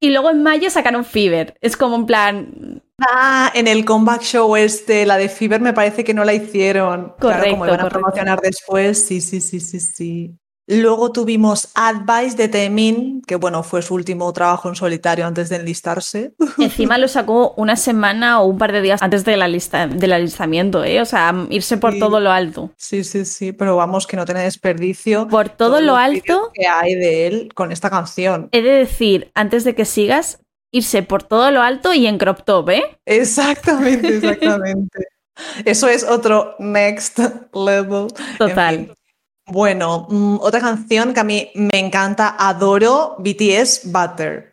Y 0.00 0.10
luego 0.10 0.30
en 0.30 0.44
mayo 0.44 0.70
sacaron 0.70 1.04
Fever. 1.04 1.58
Es 1.60 1.76
como 1.76 1.96
en 1.96 2.06
plan, 2.06 2.82
Ah, 3.08 3.50
en 3.54 3.66
el 3.66 3.84
comeback 3.84 4.22
show 4.22 4.56
este, 4.56 5.06
la 5.06 5.16
de 5.16 5.28
Fever, 5.28 5.60
me 5.60 5.72
parece 5.72 6.04
que 6.04 6.14
no 6.14 6.24
la 6.24 6.34
hicieron. 6.34 7.14
claro, 7.18 7.36
Correcto, 7.36 7.50
como 7.50 7.66
iban 7.66 7.80
a 7.80 7.82
correcto. 7.84 7.98
promocionar 8.00 8.40
después, 8.40 9.04
sí, 9.06 9.20
sí, 9.20 9.40
sí, 9.40 9.60
sí, 9.60 9.80
sí. 9.80 10.36
Luego 10.72 11.10
tuvimos 11.10 11.70
Advice 11.74 12.36
de 12.36 12.46
Temin, 12.46 13.22
que 13.26 13.34
bueno, 13.34 13.64
fue 13.64 13.82
su 13.82 13.94
último 13.94 14.32
trabajo 14.32 14.68
en 14.68 14.76
solitario 14.76 15.26
antes 15.26 15.48
de 15.48 15.56
enlistarse. 15.56 16.32
Encima 16.58 16.96
lo 16.96 17.08
sacó 17.08 17.54
una 17.56 17.74
semana 17.74 18.40
o 18.40 18.46
un 18.46 18.56
par 18.56 18.70
de 18.70 18.80
días 18.80 19.02
antes 19.02 19.24
de 19.24 19.36
la 19.36 19.48
lista, 19.48 19.88
del 19.88 20.12
alistamiento, 20.12 20.84
¿eh? 20.84 21.00
O 21.00 21.04
sea, 21.06 21.34
irse 21.50 21.76
por 21.76 21.94
Sí. 21.94 21.98
todo 21.98 22.20
lo 22.20 22.30
alto. 22.30 22.70
Sí, 22.76 23.02
sí, 23.02 23.24
sí, 23.24 23.50
pero 23.52 23.74
vamos, 23.74 24.06
que 24.06 24.16
no 24.16 24.24
tiene 24.24 24.42
desperdicio. 24.44 25.26
Por 25.26 25.48
todo 25.48 25.80
lo 25.80 25.96
alto, 25.96 26.52
que 26.54 26.68
hay 26.68 26.94
de 26.94 27.26
él 27.26 27.48
con 27.52 27.72
esta 27.72 27.90
canción. 27.90 28.48
he 28.52 28.62
de 28.62 28.70
decir, 28.70 29.32
antes 29.34 29.64
de 29.64 29.74
que 29.74 29.84
sigas, 29.84 30.38
irse 30.70 31.02
por 31.02 31.22
todo 31.22 31.50
lo 31.50 31.62
alto 31.62 31.92
y 31.94 32.06
en 32.06 32.18
crop 32.18 32.42
top, 32.44 32.70
¿eh? 32.70 32.98
Exactamente, 33.04 34.08
exactamente. 34.16 35.08
Eso 35.64 35.88
es 35.88 36.04
otro 36.04 36.56
next 36.58 37.18
level. 37.54 38.08
En 38.18 38.36
Total. 38.38 38.76
fin. 38.76 38.94
Bueno, 39.46 40.06
mm, 40.08 40.38
otra 40.40 40.60
canción 40.60 41.12
que 41.12 41.20
a 41.20 41.24
mí 41.24 41.50
me 41.54 41.78
encanta, 41.78 42.36
adoro, 42.38 43.16
BTS 43.18 43.90
Butter. 43.90 44.50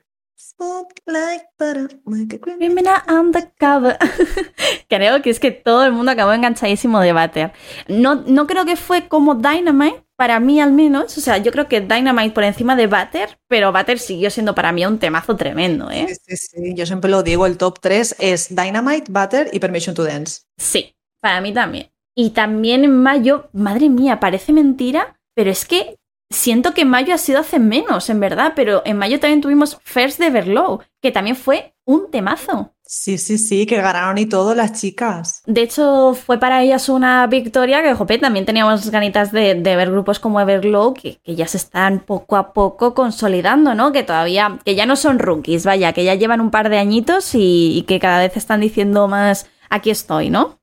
Like 1.06 1.46
butter, 1.60 2.02
like 2.06 2.36
a 2.36 2.40
cream. 2.40 2.58
Criminal 2.58 3.02
undercover. 3.08 3.98
creo 4.90 5.22
que 5.22 5.30
es 5.30 5.40
que 5.40 5.52
todo 5.52 5.86
el 5.86 5.92
mundo 5.92 6.12
acabó 6.12 6.34
enganchadísimo 6.34 7.00
de 7.00 7.14
Butter. 7.14 7.54
No, 7.88 8.16
no 8.16 8.48
creo 8.48 8.66
que 8.66 8.76
fue 8.76 9.08
como 9.08 9.36
Dynamite, 9.36 10.04
para 10.18 10.40
mí 10.40 10.60
al 10.60 10.74
menos. 10.74 11.18
O 11.18 11.22
sea, 11.22 11.38
yo 11.38 11.52
creo 11.52 11.68
que 11.68 11.80
Dynamite 11.80 12.32
por 12.32 12.44
encima 12.44 12.76
de 12.76 12.88
Butter, 12.88 13.40
pero 13.48 13.72
Butter 13.72 14.00
siguió 14.00 14.30
siendo 14.30 14.54
para 14.54 14.72
mí 14.74 14.86
un 14.86 15.00
temazo 15.00 15.38
tremendo, 15.38 15.90
¿eh? 15.90 16.08
Sí, 16.10 16.36
sí, 16.36 16.38
sí, 16.38 16.76
Yo 16.76 16.86
siempre 16.86 17.10
lo 17.10 17.24
digo, 17.24 17.46
el 17.46 17.58
top 17.58 17.80
3 17.80 18.18
es 18.20 18.50
Dynamite, 18.50 19.12
Butter 19.12 19.50
y 19.54 19.60
Permission 19.60 19.96
to 19.96 20.04
Dance. 20.04 20.42
Sí, 20.58 20.96
para 21.22 21.40
mí 21.40 21.54
también. 21.54 21.90
Y 22.16 22.32
también 22.32 22.84
en 22.84 22.98
mayo, 22.98 23.50
madre 23.54 23.90
mía, 23.90 24.20
parece 24.20 24.52
mentira, 24.52 25.20
pero 25.36 25.52
es 25.52 25.66
que 25.66 25.98
siento 26.32 26.74
que 26.74 26.84
mayo 26.84 27.14
ha 27.14 27.20
sido 27.20 27.40
hace 27.40 27.60
menos, 27.60 28.10
en 28.10 28.20
verdad, 28.20 28.54
pero 28.56 28.82
en 28.86 28.98
mayo 28.98 29.20
también 29.20 29.42
tuvimos 29.42 29.78
First 29.84 30.20
de 30.20 30.32
Verlow, 30.32 30.82
que 31.02 31.12
también 31.12 31.36
fue 31.36 31.76
un 31.86 32.10
temazo. 32.10 32.74
Sí, 32.88 33.18
sí, 33.18 33.38
sí, 33.38 33.66
que 33.66 33.82
ganaron 33.82 34.18
y 34.18 34.26
todo 34.26 34.56
las 34.56 34.74
chicas. 34.80 35.44
De 35.46 35.62
hecho, 35.62 36.14
fue 36.14 36.40
para 36.40 36.64
ellas 36.64 36.88
una 36.88 37.28
victoria 37.28 37.84
que, 37.84 37.94
jope, 37.94 38.18
también 38.18 38.46
teníamos 38.46 38.90
ganitas 38.90 39.34
de, 39.34 39.56
de 39.56 39.76
ver 39.76 39.92
grupos 39.92 40.20
como 40.20 40.40
Everglow 40.40 40.94
que, 40.94 41.20
que 41.24 41.36
ya 41.36 41.48
se 41.48 41.58
están 41.58 42.00
poco 42.00 42.38
a 42.38 42.54
poco 42.54 42.94
consolidando, 42.94 43.76
¿no? 43.76 43.92
Que 43.92 44.04
todavía, 44.04 44.60
que 44.64 44.76
ya 44.76 44.86
no 44.86 44.96
son 44.96 45.20
rookies, 45.20 45.66
vaya, 45.66 45.92
que 45.92 46.06
ya 46.06 46.16
llevan 46.16 46.40
un 46.40 46.50
par 46.50 46.70
de 46.70 46.78
añitos 46.78 47.36
y, 47.36 47.78
y 47.78 47.82
que 47.84 48.00
cada 48.00 48.20
vez 48.20 48.38
están 48.38 48.62
diciendo 48.62 49.10
más, 49.10 49.48
aquí 49.70 49.90
estoy, 49.90 50.30
¿no? 50.30 50.58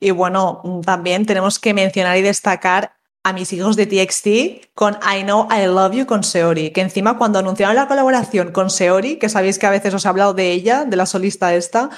Y 0.00 0.10
bueno, 0.10 0.82
también 0.84 1.24
tenemos 1.24 1.60
que 1.60 1.72
mencionar 1.72 2.16
y 2.16 2.22
destacar 2.22 2.93
a 3.24 3.32
mis 3.32 3.52
hijos 3.52 3.74
de 3.74 3.86
TXT 3.86 4.74
con 4.74 4.94
I 5.02 5.22
Know 5.22 5.48
I 5.50 5.66
Love 5.66 5.96
You 5.96 6.06
con 6.06 6.22
Seori, 6.22 6.70
que 6.70 6.82
encima 6.82 7.16
cuando 7.16 7.38
anunciaron 7.38 7.74
la 7.74 7.88
colaboración 7.88 8.52
con 8.52 8.70
Seori, 8.70 9.18
que 9.18 9.30
sabéis 9.30 9.58
que 9.58 9.66
a 9.66 9.70
veces 9.70 9.94
os 9.94 10.04
he 10.04 10.08
hablado 10.08 10.34
de 10.34 10.52
ella, 10.52 10.84
de 10.84 10.96
la 10.96 11.06
solista 11.06 11.54
esta, 11.54 11.88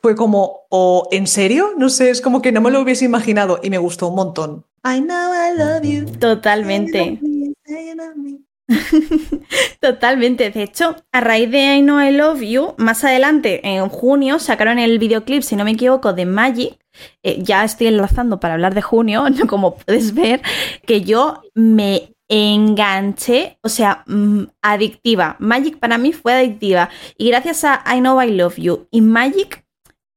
fue 0.00 0.16
como, 0.16 0.66
¿o 0.68 1.08
en 1.12 1.28
serio? 1.28 1.70
No 1.78 1.88
sé, 1.88 2.10
es 2.10 2.20
como 2.20 2.42
que 2.42 2.50
no 2.50 2.60
me 2.60 2.72
lo 2.72 2.80
hubiese 2.80 3.04
imaginado 3.04 3.60
y 3.62 3.70
me 3.70 3.78
gustó 3.78 4.08
un 4.08 4.16
montón. 4.16 4.66
I 4.84 5.00
know 5.00 5.32
I 5.32 5.56
love 5.56 5.82
you. 5.84 6.18
Totalmente. 6.18 7.20
Love 7.22 7.94
love. 7.96 8.51
Totalmente. 9.80 10.50
De 10.50 10.62
hecho, 10.62 10.96
a 11.12 11.20
raíz 11.20 11.50
de 11.50 11.76
I 11.76 11.82
Know 11.82 12.00
I 12.00 12.12
Love 12.12 12.40
You, 12.42 12.74
más 12.78 13.04
adelante, 13.04 13.60
en 13.66 13.88
junio, 13.88 14.38
sacaron 14.38 14.78
el 14.78 14.98
videoclip, 14.98 15.42
si 15.42 15.56
no 15.56 15.64
me 15.64 15.72
equivoco, 15.72 16.12
de 16.12 16.26
Magic. 16.26 16.78
Eh, 17.22 17.42
ya 17.42 17.64
estoy 17.64 17.86
enlazando 17.88 18.38
para 18.38 18.54
hablar 18.54 18.74
de 18.74 18.82
junio, 18.82 19.24
como 19.48 19.76
puedes 19.76 20.14
ver, 20.14 20.42
que 20.86 21.02
yo 21.02 21.42
me 21.54 22.14
enganché, 22.28 23.58
o 23.62 23.68
sea, 23.68 24.04
mm, 24.06 24.44
adictiva. 24.62 25.36
Magic 25.38 25.78
para 25.78 25.98
mí 25.98 26.12
fue 26.12 26.32
adictiva. 26.32 26.88
Y 27.18 27.28
gracias 27.28 27.64
a 27.64 27.82
I 27.94 28.00
Know 28.00 28.22
I 28.22 28.30
Love 28.30 28.56
You 28.56 28.88
y 28.90 29.00
Magic 29.00 29.64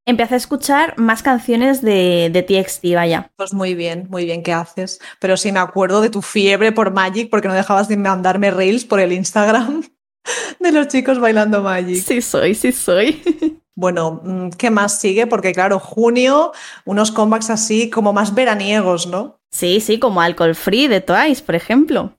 empecé 0.05 0.35
a 0.35 0.37
escuchar 0.37 0.97
más 0.97 1.23
canciones 1.23 1.81
de, 1.81 2.29
de 2.31 2.43
TXT, 2.43 2.93
vaya. 2.93 3.31
Pues 3.35 3.53
muy 3.53 3.75
bien, 3.75 4.07
muy 4.09 4.25
bien 4.25 4.43
que 4.43 4.53
haces. 4.53 4.99
Pero 5.19 5.37
sí 5.37 5.51
me 5.51 5.59
acuerdo 5.59 6.01
de 6.01 6.09
tu 6.09 6.21
fiebre 6.21 6.71
por 6.71 6.91
Magic 6.91 7.29
porque 7.29 7.47
no 7.47 7.53
dejabas 7.53 7.87
de 7.87 7.97
mandarme 7.97 8.51
reels 8.51 8.85
por 8.85 8.99
el 8.99 9.11
Instagram 9.11 9.83
de 10.59 10.71
los 10.71 10.87
chicos 10.87 11.19
bailando 11.19 11.61
Magic. 11.61 12.03
Sí 12.03 12.21
soy, 12.21 12.55
sí 12.55 12.71
soy. 12.71 13.21
Bueno, 13.77 14.21
mm, 14.23 14.49
¿qué 14.51 14.71
más 14.71 15.01
sigue? 15.01 15.27
Porque 15.27 15.51
claro, 15.51 15.79
junio, 15.79 16.53
unos 16.85 17.11
comebacks 17.11 17.49
así 17.49 17.89
como 17.89 18.13
más 18.13 18.33
veraniegos, 18.33 19.05
¿no? 19.05 19.41
Sí, 19.51 19.81
sí, 19.81 19.99
como 19.99 20.21
Alcohol 20.21 20.55
Free 20.55 20.87
de 20.87 21.01
Twice, 21.01 21.43
por 21.43 21.55
ejemplo. 21.55 22.17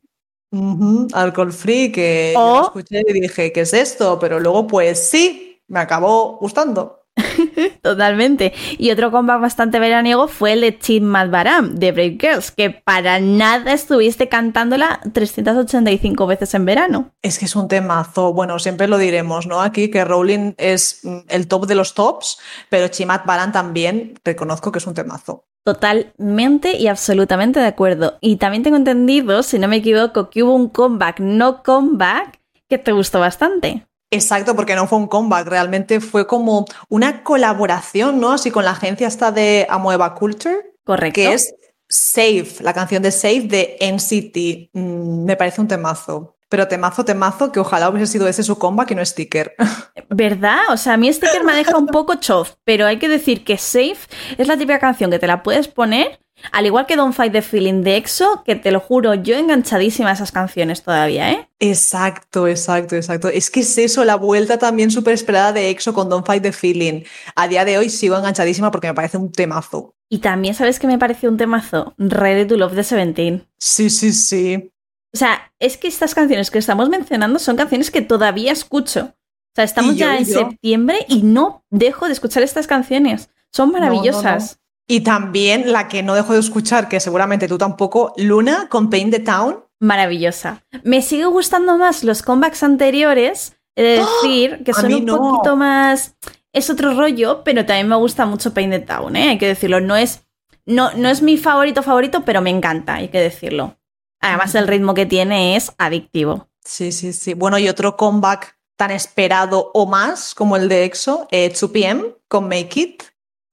Alcohol 1.13 1.53
Free, 1.53 1.93
que 1.93 2.33
yo 2.35 2.63
escuché 2.65 3.03
y 3.07 3.21
dije, 3.21 3.53
¿qué 3.53 3.63
es 3.63 3.73
esto? 3.73 4.19
Pero 4.19 4.39
luego, 4.39 4.67
pues 4.67 5.09
sí, 5.09 5.63
me 5.69 5.81
acabó 5.81 6.37
gustando. 6.39 6.96
Totalmente. 7.83 8.53
Y 8.79 8.91
otro 8.91 9.11
comeback 9.11 9.41
bastante 9.41 9.79
veraniego 9.79 10.29
fue 10.29 10.53
el 10.53 10.61
de 10.61 10.79
Chip 10.79 11.03
Mad 11.03 11.31
Baram, 11.31 11.75
de 11.75 11.93
Brave 11.93 12.19
Girls, 12.21 12.51
que 12.51 12.71
para 12.71 13.21
nada 13.21 13.73
estuviste 13.73 14.29
cantándola 14.29 15.01
385 15.13 16.27
veces 16.27 16.55
en 16.55 16.65
verano. 16.65 17.11
Es 17.23 17.39
que 17.39 17.47
es 17.47 17.57
un 17.57 17.69
temazo. 17.69 18.33
Bueno, 18.33 18.59
siempre 18.59 18.89
lo 18.89 18.99
diremos, 18.99 19.47
¿no? 19.47 19.61
Aquí 19.61 19.91
que 19.91 20.05
Rowling 20.05 20.55
es 20.59 21.01
mm, 21.03 21.19
el 21.29 21.49
top 21.49 21.67
de 21.67 21.75
los 21.75 21.95
tops, 21.95 22.39
pero 22.69 22.89
Chimat 22.89 23.25
Baran 23.25 23.53
también 23.53 24.15
reconozco 24.25 24.71
que 24.71 24.79
es 24.79 24.87
un 24.87 24.95
temazo. 24.95 25.45
Totalmente 25.65 26.77
y 26.77 26.87
absolutamente 26.87 27.59
de 27.59 27.67
acuerdo. 27.67 28.19
Y 28.21 28.37
también 28.37 28.63
tengo 28.63 28.77
entendido, 28.77 29.43
si 29.43 29.59
no 29.59 29.67
me 29.67 29.77
equivoco, 29.77 30.31
que 30.31 30.45
hubo 30.45 30.55
un 30.55 30.69
comeback, 30.69 31.19
no 31.19 31.65
comeback, 31.65 32.41
que 32.69 32.79
te 32.79 32.93
gustó 32.93 33.19
bastante. 33.19 33.87
Exacto, 34.17 34.57
porque 34.57 34.75
no 34.75 34.87
fue 34.87 34.99
un 34.99 35.07
comeback, 35.07 35.47
realmente 35.47 36.01
fue 36.01 36.27
como 36.27 36.65
una 36.89 37.23
colaboración, 37.23 38.19
¿no? 38.19 38.33
Así 38.33 38.51
con 38.51 38.65
la 38.65 38.73
agencia 38.73 39.07
esta 39.07 39.31
de 39.31 39.67
Amoeba 39.69 40.15
Culture. 40.15 40.73
Correcto. 40.85 41.15
Que 41.15 41.33
es 41.33 41.55
Safe, 41.89 42.57
la 42.61 42.73
canción 42.73 43.03
de 43.03 43.13
Safe 43.13 43.43
de 43.43 43.77
NCT. 43.81 44.71
Mm, 44.73 45.25
me 45.25 45.37
parece 45.37 45.61
un 45.61 45.69
temazo. 45.69 46.37
Pero 46.49 46.69
temazo, 46.69 47.05
temazo, 47.05 47.51
que 47.51 47.59
ojalá 47.59 47.91
hubiese 47.91 48.13
sido 48.13 48.29
ese 48.29 48.43
su 48.43 48.57
comeback 48.59 48.93
y 48.93 48.95
no 48.95 49.05
sticker. 49.05 49.55
¿Verdad? 50.09 50.61
O 50.71 50.77
sea, 50.77 50.95
a 50.95 50.97
mí 50.97 51.13
sticker 51.13 51.43
me 51.43 51.55
deja 51.55 51.77
un 51.77 51.89
poco 51.89 52.15
chof, 52.15 52.55
pero 52.65 52.87
hay 52.87 52.99
que 52.99 53.09
decir 53.09 53.45
que 53.45 53.59
Safe 53.59 53.99
es 54.39 54.47
la 54.47 54.57
típica 54.57 54.79
canción 54.79 55.11
que 55.11 55.19
te 55.19 55.27
la 55.27 55.43
puedes 55.43 55.69
poner 55.69 56.21
al 56.53 56.67
igual 56.67 56.87
que 56.87 56.97
Don't 56.97 57.15
Fight 57.15 57.33
the 57.33 57.43
Feeling 57.43 57.83
de 57.83 57.97
EXO, 57.97 58.43
que 58.45 58.57
te 58.57 58.71
lo 58.71 58.81
juro, 58.81 59.15
yo 59.15 59.37
enganchadísima 59.37 60.11
a 60.11 60.13
esas 60.13 60.33
canciones 60.33 60.83
todavía, 60.83 61.31
¿eh? 61.33 61.49
Exacto, 61.59 62.47
exacto, 62.49 62.97
exacto. 62.97 63.29
Es 63.29 63.51
que 63.51 63.61
es 63.61 63.79
eso, 63.79 64.05
la 64.05 64.17
vuelta 64.17 64.59
también 64.59 64.91
súper 64.91 65.15
esperada 65.15 65.53
de 65.53 65.71
EXO 65.71 65.95
con 65.95 66.09
Don't 66.09 66.27
Fight 66.27 66.43
the 66.43 66.53
Feeling. 66.53 67.03
A 67.35 67.49
día 67.49 67.65
de 67.65 67.79
hoy 67.79 67.91
sigo 67.91 68.17
enganchadísima 68.17 68.71
porque 68.71 68.89
me 68.89 68.95
parece 68.95 69.19
un 69.19 69.33
temazo. 69.33 69.95
Y 70.09 70.19
también, 70.19 70.55
¿sabes 70.55 70.79
que 70.79 70.87
me 70.87 70.99
parece 70.99 71.29
un 71.29 71.37
temazo? 71.37 71.95
Ready 71.99 72.47
to 72.47 72.57
Love 72.57 72.75
the 72.75 72.85
Seventeen. 72.85 73.47
Sí, 73.59 73.91
sí, 73.91 74.13
sí. 74.13 74.71
O 75.13 75.19
sea, 75.19 75.53
es 75.59 75.79
que 75.79 75.89
estas 75.89 76.15
canciones 76.15 76.51
que 76.51 76.59
estamos 76.59 76.89
mencionando 76.89 77.39
son 77.39 77.57
canciones 77.57 77.91
que 77.91 78.03
todavía 78.03 78.53
escucho. 78.53 79.15
O 79.15 79.55
sea, 79.57 79.65
estamos 79.65 79.97
ya 79.97 80.19
en 80.19 80.27
septiembre 80.27 81.07
y 81.09 81.23
no 81.23 81.65
dejo 81.71 82.07
de 82.07 82.13
escuchar 82.13 82.43
estas 82.43 82.67
canciones. 82.67 83.31
Son 83.51 83.73
maravillosas. 83.73 84.61
Y 84.89 85.01
también 85.01 85.73
la 85.73 85.89
que 85.89 86.03
no 86.03 86.15
dejo 86.15 86.33
de 86.33 86.41
escuchar, 86.41 86.89
que 86.89 87.01
seguramente 87.01 87.49
tú 87.49 87.59
tampoco, 87.59 88.13
Luna 88.17 88.69
con 88.69 88.89
Paint 88.89 89.13
the 89.13 89.21
Town. 89.21 89.65
Maravillosa. 89.81 90.63
Me 90.85 91.03
sigue 91.03 91.27
gustando 91.27 91.77
más 91.77 92.05
los 92.05 92.23
comebacks 92.23 92.63
anteriores, 92.63 93.57
es 93.75 94.01
¡Oh! 94.01 94.23
decir, 94.23 94.63
que 94.65 94.73
son 94.73 94.95
un 94.95 95.07
poquito 95.07 95.57
más. 95.57 96.15
Es 96.53 96.71
otro 96.71 96.95
rollo, 96.95 97.43
pero 97.45 97.67
también 97.67 97.89
me 97.89 97.97
gusta 97.97 98.25
mucho 98.27 98.55
Paint 98.55 98.73
the 98.73 98.79
Town, 98.81 99.17
¿eh? 99.17 99.31
hay 99.31 99.39
que 99.39 99.49
decirlo. 99.49 99.81
No 99.81 99.97
es, 99.97 100.27
no, 100.65 100.93
no 100.93 101.09
es 101.09 101.21
mi 101.21 101.37
favorito 101.37 101.83
favorito, 101.83 102.25
pero 102.25 102.41
me 102.41 102.51
encanta, 102.51 102.95
hay 102.95 103.09
que 103.09 103.21
decirlo. 103.21 103.77
Además, 104.21 104.55
el 104.55 104.67
ritmo 104.67 104.95
que 104.95 105.05
tiene 105.05 105.57
es 105.57 105.73
adictivo. 105.79 106.49
Sí, 106.65 106.93
sí, 106.93 107.13
sí. 107.13 107.35
Bueno, 107.35 107.59
y 107.59 107.69
otro 107.69 107.97
comeback 107.97 108.57
tan 108.77 108.91
esperado 108.91 109.71
o 109.75 109.87
más 109.87 110.35
como 110.35 110.57
el 110.57 110.69
de 110.69 110.85
EXO, 110.85 111.29
eh, 111.31 111.53
2PM 111.53 112.17
con 112.29 112.49
Make 112.49 112.81
It. 112.81 113.03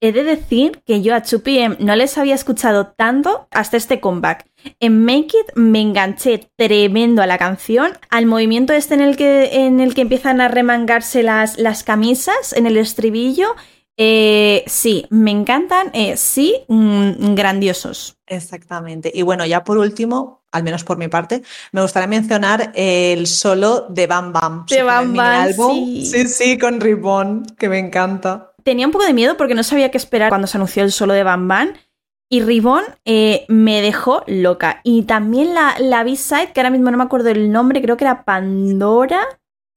He 0.00 0.12
de 0.12 0.24
decir 0.24 0.82
que 0.84 1.00
yo 1.00 1.14
a 1.14 1.22
2PM 1.22 1.78
no 1.78 1.96
les 1.96 2.18
había 2.18 2.34
escuchado 2.34 2.88
tanto 2.88 3.48
hasta 3.50 3.76
este 3.76 4.00
comeback. 4.00 4.46
En 4.80 5.04
Make 5.04 5.28
It 5.28 5.54
me 5.54 5.80
enganché 5.80 6.50
tremendo 6.56 7.22
a 7.22 7.26
la 7.26 7.38
canción, 7.38 7.92
al 8.10 8.26
movimiento 8.26 8.72
este 8.72 8.94
en 8.94 9.00
el 9.00 9.16
que, 9.16 9.64
en 9.64 9.80
el 9.80 9.94
que 9.94 10.02
empiezan 10.02 10.40
a 10.40 10.48
remangarse 10.48 11.22
las, 11.22 11.58
las 11.58 11.84
camisas 11.84 12.52
en 12.52 12.66
el 12.66 12.76
estribillo. 12.76 13.54
Eh, 13.96 14.64
sí, 14.66 15.06
me 15.10 15.30
encantan, 15.30 15.90
eh, 15.92 16.16
sí, 16.16 16.64
mm, 16.66 17.34
grandiosos. 17.34 18.18
Exactamente. 18.26 19.10
Y 19.14 19.22
bueno, 19.22 19.46
ya 19.46 19.62
por 19.62 19.78
último, 19.78 20.42
al 20.50 20.64
menos 20.64 20.82
por 20.82 20.98
mi 20.98 21.08
parte, 21.08 21.42
me 21.72 21.80
gustaría 21.80 22.08
mencionar 22.08 22.72
el 22.74 23.26
solo 23.26 23.86
de 23.88 24.06
Bam 24.06 24.32
Bam. 24.32 24.66
De 24.66 24.82
Bam 24.82 25.14
Bam, 25.14 25.52
sí. 25.52 26.06
sí, 26.06 26.28
sí, 26.28 26.58
con 26.58 26.80
Ribbon, 26.80 27.46
que 27.56 27.68
me 27.68 27.78
encanta 27.78 28.53
tenía 28.64 28.86
un 28.86 28.92
poco 28.92 29.04
de 29.04 29.12
miedo 29.12 29.36
porque 29.36 29.54
no 29.54 29.62
sabía 29.62 29.90
qué 29.90 29.98
esperar 29.98 30.30
cuando 30.30 30.46
se 30.46 30.56
anunció 30.56 30.82
el 30.82 30.92
solo 30.92 31.14
de 31.14 31.22
Bam 31.22 31.46
Bam. 31.46 31.74
Y 32.30 32.40
Ribbon 32.40 32.82
eh, 33.04 33.44
me 33.48 33.82
dejó 33.82 34.24
loca. 34.26 34.80
Y 34.82 35.02
también 35.02 35.54
la, 35.54 35.76
la 35.78 36.02
B-side, 36.02 36.52
que 36.52 36.60
ahora 36.60 36.70
mismo 36.70 36.90
no 36.90 36.96
me 36.96 37.04
acuerdo 37.04 37.28
el 37.28 37.52
nombre, 37.52 37.80
creo 37.82 37.96
que 37.96 38.04
era 38.04 38.24
Pandora. 38.24 39.20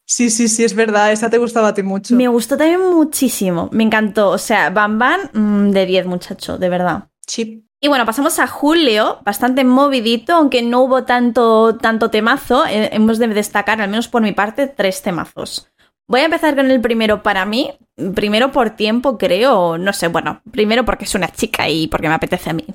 Sí, 0.05 0.29
sí, 0.29 0.47
sí, 0.47 0.63
es 0.63 0.73
verdad. 0.73 1.11
Esa 1.11 1.29
te 1.29 1.37
gustaba 1.37 1.67
a 1.67 1.73
ti 1.73 1.83
mucho. 1.83 2.15
Me 2.15 2.29
gustó 2.29 2.57
también 2.57 2.81
muchísimo. 2.81 3.69
Me 3.73 3.83
encantó. 3.83 4.29
O 4.29 4.37
sea, 4.37 4.69
Bam 4.69 4.97
Bam 4.97 5.29
mm, 5.33 5.71
de 5.71 5.85
10, 5.85 6.05
muchacho, 6.07 6.57
de 6.57 6.69
verdad. 6.69 7.09
Chip. 7.27 7.67
Y 7.79 7.89
bueno, 7.89 8.05
pasamos 8.05 8.39
a 8.39 8.47
julio, 8.47 9.19
bastante 9.23 9.63
movidito, 9.63 10.33
aunque 10.33 10.63
no 10.63 10.81
hubo 10.81 11.03
tanto, 11.03 11.75
tanto 11.75 12.09
temazo. 12.09 12.65
Eh, 12.65 12.89
hemos 12.93 13.19
de 13.19 13.27
destacar, 13.27 13.81
al 13.81 13.89
menos 13.89 14.07
por 14.07 14.23
mi 14.23 14.31
parte, 14.31 14.65
tres 14.65 15.03
temazos. 15.03 15.67
Voy 16.09 16.21
a 16.21 16.25
empezar 16.25 16.55
con 16.55 16.71
el 16.71 16.79
primero 16.79 17.21
para 17.21 17.45
mí. 17.45 17.71
Primero 18.15 18.51
por 18.51 18.71
tiempo, 18.71 19.17
creo. 19.17 19.77
No 19.77 19.91
sé, 19.91 20.07
bueno, 20.07 20.41
primero 20.51 20.85
porque 20.85 21.05
es 21.05 21.15
una 21.15 21.29
chica 21.29 21.67
y 21.67 21.87
porque 21.87 22.07
me 22.07 22.15
apetece 22.15 22.49
a 22.49 22.53
mí. 22.53 22.65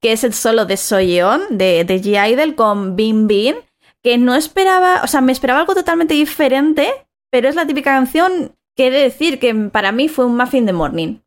Que 0.00 0.12
es 0.12 0.22
el 0.22 0.32
solo 0.32 0.66
de 0.66 0.76
Soyeon, 0.76 1.42
de, 1.50 1.84
de 1.84 2.00
G-Idol, 2.00 2.54
con 2.54 2.94
Bin 2.94 3.26
Bin. 3.26 3.56
Que 4.02 4.18
no 4.18 4.36
esperaba, 4.36 5.00
o 5.02 5.08
sea, 5.08 5.20
me 5.20 5.32
esperaba 5.32 5.60
algo 5.60 5.74
totalmente 5.74 6.14
diferente, 6.14 6.92
pero 7.30 7.48
es 7.48 7.56
la 7.56 7.66
típica 7.66 7.92
canción 7.92 8.54
que 8.76 8.86
he 8.86 8.90
de 8.90 9.00
decir 9.00 9.40
que 9.40 9.52
para 9.54 9.90
mí 9.90 10.08
fue 10.08 10.26
un 10.26 10.36
muffin 10.36 10.66
de 10.66 10.72
morning. 10.72 11.18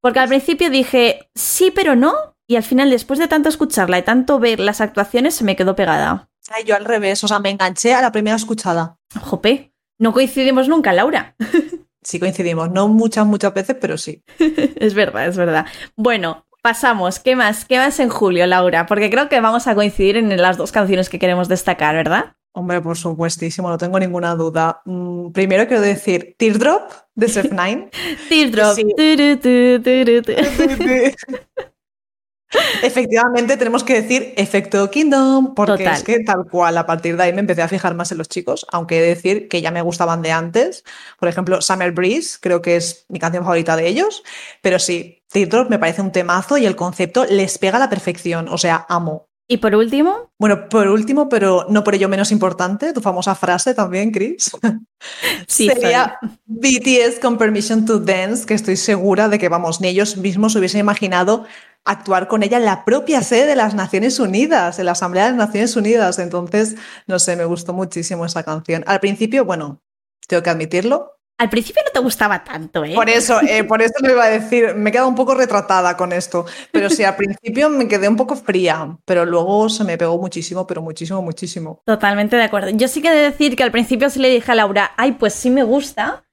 Porque 0.00 0.18
al 0.18 0.28
principio 0.28 0.68
dije, 0.68 1.30
sí, 1.34 1.70
pero 1.70 1.94
no. 1.94 2.14
Y 2.48 2.56
al 2.56 2.62
final, 2.64 2.90
después 2.90 3.20
de 3.20 3.28
tanto 3.28 3.48
escucharla 3.48 3.98
y 3.98 4.02
tanto 4.02 4.40
ver 4.40 4.58
las 4.58 4.80
actuaciones, 4.80 5.34
se 5.34 5.44
me 5.44 5.54
quedó 5.54 5.76
pegada. 5.76 6.28
Ay, 6.50 6.64
yo 6.64 6.74
al 6.74 6.86
revés, 6.86 7.22
o 7.22 7.28
sea, 7.28 7.38
me 7.38 7.50
enganché 7.50 7.92
a 7.94 8.00
la 8.00 8.10
primera 8.10 8.36
escuchada. 8.36 8.98
Jope. 9.20 9.72
No 9.98 10.12
coincidimos 10.12 10.68
nunca, 10.68 10.92
Laura. 10.92 11.34
Sí 12.00 12.18
coincidimos, 12.18 12.70
no 12.70 12.88
muchas, 12.88 13.26
muchas 13.26 13.52
veces, 13.52 13.76
pero 13.78 13.98
sí. 13.98 14.22
es 14.38 14.94
verdad, 14.94 15.26
es 15.26 15.36
verdad. 15.36 15.66
Bueno, 15.94 16.46
pasamos. 16.62 17.18
¿Qué 17.18 17.36
más? 17.36 17.66
¿Qué 17.66 17.76
más 17.76 18.00
en 18.00 18.08
julio, 18.08 18.46
Laura? 18.46 18.86
Porque 18.86 19.10
creo 19.10 19.28
que 19.28 19.40
vamos 19.40 19.66
a 19.66 19.74
coincidir 19.74 20.16
en 20.16 20.34
las 20.40 20.56
dos 20.56 20.72
canciones 20.72 21.10
que 21.10 21.18
queremos 21.18 21.48
destacar, 21.48 21.94
¿verdad? 21.94 22.36
Hombre, 22.52 22.80
por 22.80 22.96
supuestísimo, 22.96 23.68
no 23.68 23.76
tengo 23.78 24.00
ninguna 24.00 24.34
duda. 24.36 24.80
Mm, 24.86 25.32
primero 25.32 25.66
quiero 25.66 25.82
decir 25.82 26.34
Teardrop 26.38 26.90
de 27.14 27.26
Sef9. 27.26 27.90
Teardrop. 28.28 28.76
Efectivamente, 32.82 33.56
tenemos 33.56 33.84
que 33.84 34.00
decir 34.00 34.32
efecto 34.36 34.90
Kingdom, 34.90 35.54
porque 35.54 35.84
es 35.84 36.02
que 36.02 36.20
tal 36.20 36.46
cual, 36.50 36.78
a 36.78 36.86
partir 36.86 37.16
de 37.16 37.24
ahí 37.24 37.32
me 37.32 37.40
empecé 37.40 37.62
a 37.62 37.68
fijar 37.68 37.94
más 37.94 38.10
en 38.12 38.18
los 38.18 38.28
chicos, 38.28 38.66
aunque 38.72 38.98
he 38.98 39.02
de 39.02 39.08
decir 39.08 39.48
que 39.48 39.60
ya 39.60 39.70
me 39.70 39.82
gustaban 39.82 40.22
de 40.22 40.32
antes. 40.32 40.84
Por 41.18 41.28
ejemplo, 41.28 41.60
Summer 41.60 41.92
Breeze, 41.92 42.38
creo 42.40 42.62
que 42.62 42.76
es 42.76 43.04
mi 43.08 43.18
canción 43.18 43.44
favorita 43.44 43.76
de 43.76 43.88
ellos, 43.88 44.22
pero 44.62 44.78
sí, 44.78 45.22
Teardrop 45.30 45.68
me 45.68 45.78
parece 45.78 46.00
un 46.00 46.12
temazo 46.12 46.56
y 46.56 46.64
el 46.64 46.76
concepto 46.76 47.26
les 47.26 47.58
pega 47.58 47.76
a 47.76 47.80
la 47.80 47.90
perfección, 47.90 48.48
o 48.48 48.56
sea, 48.56 48.86
amo. 48.88 49.27
¿Y 49.50 49.56
por 49.56 49.74
último? 49.74 50.30
Bueno, 50.38 50.68
por 50.68 50.88
último, 50.88 51.30
pero 51.30 51.64
no 51.70 51.82
por 51.82 51.94
ello 51.94 52.06
menos 52.06 52.30
importante, 52.32 52.92
tu 52.92 53.00
famosa 53.00 53.34
frase 53.34 53.74
también, 53.74 54.10
Chris. 54.12 54.50
Sí, 55.46 55.68
Sería 55.68 56.18
BTS 56.46 57.20
con 57.22 57.38
Permission 57.38 57.86
to 57.86 58.00
Dance, 58.00 58.44
que 58.44 58.54
estoy 58.54 58.76
segura 58.76 59.28
de 59.28 59.38
que, 59.38 59.48
vamos, 59.48 59.80
ni 59.80 59.86
ellos 59.86 60.16
mismos 60.16 60.56
hubiesen 60.56 60.80
imaginado 60.80 61.46
actuar 61.84 62.26
con 62.26 62.42
ella 62.42 62.58
en 62.58 62.64
la 62.64 62.84
propia 62.84 63.22
sede 63.22 63.46
de 63.46 63.56
las 63.56 63.74
Naciones 63.74 64.18
Unidas, 64.18 64.80
en 64.80 64.86
la 64.86 64.92
Asamblea 64.92 65.26
de 65.26 65.30
las 65.30 65.38
Naciones 65.38 65.76
Unidas. 65.76 66.18
Entonces, 66.18 66.74
no 67.06 67.20
sé, 67.20 67.36
me 67.36 67.44
gustó 67.44 67.72
muchísimo 67.72 68.26
esa 68.26 68.42
canción. 68.42 68.82
Al 68.88 68.98
principio, 68.98 69.44
bueno, 69.44 69.80
tengo 70.26 70.42
que 70.42 70.50
admitirlo, 70.50 71.17
Al 71.38 71.50
principio 71.50 71.82
no 71.86 71.92
te 71.92 72.00
gustaba 72.00 72.42
tanto, 72.42 72.84
¿eh? 72.84 72.94
Por 72.96 73.08
eso, 73.08 73.40
eh, 73.42 73.62
por 73.62 73.80
eso 73.80 73.94
lo 74.00 74.10
iba 74.10 74.24
a 74.24 74.28
decir, 74.28 74.74
me 74.74 74.90
he 74.90 74.92
quedado 74.92 75.08
un 75.08 75.14
poco 75.14 75.36
retratada 75.36 75.96
con 75.96 76.12
esto, 76.12 76.46
pero 76.72 76.90
sí, 76.90 77.04
al 77.04 77.14
principio 77.14 77.70
me 77.70 77.86
quedé 77.86 78.08
un 78.08 78.16
poco 78.16 78.34
fría, 78.34 78.98
pero 79.04 79.24
luego 79.24 79.68
se 79.68 79.84
me 79.84 79.96
pegó 79.96 80.18
muchísimo, 80.18 80.66
pero 80.66 80.82
muchísimo, 80.82 81.22
muchísimo. 81.22 81.80
Totalmente 81.86 82.34
de 82.34 82.42
acuerdo. 82.42 82.70
Yo 82.70 82.88
sí 82.88 83.00
que 83.00 83.08
he 83.08 83.14
de 83.14 83.22
decir 83.30 83.54
que 83.54 83.62
al 83.62 83.70
principio 83.70 84.10
sí 84.10 84.18
le 84.18 84.30
dije 84.30 84.50
a 84.50 84.56
Laura, 84.56 84.90
ay, 84.96 85.12
pues 85.12 85.32
sí 85.32 85.48
me 85.48 85.62
gusta, 85.62 86.24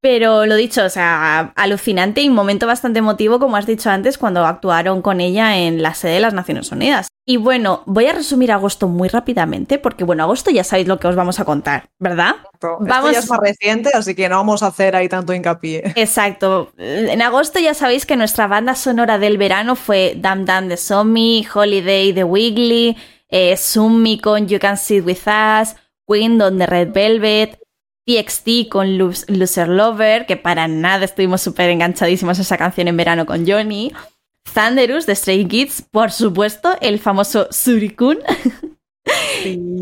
pero 0.00 0.46
lo 0.46 0.56
dicho, 0.56 0.84
o 0.84 0.90
sea, 0.90 1.52
alucinante 1.54 2.20
y 2.20 2.28
un 2.28 2.34
momento 2.34 2.66
bastante 2.66 2.98
emotivo, 2.98 3.38
como 3.38 3.56
has 3.56 3.66
dicho 3.66 3.88
antes, 3.88 4.18
cuando 4.18 4.44
actuaron 4.44 5.00
con 5.00 5.20
ella 5.20 5.56
en 5.56 5.80
la 5.80 5.94
sede 5.94 6.14
de 6.14 6.20
las 6.20 6.34
Naciones 6.34 6.72
Unidas. 6.72 7.06
Y 7.26 7.38
bueno, 7.38 7.82
voy 7.86 8.06
a 8.06 8.12
resumir 8.12 8.52
agosto 8.52 8.86
muy 8.86 9.08
rápidamente, 9.08 9.78
porque 9.78 10.04
bueno, 10.04 10.24
agosto 10.24 10.50
ya 10.50 10.62
sabéis 10.62 10.88
lo 10.88 10.98
que 10.98 11.06
os 11.06 11.16
vamos 11.16 11.40
a 11.40 11.46
contar, 11.46 11.88
¿verdad? 11.98 12.36
Vamos... 12.60 12.86
Esto 12.86 13.12
ya 13.12 13.18
es 13.18 13.30
más 13.30 13.40
reciente, 13.40 13.90
así 13.94 14.14
que 14.14 14.28
no 14.28 14.36
vamos 14.36 14.62
a 14.62 14.66
hacer 14.66 14.94
ahí 14.94 15.08
tanto 15.08 15.32
hincapié. 15.32 15.92
Exacto. 15.96 16.72
En 16.76 17.22
agosto 17.22 17.58
ya 17.60 17.72
sabéis 17.72 18.04
que 18.04 18.16
nuestra 18.16 18.46
banda 18.46 18.74
sonora 18.74 19.18
del 19.18 19.38
verano 19.38 19.74
fue 19.74 20.14
Dam 20.18 20.44
Dam 20.44 20.68
de 20.68 20.76
Somi, 20.76 21.46
Holiday 21.52 22.12
de 22.12 22.24
Wiggly, 22.24 22.96
eh, 23.30 23.56
Summi 23.56 24.18
con 24.18 24.46
You 24.46 24.58
Can 24.58 24.76
Sit 24.76 25.04
With 25.04 25.26
Us, 25.26 25.76
Queen 26.06 26.36
de 26.36 26.66
Red 26.66 26.92
Velvet, 26.92 27.58
TXT 28.06 28.68
con 28.68 28.98
Loser 28.98 29.68
Lover, 29.68 30.26
que 30.26 30.36
para 30.36 30.68
nada 30.68 31.06
estuvimos 31.06 31.40
súper 31.40 31.70
enganchadísimos 31.70 32.38
a 32.38 32.42
esa 32.42 32.58
canción 32.58 32.88
en 32.88 32.98
verano 32.98 33.24
con 33.24 33.46
Johnny. 33.46 33.92
Thunderous 34.52 35.06
de 35.06 35.14
Stray 35.14 35.46
Kids, 35.46 35.82
por 35.90 36.12
supuesto, 36.12 36.76
el 36.80 36.98
famoso 36.98 37.48
Surikun. 37.50 38.18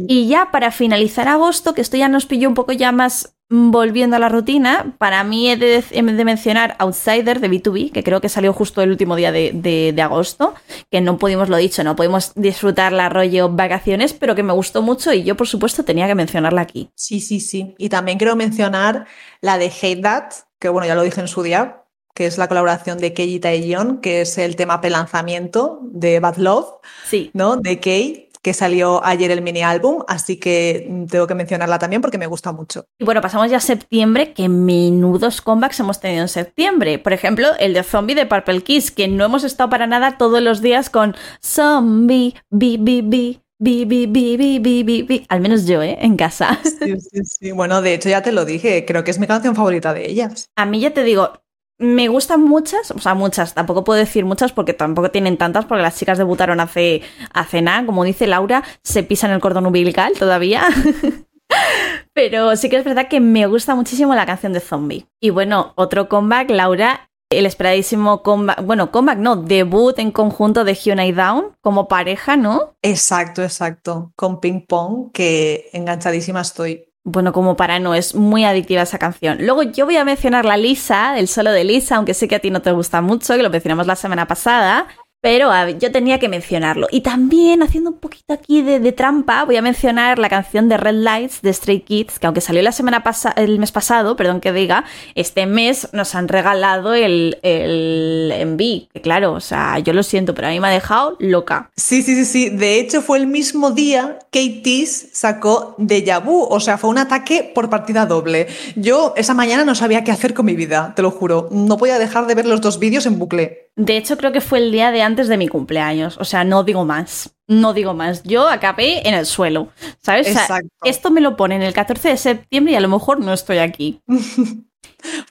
Y 0.09 0.27
ya 0.27 0.51
para 0.51 0.73
finalizar 0.73 1.29
agosto, 1.29 1.75
que 1.75 1.81
esto 1.81 1.97
ya 1.97 2.09
nos 2.09 2.27
pilló 2.27 2.49
un 2.49 2.55
poco 2.55 2.73
ya 2.73 2.91
más 2.91 3.35
volviendo 3.49 4.17
a 4.17 4.19
la 4.19 4.31
rutina, 4.31 4.95
para 4.99 5.23
mí 5.25 5.51
he 5.51 5.57
de, 5.57 6.25
mencionar 6.25 6.75
Outsider 6.79 7.39
de 7.39 7.51
B2B, 7.51 7.93
que 7.93 8.03
creo 8.03 8.21
que 8.21 8.31
salió 8.31 8.53
justo 8.53 8.81
el 8.81 8.91
último 8.91 9.15
día 9.15 9.31
de, 9.31 9.95
agosto, 10.03 10.55
que 10.91 11.03
no 11.03 11.19
pudimos, 11.19 11.51
lo 11.51 11.57
dicho, 11.59 11.85
no 11.85 11.95
pudimos 11.95 12.33
disfrutar 12.35 12.93
la 12.93 13.11
rollo 13.11 13.51
vacaciones, 13.51 14.15
pero 14.15 14.35
que 14.35 14.43
me 14.43 14.55
gustó 14.55 14.81
mucho 14.81 15.13
y 15.13 15.23
yo, 15.23 15.37
por 15.37 15.49
supuesto, 15.49 15.85
tenía 15.85 16.07
que 16.07 16.15
mencionarla 16.15 16.63
aquí. 16.63 16.91
Sí, 16.95 17.21
sí, 17.21 17.41
sí. 17.41 17.75
Y 17.77 17.91
también 17.91 18.17
quiero 18.17 18.37
mencionar 18.37 19.07
la 19.43 19.59
de 19.59 19.67
Hate 19.67 20.03
That, 20.03 20.33
que 20.59 20.71
bueno, 20.71 20.87
ya 20.87 20.95
lo 20.95 21.03
dije 21.03 21.21
en 21.21 21.29
su 21.29 21.43
día, 21.43 21.82
que 22.15 22.27
es 22.27 22.39
la 22.39 22.49
colaboración 22.49 22.99
de 22.99 23.15
Kei 23.15 23.41
y 23.43 23.75
John, 23.75 24.01
que 24.01 24.23
es 24.23 24.39
el 24.39 24.57
tema 24.57 24.81
prelanzamiento 24.81 25.81
de 25.83 26.21
Bad 26.21 26.37
Love, 26.37 26.67
sí. 27.07 27.31
¿no? 27.35 27.57
De 27.57 27.81
Kei 27.81 28.29
que 28.43 28.53
salió 28.55 29.05
ayer 29.05 29.31
el 29.31 29.41
mini 29.41 29.63
álbum, 29.63 30.03
así 30.09 30.37
que 30.37 31.07
tengo 31.09 31.29
que 31.29 31.35
mencionarla 31.35 31.79
también 31.79 32.03
porque 32.03 32.19
me 32.19 32.27
gusta 32.27 32.51
mucho. 32.51 32.87
Y 32.99 33.05
bueno, 33.05 33.21
pasamos 33.21 33.49
ya 33.51 33.59
a 33.59 33.61
septiembre, 33.61 34.33
que 34.33 34.49
menudos 34.49 35.41
comebacks 35.41 35.79
hemos 35.79 36.01
tenido 36.01 36.23
en 36.23 36.29
septiembre. 36.29 36.99
Por 36.99 37.13
ejemplo, 37.13 37.47
el 37.61 37.73
de 37.73 37.85
Zombie 37.85 38.17
de 38.17 38.27
Purple 38.27 38.63
Kiss, 38.63 38.91
que 38.91 39.07
no 39.07 39.25
hemos 39.25 39.45
estado 39.45 39.71
para 39.71 39.87
nada 39.87 40.19
todos 40.19 40.43
los 40.43 40.61
días 40.61 40.91
con 40.91 41.15
Zombie, 41.41 42.35
bi, 42.51 42.77
bi, 42.79 43.01
bi. 43.03 43.39
Bi, 43.65 43.85
bi, 43.85 44.07
bi, 44.09 44.37
bi, 44.37 44.59
bi, 44.59 44.83
bi, 44.83 45.25
Al 45.29 45.41
menos 45.41 45.67
yo, 45.67 45.81
¿eh? 45.83 45.97
En 46.01 46.17
casa. 46.17 46.59
Sí, 46.65 46.97
sí, 46.99 47.25
sí. 47.25 47.53
Bueno, 47.53 47.81
de 47.81 47.95
hecho 47.95 48.09
ya 48.09 48.21
te 48.21 48.33
lo 48.33 48.45
dije, 48.45 48.85
creo 48.85 49.05
que 49.05 49.13
es 49.13 49.21
mi 49.21 49.29
canción 49.29 49.55
favorita 49.55 49.95
de 49.95 50.11
ellas. 50.11 50.51
A 50.57 50.67
mí 50.67 50.81
ya 50.81 50.93
te 50.93 51.05
digo, 51.05 51.31
me 51.79 52.09
gustan 52.09 52.43
muchas, 52.43 52.91
o 52.91 52.99
sea, 52.99 53.15
muchas, 53.15 53.55
tampoco 53.55 53.85
puedo 53.85 53.99
decir 53.99 54.25
muchas 54.25 54.53
porque 54.53 54.73
tampoco 54.73 55.11
tienen 55.11 55.37
tantas, 55.37 55.65
porque 55.65 55.83
las 55.83 55.99
chicas 55.99 56.19
debutaron 56.19 56.61
hace, 56.61 57.03
hace 57.33 57.63
nada, 57.63 57.85
como 57.85 58.05
dice 58.05 58.27
Laura, 58.27 58.63
se 58.83 59.03
pisan 59.03 59.31
el 59.33 59.41
cordón 59.41 59.67
umbilical 59.67 60.13
todavía. 60.19 60.69
Pero 62.15 62.57
sí 62.57 62.69
que 62.69 62.77
es 62.77 62.85
verdad 62.85 63.09
que 63.09 63.21
me 63.21 63.47
gusta 63.47 63.75
muchísimo 63.75 64.15
la 64.15 64.27
canción 64.27 64.53
de 64.53 64.61
Zombie. 64.61 65.07
Y 65.21 65.31
bueno, 65.31 65.73
otro 65.77 66.09
comeback, 66.09 66.51
Laura, 66.51 67.09
el 67.31 67.47
esperadísimo 67.47 68.23
comeback, 68.23 68.65
bueno, 68.65 68.91
comeback 68.91 69.19
no, 69.19 69.37
debut 69.37 69.99
en 69.99 70.13
conjunto 70.13 70.65
de 70.65 70.75
Hyuna 70.75 71.07
y 71.07 71.13
Down 71.13 71.57
como 71.61 71.89
pareja, 71.89 72.37
¿no? 72.37 72.75
Exacto, 72.83 73.43
exacto, 73.43 74.13
con 74.17 74.41
Ping 74.41 74.67
Pong, 74.67 75.11
que 75.13 75.71
enganchadísima 75.73 76.43
estoy 76.43 76.92
bueno, 77.05 77.33
como 77.33 77.57
para 77.57 77.81
no, 77.81 77.95
es 77.95 78.15
muy 78.15 78.45
adictiva 78.45 78.83
esa 78.83 78.99
canción. 78.99 79.39
Luego 79.41 79.63
yo 79.63 79.87
voy 79.87 79.97
a 79.97 80.05
mencionar 80.05 80.45
la 80.45 80.57
Lisa, 80.57 81.19
el 81.19 81.27
solo 81.27 81.51
de 81.51 81.65
Lisa, 81.65 81.97
aunque 81.97 82.15
sé 82.15 82.29
que 82.29 82.37
a 82.37 82.39
ti 82.39 82.51
no 82.51 82.63
te 82.63 82.71
gusta 82.73 83.01
mucho, 83.01 83.35
que 83.35 83.43
lo 83.43 83.51
mencionamos 83.51 83.87
la 83.87 83.97
semana 83.97 84.27
pasada. 84.29 84.87
Pero 85.23 85.53
yo 85.79 85.93
tenía 85.93 86.19
que 86.19 86.29
mencionarlo. 86.29 86.89
Y 86.91 87.03
también, 87.03 87.63
haciendo 87.63 87.91
un 87.91 87.99
poquito 87.99 88.35
aquí 88.35 88.61
de, 88.61 88.91
trampa, 88.91 89.45
voy 89.45 89.57
a 89.57 89.63
mencionar 89.63 90.19
la 90.19 90.29
canción 90.29 90.69
de 90.69 90.77
Red 90.77 90.97
Lights 90.97 91.43
de 91.43 91.53
Stray 91.53 91.81
Kids, 91.81 92.19
que 92.19 92.27
aunque 92.27 92.41
salió 92.41 92.61
la 92.61 92.73
semana 92.73 93.05
el 93.37 93.61
mes 93.61 93.71
pasado, 93.71 94.17
perdón 94.17 94.41
que 94.41 94.53
diga, 94.53 94.85
este 95.15 95.47
mes 95.47 95.89
nos 95.93 96.17
han 96.17 96.27
regalado 96.27 96.95
el, 96.95 97.39
el 97.43 98.33
Envy. 98.35 98.89
Que 98.93 99.01
claro, 99.01 99.35
o 99.35 99.41
sea, 99.41 99.79
yo 99.79 99.93
lo 99.93 100.03
siento, 100.03 100.35
pero 100.35 100.49
a 100.49 100.51
mí 100.51 100.59
me 100.59 100.67
ha 100.67 100.73
dejado 100.73 101.17
loca. 101.21 101.71
Sí, 101.77 102.03
sí, 102.03 102.17
sí, 102.17 102.25
sí. 102.25 102.49
De 102.51 102.81
hecho, 102.81 103.01
fue 103.01 103.19
el 103.19 103.29
mismo 103.29 103.71
día 103.71 104.19
que 104.33 104.61
Tis 104.65 105.11
sacó 105.13 105.77
Deja 105.79 106.19
Vu. 106.19 106.49
O 106.51 106.59
sea, 106.59 106.79
fue 106.79 106.91
un 106.91 106.99
ataque 106.99 107.53
por 107.55 107.71
partida 107.71 108.07
doble. 108.07 108.49
Yo 108.75 109.15
esa 109.17 109.35
mañana 109.35 109.65
no 109.65 109.77
sabía 109.77 110.03
qué 110.03 110.11
hacer 110.11 110.35
con 110.35 110.47
mi 110.47 110.57
vida, 110.57 110.95
te 110.97 111.03
lo 111.03 111.13
juro. 111.13 111.47
No 111.53 111.77
podía 111.77 112.01
dejar 112.01 112.27
de 112.27 112.35
ver 112.35 112.47
los 112.47 112.61
dos 112.61 112.81
vídeos 112.81 113.07
en 113.07 113.21
bucle. 113.21 113.71
De 113.77 113.97
hecho, 113.97 114.19
creo 114.19 114.33
que 114.33 114.43
fue 114.43 114.59
el 114.59 114.71
día 114.71 114.91
de 114.91 115.03
antes 115.03 115.29
de 115.29 115.39
mi 115.39 115.49
cumpleaños. 115.49 116.19
O 116.19 116.25
sea, 116.25 116.45
no 116.45 116.63
digo 116.63 116.85
más. 116.85 117.35
No 117.49 117.73
digo 117.73 117.95
más. 117.95 118.23
Yo 118.23 118.49
acabé 118.49 119.07
en 119.09 119.15
el 119.15 119.25
suelo. 119.25 119.69
¿Sabes? 119.99 120.29
Exacto. 120.29 120.69
esto 120.85 121.11
me 121.11 121.21
lo 121.21 121.37
ponen 121.37 121.63
el 121.63 121.73
14 121.73 122.11
de 122.11 122.17
septiembre 122.17 122.73
y 122.73 122.77
a 122.77 122.81
lo 122.81 122.89
mejor 122.89 123.21
no 123.21 123.33
estoy 123.33 123.59
aquí. 123.59 124.01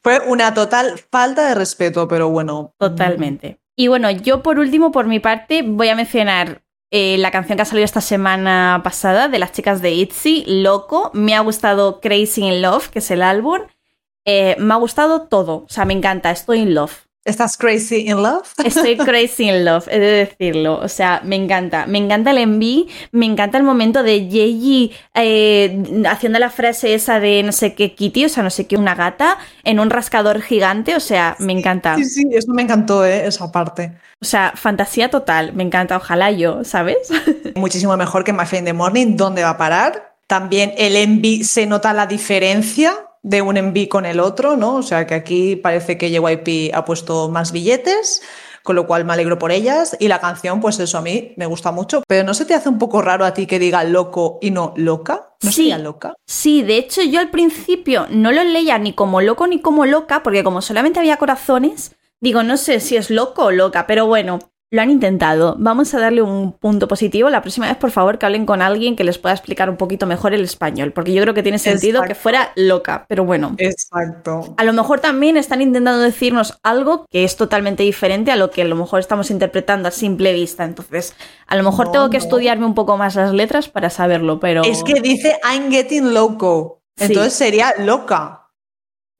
fue 0.04 0.20
una 0.28 0.54
total 0.54 1.00
falta 1.12 1.50
de 1.50 1.56
respeto, 1.56 2.08
pero 2.08 2.30
bueno. 2.30 2.74
Totalmente. 2.80 3.60
Y 3.76 3.88
bueno, 3.88 4.10
yo 4.10 4.42
por 4.42 4.60
último, 4.60 4.92
por 4.92 5.06
mi 5.06 5.20
parte, 5.20 5.62
voy 5.64 5.90
a 5.90 5.96
mencionar 5.96 6.64
eh, 6.90 7.18
la 7.20 7.32
canción 7.32 7.56
que 7.56 7.62
ha 7.62 7.66
salido 7.66 7.86
esta 7.86 8.02
semana 8.02 8.82
pasada 8.84 9.28
de 9.28 9.40
las 9.40 9.54
chicas 9.54 9.82
de 9.82 9.92
ITZY, 9.92 10.46
Loco. 10.48 11.12
Me 11.14 11.36
ha 11.36 11.40
gustado 11.42 12.02
Crazy 12.02 12.42
in 12.42 12.62
Love, 12.62 12.90
que 12.90 13.00
es 13.00 13.12
el 13.12 13.22
álbum. 13.22 13.62
Eh, 14.26 14.56
me 14.60 14.74
ha 14.74 14.78
gustado 14.78 15.24
todo. 15.24 15.64
O 15.66 15.70
sea, 15.70 15.86
me 15.86 15.94
encanta. 15.94 16.32
Estoy 16.32 16.60
in 16.60 16.74
love. 16.74 17.08
¿Estás 17.24 17.56
crazy 17.56 18.10
in 18.10 18.24
love? 18.24 18.48
Estoy 18.66 18.98
crazy 18.98 19.48
in 19.48 19.64
love, 19.64 19.88
he 19.88 20.00
de 20.00 20.12
decirlo. 20.26 20.80
O 20.80 20.88
sea, 20.88 21.22
me 21.24 21.36
encanta. 21.36 21.86
Me 21.86 22.00
encanta 22.00 22.32
el 22.32 22.40
enví, 22.40 22.90
me 23.12 23.28
encanta 23.28 23.60
el 23.60 23.64
momento 23.64 24.02
de 24.02 24.28
Yeji 24.28 24.92
eh, 25.14 25.84
haciendo 26.10 26.40
la 26.40 26.50
frase 26.50 26.96
esa 26.96 27.20
de 27.20 27.44
no 27.44 27.52
sé 27.52 27.76
qué 27.76 27.94
Kitty, 27.94 28.26
o 28.26 28.30
sea, 28.30 28.42
no 28.42 28.50
sé 28.50 28.66
qué, 28.66 28.76
una 28.76 28.96
gata, 28.96 29.38
en 29.64 29.80
un 29.80 29.92
rascador 29.92 30.42
gigante. 30.42 30.96
O 30.96 31.00
sea, 31.00 31.36
me 31.38 31.54
encanta. 31.54 31.96
Sí, 31.98 32.06
sí, 32.06 32.24
eso 32.32 32.52
me 32.54 32.64
encantó, 32.64 33.06
¿eh? 33.06 33.28
esa 33.28 33.52
parte. 33.52 33.94
O 34.20 34.26
sea, 34.26 34.54
fantasía 34.56 35.12
total. 35.12 35.54
Me 35.54 35.62
encanta, 35.62 35.98
ojalá 35.98 36.32
yo, 36.32 36.64
¿sabes? 36.64 36.98
Muchísimo 37.56 37.96
mejor 37.98 38.24
que 38.24 38.34
My 38.34 38.48
Friend 38.48 38.66
the 38.66 38.74
Morning. 38.74 39.16
¿Dónde 39.16 39.44
va 39.44 39.52
a 39.52 39.58
parar? 39.58 40.16
También 40.26 40.74
el 40.76 40.96
enví 40.96 41.44
se 41.44 41.68
nota 41.68 41.94
la 41.94 42.08
diferencia 42.08 42.94
de 43.24 43.42
un 43.42 43.58
enví 43.58 43.88
con 43.88 44.06
el 44.06 44.20
otro, 44.20 44.58
¿no? 44.58 44.76
O 44.76 44.84
sea 44.84 45.06
que 45.08 45.14
aquí 45.14 45.56
parece 45.56 45.98
que 45.98 46.10
JYP 46.10 46.74
ha 46.74 46.86
puesto 46.86 47.30
más 47.30 47.52
billetes, 47.52 48.22
con 48.64 48.76
lo 48.76 48.88
cual 48.88 49.06
me 49.06 49.14
alegro 49.14 49.38
por 49.38 49.52
ellas. 49.52 49.96
Y 50.00 50.08
la 50.08 50.20
canción, 50.20 50.62
pues 50.62 50.80
eso 50.80 50.98
a 50.98 51.02
mí 51.02 51.34
me 51.38 51.46
gusta 51.46 51.72
mucho. 51.72 52.04
Pero 52.08 52.24
¿no 52.24 52.34
se 52.34 52.46
te 52.46 52.54
hace 52.54 52.70
un 52.70 52.80
poco 52.80 53.02
raro 53.02 53.26
a 53.26 53.34
ti 53.34 53.46
que 53.46 53.60
diga 53.60 53.84
loco 53.84 54.40
y 54.42 54.52
no 54.52 54.74
loca? 54.76 55.36
¿No 55.42 55.52
sí, 55.52 55.74
loca? 55.74 56.14
Sí, 56.26 56.62
de 56.62 56.78
hecho 56.78 57.02
yo 57.04 57.20
al 57.20 57.32
principio 57.32 58.08
no 58.10 58.32
lo 58.32 58.44
leía 58.44 58.78
ni 58.78 58.94
como 58.94 59.22
loco 59.22 59.48
ni 59.48 59.60
como 59.60 59.86
loca, 59.86 60.24
porque 60.24 60.44
como 60.44 60.62
solamente 60.62 61.00
había 61.00 61.18
corazones, 61.18 61.96
digo, 62.20 62.44
no 62.44 62.58
sé 62.58 62.80
si 62.80 62.96
es 62.96 63.10
loco 63.10 63.46
o 63.46 63.52
loca, 63.52 63.88
pero 63.88 64.06
bueno, 64.06 64.40
lo 64.72 64.82
han 64.82 64.90
intentado. 64.90 65.58
Vamos 65.60 65.94
a 65.94 66.00
darle 66.00 66.22
un 66.22 66.54
punto 66.54 66.88
positivo. 66.88 67.30
La 67.30 67.42
próxima 67.42 67.68
vez, 67.68 67.76
por 67.76 67.92
favor, 67.92 68.18
que 68.18 68.26
hablen 68.26 68.46
con 68.46 68.62
alguien 68.62 68.96
que 68.96 69.04
les 69.04 69.18
pueda 69.18 69.36
explicar 69.36 69.70
un 69.70 69.76
poquito 69.76 70.06
mejor 70.06 70.34
el 70.34 70.44
español, 70.44 70.94
porque 70.94 71.14
yo 71.14 71.22
creo 71.22 71.34
que 71.34 71.44
tiene 71.44 71.60
sentido 71.60 72.02
que 72.04 72.16
fuera 72.16 72.54
loca, 72.56 73.06
pero 73.10 73.26
bueno. 73.26 73.54
Exacto. 73.58 74.56
A 74.56 74.64
lo 74.64 74.72
mejor 74.72 75.02
también 75.02 75.36
están 75.36 75.62
intentando 75.62 76.00
decirnos 76.00 76.58
algo 76.64 77.06
que 77.10 77.26
es 77.26 77.36
totalmente 77.36 77.84
diferente 77.84 78.32
a 78.32 78.38
lo 78.38 78.50
que 78.50 78.62
a 78.62 78.66
lo 78.66 78.78
mejor 78.78 79.02
estamos 79.02 79.30
interpretando 79.30 79.90
a 79.90 79.92
simple 79.92 80.32
vista. 80.32 80.64
Entonces, 80.64 81.16
a 81.48 81.58
lo 81.58 81.64
mejor 81.64 81.92
tengo 81.92 82.10
que 82.10 82.18
estudiarme 82.18 82.66
un 82.66 82.74
poco 82.74 82.98
más 82.98 83.16
las 83.16 83.34
letras 83.34 83.68
para 83.68 83.90
saberlo, 83.90 84.40
pero... 84.40 84.64
Es 84.64 84.84
que 84.84 85.02
dice 85.02 85.38
I'm 85.44 85.70
getting 85.70 86.14
loco. 86.14 86.82
Entonces 86.98 87.34
sería 87.34 87.74
loca. 87.78 88.50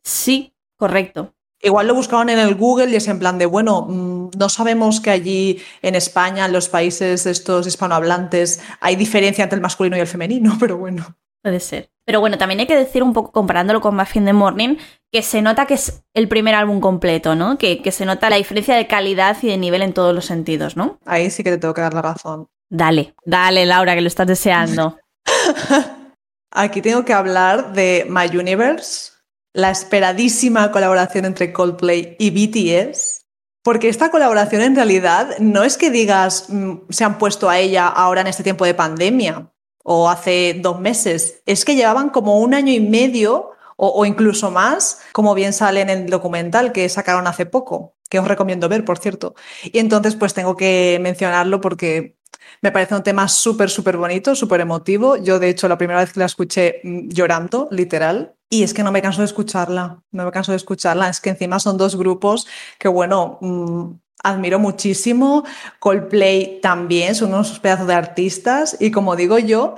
Sí, 0.02 0.56
correcto. 0.78 1.34
Igual 1.62 1.88
lo 1.88 1.96
buscaban 1.96 2.30
en 2.30 2.40
el 2.40 2.56
Google 2.56 2.90
y 2.90 2.96
es 2.96 3.08
en 3.08 3.20
plan 3.20 3.38
de, 3.38 3.46
bueno, 3.46 3.84
mm, 3.88 4.32
no 4.38 4.50
sabemos 4.50 5.00
que 5.00 5.12
allí 5.12 5.62
en 5.82 5.96
España, 5.96 6.46
en 6.46 6.54
los 6.54 6.70
países 6.70 7.26
estos 7.26 7.68
hispanohablantes, 7.68 8.62
hay 8.80 8.96
diferencia 8.96 9.44
entre 9.44 9.58
el 9.58 9.62
masculino 9.62 9.98
y 9.98 10.00
el 10.00 10.08
femenino, 10.08 10.56
pero 10.60 10.78
bueno. 10.78 11.16
Puede 11.44 11.60
ser. 11.60 11.90
Pero 12.06 12.20
bueno, 12.20 12.38
también 12.38 12.60
hay 12.60 12.68
que 12.68 12.76
decir 12.76 13.04
un 13.04 13.14
poco, 13.14 13.32
comparándolo 13.32 13.82
con 13.82 13.96
Muffin 13.96 14.26
the 14.26 14.34
Morning, 14.34 14.78
que 15.12 15.22
se 15.22 15.42
nota 15.42 15.66
que 15.66 15.76
es 15.76 16.04
el 16.14 16.28
primer 16.28 16.56
álbum 16.56 16.80
completo, 16.80 17.36
¿no? 17.36 17.58
Que, 17.58 17.82
que 17.82 17.92
se 17.92 18.06
nota 18.06 18.30
la 18.30 18.36
diferencia 18.36 18.76
de 18.76 18.88
calidad 18.88 19.38
y 19.42 19.48
de 19.48 19.58
nivel 19.58 19.82
en 19.82 19.94
todos 19.94 20.14
los 20.14 20.26
sentidos, 20.26 20.78
¿no? 20.78 21.00
Ahí 21.06 21.30
sí 21.30 21.44
que 21.44 21.52
te 21.52 21.58
tengo 21.58 21.74
que 21.74 21.82
dar 21.82 21.94
la 21.94 22.02
razón. 22.02 22.48
Dale, 22.70 23.16
dale, 23.26 23.66
Laura, 23.66 23.96
que 23.96 24.02
lo 24.02 24.08
estás 24.08 24.28
deseando. 24.28 24.98
Aquí 26.52 26.82
tengo 26.82 27.06
que 27.06 27.14
hablar 27.14 27.74
de 27.74 28.06
My 28.10 28.36
Universe, 28.36 29.11
la 29.54 29.72
esperadísima 29.72 30.72
colaboración 30.72 31.26
entre 31.26 31.52
Coldplay 31.52 32.16
y 32.20 32.30
BTS, 32.30 33.26
porque 33.64 33.90
esta 33.90 34.10
colaboración 34.10 34.62
en 34.62 34.76
realidad 34.76 35.38
no 35.40 35.64
es 35.64 35.78
que 35.78 35.92
digas 35.92 36.46
mm, 36.50 36.90
se 36.90 37.04
han 37.04 37.18
puesto 37.18 37.50
a 37.50 37.60
ella 37.60 37.88
ahora 37.88 38.22
en 38.22 38.28
este 38.28 38.44
tiempo 38.44 38.66
de 38.66 38.74
pandemia 38.74 39.52
o 39.84 40.10
hace 40.10 40.60
dos 40.62 40.80
meses, 40.80 41.42
es 41.46 41.66
que 41.66 41.76
llevaban 41.76 42.10
como 42.10 42.40
un 42.40 42.54
año 42.54 42.72
y 42.72 42.80
medio 42.80 43.52
o, 43.84 44.06
incluso 44.06 44.52
más, 44.52 45.00
como 45.12 45.34
bien 45.34 45.54
sale 45.54 45.82
en 45.82 45.90
el 45.90 46.06
documental 46.08 46.72
que 46.72 46.88
sacaron 46.88 47.26
hace 47.26 47.48
poco, 47.48 47.96
que 48.12 48.20
os 48.20 48.28
recomiendo 48.28 48.70
ver, 48.70 48.86
por 48.86 49.00
cierto. 49.00 49.34
Y 49.64 49.80
entonces 49.80 50.16
pues 50.16 50.36
tengo 50.36 50.56
que 50.56 51.00
mencionarlo 51.02 51.60
porque 51.62 52.20
me 52.62 52.72
parece 52.72 52.94
un 52.94 53.02
tema 53.02 53.28
súper, 53.28 53.72
súper 53.72 53.98
bonito, 53.98 54.36
súper 54.36 54.62
emotivo. 54.62 55.18
Yo, 55.18 55.40
de 55.40 55.50
hecho, 55.50 55.68
la 55.68 55.80
primera 55.80 56.00
vez 56.00 56.14
que 56.14 56.20
la 56.20 56.28
escuché 56.28 56.80
mm, 56.84 57.10
llorando, 57.10 57.68
literal, 57.72 58.36
y 58.54 58.64
es 58.64 58.74
que 58.74 58.84
no 58.84 58.92
me 58.92 59.02
canso 59.02 59.22
de 59.22 59.26
escucharla, 59.28 60.04
no 60.12 60.26
me 60.26 60.32
canso 60.32 60.52
de 60.52 60.58
escucharla. 60.58 61.08
Es 61.08 61.22
que 61.22 61.30
encima 61.30 61.58
son 61.58 61.78
dos 61.78 61.96
grupos 61.96 62.46
que, 62.78 62.90
bueno, 62.90 63.38
mm, 63.40 63.94
admiro 64.24 64.60
muchísimo. 64.60 65.46
Coldplay 65.80 66.60
también, 66.62 67.16
son 67.16 67.30
unos 67.30 67.60
pedazos 67.60 67.88
de 67.88 67.94
artistas. 67.94 68.76
Y 68.82 68.92
como 68.92 69.16
digo 69.16 69.40
yo, 69.40 69.76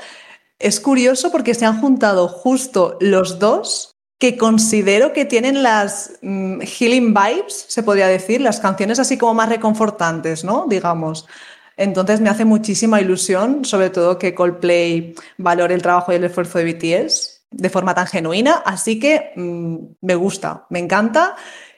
es 0.57 0.79
curioso 0.79 1.31
porque 1.31 1.53
se 1.53 1.67
han 1.67 1.79
juntado 1.81 2.27
justo 2.27 2.97
los 2.99 3.37
dos 3.37 3.95
que 4.17 4.37
considero 4.37 5.13
que 5.13 5.25
tienen 5.25 5.61
las 5.61 6.13
mm, 6.23 6.61
healing 6.61 7.13
vibes, 7.13 7.65
se 7.67 7.83
podría 7.83 8.07
decir, 8.07 8.41
las 8.41 8.59
canciones 8.59 8.97
así 8.97 9.19
como 9.19 9.35
más 9.35 9.49
reconfortantes, 9.49 10.43
¿no? 10.43 10.65
Digamos. 10.67 11.27
Entonces 11.77 12.21
me 12.21 12.29
hace 12.29 12.43
muchísima 12.43 12.99
ilusión, 12.99 13.65
sobre 13.65 13.91
todo 13.91 14.17
que 14.17 14.33
Coldplay 14.33 15.13
valore 15.37 15.75
el 15.75 15.83
trabajo 15.83 16.11
y 16.11 16.15
el 16.15 16.23
esfuerzo 16.23 16.57
de 16.57 16.73
BTS 16.73 17.32
de 17.53 17.69
forma 17.69 17.93
tan 17.93 18.07
genuina, 18.07 18.61
así 18.65 18.99
que 18.99 19.31
mm, 19.35 19.77
me 20.01 20.15
gusta, 20.15 20.65
me 20.69 20.79
encanta 20.79 21.35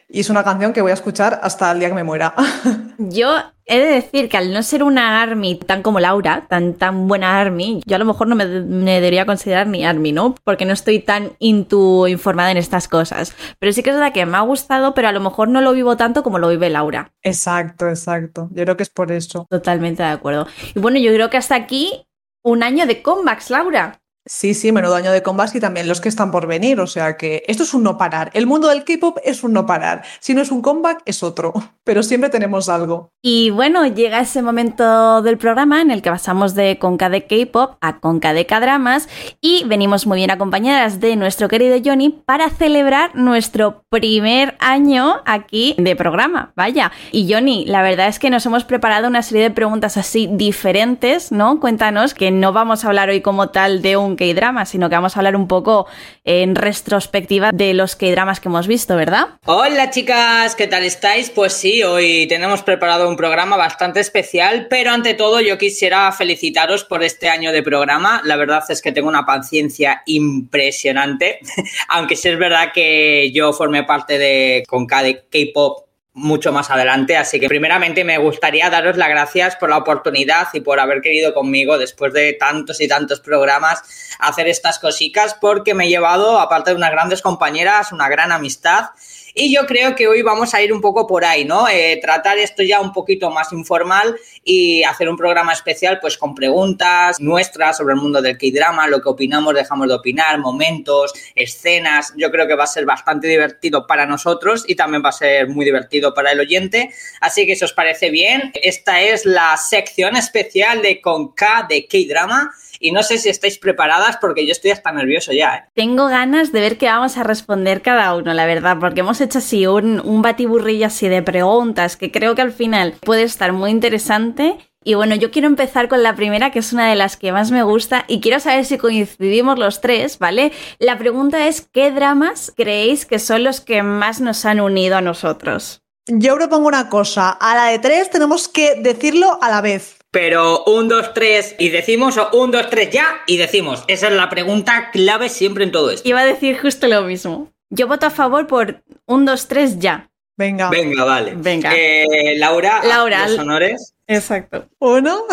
y 0.08 0.20
es 0.20 0.30
una 0.30 0.44
canción 0.44 0.72
que 0.72 0.82
voy 0.82 0.92
a 0.92 0.94
escuchar 0.94 1.40
hasta 1.42 1.72
el 1.72 1.80
día 1.80 1.90
que 1.90 1.96
me 1.96 2.04
muera. 2.04 2.36
Yo 2.98 3.36
he 3.66 3.80
de 3.80 3.86
decir 3.86 4.30
que 4.30 4.38
al 4.38 4.54
no 4.54 4.62
ser 4.62 4.84
una 4.84 5.22
ARMY 5.22 5.56
tan 5.56 5.82
como 5.82 6.00
Laura, 6.00 6.46
tan, 6.48 6.76
tan 6.76 7.08
buena 7.08 7.40
ARMY, 7.40 7.82
yo 7.86 7.96
a 7.96 8.00
lo 8.00 8.06
mejor 8.06 8.28
no 8.28 8.36
me, 8.36 8.46
debería 8.46 9.26
considerar 9.26 9.66
ni 9.66 9.84
ARMY, 9.84 10.12
¿no? 10.12 10.36
Porque 10.44 10.66
no 10.66 10.74
estoy 10.74 11.00
tan 11.00 11.32
into 11.40 12.08
informada 12.08 12.52
en 12.52 12.58
estas 12.58 12.88
cosas. 12.88 13.36
Pero 13.58 13.74
sí 13.74 13.82
que 13.82 13.90
es 13.90 13.96
verdad 13.96 14.14
que 14.14 14.26
me 14.28 14.38
ha 14.38 14.42
gustado, 14.42 14.94
pero 14.94 15.08
a 15.08 15.12
lo 15.12 15.20
mejor 15.20 15.48
no 15.48 15.62
lo 15.62 15.74
vivo 15.74 15.98
tanto 15.98 16.22
como 16.22 16.38
lo 16.38 16.50
vive 16.50 16.70
Laura. 16.70 17.12
Exacto, 17.24 17.90
exacto. 17.90 18.50
Yo 18.52 18.64
creo 18.64 18.78
que 18.78 18.84
es 18.84 18.92
por 18.92 19.12
eso. 19.12 19.48
Totalmente 19.50 20.04
de 20.04 20.10
acuerdo. 20.10 20.46
Y 20.76 20.80
bueno, 20.80 21.00
yo 21.00 21.12
creo 21.12 21.32
que 21.32 21.38
hasta 21.38 21.56
aquí 21.56 22.08
un 22.44 22.62
año 22.62 22.86
de 22.86 23.02
comebacks, 23.02 23.50
Laura. 23.50 24.00
Sí, 24.28 24.56
sí, 24.56 24.72
menudo 24.72 24.96
año 24.96 25.12
de 25.12 25.22
combats 25.22 25.54
y 25.54 25.60
también 25.60 25.88
los 25.88 26.02
que 26.02 26.10
están 26.10 26.32
por 26.32 26.48
venir. 26.48 26.80
O 26.80 26.88
sea 26.88 27.16
que 27.16 27.44
esto 27.48 27.62
es 27.62 27.76
un 27.76 27.84
no 27.84 27.98
parar. 27.98 28.32
El 28.34 28.48
mundo 28.48 28.70
del 28.70 28.84
K-pop 28.84 29.20
es 29.24 29.44
un 29.44 29.54
no 29.54 29.68
parar. 29.68 30.04
Si 30.20 30.34
no 30.34 30.42
es 30.42 30.52
un 30.52 30.64
comeback, 30.64 31.04
es 31.06 31.22
otro. 31.22 31.54
Pero 31.84 32.02
siempre 32.02 32.32
tenemos 32.32 32.68
algo. 32.68 33.12
Y 33.22 33.52
bueno, 33.52 33.86
llega 33.86 34.20
ese 34.20 34.42
momento 34.42 35.22
del 35.22 35.38
programa 35.38 35.82
en 35.82 35.92
el 35.92 36.02
que 36.02 36.10
pasamos 36.10 36.56
de 36.56 36.80
Conca 36.80 37.10
de 37.10 37.28
K-pop 37.28 37.78
a 37.82 38.00
Conca 38.00 38.34
de 38.34 38.48
K-dramas 38.48 39.08
y 39.42 39.64
venimos 39.66 40.08
muy 40.08 40.18
bien 40.18 40.32
acompañadas 40.32 41.00
de 41.00 41.16
nuestro 41.16 41.48
querido 41.48 41.78
Johnny 41.84 42.10
para 42.10 42.50
celebrar 42.50 43.16
nuestro 43.16 43.84
primer 43.90 44.56
año 44.60 45.22
aquí 45.26 45.76
de 45.78 45.96
programa. 45.96 46.52
Vaya. 46.56 46.92
Y 47.12 47.32
Johnny, 47.32 47.66
la 47.66 47.84
verdad 47.84 48.08
es 48.08 48.18
que 48.18 48.32
nos 48.32 48.46
hemos 48.48 48.64
preparado 48.64 49.08
una 49.08 49.22
serie 49.22 49.44
de 49.44 49.52
preguntas 49.52 49.98
así 49.98 50.28
diferentes, 50.32 51.32
¿no? 51.32 51.60
Cuéntanos 51.60 52.16
que 52.16 52.32
no 52.32 52.54
vamos 52.54 52.84
a 52.84 52.88
hablar 52.88 53.10
hoy 53.10 53.22
como 53.22 53.50
tal 53.50 53.84
de 53.84 53.98
un 53.98 54.15
K-drama, 54.16 54.66
sino 54.66 54.90
que 54.90 54.96
vamos 54.96 55.16
a 55.16 55.20
hablar 55.20 55.36
un 55.36 55.48
poco 55.48 55.88
en 56.24 56.56
retrospectiva 56.56 57.52
de 57.52 57.74
los 57.74 57.96
K-dramas 57.96 58.40
que 58.40 58.50
hemos 58.50 58.68
visto, 58.68 58.96
¿verdad? 58.96 59.28
Hola 59.46 59.90
chicas, 59.90 60.56
¿qué 60.56 60.68
tal 60.68 60.84
estáis? 60.84 61.30
Pues 61.30 61.54
sí, 61.54 61.84
hoy 61.84 62.28
tenemos 62.28 62.62
preparado 62.64 63.08
un 63.10 63.16
programa 63.16 63.58
bastante 63.58 64.00
especial, 64.00 64.68
pero 64.70 64.92
ante 64.92 65.14
todo 65.14 65.42
yo 65.42 65.58
quisiera 65.58 66.12
felicitaros 66.12 66.84
por 66.84 67.04
este 67.04 67.30
año 67.30 67.52
de 67.52 67.64
programa. 67.64 68.22
La 68.24 68.36
verdad 68.36 68.64
es 68.70 68.82
que 68.82 68.92
tengo 68.92 69.08
una 69.08 69.26
paciencia 69.26 70.02
impresionante, 70.06 71.40
aunque 71.90 72.16
sí 72.16 72.30
es 72.30 72.40
verdad 72.40 72.72
que 72.74 73.32
yo 73.32 73.54
formé 73.54 73.84
parte 73.84 74.18
de 74.18 74.64
Conca 74.68 75.04
de 75.04 75.26
K-pop 75.30 75.85
mucho 76.16 76.54
más 76.54 76.72
adelante. 76.72 77.18
Así 77.18 77.40
que 77.40 77.48
primeramente 77.48 78.04
me 78.04 78.18
gustaría 78.18 78.70
daros 78.70 78.98
las 78.98 79.10
gracias 79.10 79.56
por 79.58 79.70
la 79.70 79.78
oportunidad 79.78 80.48
y 80.54 80.62
por 80.62 80.80
haber 80.80 81.02
querido 81.02 81.34
conmigo 81.34 81.78
después 81.78 82.14
de 82.14 82.34
tantos 82.34 82.82
y 82.82 82.88
tantos 82.88 83.20
programas 83.20 83.84
hacer 84.20 84.48
estas 84.48 84.80
cositas 84.80 85.36
porque 85.36 85.74
me 85.74 85.86
he 85.86 85.90
llevado, 85.90 86.40
aparte 86.40 86.72
de 86.72 86.78
unas 86.78 86.92
grandes 86.92 87.22
compañeras, 87.22 87.92
una 87.92 88.10
gran 88.10 88.32
amistad 88.32 88.92
y 89.36 89.54
yo 89.54 89.66
creo 89.66 89.96
que 89.96 90.08
hoy 90.08 90.22
vamos 90.22 90.54
a 90.54 90.62
ir 90.62 90.72
un 90.72 90.80
poco 90.80 91.06
por 91.06 91.26
ahí, 91.26 91.44
¿no? 91.44 91.68
Eh, 91.68 92.00
tratar 92.02 92.38
esto 92.38 92.64
ya 92.64 92.80
un 92.80 92.94
poquito 92.94 93.30
más 93.30 93.52
informal 93.52 94.16
y 94.46 94.82
hacer 94.84 95.10
un 95.10 95.18
programa 95.18 95.52
especial, 95.52 96.00
pues 96.00 96.18
con 96.18 96.34
preguntas 96.34 97.20
nuestras 97.20 97.78
sobre 97.78 97.96
el 97.96 98.00
mundo 98.00 98.22
del 98.22 98.38
K-drama, 98.38 98.88
lo 98.88 99.02
que 99.02 99.10
opinamos, 99.10 99.54
dejamos 99.54 99.90
de 99.90 99.94
opinar, 99.94 100.40
momentos, 100.40 101.14
escenas. 101.36 102.14
Yo 102.16 102.32
creo 102.32 102.48
que 102.48 102.56
va 102.56 102.64
a 102.64 102.68
ser 102.68 102.86
bastante 102.86 103.28
divertido 103.28 103.86
para 103.86 104.06
nosotros 104.06 104.64
y 104.68 104.76
también 104.76 105.04
va 105.04 105.10
a 105.10 105.12
ser 105.12 105.50
muy 105.50 105.66
divertido 105.66 106.14
para 106.14 106.32
el 106.32 106.40
oyente. 106.40 106.92
Así 107.20 107.46
que 107.46 107.58
si 107.58 107.66
os 107.66 107.74
parece 107.74 108.10
bien, 108.10 108.54
esta 108.64 109.02
es 109.02 109.26
la 109.26 109.58
sección 109.58 110.16
especial 110.16 110.82
de 110.82 111.02
Con 111.02 111.34
K 111.34 111.66
de 111.68 111.88
K-drama 111.88 112.54
y 112.86 112.92
no 112.92 113.02
sé 113.02 113.18
si 113.18 113.30
estáis 113.30 113.58
preparadas 113.58 114.18
porque 114.22 114.46
yo 114.46 114.52
estoy 114.52 114.70
hasta 114.70 114.92
nervioso 114.92 115.32
ya. 115.34 115.56
¿eh? 115.56 115.64
Tengo 115.74 116.06
ganas 116.06 116.52
de 116.52 116.62
ver 116.62 116.78
qué 116.78 116.86
vamos 116.86 117.18
a 117.18 117.24
responder 117.24 117.82
cada 117.82 118.16
uno, 118.16 118.32
la 118.34 118.46
verdad, 118.46 118.78
porque 118.80 119.00
hemos 119.00 119.20
hecho 119.22 119.40
así 119.40 119.66
un, 119.66 120.00
un 120.02 120.22
batiburrillo 120.22 120.86
así 120.86 121.08
de 121.08 121.24
preguntas 121.24 121.98
que 121.98 122.12
creo 122.12 122.36
que 122.36 122.44
al 122.44 122.52
final 122.52 122.94
puede 123.02 123.24
estar 123.24 123.54
muy 123.54 123.72
interesante. 123.72 124.58
Y 124.84 124.94
bueno, 124.94 125.16
yo 125.16 125.32
quiero 125.32 125.48
empezar 125.48 125.88
con 125.88 126.04
la 126.04 126.16
primera, 126.16 126.52
que 126.52 126.60
es 126.60 126.72
una 126.72 126.88
de 126.88 126.96
las 126.96 127.18
que 127.18 127.32
más 127.32 127.50
me 127.50 127.64
gusta, 127.64 128.06
y 128.08 128.22
quiero 128.22 128.40
saber 128.40 128.66
si 128.66 128.78
coincidimos 128.78 129.58
los 129.58 129.82
tres, 129.82 130.20
¿vale? 130.20 130.52
La 130.78 131.00
pregunta 131.00 131.48
es, 131.48 131.62
¿qué 131.62 131.90
dramas 131.90 132.54
creéis 132.56 133.08
que 133.08 133.18
son 133.18 133.44
los 133.44 133.62
que 133.62 133.82
más 133.82 134.22
nos 134.22 134.46
han 134.46 134.60
unido 134.60 134.96
a 134.96 135.02
nosotros? 135.02 135.82
Yo 136.06 136.36
propongo 136.36 136.68
una 136.68 136.88
cosa, 136.88 137.32
a 137.32 137.56
la 137.56 137.66
de 137.72 137.80
tres 137.80 138.12
tenemos 138.12 138.48
que 138.48 138.76
decirlo 138.80 139.40
a 139.42 139.50
la 139.50 139.62
vez. 139.62 139.98
Pero 140.16 140.64
un, 140.64 140.88
dos, 140.88 141.14
tres 141.14 141.58
y 141.60 141.68
decimos, 141.68 142.16
o 142.18 142.30
un, 142.32 142.50
dos, 142.50 142.70
tres 142.70 142.90
ya 142.90 143.22
y 143.28 143.36
decimos. 143.36 143.84
Esa 143.90 144.08
es 144.08 144.14
la 144.14 144.30
pregunta 144.30 144.90
clave 144.94 145.28
siempre 145.28 145.66
en 145.66 145.74
todo 145.74 145.92
esto. 145.92 146.08
Iba 146.08 146.22
a 146.22 146.26
decir 146.26 146.58
justo 146.58 146.88
lo 146.88 147.02
mismo. 147.02 147.52
Yo 147.70 147.90
voto 147.90 148.06
a 148.06 148.10
favor 148.10 148.48
por 148.48 148.82
un, 149.08 149.26
dos, 149.26 149.50
tres 149.50 149.78
ya. 149.78 150.10
Venga. 150.38 150.70
Venga, 150.70 151.04
vale. 151.04 151.34
Venga. 151.36 151.74
Eh, 151.76 152.36
Laura, 152.38 152.80
Laura, 152.86 153.28
los 153.28 153.40
honores. 153.40 153.94
Exacto. 154.08 154.70
Uno, 154.80 155.26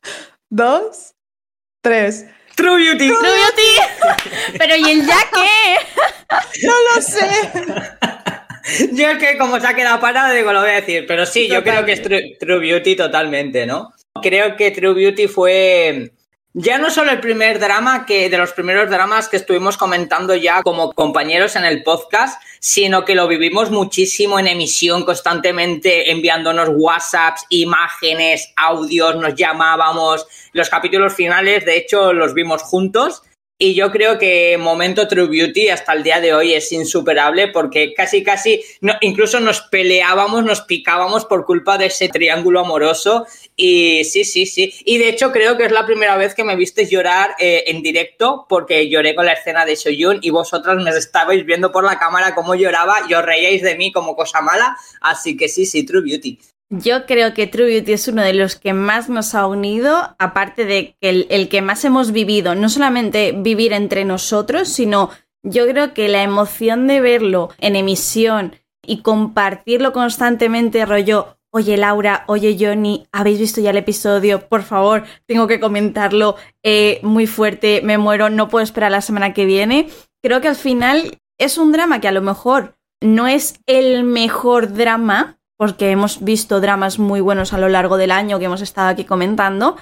dos, 0.48 1.12
tres. 1.82 2.24
True 2.54 2.76
Beauty. 2.76 3.08
True 3.08 3.20
Beauty. 3.20 4.56
Pero 4.56 4.74
¿y 4.74 4.90
el 4.90 5.06
ya 5.06 5.18
qué? 5.34 6.66
no 6.66 6.72
lo 6.94 7.02
sé. 7.02 7.28
Yo 8.94 9.10
es 9.10 9.18
que 9.18 9.36
como 9.36 9.60
se 9.60 9.66
ha 9.66 9.74
quedado 9.74 10.00
parado, 10.00 10.32
digo, 10.32 10.50
lo 10.50 10.60
voy 10.60 10.70
a 10.70 10.76
decir. 10.76 11.04
Pero 11.06 11.26
sí, 11.26 11.46
yo 11.46 11.62
creo 11.62 11.84
que 11.84 11.92
es 11.92 12.02
True 12.02 12.58
Beauty 12.58 12.96
totalmente, 12.96 13.66
¿no? 13.66 13.92
Creo 14.22 14.56
que 14.56 14.70
True 14.70 14.94
Beauty 14.94 15.28
fue 15.28 16.12
ya 16.52 16.78
no 16.78 16.90
solo 16.90 17.12
el 17.12 17.20
primer 17.20 17.60
drama, 17.60 18.04
que 18.04 18.28
de 18.28 18.36
los 18.36 18.50
primeros 18.52 18.90
dramas 18.90 19.28
que 19.28 19.36
estuvimos 19.36 19.76
comentando 19.76 20.34
ya 20.34 20.64
como 20.64 20.92
compañeros 20.92 21.54
en 21.54 21.64
el 21.64 21.84
podcast, 21.84 22.42
sino 22.58 23.04
que 23.04 23.14
lo 23.14 23.28
vivimos 23.28 23.70
muchísimo 23.70 24.36
en 24.36 24.48
emisión, 24.48 25.04
constantemente 25.04 26.10
enviándonos 26.10 26.70
WhatsApps, 26.74 27.46
imágenes, 27.50 28.52
audios, 28.56 29.14
nos 29.14 29.36
llamábamos. 29.36 30.26
Los 30.52 30.68
capítulos 30.68 31.14
finales, 31.14 31.64
de 31.64 31.76
hecho, 31.76 32.12
los 32.12 32.34
vimos 32.34 32.62
juntos 32.62 33.22
y 33.62 33.74
yo 33.74 33.90
creo 33.90 34.18
que 34.18 34.56
momento 34.56 35.06
True 35.06 35.26
Beauty 35.26 35.68
hasta 35.68 35.92
el 35.92 36.02
día 36.02 36.18
de 36.18 36.32
hoy 36.32 36.54
es 36.54 36.72
insuperable 36.72 37.48
porque 37.48 37.92
casi, 37.92 38.24
casi, 38.24 38.62
no, 38.80 38.94
incluso 39.02 39.38
nos 39.38 39.60
peleábamos, 39.60 40.44
nos 40.44 40.62
picábamos 40.62 41.26
por 41.26 41.44
culpa 41.44 41.76
de 41.76 41.86
ese 41.86 42.08
triángulo 42.08 42.60
amoroso. 42.60 43.26
Y 43.56 44.04
sí, 44.04 44.24
sí, 44.24 44.46
sí. 44.46 44.72
Y 44.86 44.96
de 44.96 45.10
hecho 45.10 45.30
creo 45.30 45.58
que 45.58 45.66
es 45.66 45.72
la 45.72 45.84
primera 45.84 46.16
vez 46.16 46.34
que 46.34 46.42
me 46.42 46.56
viste 46.56 46.86
llorar 46.86 47.36
eh, 47.38 47.64
en 47.66 47.82
directo 47.82 48.46
porque 48.48 48.88
lloré 48.88 49.14
con 49.14 49.26
la 49.26 49.34
escena 49.34 49.66
de 49.66 49.76
Soyun 49.76 50.20
y 50.22 50.30
vosotras 50.30 50.82
me 50.82 50.88
estabais 50.88 51.44
viendo 51.44 51.70
por 51.70 51.84
la 51.84 51.98
cámara 51.98 52.34
cómo 52.34 52.54
lloraba 52.54 53.02
y 53.10 53.12
os 53.12 53.22
reíais 53.22 53.60
de 53.60 53.76
mí 53.76 53.92
como 53.92 54.16
cosa 54.16 54.40
mala. 54.40 54.74
Así 55.02 55.36
que 55.36 55.50
sí, 55.50 55.66
sí, 55.66 55.84
True 55.84 56.00
Beauty. 56.00 56.38
Yo 56.72 57.04
creo 57.04 57.34
que 57.34 57.48
True 57.48 57.66
Beauty 57.66 57.92
es 57.92 58.06
uno 58.06 58.22
de 58.22 58.32
los 58.32 58.54
que 58.54 58.72
más 58.74 59.08
nos 59.08 59.34
ha 59.34 59.48
unido, 59.48 60.14
aparte 60.20 60.64
de 60.64 60.96
que 61.00 61.26
el, 61.28 61.48
que 61.48 61.62
más 61.62 61.84
hemos 61.84 62.12
vivido, 62.12 62.54
no 62.54 62.68
solamente 62.68 63.32
vivir 63.36 63.72
entre 63.72 64.04
nosotros, 64.04 64.68
sino 64.68 65.10
yo 65.42 65.66
creo 65.66 65.94
que 65.94 66.08
la 66.08 66.22
emoción 66.22 66.86
de 66.86 67.00
verlo 67.00 67.48
en 67.58 67.74
emisión 67.74 68.54
y 68.86 69.02
compartirlo 69.02 69.92
constantemente, 69.92 70.86
rollo, 70.86 71.38
oye 71.50 71.76
Laura, 71.76 72.22
oye 72.28 72.56
Johnny, 72.58 73.04
¿habéis 73.10 73.40
visto 73.40 73.60
ya 73.60 73.70
el 73.70 73.76
episodio? 73.76 74.48
Por 74.48 74.62
favor, 74.62 75.02
tengo 75.26 75.48
que 75.48 75.58
comentarlo 75.58 76.36
eh, 76.62 77.00
muy 77.02 77.26
fuerte, 77.26 77.80
me 77.82 77.98
muero, 77.98 78.30
no 78.30 78.48
puedo 78.48 78.62
esperar 78.62 78.92
la 78.92 79.02
semana 79.02 79.34
que 79.34 79.44
viene. 79.44 79.88
Creo 80.22 80.40
que 80.40 80.48
al 80.48 80.56
final 80.56 81.18
es 81.36 81.58
un 81.58 81.72
drama 81.72 82.00
que 82.00 82.06
a 82.06 82.12
lo 82.12 82.22
mejor 82.22 82.76
no 83.00 83.26
es 83.26 83.58
el 83.66 84.04
mejor 84.04 84.72
drama, 84.72 85.39
porque 85.60 85.90
hemos 85.90 86.24
visto 86.24 86.62
dramas 86.62 86.98
muy 86.98 87.20
buenos 87.20 87.52
a 87.52 87.58
lo 87.58 87.68
largo 87.68 87.98
del 87.98 88.12
año 88.12 88.38
que 88.38 88.46
hemos 88.46 88.62
estado 88.62 88.88
aquí 88.88 89.04
comentando, 89.04 89.76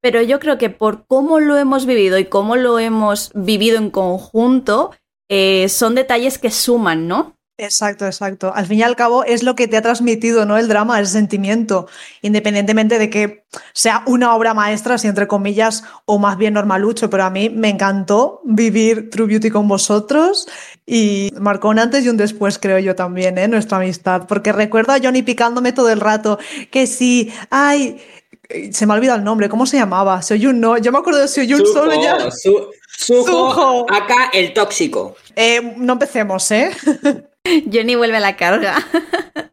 pero 0.00 0.22
yo 0.22 0.38
creo 0.38 0.58
que 0.58 0.70
por 0.70 1.08
cómo 1.08 1.40
lo 1.40 1.56
hemos 1.56 1.86
vivido 1.86 2.20
y 2.20 2.26
cómo 2.26 2.54
lo 2.54 2.78
hemos 2.78 3.32
vivido 3.34 3.78
en 3.78 3.90
conjunto, 3.90 4.92
eh, 5.28 5.68
son 5.68 5.96
detalles 5.96 6.38
que 6.38 6.52
suman, 6.52 7.08
¿no? 7.08 7.36
Exacto, 7.56 8.04
exacto. 8.04 8.52
Al 8.52 8.66
fin 8.66 8.80
y 8.80 8.82
al 8.82 8.96
cabo 8.96 9.22
es 9.22 9.44
lo 9.44 9.54
que 9.54 9.68
te 9.68 9.76
ha 9.76 9.82
transmitido, 9.82 10.44
¿no? 10.44 10.58
El 10.58 10.66
drama, 10.66 10.98
el 10.98 11.06
sentimiento, 11.06 11.86
independientemente 12.20 12.98
de 12.98 13.08
que 13.10 13.44
sea 13.72 14.02
una 14.06 14.34
obra 14.34 14.54
maestra, 14.54 14.98
si 14.98 15.06
entre 15.06 15.28
comillas, 15.28 15.84
o 16.04 16.18
más 16.18 16.36
bien 16.36 16.54
normalucho, 16.54 17.08
pero 17.10 17.22
a 17.22 17.30
mí 17.30 17.50
me 17.50 17.68
encantó 17.68 18.40
vivir 18.44 19.08
True 19.08 19.28
Beauty 19.28 19.50
con 19.50 19.68
vosotros 19.68 20.48
y 20.84 21.32
marcó 21.38 21.68
un 21.68 21.78
antes 21.78 22.04
y 22.04 22.08
un 22.08 22.16
después, 22.16 22.58
creo 22.58 22.80
yo 22.80 22.96
también, 22.96 23.38
¿eh? 23.38 23.46
Nuestra 23.46 23.76
amistad, 23.76 24.26
porque 24.26 24.50
recuerdo 24.50 24.92
a 24.92 24.98
Johnny 25.00 25.22
picándome 25.22 25.72
todo 25.72 25.90
el 25.90 26.00
rato, 26.00 26.40
que 26.72 26.88
sí, 26.88 27.32
ay, 27.50 28.02
se 28.72 28.84
me 28.84 28.94
ha 28.94 28.96
olvidado 28.96 29.18
el 29.18 29.24
nombre, 29.24 29.48
¿cómo 29.48 29.64
se 29.64 29.76
llamaba? 29.76 30.22
Soyun, 30.22 30.58
no, 30.58 30.76
yo 30.78 30.90
me 30.90 30.98
acuerdo 30.98 31.20
de 31.20 31.28
Soyun 31.28 31.64
solo 31.66 31.94
ya. 31.94 32.18
Su, 32.96 33.86
acá 33.88 34.30
el 34.32 34.52
tóxico. 34.52 35.14
Eh, 35.36 35.74
no 35.76 35.92
empecemos, 35.94 36.50
¿eh? 36.50 36.70
Johnny 37.72 37.94
vuelve 37.94 38.16
a 38.16 38.20
la 38.20 38.36
carga. 38.36 38.76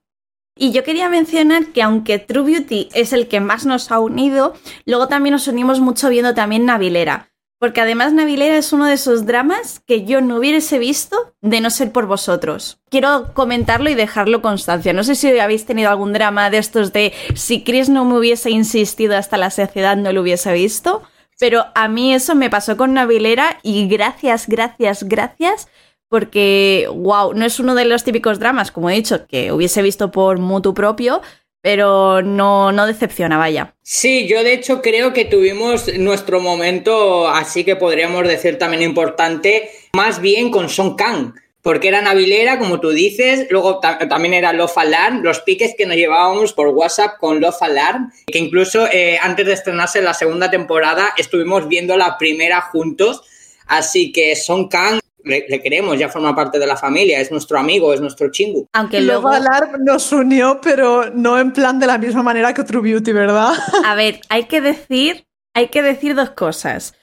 y 0.56 0.72
yo 0.72 0.84
quería 0.84 1.10
mencionar 1.10 1.68
que 1.68 1.82
aunque 1.82 2.20
True 2.20 2.44
Beauty 2.44 2.90
es 2.94 3.14
el 3.14 3.28
que 3.28 3.40
más 3.40 3.66
nos 3.66 3.92
ha 3.92 4.00
unido, 4.00 4.54
luego 4.86 5.08
también 5.08 5.34
nos 5.34 5.48
unimos 5.48 5.80
mucho 5.80 6.10
viendo 6.10 6.34
también 6.34 6.66
Navilera. 6.66 7.28
Porque 7.60 7.82
además 7.82 8.12
Navilera 8.12 8.58
es 8.58 8.74
uno 8.74 8.86
de 8.86 8.94
esos 8.94 9.28
dramas 9.28 9.82
que 9.86 10.04
yo 10.04 10.20
no 10.20 10.38
hubiese 10.38 10.80
visto 10.80 11.36
de 11.42 11.62
no 11.62 11.70
ser 11.70 11.92
por 11.92 12.08
vosotros. 12.08 12.80
Quiero 12.90 13.36
comentarlo 13.36 13.88
y 13.92 13.94
dejarlo 13.94 14.42
constancia. 14.42 14.94
No 14.94 15.04
sé 15.04 15.14
si 15.14 15.38
habéis 15.38 15.68
tenido 15.68 15.92
algún 15.92 16.12
drama 16.12 16.50
de 16.50 16.58
estos 16.58 16.92
de 16.92 17.14
si 17.36 17.64
Chris 17.64 17.88
no 17.88 18.04
me 18.04 18.18
hubiese 18.18 18.50
insistido 18.50 19.16
hasta 19.16 19.38
la 19.38 19.52
saciedad 19.52 19.96
no 19.96 20.12
lo 20.12 20.22
hubiese 20.22 20.52
visto. 20.54 21.04
Pero 21.38 21.66
a 21.76 21.88
mí 21.88 22.16
eso 22.16 22.34
me 22.34 22.50
pasó 22.50 22.78
con 22.78 22.94
Navilera 22.94 23.60
y 23.62 23.88
gracias, 23.88 24.48
gracias, 24.48 25.04
gracias 25.04 25.68
porque, 26.12 26.90
wow, 26.94 27.34
no 27.34 27.46
es 27.46 27.58
uno 27.62 27.74
de 27.74 27.86
los 27.86 28.04
típicos 28.04 28.38
dramas, 28.38 28.70
como 28.70 28.90
he 28.90 28.96
dicho, 28.96 29.26
que 29.28 29.54
hubiese 29.54 29.82
visto 29.82 30.12
por 30.12 30.40
mutu 30.40 30.74
propio, 30.74 31.22
pero 31.62 32.22
no, 32.22 32.74
no 32.74 32.86
decepciona, 32.86 33.38
vaya. 33.38 33.76
Sí, 33.82 34.28
yo 34.28 34.44
de 34.44 34.52
hecho 34.52 34.82
creo 34.82 35.14
que 35.14 35.24
tuvimos 35.24 35.88
nuestro 35.98 36.42
momento, 36.42 37.30
así 37.30 37.64
que 37.64 37.78
podríamos 37.78 38.28
decir 38.28 38.58
también 38.58 38.82
importante, 38.84 39.72
más 39.94 40.20
bien 40.20 40.52
con 40.52 40.68
Son 40.68 40.98
Kang. 40.98 41.34
Porque 41.62 41.88
era 41.88 42.02
Navilera, 42.02 42.60
como 42.60 42.82
tú 42.82 42.90
dices, 42.90 43.48
luego 43.50 43.80
también 43.80 44.34
era 44.34 44.52
Love 44.52 44.80
Alarm, 44.80 45.22
los 45.22 45.40
piques 45.40 45.76
que 45.78 45.86
nos 45.86 45.96
llevábamos 45.96 46.52
por 46.52 46.68
WhatsApp 46.70 47.20
con 47.22 47.40
Love 47.40 47.62
Alarm, 47.62 48.12
que 48.28 48.40
incluso 48.40 48.86
eh, 48.92 49.18
antes 49.22 49.46
de 49.46 49.54
estrenarse 49.54 50.02
la 50.02 50.14
segunda 50.14 50.52
temporada 50.52 51.14
estuvimos 51.18 51.70
viendo 51.70 51.96
la 51.96 52.18
primera 52.18 52.60
juntos, 52.60 53.22
así 53.68 54.12
que 54.12 54.36
Son 54.36 54.68
Kang 54.68 55.01
le, 55.24 55.62
queremos, 55.62 55.98
ya 55.98 56.10
forma 56.10 56.36
parte 56.36 56.60
de 56.60 56.68
la 56.68 56.78
familia, 56.78 57.20
es 57.20 57.32
nuestro 57.32 57.60
amigo, 57.60 57.94
es 57.94 58.02
nuestro 58.02 58.32
chingu. 58.32 58.68
Aunque 58.74 59.02
luego 59.02 59.30
Alarm 59.30 59.84
nos 59.84 60.12
unió, 60.12 60.60
pero 60.62 61.10
no 61.14 61.40
en 61.40 61.52
plan 61.52 61.80
de 61.80 61.88
la 61.88 61.98
misma 61.98 62.24
manera 62.24 62.54
que 62.54 62.64
True 62.64 62.82
Beauty, 62.82 63.12
¿verdad? 63.12 63.54
A 63.86 63.96
ver, 63.96 64.22
hay 64.30 64.46
que 64.46 64.62
decir, 64.62 65.26
hay 65.54 65.68
que 65.68 65.82
decir 65.82 66.16
dos 66.16 66.32
cosas. 66.32 66.94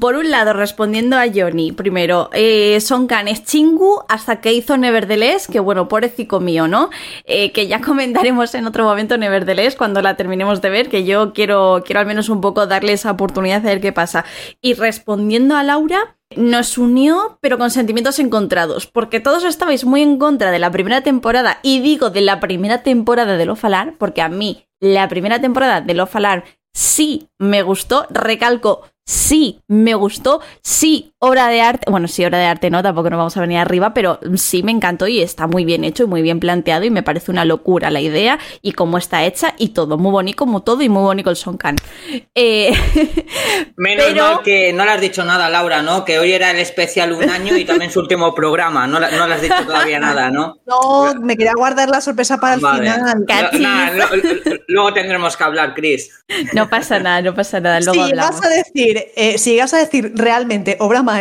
Por 0.00 0.14
un 0.14 0.30
lado, 0.30 0.52
respondiendo 0.52 1.16
a 1.16 1.26
Johnny, 1.26 1.72
primero, 1.72 2.30
eh, 2.32 2.80
Son 2.80 3.06
Khan 3.06 3.26
es 3.26 3.44
chingu 3.44 4.02
hasta 4.08 4.40
que 4.40 4.52
hizo 4.52 4.76
Nevertheless, 4.76 5.48
que 5.48 5.58
bueno, 5.58 5.88
pobrecito 5.88 6.40
mío, 6.40 6.68
¿no? 6.68 6.90
Eh, 7.24 7.50
que 7.52 7.66
ya 7.66 7.80
comentaremos 7.80 8.54
en 8.54 8.66
otro 8.66 8.84
momento 8.84 9.18
Nevertheless 9.18 9.74
cuando 9.74 10.00
la 10.00 10.16
terminemos 10.16 10.62
de 10.62 10.70
ver, 10.70 10.88
que 10.88 11.04
yo 11.04 11.32
quiero, 11.34 11.82
quiero 11.84 12.00
al 12.00 12.06
menos 12.06 12.28
un 12.28 12.40
poco 12.40 12.66
darle 12.66 12.92
esa 12.92 13.10
oportunidad 13.10 13.60
de 13.62 13.68
ver 13.68 13.80
qué 13.80 13.92
pasa. 13.92 14.24
Y 14.62 14.74
respondiendo 14.74 15.56
a 15.56 15.64
Laura, 15.64 16.16
nos 16.36 16.78
unió, 16.78 17.38
pero 17.40 17.58
con 17.58 17.70
sentimientos 17.70 18.18
encontrados, 18.18 18.86
porque 18.86 19.20
todos 19.20 19.44
estabais 19.44 19.84
muy 19.84 20.02
en 20.02 20.18
contra 20.18 20.50
de 20.50 20.58
la 20.58 20.70
primera 20.70 21.02
temporada, 21.02 21.58
y 21.62 21.80
digo 21.80 22.10
de 22.10 22.20
la 22.20 22.40
primera 22.40 22.82
temporada 22.82 23.36
de 23.36 23.46
Lo 23.46 23.56
Falar, 23.56 23.94
porque 23.98 24.22
a 24.22 24.28
mí 24.28 24.66
la 24.80 25.08
primera 25.08 25.40
temporada 25.40 25.80
de 25.80 25.94
Lo 25.94 26.06
Falar 26.06 26.44
sí 26.72 27.28
me 27.38 27.62
gustó, 27.62 28.06
recalco, 28.10 28.82
sí 29.06 29.60
me 29.68 29.94
gustó, 29.94 30.40
sí, 30.62 31.13
obra 31.24 31.48
de 31.48 31.60
arte, 31.62 31.90
bueno, 31.90 32.06
sí, 32.06 32.24
obra 32.24 32.38
de 32.38 32.44
arte 32.44 32.70
no, 32.70 32.82
tampoco 32.82 33.08
nos 33.10 33.16
vamos 33.16 33.36
a 33.36 33.40
venir 33.40 33.58
arriba, 33.58 33.94
pero 33.94 34.20
sí 34.36 34.62
me 34.62 34.72
encantó 34.72 35.06
y 35.06 35.22
está 35.22 35.46
muy 35.46 35.64
bien 35.64 35.82
hecho 35.84 36.04
y 36.04 36.06
muy 36.06 36.22
bien 36.22 36.38
planteado 36.38 36.84
y 36.84 36.90
me 36.90 37.02
parece 37.02 37.30
una 37.30 37.44
locura 37.44 37.90
la 37.90 38.00
idea 38.00 38.38
y 38.60 38.72
cómo 38.72 38.98
está 38.98 39.24
hecha 39.24 39.54
y 39.58 39.70
todo, 39.70 39.96
muy 39.96 40.12
bonito 40.12 40.36
como 40.36 40.62
todo 40.62 40.82
y 40.82 40.88
muy 40.88 41.02
bonito 41.02 41.30
el 41.30 41.36
Son 41.36 41.56
Khan. 41.56 41.76
Eh, 42.34 42.72
Menos 43.76 44.14
mal 44.14 44.42
que 44.42 44.72
no 44.72 44.84
le 44.84 44.90
has 44.90 45.00
dicho 45.00 45.24
nada, 45.24 45.48
Laura, 45.48 45.82
¿no? 45.82 46.04
Que 46.04 46.18
hoy 46.18 46.32
era 46.32 46.50
el 46.50 46.58
especial 46.58 47.12
un 47.12 47.28
año 47.28 47.56
y 47.56 47.64
también 47.64 47.90
su 47.90 48.00
último 48.00 48.34
programa, 48.34 48.86
no, 48.86 49.00
no 49.00 49.26
le 49.26 49.34
has 49.34 49.42
dicho 49.42 49.64
todavía 49.64 49.98
nada, 49.98 50.30
¿no? 50.30 50.58
No, 50.66 51.14
me 51.20 51.36
quería 51.36 51.54
guardar 51.56 51.88
la 51.88 52.00
sorpresa 52.00 52.38
para 52.38 52.54
el 52.54 52.60
final. 52.60 53.24
luego 54.68 54.92
tendremos 54.92 55.36
que 55.36 55.44
hablar, 55.44 55.74
Chris. 55.74 56.10
No 56.52 56.68
pasa 56.68 56.98
nada, 56.98 57.22
no 57.22 57.34
pasa 57.34 57.60
nada, 57.60 57.80
luego 57.80 58.06
si 58.06 58.14
Vas 58.14 58.44
a 58.44 58.48
decir, 58.48 59.04
eh, 59.16 59.38
si 59.38 59.58
vas 59.58 59.72
a 59.74 59.78
decir 59.78 60.12
realmente 60.14 60.76
obra 60.80 61.02
maestra... 61.02 61.13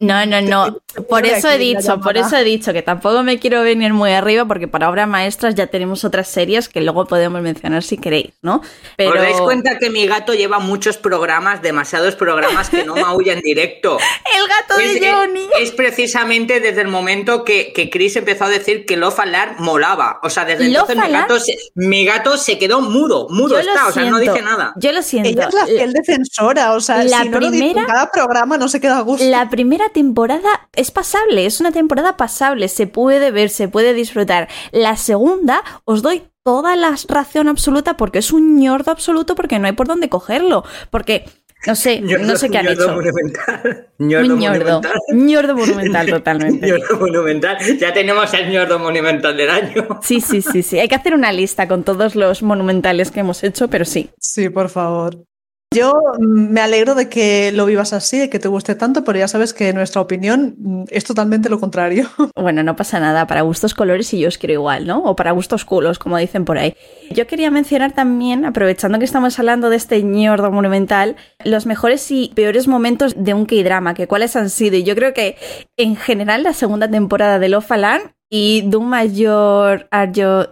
No, 0.00 0.26
no, 0.26 0.40
no, 0.40 0.78
por 1.08 1.24
eso 1.26 1.48
he 1.48 1.58
dicho, 1.58 2.00
por 2.00 2.16
eso 2.16 2.36
he 2.36 2.44
dicho 2.44 2.72
que 2.72 2.82
tampoco 2.82 3.22
me 3.22 3.38
quiero 3.38 3.62
venir 3.62 3.92
muy 3.92 4.12
arriba 4.12 4.44
porque 4.44 4.68
para 4.68 4.90
obras 4.90 5.08
maestras 5.08 5.54
ya 5.54 5.66
tenemos 5.66 6.04
otras 6.04 6.28
series 6.28 6.68
que 6.68 6.80
luego 6.80 7.06
podemos 7.06 7.40
mencionar 7.40 7.82
si 7.82 7.98
queréis, 7.98 8.32
¿no? 8.42 8.62
Pero... 8.96 9.12
¿Os 9.12 9.18
dais 9.18 9.40
cuenta 9.40 9.78
que 9.78 9.90
mi 9.90 10.06
gato 10.06 10.34
lleva 10.34 10.58
muchos 10.58 10.96
programas, 10.96 11.62
demasiados 11.62 12.14
programas 12.16 12.68
que 12.68 12.84
no 12.84 12.96
maulla 12.96 13.32
en 13.32 13.40
directo? 13.40 13.98
el 14.36 14.48
gato 14.48 14.76
de 14.76 15.10
Johnny. 15.10 15.48
Es, 15.60 15.70
precisamente 15.70 16.60
desde 16.60 16.82
el 16.82 16.88
momento 16.88 17.44
que, 17.44 17.72
que 17.72 17.90
Chris 17.90 18.16
empezó 18.16 18.44
a 18.44 18.48
decir 18.48 18.84
que 18.86 18.96
Love 18.96 19.20
Alarm 19.20 19.56
molaba. 19.58 20.20
O 20.22 20.30
sea, 20.30 20.44
desde 20.44 20.66
entonces 20.66 20.96
mi 20.96 21.10
gato, 21.10 21.40
se, 21.40 21.56
mi 21.74 22.04
gato 22.04 22.36
se 22.36 22.58
quedó 22.58 22.80
mudo, 22.80 23.28
mudo 23.30 23.58
está, 23.58 23.88
o 23.88 23.92
sea, 23.92 24.04
no 24.04 24.18
dice 24.18 24.42
nada. 24.42 24.74
Yo 24.76 24.92
lo 24.92 25.02
siento. 25.02 25.30
Ella 25.30 25.48
es 25.48 25.54
la 25.54 25.66
fiel 25.66 25.92
defensora, 25.92 26.72
o 26.74 26.80
sea, 26.80 27.02
la 27.04 27.22
si 27.22 27.28
no 27.28 27.38
primera, 27.38 27.86
cada 27.86 28.10
programa 28.10 28.58
no 28.58 28.68
se 28.68 28.80
queda 28.80 28.98
a 28.98 29.02
gusto. 29.02 29.21
La 29.30 29.50
primera 29.50 29.88
temporada 29.90 30.68
es 30.74 30.90
pasable, 30.90 31.46
es 31.46 31.60
una 31.60 31.72
temporada 31.72 32.16
pasable, 32.16 32.68
se 32.68 32.86
puede 32.86 33.30
ver, 33.30 33.50
se 33.50 33.68
puede 33.68 33.94
disfrutar. 33.94 34.48
La 34.72 34.96
segunda, 34.96 35.62
os 35.84 36.02
doy 36.02 36.24
toda 36.44 36.76
la 36.76 36.96
razón 37.08 37.48
absoluta 37.48 37.96
porque 37.96 38.18
es 38.18 38.32
un 38.32 38.58
ñordo 38.58 38.90
absoluto 38.90 39.34
porque 39.34 39.58
no 39.58 39.66
hay 39.66 39.72
por 39.72 39.86
dónde 39.86 40.08
cogerlo. 40.08 40.64
Porque 40.90 41.24
no 41.66 41.76
sé, 41.76 42.00
no 42.00 42.36
sé 42.36 42.50
qué 42.50 42.58
han 42.58 42.68
hecho. 42.68 42.92
Monumental. 42.92 43.88
Ñordo, 43.98 44.36
monumental. 44.36 44.92
ñordo 45.12 45.56
monumental 45.56 46.06
totalmente. 46.08 46.66
ñordo 46.68 46.98
monumental. 46.98 47.78
Ya 47.78 47.92
tenemos 47.92 48.34
el 48.34 48.50
ñordo 48.50 48.78
monumental 48.80 49.36
del 49.36 49.50
año. 49.50 50.00
Sí, 50.02 50.20
sí, 50.20 50.42
sí, 50.42 50.62
sí. 50.62 50.80
Hay 50.80 50.88
que 50.88 50.96
hacer 50.96 51.14
una 51.14 51.32
lista 51.32 51.68
con 51.68 51.84
todos 51.84 52.16
los 52.16 52.42
monumentales 52.42 53.12
que 53.12 53.20
hemos 53.20 53.44
hecho, 53.44 53.68
pero 53.68 53.84
sí. 53.84 54.10
Sí, 54.18 54.48
por 54.48 54.70
favor. 54.70 55.24
Yo 55.72 55.92
me 56.18 56.60
alegro 56.60 56.94
de 56.94 57.08
que 57.08 57.50
lo 57.52 57.64
vivas 57.66 57.92
así, 57.92 58.18
de 58.18 58.30
que 58.30 58.38
te 58.38 58.48
guste 58.48 58.74
tanto, 58.74 59.04
pero 59.04 59.18
ya 59.18 59.28
sabes 59.28 59.54
que 59.54 59.72
nuestra 59.72 60.02
opinión 60.02 60.54
mm, 60.58 60.84
es 60.90 61.04
totalmente 61.04 61.48
lo 61.48 61.60
contrario. 61.60 62.08
Bueno, 62.42 62.64
no 62.64 62.74
pasa 62.74 62.98
nada, 62.98 63.26
para 63.28 63.42
gustos 63.42 63.72
colores 63.72 64.12
y 64.14 64.18
yo 64.18 64.26
os 64.26 64.36
quiero 64.36 64.54
igual, 64.54 64.84
¿no? 64.84 65.04
O 65.04 65.14
para 65.14 65.30
gustos 65.30 65.64
culos, 65.64 66.00
como 66.00 66.18
dicen 66.18 66.44
por 66.44 66.58
ahí. 66.58 66.74
Yo 67.10 67.28
quería 67.28 67.52
mencionar 67.52 67.92
también, 67.92 68.44
aprovechando 68.44 68.98
que 68.98 69.04
estamos 69.04 69.38
hablando 69.38 69.70
de 69.70 69.76
este 69.76 70.02
ñordo 70.02 70.50
monumental, 70.50 71.14
los 71.44 71.66
mejores 71.66 72.10
y 72.10 72.32
peores 72.34 72.66
momentos 72.66 73.14
de 73.16 73.34
un 73.34 73.46
K-drama, 73.46 73.94
que 73.94 74.08
cuáles 74.08 74.34
han 74.34 74.50
sido. 74.50 74.76
Y 74.76 74.82
yo 74.82 74.96
creo 74.96 75.14
que 75.14 75.36
en 75.76 75.94
general 75.94 76.42
la 76.42 76.52
segunda 76.52 76.90
temporada 76.90 77.38
de 77.38 77.48
Love 77.48 77.70
Alarm 77.70 78.12
y 78.28 78.68
un 78.74 78.88
Mayor 78.88 79.86
Arjo 79.90 80.48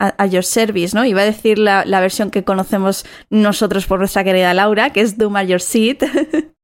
a, 0.00 0.26
Your 0.26 0.44
Service, 0.44 0.96
¿no? 0.96 1.04
Iba 1.04 1.22
a 1.22 1.26
decir 1.26 1.58
la, 1.58 1.84
versión 2.00 2.30
que 2.30 2.42
conocemos 2.42 3.04
nosotros 3.28 3.86
por 3.86 3.98
nuestra 3.98 4.24
querida 4.24 4.54
Laura, 4.54 4.90
que 4.90 5.02
es 5.02 5.18
Doom 5.18 5.36
at 5.36 5.46
Your 5.46 5.60
Seat. 5.60 6.02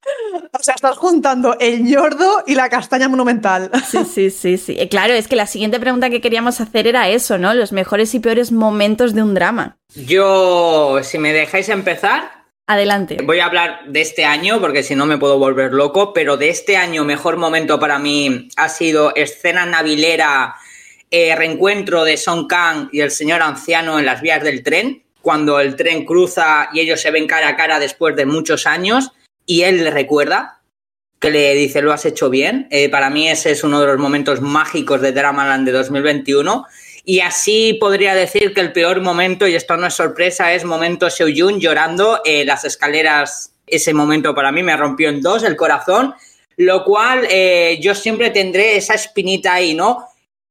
O 0.58 0.62
sea, 0.62 0.74
estás 0.74 0.96
juntando 0.96 1.56
el 1.58 1.82
ñordo 1.82 2.44
y 2.46 2.54
la 2.54 2.68
castaña 2.68 3.08
monumental. 3.08 3.70
Sí, 3.86 4.04
sí, 4.04 4.30
sí, 4.30 4.56
sí. 4.56 4.76
Eh, 4.78 4.88
claro, 4.88 5.12
es 5.12 5.28
que 5.28 5.36
la 5.36 5.46
siguiente 5.46 5.80
pregunta 5.80 6.08
que 6.08 6.20
queríamos 6.20 6.60
hacer 6.60 6.86
era 6.86 7.08
eso, 7.08 7.36
¿no? 7.38 7.52
Los 7.52 7.72
mejores 7.72 8.14
y 8.14 8.20
peores 8.20 8.52
momentos 8.52 9.14
de 9.14 9.22
un 9.22 9.34
drama. 9.34 9.78
Yo, 9.94 11.00
si 11.02 11.18
me 11.18 11.32
dejáis 11.32 11.68
empezar. 11.68 12.46
Adelante. 12.68 13.18
Voy 13.22 13.40
a 13.40 13.46
hablar 13.46 13.80
de 13.88 14.00
este 14.00 14.24
año 14.24 14.60
porque 14.60 14.82
si 14.82 14.94
no 14.94 15.06
me 15.06 15.18
puedo 15.18 15.38
volver 15.38 15.72
loco, 15.72 16.12
pero 16.12 16.36
de 16.36 16.48
este 16.48 16.76
año 16.76 17.04
mejor 17.04 17.36
momento 17.36 17.78
para 17.78 17.98
mí 17.98 18.48
ha 18.56 18.68
sido 18.68 19.14
escena 19.14 19.66
navilera 19.66 20.56
eh, 21.10 21.34
reencuentro 21.36 22.04
de 22.04 22.16
Son 22.16 22.46
Kang 22.46 22.88
y 22.92 23.00
el 23.00 23.10
señor 23.10 23.42
anciano 23.42 23.98
en 23.98 24.06
las 24.06 24.20
vías 24.20 24.42
del 24.42 24.62
tren, 24.62 25.04
cuando 25.22 25.60
el 25.60 25.76
tren 25.76 26.04
cruza 26.04 26.68
y 26.72 26.80
ellos 26.80 27.00
se 27.00 27.10
ven 27.10 27.26
cara 27.26 27.48
a 27.48 27.56
cara 27.56 27.78
después 27.78 28.16
de 28.16 28.26
muchos 28.26 28.66
años 28.66 29.12
y 29.46 29.62
él 29.62 29.84
le 29.84 29.90
recuerda. 29.90 30.52
que 31.18 31.30
le 31.30 31.54
dice 31.54 31.80
lo 31.80 31.92
has 31.92 32.04
hecho 32.04 32.28
bien. 32.28 32.68
Eh, 32.70 32.90
para 32.90 33.08
mí 33.08 33.28
ese 33.28 33.50
es 33.52 33.64
uno 33.64 33.80
de 33.80 33.86
los 33.86 33.98
momentos 33.98 34.40
mágicos 34.42 35.00
de 35.00 35.12
Dramaland 35.12 35.66
de 35.66 35.72
2021. 35.72 36.66
Y 37.04 37.20
así 37.20 37.74
podría 37.80 38.14
decir 38.14 38.52
que 38.52 38.60
el 38.60 38.72
peor 38.72 39.00
momento, 39.00 39.46
y 39.46 39.54
esto 39.54 39.76
no 39.76 39.86
es 39.86 39.94
sorpresa, 39.94 40.52
es 40.52 40.64
momento 40.64 41.08
Seoyun 41.08 41.60
llorando 41.60 42.20
en 42.24 42.48
las 42.48 42.64
escaleras. 42.64 43.52
Ese 43.66 43.94
momento 43.94 44.34
para 44.34 44.52
mí 44.52 44.62
me 44.62 44.76
rompió 44.76 45.08
en 45.08 45.20
dos 45.20 45.44
el 45.44 45.56
corazón, 45.56 46.14
lo 46.56 46.84
cual 46.84 47.26
eh, 47.30 47.78
yo 47.80 47.94
siempre 47.94 48.30
tendré 48.30 48.76
esa 48.76 48.94
espinita 48.94 49.54
ahí, 49.54 49.72
¿no? 49.72 50.04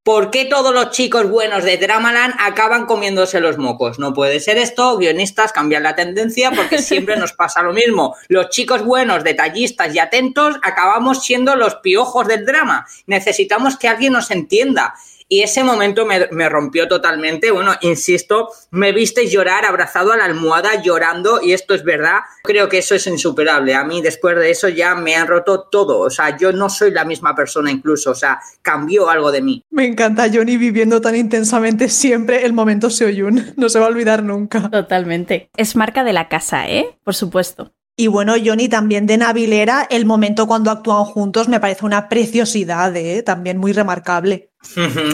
¿Por 0.06 0.30
qué 0.30 0.46
todos 0.46 0.72
los 0.72 0.92
chicos 0.92 1.28
buenos 1.28 1.64
de 1.64 1.78
Dramaland 1.78 2.36
acaban 2.38 2.86
comiéndose 2.86 3.40
los 3.40 3.58
mocos? 3.58 3.98
No 3.98 4.14
puede 4.14 4.40
ser 4.40 4.60
esto, 4.60 5.00
guionistas, 5.00 5.52
cambian 5.52 5.82
la 5.82 5.96
tendencia 5.96 6.52
porque 6.52 6.78
siempre 6.84 7.18
nos 7.18 7.34
pasa 7.34 7.64
lo 7.64 7.74
mismo. 7.74 8.16
Los 8.28 8.50
chicos 8.50 8.86
buenos, 8.86 9.24
detallistas 9.24 9.96
y 9.96 9.98
atentos 9.98 10.58
acabamos 10.62 11.24
siendo 11.24 11.56
los 11.56 11.78
piojos 11.78 12.28
del 12.28 12.46
drama. 12.46 12.86
Necesitamos 13.08 13.78
que 13.78 13.88
alguien 13.88 14.14
nos 14.14 14.30
entienda. 14.30 14.94
Y 15.28 15.42
ese 15.42 15.64
momento 15.64 16.06
me, 16.06 16.28
me, 16.32 16.48
rompió 16.50 16.88
totalmente. 16.88 17.50
Bueno, 17.50 17.74
insisto, 17.82 18.50
me 18.70 18.92
viste 18.92 19.28
llorar 19.28 19.66
abrazado 19.66 20.12
a 20.12 20.18
la 20.18 20.26
almohada, 20.26 20.82
llorando, 20.84 21.42
y 21.42 21.54
esto 21.54 21.74
es 21.74 21.84
verdad. 21.84 22.20
Creo 22.44 22.70
que 22.70 22.78
eso 22.78 22.94
es 22.94 23.08
insuperable. 23.08 23.74
A 23.74 23.84
mí 23.84 24.04
después 24.04 24.36
de 24.38 24.52
eso 24.52 24.70
ya 24.70 24.94
me 24.94 25.16
han 25.16 25.28
roto 25.28 25.68
todo. 25.72 26.00
O 26.00 26.12
sea, 26.12 26.38
yo 26.38 26.52
no 26.52 26.70
soy 26.70 26.92
la 26.92 27.06
misma 27.06 27.34
persona 27.34 27.72
incluso. 27.72 28.12
O 28.12 28.16
sea, 28.16 28.40
cambió 28.62 29.10
algo 29.10 29.32
de 29.32 29.42
mí. 29.42 29.64
Me 29.72 29.86
encanta 29.86 30.30
Johnny 30.32 30.58
viviendo 30.58 31.02
tan 31.02 31.16
intensamente 31.16 31.90
siempre 31.90 32.46
el 32.46 32.54
momento 32.54 32.90
Seoyun. 32.90 33.54
No 33.58 33.70
se 33.70 33.80
va 33.80 33.86
a 33.86 33.90
olvidar 33.90 34.22
nunca. 34.22 34.70
Totalmente. 34.70 35.50
Es 35.58 35.76
marca 35.76 36.04
de 36.04 36.14
la 36.14 36.30
casa, 36.30 36.70
¿eh? 36.70 36.98
Por 37.04 37.16
supuesto. 37.16 37.72
Y 37.98 38.08
bueno, 38.08 38.34
Johnny 38.44 38.68
también 38.68 39.06
de 39.06 39.18
Navilera, 39.18 39.88
el 39.90 40.06
momento 40.06 40.48
cuando 40.48 40.70
actúan 40.70 41.06
juntos 41.06 41.48
me 41.48 41.62
parece 41.62 41.86
una 41.86 42.10
preciosidad, 42.10 42.94
¿eh? 42.98 43.24
también 43.24 43.58
muy 43.58 43.72
remarcable. 43.72 44.52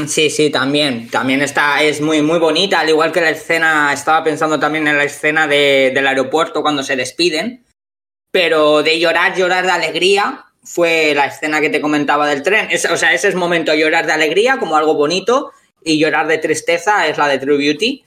Sí, 0.07 0.29
sí, 0.29 0.49
también. 0.49 1.09
También 1.09 1.41
está, 1.41 1.81
es 1.83 2.01
muy, 2.01 2.21
muy 2.21 2.39
bonita, 2.39 2.79
al 2.79 2.89
igual 2.89 3.11
que 3.11 3.21
la 3.21 3.29
escena, 3.29 3.93
estaba 3.93 4.23
pensando 4.23 4.59
también 4.59 4.87
en 4.87 4.97
la 4.97 5.03
escena 5.03 5.47
de, 5.47 5.91
del 5.93 6.07
aeropuerto 6.07 6.61
cuando 6.61 6.83
se 6.83 6.95
despiden, 6.95 7.65
pero 8.31 8.81
de 8.81 8.99
llorar, 8.99 9.35
llorar 9.35 9.65
de 9.65 9.71
alegría, 9.71 10.45
fue 10.63 11.13
la 11.15 11.25
escena 11.25 11.59
que 11.59 11.69
te 11.69 11.81
comentaba 11.81 12.27
del 12.27 12.43
tren. 12.43 12.67
Es, 12.71 12.85
o 12.85 12.97
sea, 12.97 13.13
ese 13.13 13.27
es 13.27 13.35
momento 13.35 13.73
llorar 13.73 14.05
de 14.05 14.13
alegría 14.13 14.57
como 14.57 14.75
algo 14.75 14.95
bonito 14.95 15.51
y 15.83 15.97
llorar 15.99 16.27
de 16.27 16.37
tristeza 16.37 17.07
es 17.07 17.17
la 17.17 17.27
de 17.27 17.39
True 17.39 17.57
Beauty. 17.57 18.05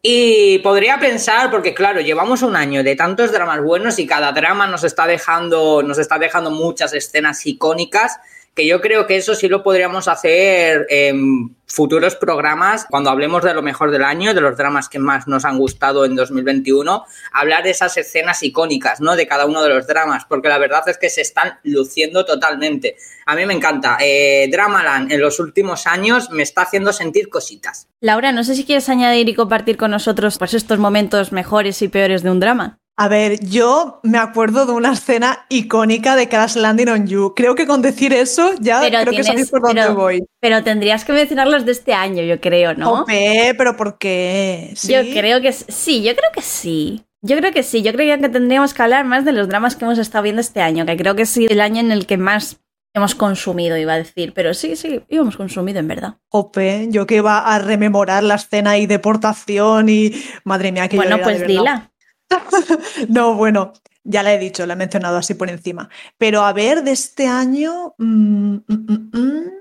Y 0.00 0.58
podría 0.60 0.98
pensar, 0.98 1.50
porque 1.50 1.74
claro, 1.74 2.00
llevamos 2.00 2.42
un 2.42 2.54
año 2.54 2.84
de 2.84 2.94
tantos 2.94 3.32
dramas 3.32 3.60
buenos 3.62 3.98
y 3.98 4.06
cada 4.06 4.30
drama 4.30 4.68
nos 4.68 4.84
está 4.84 5.08
dejando, 5.08 5.82
nos 5.82 5.98
está 5.98 6.18
dejando 6.18 6.52
muchas 6.52 6.94
escenas 6.94 7.44
icónicas 7.46 8.18
que 8.58 8.66
yo 8.66 8.80
creo 8.80 9.06
que 9.06 9.14
eso 9.14 9.36
sí 9.36 9.46
lo 9.46 9.62
podríamos 9.62 10.08
hacer 10.08 10.84
en 10.90 11.54
futuros 11.64 12.16
programas, 12.16 12.86
cuando 12.90 13.08
hablemos 13.08 13.44
de 13.44 13.54
lo 13.54 13.62
mejor 13.62 13.92
del 13.92 14.02
año, 14.02 14.34
de 14.34 14.40
los 14.40 14.56
dramas 14.56 14.88
que 14.88 14.98
más 14.98 15.28
nos 15.28 15.44
han 15.44 15.58
gustado 15.58 16.04
en 16.04 16.16
2021, 16.16 17.04
hablar 17.32 17.62
de 17.62 17.70
esas 17.70 17.96
escenas 17.96 18.42
icónicas, 18.42 19.00
¿no? 19.00 19.14
De 19.14 19.28
cada 19.28 19.46
uno 19.46 19.62
de 19.62 19.68
los 19.68 19.86
dramas, 19.86 20.24
porque 20.24 20.48
la 20.48 20.58
verdad 20.58 20.82
es 20.88 20.98
que 20.98 21.08
se 21.08 21.20
están 21.20 21.60
luciendo 21.62 22.24
totalmente. 22.24 22.96
A 23.26 23.36
mí 23.36 23.46
me 23.46 23.54
encanta. 23.54 23.96
Eh, 24.00 24.48
Dramaland 24.50 25.12
en 25.12 25.20
los 25.20 25.38
últimos 25.38 25.86
años 25.86 26.28
me 26.30 26.42
está 26.42 26.62
haciendo 26.62 26.92
sentir 26.92 27.28
cositas. 27.28 27.86
Laura, 28.00 28.32
no 28.32 28.42
sé 28.42 28.56
si 28.56 28.64
quieres 28.64 28.88
añadir 28.88 29.28
y 29.28 29.34
compartir 29.34 29.76
con 29.76 29.92
nosotros 29.92 30.36
pues, 30.36 30.52
estos 30.52 30.80
momentos 30.80 31.30
mejores 31.30 31.80
y 31.80 31.86
peores 31.86 32.24
de 32.24 32.30
un 32.32 32.40
drama. 32.40 32.80
A 33.00 33.06
ver, 33.06 33.38
yo 33.44 34.00
me 34.02 34.18
acuerdo 34.18 34.66
de 34.66 34.72
una 34.72 34.92
escena 34.92 35.46
icónica 35.48 36.16
de 36.16 36.28
Crash 36.28 36.56
Landing 36.56 36.88
on 36.88 37.06
You. 37.06 37.32
Creo 37.36 37.54
que 37.54 37.64
con 37.64 37.80
decir 37.80 38.12
eso 38.12 38.54
ya 38.58 38.80
pero 38.80 38.98
creo 39.02 39.10
tienes, 39.10 39.26
que 39.26 39.32
sabéis 39.32 39.50
por 39.50 39.62
dónde 39.62 39.88
voy. 39.90 40.24
Pero 40.40 40.64
tendrías 40.64 41.04
que 41.04 41.12
mencionarlos 41.12 41.64
de 41.64 41.70
este 41.70 41.94
año, 41.94 42.24
yo 42.24 42.40
creo, 42.40 42.74
¿no? 42.74 43.02
Ope, 43.02 43.54
pero 43.56 43.76
¿por 43.76 43.98
qué? 43.98 44.72
¿Sí? 44.74 44.92
Yo 44.92 45.02
creo 45.12 45.40
que 45.40 45.52
sí, 45.52 46.02
yo 46.02 46.16
creo 46.16 46.30
que 46.34 46.42
sí. 46.42 47.04
Yo 47.22 47.36
creo 47.36 47.52
que 47.52 47.62
sí, 47.62 47.82
yo 47.82 47.92
creo 47.92 48.18
que 48.18 48.28
tendríamos 48.28 48.74
que 48.74 48.82
hablar 48.82 49.04
más 49.04 49.24
de 49.24 49.30
los 49.30 49.48
dramas 49.48 49.76
que 49.76 49.84
hemos 49.84 49.98
estado 49.98 50.24
viendo 50.24 50.40
este 50.40 50.60
año, 50.60 50.84
que 50.84 50.96
creo 50.96 51.14
que 51.14 51.24
sí, 51.24 51.46
el 51.48 51.60
año 51.60 51.78
en 51.78 51.92
el 51.92 52.04
que 52.04 52.16
más 52.16 52.58
hemos 52.94 53.14
consumido, 53.14 53.76
iba 53.76 53.92
a 53.92 53.98
decir, 53.98 54.32
pero 54.34 54.54
sí, 54.54 54.74
sí, 54.74 55.02
hemos 55.08 55.36
consumido 55.36 55.78
en 55.78 55.86
verdad. 55.86 56.16
Ope, 56.30 56.88
yo 56.90 57.06
que 57.06 57.16
iba 57.16 57.38
a 57.38 57.60
rememorar 57.60 58.24
la 58.24 58.34
escena 58.34 58.76
y 58.76 58.86
deportación 58.86 59.88
y 59.88 60.12
madre 60.42 60.72
mía, 60.72 60.88
que 60.88 60.96
Bueno, 60.96 61.18
yo 61.18 61.22
pues 61.22 61.46
dila. 61.46 61.92
no, 63.08 63.34
bueno, 63.34 63.72
ya 64.04 64.22
la 64.22 64.34
he 64.34 64.38
dicho, 64.38 64.66
la 64.66 64.74
he 64.74 64.76
mencionado 64.76 65.16
así 65.16 65.34
por 65.34 65.50
encima. 65.50 65.88
Pero 66.16 66.42
a 66.42 66.52
ver, 66.52 66.82
de 66.82 66.92
este 66.92 67.26
año. 67.26 67.94
Mm, 67.98 68.56
mm, 68.66 69.10
mm, 69.12 69.58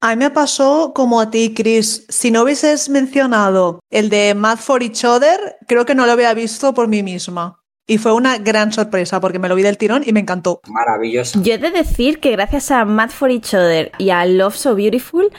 a 0.00 0.10
mí 0.10 0.16
me 0.16 0.30
pasó 0.30 0.92
como 0.94 1.20
a 1.20 1.30
ti, 1.30 1.54
Chris. 1.54 2.06
Si 2.08 2.32
no 2.32 2.42
hubieses 2.42 2.88
mencionado 2.88 3.78
el 3.88 4.08
de 4.08 4.34
Mad 4.34 4.58
for 4.58 4.82
Each 4.82 5.04
Other, 5.04 5.56
creo 5.68 5.86
que 5.86 5.94
no 5.94 6.06
lo 6.06 6.12
había 6.12 6.34
visto 6.34 6.74
por 6.74 6.88
mí 6.88 7.04
misma. 7.04 7.62
Y 7.86 7.98
fue 7.98 8.12
una 8.12 8.38
gran 8.38 8.72
sorpresa 8.72 9.20
porque 9.20 9.38
me 9.38 9.48
lo 9.48 9.54
vi 9.54 9.62
del 9.62 9.78
tirón 9.78 10.02
y 10.04 10.12
me 10.12 10.20
encantó. 10.20 10.60
Maravilloso. 10.68 11.40
Yo 11.42 11.54
he 11.54 11.58
de 11.58 11.70
decir 11.70 12.18
que 12.18 12.32
gracias 12.32 12.72
a 12.72 12.84
Mad 12.84 13.10
for 13.10 13.30
Each 13.30 13.54
Other 13.54 13.92
y 13.98 14.10
a 14.10 14.24
Love 14.26 14.56
So 14.56 14.74
Beautiful 14.74 15.30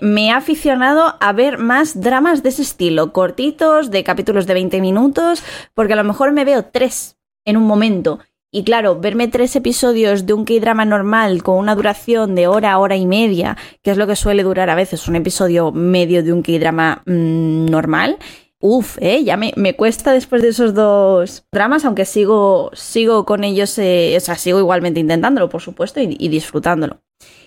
me 0.00 0.26
he 0.26 0.30
aficionado 0.30 1.16
a 1.20 1.32
ver 1.32 1.58
más 1.58 2.00
dramas 2.00 2.42
de 2.42 2.48
ese 2.48 2.62
estilo, 2.62 3.12
cortitos, 3.12 3.90
de 3.90 4.04
capítulos 4.04 4.46
de 4.46 4.54
20 4.54 4.80
minutos, 4.80 5.42
porque 5.74 5.92
a 5.92 5.96
lo 5.96 6.04
mejor 6.04 6.32
me 6.32 6.44
veo 6.44 6.64
tres 6.64 7.18
en 7.44 7.56
un 7.56 7.64
momento. 7.64 8.20
Y 8.54 8.64
claro, 8.64 9.00
verme 9.00 9.28
tres 9.28 9.56
episodios 9.56 10.26
de 10.26 10.34
un 10.34 10.44
K-drama 10.44 10.84
normal 10.84 11.42
con 11.42 11.56
una 11.56 11.74
duración 11.74 12.34
de 12.34 12.46
hora, 12.48 12.78
hora 12.78 12.96
y 12.96 13.06
media, 13.06 13.56
que 13.82 13.90
es 13.90 13.96
lo 13.96 14.06
que 14.06 14.16
suele 14.16 14.42
durar 14.42 14.68
a 14.68 14.74
veces 14.74 15.08
un 15.08 15.16
episodio 15.16 15.72
medio 15.72 16.22
de 16.22 16.32
un 16.32 16.42
K-drama 16.42 17.02
mmm, 17.06 17.66
normal, 17.66 18.18
Uf, 18.64 18.96
eh, 19.00 19.24
ya 19.24 19.36
me, 19.36 19.52
me, 19.56 19.74
cuesta 19.74 20.12
después 20.12 20.40
de 20.40 20.50
esos 20.50 20.72
dos 20.72 21.44
dramas, 21.50 21.84
aunque 21.84 22.04
sigo, 22.04 22.70
sigo 22.74 23.24
con 23.26 23.42
ellos, 23.42 23.76
eh, 23.78 24.14
o 24.16 24.20
sea, 24.20 24.36
sigo 24.36 24.60
igualmente 24.60 25.00
intentándolo, 25.00 25.48
por 25.48 25.62
supuesto, 25.62 25.98
y 25.98 26.28
disfrutándolo. 26.28 27.00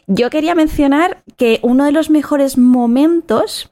Yo 0.07 0.30
quería 0.30 0.56
mencionar 0.56 1.23
que 1.38 1.60
uno 1.64 1.86
de 1.86 1.91
los 1.91 2.10
mejores 2.10 2.57
momentos 2.57 3.72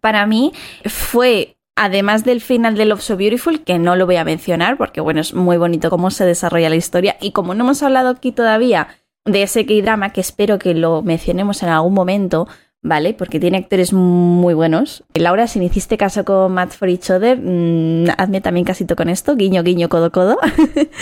para 0.00 0.26
mí 0.26 0.52
fue, 0.84 1.56
además 1.74 2.24
del 2.24 2.40
final 2.40 2.76
de 2.76 2.84
Love 2.84 3.02
So 3.02 3.16
Beautiful, 3.16 3.64
que 3.64 3.78
no 3.78 3.96
lo 3.96 4.06
voy 4.06 4.16
a 4.16 4.24
mencionar 4.24 4.76
porque, 4.76 5.00
bueno, 5.00 5.20
es 5.20 5.34
muy 5.34 5.56
bonito 5.56 5.90
cómo 5.90 6.10
se 6.10 6.24
desarrolla 6.24 6.70
la 6.70 6.76
historia. 6.76 7.16
Y 7.20 7.32
como 7.32 7.54
no 7.54 7.64
hemos 7.64 7.82
hablado 7.82 8.10
aquí 8.10 8.30
todavía 8.30 8.88
de 9.24 9.42
ese 9.42 9.66
K-drama, 9.66 10.12
que 10.12 10.20
espero 10.20 10.58
que 10.58 10.74
lo 10.74 11.02
mencionemos 11.02 11.62
en 11.62 11.70
algún 11.70 11.94
momento, 11.94 12.46
¿vale? 12.86 13.14
Porque 13.14 13.40
tiene 13.40 13.58
actores 13.58 13.92
muy 13.92 14.54
buenos. 14.54 15.04
Laura, 15.14 15.46
si 15.46 15.58
me 15.58 15.66
hiciste 15.66 15.98
caso 15.98 16.24
con 16.24 16.52
Match 16.52 16.72
for 16.72 16.88
Each 16.88 17.10
Other, 17.10 17.38
mmm, 17.38 18.08
hazme 18.16 18.40
también 18.40 18.64
casito 18.64 18.96
con 18.96 19.08
esto, 19.08 19.36
guiño, 19.36 19.62
guiño, 19.62 19.88
codo, 19.88 20.12
codo. 20.12 20.38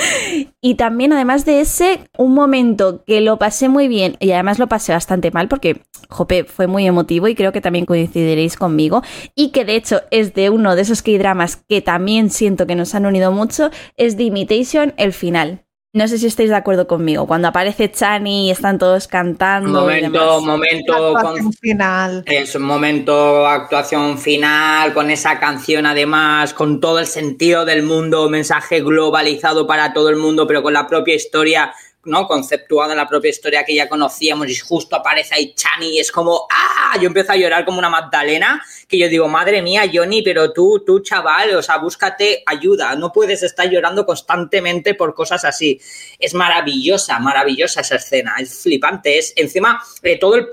y 0.60 0.74
también, 0.74 1.12
además 1.12 1.44
de 1.44 1.60
ese, 1.60 2.00
un 2.16 2.34
momento 2.34 3.04
que 3.04 3.20
lo 3.20 3.38
pasé 3.38 3.68
muy 3.68 3.86
bien 3.86 4.16
y 4.18 4.32
además 4.32 4.58
lo 4.58 4.66
pasé 4.66 4.92
bastante 4.92 5.30
mal 5.30 5.48
porque, 5.48 5.82
jope, 6.08 6.44
fue 6.44 6.66
muy 6.66 6.86
emotivo 6.86 7.28
y 7.28 7.34
creo 7.34 7.52
que 7.52 7.60
también 7.60 7.84
coincidiréis 7.84 8.56
conmigo. 8.56 9.02
Y 9.34 9.50
que 9.50 9.64
de 9.64 9.76
hecho 9.76 10.00
es 10.10 10.34
de 10.34 10.50
uno 10.50 10.74
de 10.74 10.82
esos 10.82 11.02
K-dramas 11.02 11.56
que 11.56 11.82
también 11.82 12.30
siento 12.30 12.66
que 12.66 12.74
nos 12.74 12.94
han 12.94 13.06
unido 13.06 13.30
mucho, 13.30 13.70
es 13.96 14.16
The 14.16 14.24
Imitation, 14.24 14.94
el 14.96 15.12
final. 15.12 15.63
No 15.94 16.08
sé 16.08 16.18
si 16.18 16.26
estáis 16.26 16.50
de 16.50 16.56
acuerdo 16.56 16.88
conmigo. 16.88 17.24
Cuando 17.28 17.46
aparece 17.46 17.88
Chani 17.88 18.48
y 18.48 18.50
están 18.50 18.78
todos 18.78 19.06
cantando. 19.06 19.82
Momento, 19.82 20.40
momento. 20.40 21.14
Con, 21.22 21.52
final. 21.52 22.24
Es 22.26 22.56
un 22.56 22.62
momento, 22.62 23.46
actuación 23.46 24.18
final, 24.18 24.92
con 24.92 25.12
esa 25.12 25.38
canción 25.38 25.86
además, 25.86 26.52
con 26.52 26.80
todo 26.80 26.98
el 26.98 27.06
sentido 27.06 27.64
del 27.64 27.84
mundo, 27.84 28.28
mensaje 28.28 28.80
globalizado 28.80 29.68
para 29.68 29.92
todo 29.92 30.08
el 30.08 30.16
mundo, 30.16 30.48
pero 30.48 30.64
con 30.64 30.72
la 30.72 30.88
propia 30.88 31.14
historia. 31.14 31.72
¿No? 32.04 32.26
conceptuada 32.26 32.92
en 32.92 32.98
la 32.98 33.08
propia 33.08 33.30
historia 33.30 33.64
que 33.64 33.74
ya 33.74 33.88
conocíamos 33.88 34.48
y 34.48 34.56
justo 34.56 34.96
aparece 34.96 35.34
ahí 35.34 35.54
Chani 35.54 35.96
y 35.96 36.00
es 36.00 36.10
como 36.10 36.46
¡ah! 36.50 36.96
Yo 37.00 37.08
empiezo 37.08 37.32
a 37.32 37.36
llorar 37.36 37.64
como 37.64 37.78
una 37.78 37.90
Magdalena 37.90 38.62
que 38.88 38.98
yo 38.98 39.08
digo, 39.08 39.28
madre 39.28 39.62
mía, 39.62 39.82
Johnny, 39.92 40.22
pero 40.22 40.52
tú, 40.52 40.82
tú, 40.84 41.00
chaval, 41.00 41.54
o 41.56 41.62
sea, 41.62 41.78
búscate 41.78 42.42
ayuda, 42.46 42.94
no 42.94 43.12
puedes 43.12 43.42
estar 43.42 43.68
llorando 43.68 44.06
constantemente 44.06 44.94
por 44.94 45.14
cosas 45.14 45.44
así. 45.44 45.80
Es 46.18 46.34
maravillosa, 46.34 47.18
maravillosa 47.18 47.80
esa 47.80 47.96
escena, 47.96 48.36
es 48.38 48.62
flipante, 48.62 49.18
es 49.18 49.32
encima 49.36 49.82
eh, 50.02 50.18
todo 50.18 50.48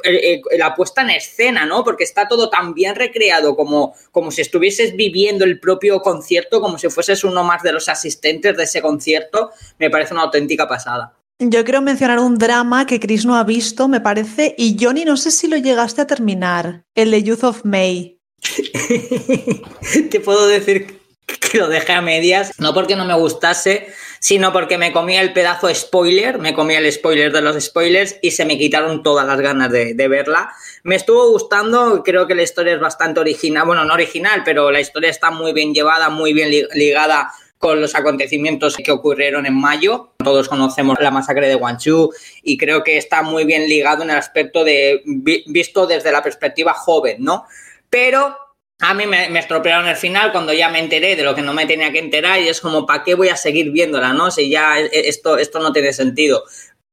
la 0.57 0.73
puesta 0.75 1.01
en 1.01 1.11
escena, 1.11 1.65
¿no? 1.65 1.83
Porque 1.83 2.03
está 2.03 2.27
todo 2.27 2.49
tan 2.49 2.73
bien 2.73 2.95
recreado 2.95 3.55
como, 3.55 3.93
como 4.11 4.31
si 4.31 4.41
estuvieses 4.41 4.95
viviendo 4.95 5.45
el 5.45 5.59
propio 5.59 6.01
concierto, 6.01 6.61
como 6.61 6.77
si 6.77 6.89
fueses 6.89 7.23
uno 7.23 7.43
más 7.43 7.61
de 7.63 7.73
los 7.73 7.89
asistentes 7.89 8.57
de 8.57 8.63
ese 8.63 8.81
concierto, 8.81 9.51
me 9.77 9.89
parece 9.89 10.13
una 10.13 10.23
auténtica 10.23 10.67
pasada. 10.67 11.13
Yo 11.43 11.63
quiero 11.63 11.81
mencionar 11.81 12.19
un 12.19 12.37
drama 12.37 12.85
que 12.85 12.99
Chris 12.99 13.25
no 13.25 13.35
ha 13.35 13.43
visto, 13.43 13.87
me 13.87 13.99
parece, 13.99 14.53
y 14.59 14.77
Johnny, 14.79 15.05
no 15.05 15.17
sé 15.17 15.31
si 15.31 15.47
lo 15.47 15.57
llegaste 15.57 15.99
a 15.99 16.05
terminar, 16.05 16.83
el 16.93 17.09
de 17.09 17.23
Youth 17.23 17.43
of 17.43 17.65
May. 17.65 18.19
Te 20.11 20.19
puedo 20.19 20.45
decir 20.45 20.99
que 21.25 21.57
lo 21.57 21.67
dejé 21.67 21.93
a 21.93 22.01
medias, 22.03 22.51
no 22.59 22.75
porque 22.75 22.95
no 22.95 23.05
me 23.05 23.15
gustase, 23.15 23.87
sino 24.19 24.53
porque 24.53 24.77
me 24.77 24.93
comía 24.93 25.19
el 25.21 25.33
pedazo 25.33 25.73
spoiler, 25.73 26.37
me 26.37 26.53
comía 26.53 26.77
el 26.77 26.91
spoiler 26.91 27.31
de 27.31 27.41
los 27.41 27.59
spoilers 27.59 28.17
y 28.21 28.29
se 28.29 28.45
me 28.45 28.59
quitaron 28.59 29.01
todas 29.01 29.25
las 29.25 29.41
ganas 29.41 29.71
de, 29.71 29.95
de 29.95 30.07
verla. 30.07 30.53
Me 30.83 30.95
estuvo 30.95 31.27
gustando, 31.31 32.03
creo 32.03 32.27
que 32.27 32.35
la 32.35 32.43
historia 32.43 32.75
es 32.75 32.79
bastante 32.79 33.19
original, 33.19 33.65
bueno, 33.65 33.83
no 33.83 33.95
original, 33.95 34.43
pero 34.45 34.69
la 34.69 34.79
historia 34.79 35.09
está 35.09 35.31
muy 35.31 35.53
bien 35.53 35.73
llevada, 35.73 36.09
muy 36.09 36.33
bien 36.33 36.51
ligada 36.75 37.31
con 37.61 37.79
los 37.79 37.93
acontecimientos 37.93 38.75
que 38.75 38.91
ocurrieron 38.91 39.45
en 39.45 39.53
mayo. 39.53 40.13
Todos 40.17 40.49
conocemos 40.49 40.97
la 40.99 41.11
masacre 41.11 41.47
de 41.47 41.55
Guangzhou 41.55 42.11
y 42.41 42.57
creo 42.57 42.83
que 42.83 42.97
está 42.97 43.21
muy 43.21 43.45
bien 43.45 43.69
ligado 43.69 44.03
en 44.03 44.09
el 44.09 44.17
aspecto 44.17 44.63
de 44.63 45.03
visto 45.05 45.85
desde 45.85 46.11
la 46.11 46.23
perspectiva 46.23 46.73
joven, 46.73 47.17
¿no? 47.19 47.45
Pero 47.89 48.35
a 48.79 48.95
mí 48.95 49.05
me, 49.05 49.37
estropearon 49.37 49.87
el 49.87 49.95
final 49.95 50.31
cuando 50.31 50.53
ya 50.53 50.69
me 50.69 50.79
enteré 50.79 51.15
de 51.15 51.23
lo 51.23 51.35
que 51.35 51.43
no 51.43 51.53
me 51.53 51.67
tenía 51.67 51.91
que 51.91 51.99
enterar 51.99 52.41
y 52.41 52.49
es 52.49 52.59
como, 52.61 52.87
¿para 52.87 53.03
qué 53.03 53.13
voy 53.13 53.29
a 53.29 53.37
seguir 53.37 53.69
viéndola, 53.69 54.11
no? 54.11 54.31
Si 54.31 54.49
ya 54.49 54.79
e, 54.79 54.85
e, 54.85 55.07
esto, 55.07 55.37
esto 55.37 55.59
no 55.59 55.71
tiene 55.71 55.93
sentido. 55.93 56.43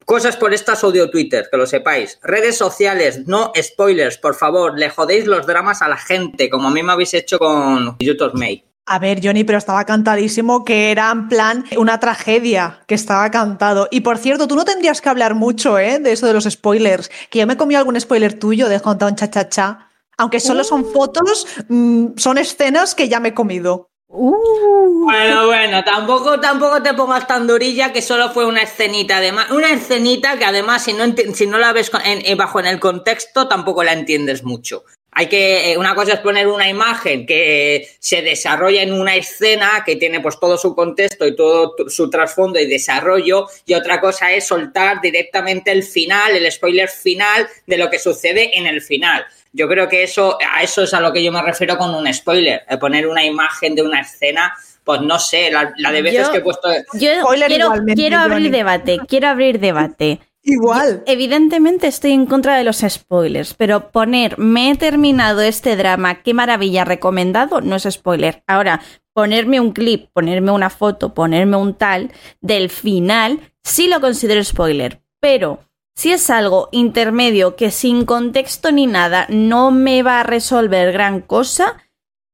Cosas 0.04 0.36
por 0.36 0.52
estas 0.52 0.84
odio 0.84 1.10
Twitter, 1.10 1.48
que 1.50 1.56
lo 1.56 1.66
sepáis. 1.66 2.18
Redes 2.22 2.58
sociales, 2.58 3.26
no 3.26 3.52
spoilers, 3.58 4.18
por 4.18 4.34
favor, 4.34 4.78
le 4.78 4.90
jodéis 4.90 5.26
los 5.26 5.46
dramas 5.46 5.80
a 5.80 5.88
la 5.88 5.96
gente, 5.96 6.50
como 6.50 6.68
a 6.68 6.70
mí 6.70 6.82
me 6.82 6.92
habéis 6.92 7.14
hecho 7.14 7.38
con 7.38 7.96
YouTube 7.98 8.34
Mate. 8.34 8.67
A 8.90 8.98
ver, 8.98 9.20
Johnny, 9.22 9.44
pero 9.44 9.58
estaba 9.58 9.84
cantadísimo 9.84 10.64
que 10.64 10.90
era 10.90 11.10
en 11.10 11.28
plan 11.28 11.64
una 11.76 12.00
tragedia 12.00 12.80
que 12.86 12.94
estaba 12.94 13.30
cantado. 13.30 13.86
Y 13.90 14.00
por 14.00 14.16
cierto, 14.16 14.48
tú 14.48 14.56
no 14.56 14.64
tendrías 14.64 15.02
que 15.02 15.10
hablar 15.10 15.34
mucho, 15.34 15.78
¿eh? 15.78 15.98
De 15.98 16.12
eso 16.12 16.26
de 16.26 16.32
los 16.32 16.44
spoilers. 16.44 17.10
Que 17.28 17.40
yo 17.40 17.46
me 17.46 17.58
comí 17.58 17.74
algún 17.74 18.00
spoiler 18.00 18.38
tuyo 18.38 18.66
de 18.66 18.80
Hometown 18.82 19.14
Cha 19.14 19.28
Cha 19.28 19.46
Cha. 19.50 19.90
Aunque 20.16 20.40
solo 20.40 20.64
son 20.64 20.80
uh. 20.80 20.92
fotos, 20.92 21.46
mm, 21.68 22.16
son 22.16 22.38
escenas 22.38 22.94
que 22.94 23.10
ya 23.10 23.20
me 23.20 23.28
he 23.28 23.34
comido. 23.34 23.90
Uh. 24.08 25.04
Bueno, 25.04 25.46
bueno, 25.46 25.84
tampoco, 25.84 26.40
tampoco 26.40 26.82
te 26.82 26.94
pongas 26.94 27.26
tan 27.26 27.46
durilla 27.46 27.92
que 27.92 28.00
solo 28.00 28.30
fue 28.30 28.46
una 28.46 28.62
escenita, 28.62 29.18
además, 29.18 29.50
una 29.50 29.70
escenita 29.70 30.38
que 30.38 30.46
además 30.46 30.82
si 30.82 30.94
no, 30.94 31.04
si 31.34 31.46
no 31.46 31.58
la 31.58 31.74
ves 31.74 31.90
bajo 32.38 32.60
en 32.60 32.66
el 32.66 32.80
contexto 32.80 33.48
tampoco 33.48 33.84
la 33.84 33.92
entiendes 33.92 34.44
mucho. 34.44 34.84
Hay 35.18 35.26
que, 35.26 35.72
eh, 35.72 35.76
una 35.76 35.96
cosa 35.96 36.12
es 36.12 36.20
poner 36.20 36.46
una 36.46 36.68
imagen 36.68 37.26
que 37.26 37.88
se 37.98 38.22
desarrolla 38.22 38.82
en 38.82 38.92
una 38.92 39.16
escena 39.16 39.82
que 39.84 39.96
tiene 39.96 40.20
pues 40.20 40.38
todo 40.38 40.56
su 40.56 40.76
contexto 40.76 41.26
y 41.26 41.34
todo 41.34 41.74
su 41.88 42.08
trasfondo 42.08 42.60
y 42.60 42.68
desarrollo 42.68 43.48
y 43.66 43.74
otra 43.74 44.00
cosa 44.00 44.30
es 44.30 44.46
soltar 44.46 45.00
directamente 45.00 45.72
el 45.72 45.82
final, 45.82 46.36
el 46.36 46.52
spoiler 46.52 46.88
final 46.88 47.48
de 47.66 47.78
lo 47.78 47.90
que 47.90 47.98
sucede 47.98 48.56
en 48.56 48.68
el 48.68 48.80
final. 48.80 49.26
Yo 49.52 49.66
creo 49.66 49.88
que 49.88 50.04
eso, 50.04 50.38
a 50.54 50.62
eso 50.62 50.84
es 50.84 50.94
a 50.94 51.00
lo 51.00 51.12
que 51.12 51.24
yo 51.24 51.32
me 51.32 51.42
refiero 51.42 51.76
con 51.76 51.92
un 51.92 52.14
spoiler, 52.14 52.62
poner 52.78 53.08
una 53.08 53.24
imagen 53.24 53.74
de 53.74 53.82
una 53.82 54.02
escena 54.02 54.54
pues 54.84 55.00
no 55.00 55.18
sé, 55.18 55.50
la, 55.50 55.90
de 55.90 56.00
veces 56.00 56.28
que 56.28 56.38
he 56.38 56.40
puesto. 56.40 56.68
Yo 56.94 57.10
quiero, 57.48 57.72
quiero 57.94 58.18
abrir 58.18 58.52
debate, 58.52 58.98
quiero 59.08 59.28
abrir 59.28 59.58
debate. 59.58 60.20
Igual. 60.48 61.02
Evidentemente 61.04 61.88
estoy 61.88 62.12
en 62.12 62.24
contra 62.24 62.56
de 62.56 62.64
los 62.64 62.78
spoilers, 62.78 63.52
pero 63.52 63.90
poner 63.90 64.38
me 64.38 64.70
he 64.70 64.76
terminado 64.76 65.42
este 65.42 65.76
drama, 65.76 66.22
qué 66.22 66.32
maravilla, 66.32 66.86
recomendado, 66.86 67.60
no 67.60 67.76
es 67.76 67.86
spoiler. 67.90 68.42
Ahora, 68.46 68.80
ponerme 69.12 69.60
un 69.60 69.72
clip, 69.72 70.08
ponerme 70.14 70.50
una 70.50 70.70
foto, 70.70 71.12
ponerme 71.12 71.58
un 71.58 71.74
tal 71.74 72.12
del 72.40 72.70
final, 72.70 73.40
sí 73.62 73.88
lo 73.88 74.00
considero 74.00 74.42
spoiler, 74.42 75.02
pero 75.20 75.60
si 75.94 76.12
es 76.12 76.30
algo 76.30 76.70
intermedio 76.72 77.54
que 77.54 77.70
sin 77.70 78.06
contexto 78.06 78.72
ni 78.72 78.86
nada 78.86 79.26
no 79.28 79.70
me 79.70 80.02
va 80.02 80.20
a 80.20 80.22
resolver 80.22 80.92
gran 80.92 81.20
cosa, 81.20 81.76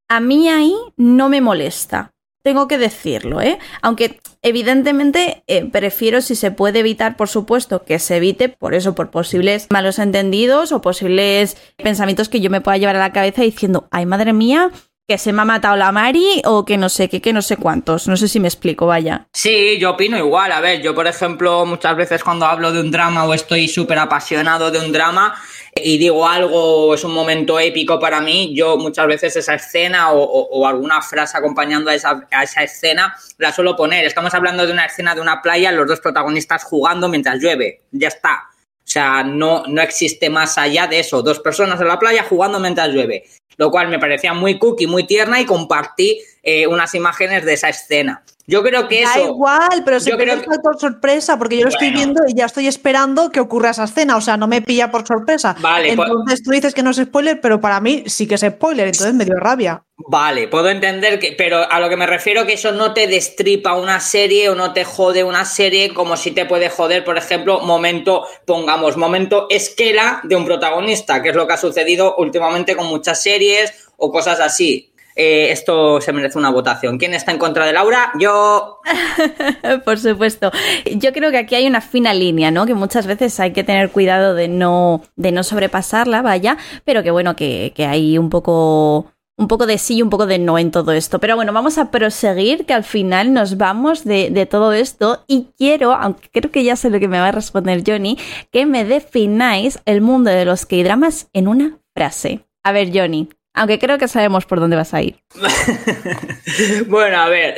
a 0.09 0.21
mí 0.21 0.49
ahí 0.49 0.77
no 0.97 1.29
me 1.29 1.41
molesta 1.41 2.14
tengo 2.45 2.69
que 2.69 2.77
decirlo, 2.77 3.41
¿eh? 3.41 3.59
Aunque 3.81 4.21
evidentemente 4.43 5.43
eh, 5.47 5.65
prefiero 5.65 6.21
si 6.21 6.37
se 6.37 6.51
puede 6.51 6.81
evitar, 6.81 7.17
por 7.17 7.29
supuesto, 7.29 7.85
que 7.85 7.99
se 7.99 8.19
evite, 8.19 8.51
por 8.51 8.75
eso, 8.75 8.95
por 8.95 9.11
posibles 9.11 9.67
malos 9.71 9.99
entendidos 9.99 10.71
o 10.71 10.83
posibles 10.83 11.57
pensamientos 11.79 12.29
que 12.29 12.41
yo 12.41 12.51
me 12.51 12.61
pueda 12.61 12.77
llevar 12.77 12.97
a 12.97 13.01
la 13.01 13.15
cabeza 13.15 13.43
diciendo, 13.43 13.89
ay 13.91 14.05
madre 14.05 14.35
mía, 14.35 14.71
que 15.07 15.19
se 15.19 15.33
me 15.35 15.43
ha 15.43 15.45
matado 15.45 15.77
la 15.77 15.93
Mari 15.93 16.41
o 16.47 16.65
que 16.65 16.79
no 16.79 16.89
sé 16.89 17.09
qué, 17.09 17.21
que 17.21 17.33
no 17.33 17.43
sé 17.43 17.57
cuántos. 17.59 18.09
No 18.09 18.17
sé 18.17 18.27
si 18.27 18.41
me 18.41 18.49
explico, 18.49 18.87
vaya. 18.87 19.27
Sí, 19.33 19.79
yo 19.79 19.91
opino 19.91 20.17
igual. 20.17 20.51
A 20.53 20.61
ver, 20.61 20.81
yo 20.81 20.95
por 20.95 21.07
ejemplo 21.07 21.67
muchas 21.67 21.95
veces 21.97 22.25
cuando 22.25 22.47
hablo 22.47 22.73
de 22.73 22.81
un 22.81 22.91
drama 22.91 23.25
o 23.25 23.35
estoy 23.35 23.69
súper 23.69 23.99
apasionado 23.99 24.71
de 24.71 24.79
un 24.79 24.93
drama, 24.93 25.35
y 25.77 25.99
digo 25.99 26.27
algo, 26.27 26.95
es 26.95 27.03
un 27.03 27.13
momento 27.13 27.59
épico 27.59 27.99
para 27.99 28.21
mí, 28.21 28.55
yo 28.55 28.77
muchas 28.77 29.09
veces 29.09 29.35
esa 29.37 29.55
escena 29.55 30.13
o, 30.13 30.67
alguna 30.67 31.03
frase 31.03 31.37
acompañando 31.37 31.91
a 31.91 31.95
esa, 31.95 32.27
a 32.31 32.45
esa, 32.45 32.63
escena 32.63 33.15
la 33.39 33.53
suelo 33.53 33.77
poner. 33.77 34.05
Estamos 34.05 34.33
hablando 34.35 34.67
de 34.67 34.73
una 34.73 34.87
escena 34.87 35.15
de 35.15 35.21
una 35.21 35.43
playa, 35.43 35.73
los 35.73 35.89
dos 35.89 36.01
protagonistas 36.01 36.65
jugando 36.65 37.09
mientras 37.09 37.41
llueve, 37.41 37.83
ya 37.91 38.09
está. 38.09 38.45
O 38.85 38.91
sea, 38.95 39.25
no, 39.25 39.65
no 39.67 39.81
existe 39.81 40.29
más 40.29 40.59
allá 40.59 40.87
de 40.87 41.01
eso, 41.01 41.23
dos 41.23 41.41
personas 41.41 41.81
en 41.81 41.89
la 41.89 41.99
playa 41.99 42.23
jugando 42.29 42.61
mientras 42.61 42.91
llueve, 42.91 43.25
lo 43.57 43.71
cual 43.71 43.89
me 43.89 43.99
parecía 43.99 44.35
muy 44.35 44.59
cookie, 44.59 44.87
muy 44.87 45.05
tierna 45.05 45.41
y 45.41 45.47
compartí 45.47 46.21
eh, 46.45 46.67
unas 46.67 46.95
imágenes 46.95 47.45
de 47.45 47.55
esa 47.55 47.69
escena. 47.69 48.23
Yo 48.47 48.63
creo 48.63 48.89
que 48.89 49.03
eso. 49.03 49.13
Da 49.15 49.21
igual, 49.21 49.83
pero 49.85 49.99
se 50.01 50.15
me 50.15 50.27
por 50.63 50.79
sorpresa, 50.79 51.39
porque 51.39 51.57
yo 51.57 51.63
lo 51.63 51.71
estoy 51.71 51.91
viendo 51.91 52.23
y 52.29 52.35
ya 52.35 52.45
estoy 52.45 52.67
esperando 52.67 53.31
que 53.31 53.41
ocurra 53.41 53.71
esa 53.71 53.85
escena. 53.85 54.17
O 54.17 54.21
sea, 54.21 54.37
no 54.37 54.47
me 54.47 54.61
pilla 54.61 54.91
por 54.91 55.07
sorpresa. 55.07 55.57
Vale, 55.61 55.97
pues 55.97 56.09
entonces 56.11 56.43
tú 56.43 56.51
dices 56.51 56.75
que 56.75 56.83
no 56.83 56.91
es 56.91 56.99
spoiler, 56.99 57.41
pero 57.41 57.61
para 57.61 57.81
mí 57.81 58.05
sí 58.07 58.27
que 58.27 58.35
es 58.35 58.43
spoiler, 58.43 58.89
entonces 58.89 59.15
me 59.15 59.25
dio 59.25 59.37
rabia. 59.37 59.83
Vale, 59.97 60.49
puedo 60.49 60.69
entender 60.69 61.19
que, 61.19 61.35
pero 61.39 61.71
a 61.71 61.81
lo 61.81 61.89
que 61.89 61.97
me 61.97 62.07
refiero 62.07 62.45
que 62.45 62.55
eso 62.55 62.73
no 62.73 62.93
te 62.93 63.07
destripa 63.07 63.75
una 63.75 64.01
serie 64.01 64.51
o 64.51 64.55
no 64.55 64.75
te 64.75 64.85
jode 64.85 65.25
una 65.25 65.47
serie 65.47 65.95
como 65.95 66.17
si 66.17 66.33
te 66.33 66.45
puede 66.45 66.69
joder, 66.69 67.05
por 67.05 67.17
ejemplo, 67.17 67.61
momento, 67.61 68.27
pongamos, 68.45 68.97
momento 68.99 69.47
esquela 69.49 70.21
de 70.25 70.37
un 70.37 70.45
protagonista, 70.45 71.23
que 71.23 71.31
es 71.31 71.37
lo 71.37 71.47
que 71.47 71.55
ha 71.55 71.59
sucedido 71.59 72.17
últimamente 72.19 72.77
con 72.77 72.89
muchas 72.89 73.23
series 73.23 73.73
o 73.97 74.11
cosas 74.11 74.41
así. 74.41 74.93
Eh, 75.17 75.53
esto 75.53 76.01
se 76.01 76.13
merece 76.13 76.39
una 76.39 76.51
votación. 76.51 76.99
¿Quién 76.99 77.15
está 77.15 77.31
en 77.31 77.39
contra 77.39 77.67
de 77.67 77.73
Laura? 77.73 78.13
Yo. 78.19 78.81
Por 79.85 79.99
supuesto. 79.99 80.51
Yo 80.97 81.13
creo 81.13 81.31
que 81.31 81.39
aquí 81.39 81.55
hay 81.55 81.67
una 81.67 81.81
fina 81.81 82.13
línea, 82.15 82.51
¿no? 82.51 82.67
Que 82.67 82.75
muchas 82.75 83.07
veces 83.07 83.39
hay 83.39 83.53
que 83.53 83.63
tener 83.63 83.91
cuidado 83.91 84.35
de 84.35 84.49
no, 84.49 85.03
de 85.15 85.31
no 85.31 85.45
sobrepasarla, 85.45 86.23
vaya, 86.23 86.59
pero 86.85 87.03
que 87.03 87.11
bueno, 87.11 87.37
que, 87.37 87.73
hay 87.79 88.19
un 88.19 88.31
poco. 88.31 89.11
Un 89.37 89.49
poco 89.49 89.67
de 89.67 89.79
sí 89.79 89.97
y 89.97 90.03
un 90.03 90.11
poco 90.11 90.27
de 90.27 90.39
no 90.39 90.59
en 90.61 90.71
todo 90.71 90.93
esto. 90.93 91.19
Pero 91.19 91.35
bueno, 91.35 91.53
vamos 91.53 91.77
a 91.77 91.91
proseguir, 91.91 92.67
que 92.67 92.73
al 92.73 92.85
final 92.85 93.33
nos 93.33 93.57
vamos 93.57 94.05
de, 94.05 94.31
de 94.31 94.47
todo 94.47 94.73
esto. 94.73 95.25
Y 95.27 95.49
quiero, 95.59 95.93
aunque 95.93 96.29
creo 96.31 96.53
que 96.53 96.63
ya 96.63 96.77
sé 96.77 96.89
lo 96.89 97.01
que 97.01 97.09
me 97.09 97.19
va 97.19 97.29
a 97.29 97.33
responder 97.33 97.83
Johnny, 97.85 98.17
que 98.53 98.65
me 98.65 98.85
defináis 98.85 99.81
el 99.87 100.03
mundo 100.03 100.31
de 100.31 100.45
los 100.45 100.67
K-dramas 100.67 101.31
en 101.33 101.49
una 101.49 101.81
frase. 101.97 102.47
A 102.63 102.71
ver, 102.71 102.91
Johnny, 102.95 103.29
aunque 103.55 103.79
creo 103.79 103.99
que 103.99 104.09
sabemos 104.09 104.45
por 104.47 104.61
dónde 104.61 104.77
vas 104.77 104.93
a 104.95 105.03
ir. 105.03 105.21
bueno, 106.89 107.19
a 107.19 107.29
ver, 107.29 107.55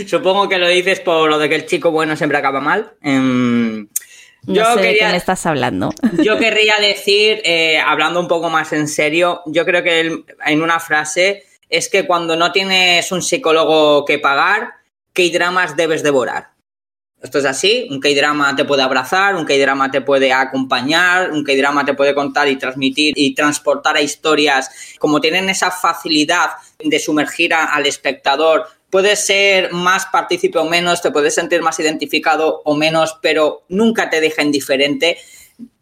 supongo 0.08 0.48
que 0.48 0.58
lo 0.58 0.68
dices 0.68 1.00
por 1.00 1.30
lo 1.30 1.38
de 1.38 1.48
que 1.48 1.54
el 1.54 1.66
chico 1.66 1.92
bueno 1.92 2.16
siempre 2.16 2.36
acaba 2.36 2.60
mal. 2.60 2.92
Em, 3.00 3.88
yo 4.42 4.64
sé 4.74 4.80
de 4.80 4.96
qué 4.96 5.06
me 5.06 5.16
estás 5.16 5.46
hablando. 5.46 5.90
Yo 6.24 6.38
querría 6.38 6.74
decir, 6.80 7.42
eh, 7.44 7.78
hablando 7.78 8.18
un 8.20 8.26
poco 8.26 8.48
más 8.48 8.72
en 8.72 8.88
serio, 8.88 9.42
yo 9.46 9.66
creo 9.66 9.82
que 9.82 10.24
en 10.46 10.62
una 10.62 10.80
frase 10.80 11.44
es 11.68 11.88
que 11.88 12.06
cuando 12.06 12.36
no 12.36 12.50
tienes 12.50 13.12
un 13.12 13.20
psicólogo 13.22 14.04
que 14.06 14.18
pagar, 14.18 14.72
¿qué 15.12 15.30
dramas 15.30 15.76
debes 15.76 16.02
devorar? 16.02 16.49
Esto 17.22 17.38
es 17.38 17.44
así, 17.44 17.86
un 17.90 18.00
K-drama 18.00 18.56
te 18.56 18.64
puede 18.64 18.82
abrazar, 18.82 19.36
un 19.36 19.44
K-drama 19.44 19.90
te 19.90 20.00
puede 20.00 20.32
acompañar, 20.32 21.32
un 21.32 21.44
K-drama 21.44 21.84
te 21.84 21.92
puede 21.92 22.14
contar 22.14 22.48
y 22.48 22.56
transmitir 22.56 23.12
y 23.14 23.34
transportar 23.34 23.96
a 23.96 24.00
historias. 24.00 24.70
Como 24.98 25.20
tienen 25.20 25.50
esa 25.50 25.70
facilidad 25.70 26.52
de 26.78 26.98
sumergir 26.98 27.52
al 27.52 27.84
espectador, 27.84 28.66
puedes 28.88 29.26
ser 29.26 29.70
más 29.70 30.06
partícipe 30.06 30.58
o 30.58 30.64
menos, 30.64 31.02
te 31.02 31.10
puedes 31.10 31.34
sentir 31.34 31.60
más 31.60 31.78
identificado 31.78 32.62
o 32.64 32.74
menos, 32.74 33.18
pero 33.20 33.64
nunca 33.68 34.08
te 34.08 34.22
deja 34.22 34.42
indiferente. 34.42 35.18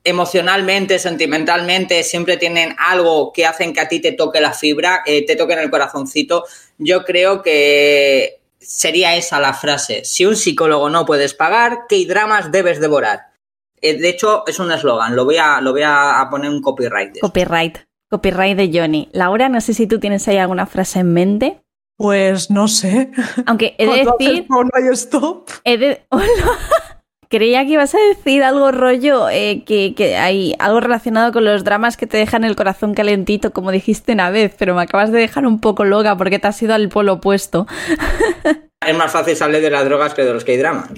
Emocionalmente, 0.02 0.98
sentimentalmente, 0.98 2.02
siempre 2.02 2.36
tienen 2.36 2.74
algo 2.78 3.32
que 3.32 3.46
hacen 3.46 3.72
que 3.72 3.80
a 3.80 3.88
ti 3.88 4.00
te 4.00 4.10
toque 4.10 4.40
la 4.40 4.52
fibra, 4.52 5.02
eh, 5.06 5.24
te 5.24 5.36
toque 5.36 5.52
en 5.52 5.60
el 5.60 5.70
corazoncito. 5.70 6.46
Yo 6.78 7.04
creo 7.04 7.42
que 7.42 8.37
sería 8.60 9.16
esa 9.16 9.40
la 9.40 9.54
frase. 9.54 10.04
Si 10.04 10.26
un 10.26 10.36
psicólogo 10.36 10.90
no 10.90 11.06
puedes 11.06 11.34
pagar, 11.34 11.86
¿qué 11.88 12.04
dramas 12.06 12.52
debes 12.52 12.80
devorar? 12.80 13.32
Eh, 13.80 13.98
de 13.98 14.08
hecho, 14.08 14.44
es 14.46 14.58
un 14.58 14.72
eslogan. 14.72 15.14
Lo 15.14 15.24
voy 15.24 15.36
a, 15.36 15.60
lo 15.60 15.72
voy 15.72 15.82
a 15.84 16.26
poner 16.30 16.50
un 16.50 16.60
copyright. 16.60 17.20
copyright. 17.20 17.78
Copyright 18.10 18.56
de 18.56 18.70
Johnny. 18.72 19.08
Laura, 19.12 19.48
no 19.48 19.60
sé 19.60 19.74
si 19.74 19.86
tú 19.86 20.00
tienes 20.00 20.26
ahí 20.28 20.38
alguna 20.38 20.66
frase 20.66 21.00
en 21.00 21.12
mente. 21.12 21.60
Pues 21.96 22.50
no 22.50 22.68
sé. 22.68 23.10
Aunque 23.46 23.74
he 23.76 23.86
de 23.86 24.04
decir. 24.04 24.46
No 24.48 24.62
stop. 24.92 25.50
He 25.64 25.76
de... 25.76 26.06
creía 27.28 27.64
que 27.64 27.72
ibas 27.72 27.94
a 27.94 27.98
decir 27.98 28.42
algo 28.42 28.72
rollo, 28.72 29.28
eh, 29.28 29.62
que, 29.66 29.94
que, 29.94 30.16
hay 30.16 30.54
algo 30.58 30.80
relacionado 30.80 31.32
con 31.32 31.44
los 31.44 31.64
dramas 31.64 31.96
que 31.96 32.06
te 32.06 32.16
dejan 32.16 32.44
el 32.44 32.56
corazón 32.56 32.94
calentito, 32.94 33.52
como 33.52 33.70
dijiste 33.70 34.12
una 34.12 34.30
vez, 34.30 34.54
pero 34.58 34.74
me 34.74 34.82
acabas 34.82 35.12
de 35.12 35.18
dejar 35.18 35.46
un 35.46 35.60
poco 35.60 35.84
loca 35.84 36.16
porque 36.16 36.38
te 36.38 36.48
has 36.48 36.62
ido 36.62 36.74
al 36.74 36.88
polo 36.88 37.14
opuesto. 37.14 37.66
es 38.86 38.96
más 38.96 39.12
fácil 39.12 39.36
salir 39.36 39.60
de 39.60 39.70
las 39.70 39.84
drogas 39.84 40.14
que 40.14 40.22
de 40.22 40.32
los 40.32 40.44
que 40.44 40.52
hay 40.52 40.58
dramas. 40.58 40.90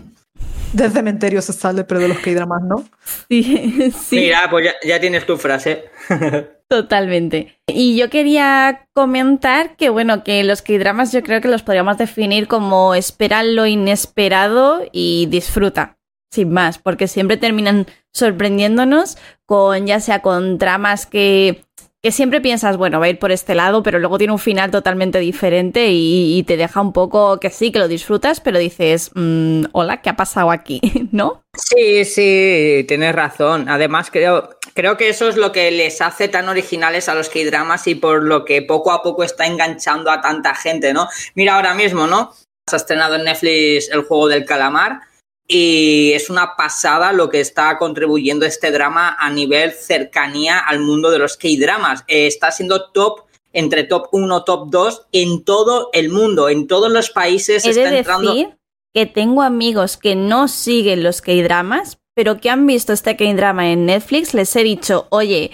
Del 0.73 0.93
cementerio 0.93 1.43
se 1.43 1.52
sale, 1.52 1.82
pero 1.82 2.01
de 2.01 2.09
los 2.09 2.19
que 2.19 2.31
hay 2.31 2.36
dramas 2.36 2.62
no. 2.62 2.85
Sí, 3.28 3.93
sí. 4.09 4.16
Mira, 4.16 4.47
pues 4.51 4.66
ya, 4.66 4.73
ya 4.86 5.01
tienes 5.01 5.27
tu 5.27 5.36
frase. 5.36 5.85
Totalmente. 6.70 7.59
Y 7.66 7.97
yo 7.97 8.11
quería 8.11 8.86
comentar 8.93 9.74
que, 9.74 9.89
bueno, 9.89 10.23
que 10.23 10.44
los 10.44 10.62
K-dramas 10.62 11.11
yo 11.11 11.24
creo 11.24 11.40
que 11.40 11.48
los 11.48 11.65
podríamos 11.65 11.98
definir 11.98 12.47
como 12.47 12.94
espera 12.94 13.43
lo 13.43 13.66
inesperado 13.66 14.82
y 14.93 15.27
disfruta, 15.27 15.97
sin 16.31 16.52
más, 16.52 16.78
porque 16.78 17.09
siempre 17.09 17.36
terminan 17.36 17.86
sorprendiéndonos 18.12 19.19
con, 19.47 19.86
ya 19.86 20.01
sea 20.01 20.23
con 20.23 20.59
dramas 20.59 21.07
que, 21.07 21.65
que 22.02 22.12
siempre 22.12 22.40
piensas, 22.40 22.77
bueno, 22.77 23.01
va 23.01 23.07
a 23.07 23.09
ir 23.11 23.19
por 23.19 23.32
este 23.32 23.55
lado, 23.55 23.82
pero 23.82 23.98
luego 23.98 24.16
tiene 24.16 24.32
un 24.32 24.39
final 24.39 24.70
totalmente 24.70 25.19
diferente 25.19 25.89
y, 25.90 26.43
te 26.47 26.57
deja 26.57 26.81
un 26.81 26.93
poco 26.93 27.39
que 27.39 27.51
sí, 27.51 27.70
que 27.70 27.78
lo 27.78 27.89
disfrutas, 27.89 28.40
pero 28.40 28.59
dices, 28.59 29.11
mmm, 29.15 29.65
hola, 29.73 30.01
¿qué 30.01 30.11
ha 30.11 30.16
pasado 30.16 30.51
aquí? 30.51 30.81
¿No? 31.12 31.44
Sí, 31.55 32.05
sí, 32.05 32.85
tienes 32.89 33.15
razón. 33.15 33.69
Además, 33.69 34.11
creo, 34.11 34.51
creo 34.73 34.97
que 34.97 35.09
eso 35.09 35.28
es 35.28 35.36
lo 35.36 35.52
que 35.52 35.70
les 35.70 36.01
hace 36.01 36.28
tan 36.28 36.48
originales 36.48 37.09
a 37.09 37.15
los 37.15 37.28
K-dramas 37.28 37.86
y 37.86 37.97
por 37.97 38.23
lo 38.23 38.44
que 38.44 38.62
poco 38.62 38.93
a 38.93 39.02
poco 39.02 39.24
está 39.24 39.47
enganchando 39.47 40.11
a 40.11 40.20
tanta 40.20 40.55
gente, 40.55 40.93
¿no? 40.93 41.09
Mira 41.35 41.57
ahora 41.57 41.74
mismo, 41.74 42.07
¿no? 42.07 42.32
Se 42.66 42.77
ha 42.77 42.78
estrenado 42.78 43.16
en 43.16 43.24
Netflix 43.24 43.90
el 43.90 44.02
juego 44.02 44.28
del 44.28 44.44
calamar 44.44 45.10
y 45.52 46.12
es 46.12 46.31
una 46.31 46.55
pasada 46.55 47.12
lo 47.12 47.28
que 47.28 47.40
está 47.40 47.77
contribuyendo 47.77 48.47
este 48.47 48.70
drama 48.70 49.16
a 49.18 49.31
nivel 49.31 49.72
cercanía 49.72 50.60
al 50.60 50.78
mundo 50.78 51.10
de 51.10 51.18
los 51.18 51.36
K-dramas. 51.36 52.05
Eh, 52.06 52.28
está 52.28 52.52
siendo 52.52 52.90
top 52.93 53.24
entre 53.52 53.82
top 53.82 54.06
1, 54.12 54.44
top 54.44 54.70
2 54.70 55.06
en 55.10 55.43
todo 55.43 55.90
el 55.93 56.10
mundo, 56.10 56.48
en 56.48 56.68
todos 56.68 56.93
los 56.93 57.10
países 57.10 57.64
He 57.64 57.70
está 57.70 57.90
de 57.90 57.98
entrando. 57.98 58.32
decir 58.32 58.59
que 58.94 59.06
tengo 59.06 59.43
amigos 59.43 59.97
que 59.97 60.14
no 60.14 60.47
siguen 60.47 61.02
los 61.02 61.20
K-dramas, 61.20 61.98
pero 62.14 62.39
que 62.39 62.48
han 62.48 62.64
visto 62.64 62.93
este 62.93 63.16
K-drama 63.16 63.72
en 63.72 63.86
Netflix, 63.86 64.35
les 64.35 64.55
he 64.55 64.62
dicho, 64.62 65.09
oye, 65.10 65.51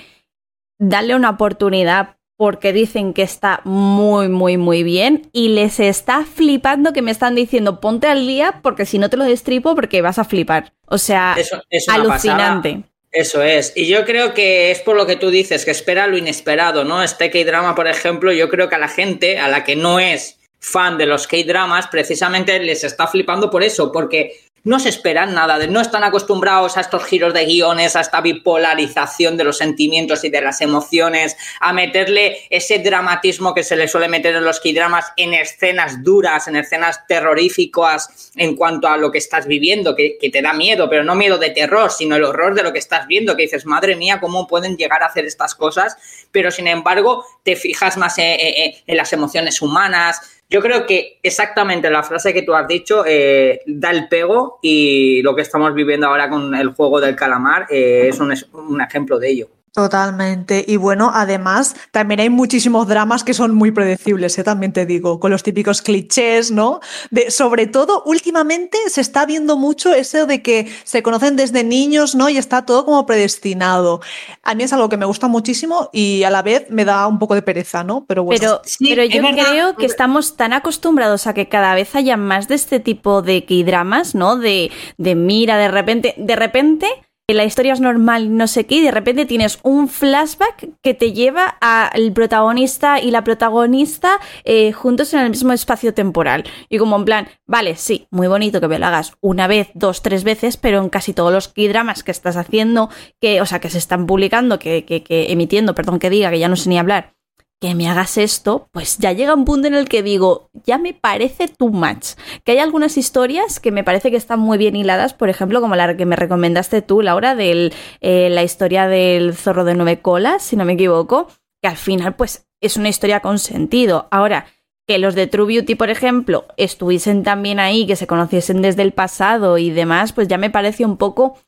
dale 0.78 1.14
una 1.14 1.30
oportunidad 1.30 2.15
porque 2.36 2.72
dicen 2.72 3.14
que 3.14 3.22
está 3.22 3.60
muy, 3.64 4.28
muy, 4.28 4.56
muy 4.56 4.82
bien 4.82 5.28
y 5.32 5.48
les 5.48 5.80
está 5.80 6.24
flipando 6.24 6.92
que 6.92 7.02
me 7.02 7.10
están 7.10 7.34
diciendo 7.34 7.80
ponte 7.80 8.06
al 8.06 8.26
día 8.26 8.60
porque 8.62 8.84
si 8.86 8.98
no 8.98 9.08
te 9.08 9.16
lo 9.16 9.24
destripo 9.24 9.74
porque 9.74 10.02
vas 10.02 10.18
a 10.18 10.24
flipar. 10.24 10.72
O 10.86 10.98
sea, 10.98 11.34
Eso 11.38 11.62
es 11.70 11.88
alucinante. 11.88 12.70
pasada. 12.70 12.92
Eso 13.12 13.42
es. 13.42 13.72
Y 13.74 13.86
yo 13.86 14.04
creo 14.04 14.34
que 14.34 14.70
es 14.70 14.80
por 14.80 14.94
lo 14.94 15.06
que 15.06 15.16
tú 15.16 15.30
dices, 15.30 15.64
que 15.64 15.70
espera 15.70 16.06
lo 16.06 16.18
inesperado, 16.18 16.84
¿no? 16.84 17.02
Este 17.02 17.30
K-drama, 17.30 17.74
por 17.74 17.88
ejemplo, 17.88 18.30
yo 18.30 18.50
creo 18.50 18.68
que 18.68 18.74
a 18.74 18.78
la 18.78 18.88
gente, 18.88 19.38
a 19.38 19.48
la 19.48 19.64
que 19.64 19.74
no 19.74 19.98
es 19.98 20.38
fan 20.58 20.98
de 20.98 21.06
los 21.06 21.26
K-dramas, 21.26 21.86
precisamente 21.86 22.58
les 22.58 22.84
está 22.84 23.06
flipando 23.06 23.48
por 23.50 23.62
eso, 23.62 23.90
porque 23.90 24.32
no 24.66 24.80
se 24.80 24.88
esperan 24.88 25.32
nada, 25.32 25.60
de, 25.60 25.68
no 25.68 25.80
están 25.80 26.02
acostumbrados 26.02 26.76
a 26.76 26.80
estos 26.80 27.04
giros 27.04 27.32
de 27.32 27.44
guiones, 27.44 27.94
a 27.94 28.00
esta 28.00 28.20
bipolarización 28.20 29.36
de 29.36 29.44
los 29.44 29.58
sentimientos 29.58 30.24
y 30.24 30.28
de 30.28 30.40
las 30.40 30.60
emociones, 30.60 31.36
a 31.60 31.72
meterle 31.72 32.38
ese 32.50 32.80
dramatismo 32.80 33.54
que 33.54 33.62
se 33.62 33.76
le 33.76 33.86
suele 33.86 34.08
meter 34.08 34.34
en 34.34 34.44
los 34.44 34.58
K-dramas 34.58 35.12
en 35.16 35.34
escenas 35.34 36.02
duras, 36.02 36.48
en 36.48 36.56
escenas 36.56 37.06
terroríficas 37.06 38.32
en 38.34 38.56
cuanto 38.56 38.88
a 38.88 38.96
lo 38.96 39.12
que 39.12 39.18
estás 39.18 39.46
viviendo, 39.46 39.94
que, 39.94 40.18
te 40.20 40.42
da 40.42 40.52
miedo, 40.52 40.90
pero 40.90 41.04
no 41.04 41.14
miedo 41.14 41.38
de 41.38 41.50
terror, 41.50 41.92
sino 41.92 42.16
el 42.16 42.24
horror 42.24 42.56
de 42.56 42.64
lo 42.64 42.72
que 42.72 42.80
estás 42.80 43.06
viendo, 43.06 43.36
que 43.36 43.42
dices, 43.42 43.66
madre 43.66 43.94
mía, 43.94 44.18
¿cómo 44.20 44.48
pueden 44.48 44.76
llegar 44.76 45.04
a 45.04 45.06
hacer 45.06 45.26
estas 45.26 45.54
cosas? 45.54 45.96
Pero 46.32 46.50
sin 46.50 46.66
embargo, 46.66 47.24
te 47.44 47.54
fijas 47.54 47.96
más 47.96 48.18
en, 48.18 48.36
en, 48.40 48.72
en 48.84 48.96
las 48.96 49.12
emociones 49.12 49.62
humanas, 49.62 50.35
yo 50.48 50.60
creo 50.60 50.86
que 50.86 51.18
exactamente 51.22 51.90
la 51.90 52.02
frase 52.02 52.32
que 52.32 52.42
tú 52.42 52.54
has 52.54 52.68
dicho 52.68 53.04
eh, 53.06 53.60
da 53.66 53.90
el 53.90 54.08
pego 54.08 54.58
y 54.62 55.20
lo 55.22 55.34
que 55.34 55.42
estamos 55.42 55.74
viviendo 55.74 56.06
ahora 56.06 56.28
con 56.28 56.54
el 56.54 56.68
juego 56.68 57.00
del 57.00 57.16
calamar 57.16 57.66
eh, 57.68 58.08
es 58.08 58.20
un, 58.20 58.32
un 58.52 58.80
ejemplo 58.80 59.18
de 59.18 59.30
ello. 59.30 59.48
Totalmente. 59.76 60.64
Y 60.66 60.78
bueno, 60.78 61.10
además, 61.12 61.76
también 61.90 62.20
hay 62.20 62.30
muchísimos 62.30 62.88
dramas 62.88 63.22
que 63.22 63.34
son 63.34 63.54
muy 63.54 63.72
predecibles, 63.72 64.38
¿eh? 64.38 64.42
también 64.42 64.72
te 64.72 64.86
digo, 64.86 65.20
con 65.20 65.30
los 65.30 65.42
típicos 65.42 65.82
clichés, 65.82 66.50
¿no? 66.50 66.80
De, 67.10 67.30
sobre 67.30 67.66
todo, 67.66 68.02
últimamente 68.06 68.78
se 68.88 69.02
está 69.02 69.26
viendo 69.26 69.58
mucho 69.58 69.92
eso 69.92 70.24
de 70.24 70.40
que 70.40 70.66
se 70.84 71.02
conocen 71.02 71.36
desde 71.36 71.62
niños, 71.62 72.14
¿no? 72.14 72.30
Y 72.30 72.38
está 72.38 72.64
todo 72.64 72.86
como 72.86 73.04
predestinado. 73.04 74.00
A 74.42 74.54
mí 74.54 74.62
es 74.62 74.72
algo 74.72 74.88
que 74.88 74.96
me 74.96 75.04
gusta 75.04 75.28
muchísimo 75.28 75.90
y 75.92 76.22
a 76.22 76.30
la 76.30 76.40
vez 76.40 76.70
me 76.70 76.86
da 76.86 77.06
un 77.06 77.18
poco 77.18 77.34
de 77.34 77.42
pereza, 77.42 77.84
¿no? 77.84 78.06
Pero 78.06 78.24
bueno. 78.24 78.40
Pero, 78.40 78.62
sí, 78.64 78.86
pero 78.88 79.04
yo 79.04 79.20
creo 79.20 79.76
que 79.76 79.84
estamos 79.84 80.38
tan 80.38 80.54
acostumbrados 80.54 81.26
a 81.26 81.34
que 81.34 81.50
cada 81.50 81.74
vez 81.74 81.94
haya 81.94 82.16
más 82.16 82.48
de 82.48 82.54
este 82.54 82.80
tipo 82.80 83.20
de 83.20 83.44
K-dramas, 83.44 84.14
¿no? 84.14 84.38
De, 84.38 84.70
de 84.96 85.14
mira, 85.14 85.58
de 85.58 85.68
repente, 85.68 86.14
de 86.16 86.34
repente 86.34 86.88
la 87.34 87.44
historia 87.44 87.72
es 87.72 87.80
normal, 87.80 88.36
no 88.36 88.46
sé 88.46 88.66
qué, 88.66 88.76
y 88.76 88.82
de 88.82 88.92
repente 88.92 89.26
tienes 89.26 89.58
un 89.64 89.88
flashback 89.88 90.68
que 90.80 90.94
te 90.94 91.12
lleva 91.12 91.46
al 91.60 92.12
protagonista 92.12 93.00
y 93.00 93.10
la 93.10 93.24
protagonista 93.24 94.20
eh, 94.44 94.70
juntos 94.70 95.12
en 95.12 95.20
el 95.20 95.30
mismo 95.30 95.52
espacio 95.52 95.92
temporal. 95.92 96.44
Y 96.68 96.78
como 96.78 96.94
en 96.94 97.04
plan, 97.04 97.28
vale, 97.44 97.74
sí, 97.74 98.06
muy 98.12 98.28
bonito 98.28 98.60
que 98.60 98.68
me 98.68 98.78
lo 98.78 98.86
hagas 98.86 99.14
una 99.20 99.48
vez, 99.48 99.70
dos, 99.74 100.02
tres 100.02 100.22
veces, 100.22 100.56
pero 100.56 100.78
en 100.78 100.88
casi 100.88 101.14
todos 101.14 101.32
los 101.32 101.52
dramas 101.52 102.04
que 102.04 102.12
estás 102.12 102.36
haciendo, 102.36 102.90
que, 103.20 103.40
o 103.40 103.46
sea, 103.46 103.58
que 103.58 103.70
se 103.70 103.78
están 103.78 104.06
publicando, 104.06 104.60
que, 104.60 104.84
que, 104.84 105.02
que 105.02 105.32
emitiendo, 105.32 105.74
perdón 105.74 105.98
que 105.98 106.10
diga, 106.10 106.30
que 106.30 106.38
ya 106.38 106.48
no 106.48 106.54
sé 106.54 106.68
ni 106.68 106.78
hablar, 106.78 107.15
que 107.60 107.74
me 107.74 107.88
hagas 107.88 108.18
esto, 108.18 108.68
pues 108.72 108.98
ya 108.98 109.12
llega 109.12 109.34
un 109.34 109.46
punto 109.46 109.66
en 109.66 109.74
el 109.74 109.88
que 109.88 110.02
digo, 110.02 110.50
ya 110.64 110.76
me 110.76 110.92
parece 110.92 111.48
too 111.48 111.70
much. 111.70 112.08
Que 112.44 112.52
hay 112.52 112.58
algunas 112.58 112.98
historias 112.98 113.60
que 113.60 113.72
me 113.72 113.84
parece 113.84 114.10
que 114.10 114.16
están 114.16 114.40
muy 114.40 114.58
bien 114.58 114.76
hiladas, 114.76 115.14
por 115.14 115.30
ejemplo, 115.30 115.60
como 115.60 115.74
la 115.74 115.96
que 115.96 116.04
me 116.04 116.16
recomendaste 116.16 116.82
tú, 116.82 117.00
Laura, 117.00 117.34
de 117.34 117.72
eh, 118.00 118.28
la 118.30 118.42
historia 118.42 118.88
del 118.88 119.34
zorro 119.34 119.64
de 119.64 119.74
nueve 119.74 120.00
colas, 120.02 120.42
si 120.42 120.56
no 120.56 120.66
me 120.66 120.74
equivoco, 120.74 121.28
que 121.62 121.68
al 121.68 121.76
final, 121.76 122.14
pues, 122.14 122.46
es 122.60 122.76
una 122.76 122.90
historia 122.90 123.20
con 123.20 123.38
sentido. 123.38 124.06
Ahora, 124.10 124.46
que 124.86 124.98
los 124.98 125.14
de 125.14 125.26
True 125.26 125.46
Beauty, 125.46 125.74
por 125.76 125.88
ejemplo, 125.88 126.46
estuviesen 126.58 127.22
también 127.22 127.58
ahí, 127.58 127.86
que 127.86 127.96
se 127.96 128.06
conociesen 128.06 128.60
desde 128.60 128.82
el 128.82 128.92
pasado 128.92 129.56
y 129.56 129.70
demás, 129.70 130.12
pues 130.12 130.28
ya 130.28 130.38
me 130.38 130.50
parece 130.50 130.84
un 130.84 130.96
poco 130.96 131.38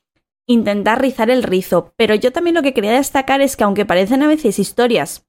intentar 0.47 1.01
rizar 1.01 1.29
el 1.29 1.43
rizo. 1.43 1.93
Pero 1.95 2.15
yo 2.15 2.31
también 2.31 2.55
lo 2.55 2.63
que 2.63 2.73
quería 2.73 2.91
destacar 2.93 3.41
es 3.41 3.55
que 3.55 3.63
aunque 3.63 3.85
parecen 3.85 4.23
a 4.23 4.27
veces 4.27 4.59
historias 4.59 5.28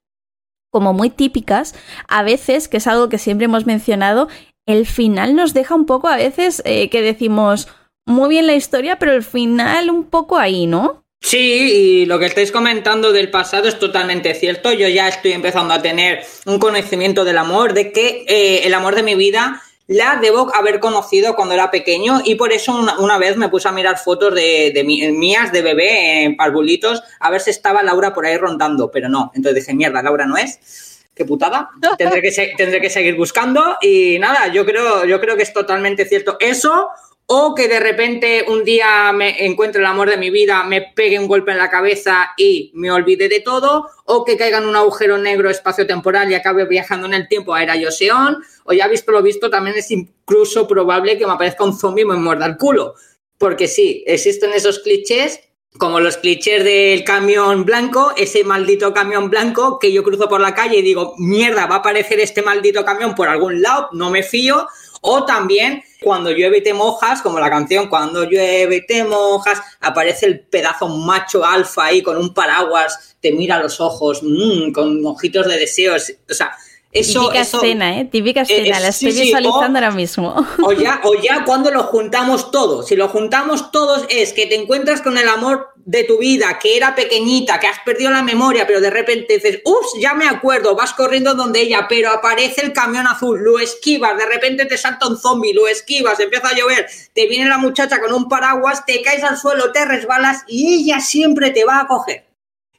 como 0.70 0.92
muy 0.92 1.10
típicas, 1.10 1.74
a 2.08 2.22
veces, 2.22 2.68
que 2.68 2.78
es 2.78 2.86
algo 2.86 3.08
que 3.08 3.18
siempre 3.18 3.46
hemos 3.46 3.66
mencionado, 3.66 4.28
el 4.66 4.86
final 4.86 5.34
nos 5.34 5.52
deja 5.52 5.74
un 5.74 5.86
poco 5.86 6.08
a 6.08 6.16
veces 6.16 6.62
eh, 6.64 6.88
que 6.90 7.02
decimos 7.02 7.68
muy 8.06 8.28
bien 8.28 8.46
la 8.46 8.54
historia, 8.54 8.98
pero 8.98 9.12
el 9.12 9.22
final 9.22 9.90
un 9.90 10.04
poco 10.04 10.38
ahí, 10.38 10.66
¿no? 10.66 11.04
Sí, 11.22 11.38
y 11.38 12.06
lo 12.06 12.18
que 12.18 12.26
estáis 12.26 12.50
comentando 12.50 13.12
del 13.12 13.30
pasado 13.30 13.68
es 13.68 13.78
totalmente 13.78 14.34
cierto. 14.34 14.72
Yo 14.72 14.88
ya 14.88 15.06
estoy 15.06 15.32
empezando 15.32 15.74
a 15.74 15.82
tener 15.82 16.24
un 16.46 16.58
conocimiento 16.58 17.24
del 17.24 17.36
amor, 17.36 17.74
de 17.74 17.92
que 17.92 18.24
eh, 18.26 18.62
el 18.64 18.72
amor 18.72 18.94
de 18.94 19.02
mi 19.02 19.14
vida 19.14 19.62
la 19.90 20.20
debo 20.22 20.54
haber 20.54 20.78
conocido 20.78 21.34
cuando 21.34 21.54
era 21.54 21.68
pequeño 21.72 22.20
y 22.24 22.36
por 22.36 22.52
eso 22.52 22.76
una, 22.76 23.00
una 23.00 23.18
vez 23.18 23.36
me 23.36 23.48
puse 23.48 23.66
a 23.66 23.72
mirar 23.72 23.98
fotos 23.98 24.32
de, 24.36 24.70
de, 24.72 24.84
mías 24.84 25.50
de 25.50 25.62
bebé 25.62 26.22
en 26.22 26.36
parvulitos 26.36 27.02
a 27.18 27.28
ver 27.28 27.40
si 27.40 27.50
estaba 27.50 27.82
Laura 27.82 28.14
por 28.14 28.24
ahí 28.24 28.36
rondando, 28.36 28.92
pero 28.92 29.08
no. 29.08 29.32
Entonces 29.34 29.64
dije, 29.64 29.74
mierda, 29.74 30.00
Laura 30.00 30.26
no 30.26 30.36
es. 30.36 31.08
Qué 31.12 31.24
putada. 31.24 31.70
Tendré 31.98 32.22
que, 32.22 32.54
tendré 32.56 32.80
que 32.80 32.88
seguir 32.88 33.16
buscando 33.16 33.78
y 33.82 34.20
nada, 34.20 34.46
yo 34.46 34.64
creo, 34.64 35.06
yo 35.06 35.20
creo 35.20 35.36
que 35.36 35.42
es 35.42 35.52
totalmente 35.52 36.04
cierto 36.04 36.36
eso 36.38 36.90
o 37.32 37.54
que 37.54 37.68
de 37.68 37.78
repente 37.78 38.44
un 38.48 38.64
día 38.64 39.12
me 39.12 39.46
encuentre 39.46 39.80
el 39.80 39.86
amor 39.86 40.10
de 40.10 40.16
mi 40.16 40.30
vida, 40.30 40.64
me 40.64 40.82
pegue 40.82 41.16
un 41.16 41.28
golpe 41.28 41.52
en 41.52 41.58
la 41.58 41.70
cabeza 41.70 42.32
y 42.36 42.72
me 42.74 42.90
olvide 42.90 43.28
de 43.28 43.38
todo, 43.38 43.86
o 44.04 44.24
que 44.24 44.36
caiga 44.36 44.58
en 44.58 44.66
un 44.66 44.74
agujero 44.74 45.16
negro 45.16 45.48
espacio-temporal 45.48 46.28
y 46.28 46.34
acabe 46.34 46.64
viajando 46.64 47.06
en 47.06 47.14
el 47.14 47.28
tiempo 47.28 47.54
a 47.54 47.62
Era 47.62 47.76
Yoseon, 47.76 48.42
o 48.64 48.72
ya 48.72 48.88
visto 48.88 49.12
lo 49.12 49.22
visto, 49.22 49.48
también 49.48 49.76
es 49.76 49.92
incluso 49.92 50.66
probable 50.66 51.18
que 51.18 51.26
me 51.26 51.34
aparezca 51.34 51.62
un 51.62 51.78
zombie 51.78 52.02
y 52.02 52.06
me 52.06 52.16
muerda 52.16 52.46
el 52.46 52.56
culo. 52.56 52.96
Porque 53.38 53.68
sí, 53.68 54.02
existen 54.08 54.52
esos 54.52 54.80
clichés, 54.80 55.38
como 55.78 56.00
los 56.00 56.16
clichés 56.16 56.64
del 56.64 57.04
camión 57.04 57.64
blanco, 57.64 58.12
ese 58.16 58.42
maldito 58.42 58.92
camión 58.92 59.30
blanco 59.30 59.78
que 59.78 59.92
yo 59.92 60.02
cruzo 60.02 60.28
por 60.28 60.40
la 60.40 60.56
calle 60.56 60.78
y 60.78 60.82
digo, 60.82 61.14
mierda, 61.16 61.66
va 61.66 61.76
a 61.76 61.78
aparecer 61.78 62.18
este 62.18 62.42
maldito 62.42 62.84
camión 62.84 63.14
por 63.14 63.28
algún 63.28 63.62
lado, 63.62 63.88
no 63.92 64.10
me 64.10 64.24
fío, 64.24 64.66
o 65.00 65.24
también 65.24 65.84
cuando 66.02 66.30
llueve 66.30 66.58
y 66.58 66.62
te 66.62 66.74
mojas, 66.74 67.22
como 67.22 67.38
la 67.38 67.50
canción 67.50 67.88
Cuando 67.88 68.24
llueve 68.24 68.76
y 68.76 68.86
te 68.86 69.04
mojas, 69.04 69.60
aparece 69.80 70.26
el 70.26 70.40
pedazo 70.40 70.88
macho 70.88 71.44
alfa 71.44 71.86
ahí 71.86 72.02
con 72.02 72.16
un 72.16 72.32
paraguas, 72.32 73.16
te 73.20 73.32
mira 73.32 73.56
a 73.56 73.62
los 73.62 73.80
ojos, 73.80 74.22
mmm, 74.22 74.72
con 74.72 75.04
ojitos 75.04 75.46
de 75.46 75.58
deseos. 75.58 76.12
O 76.28 76.34
sea, 76.34 76.56
típica 76.92 77.40
escena, 77.40 78.00
¿eh? 78.00 78.04
Típica 78.06 78.42
escena, 78.42 78.80
la 78.80 78.88
estoy 78.88 79.12
visualizando 79.12 79.78
ahora 79.78 79.90
mismo. 79.90 80.34
O 80.62 80.72
ya, 80.72 81.00
o 81.04 81.14
ya 81.20 81.44
cuando 81.44 81.70
lo 81.70 81.84
juntamos 81.84 82.50
todos. 82.50 82.88
Si 82.88 82.96
lo 82.96 83.08
juntamos 83.08 83.70
todos 83.70 84.06
es 84.08 84.32
que 84.32 84.46
te 84.46 84.56
encuentras 84.56 85.00
con 85.00 85.16
el 85.16 85.28
amor 85.28 85.69
de 85.84 86.04
tu 86.04 86.18
vida, 86.18 86.58
que 86.60 86.76
era 86.76 86.94
pequeñita, 86.94 87.58
que 87.58 87.66
has 87.66 87.78
perdido 87.80 88.10
la 88.10 88.22
memoria, 88.22 88.66
pero 88.66 88.80
de 88.80 88.90
repente 88.90 89.34
dices, 89.34 89.60
ups, 89.64 89.94
ya 89.98 90.14
me 90.14 90.28
acuerdo, 90.28 90.76
vas 90.76 90.92
corriendo 90.92 91.34
donde 91.34 91.60
ella, 91.60 91.86
pero 91.88 92.10
aparece 92.10 92.62
el 92.62 92.72
camión 92.72 93.06
azul, 93.06 93.40
lo 93.42 93.58
esquivas, 93.58 94.16
de 94.16 94.26
repente 94.26 94.66
te 94.66 94.76
salta 94.76 95.08
un 95.08 95.18
zombie, 95.18 95.54
lo 95.54 95.68
esquivas, 95.68 96.20
empieza 96.20 96.48
a 96.48 96.54
llover, 96.54 96.86
te 97.14 97.26
viene 97.26 97.48
la 97.48 97.58
muchacha 97.58 98.00
con 98.00 98.12
un 98.12 98.28
paraguas, 98.28 98.84
te 98.84 99.02
caes 99.02 99.22
al 99.24 99.36
suelo, 99.36 99.72
te 99.72 99.84
resbalas 99.84 100.44
y 100.46 100.74
ella 100.74 101.00
siempre 101.00 101.50
te 101.50 101.64
va 101.64 101.80
a 101.80 101.86
coger. 101.86 102.30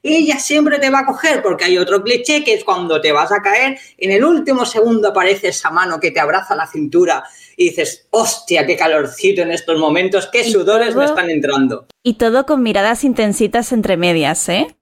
Ella 0.04 0.40
siempre 0.40 0.80
te 0.80 0.90
va 0.90 1.00
a 1.00 1.06
coger, 1.06 1.44
porque 1.44 1.66
hay 1.66 1.78
otro 1.78 2.02
cliché 2.02 2.44
que 2.44 2.56
es 2.56 2.64
cuando 2.64 3.00
te 3.00 3.12
vas 3.12 3.32
a 3.32 3.42
caer, 3.42 3.78
en 3.98 4.12
el 4.12 4.26
último 4.26 4.66
segundo 4.66 5.10
aparece 5.10 5.50
esa 5.50 5.70
mano 5.70 6.00
que 6.00 6.10
te 6.10 6.20
abraza 6.20 6.56
la 6.56 6.66
cintura 6.66 7.24
y 7.62 7.70
dices, 7.70 8.08
hostia, 8.10 8.66
qué 8.66 8.76
calorcito 8.76 9.42
en 9.42 9.52
estos 9.52 9.78
momentos, 9.78 10.28
qué 10.32 10.44
sudores 10.44 10.96
me 10.96 11.06
están 11.06 11.30
entrando. 11.30 11.88
Y 12.04 12.16
todo 12.16 12.46
con 12.46 12.64
miradas 12.64 13.04
intensitas 13.04 13.72
entre 13.72 13.98
medias, 13.98 14.50
¿eh? 14.50 14.76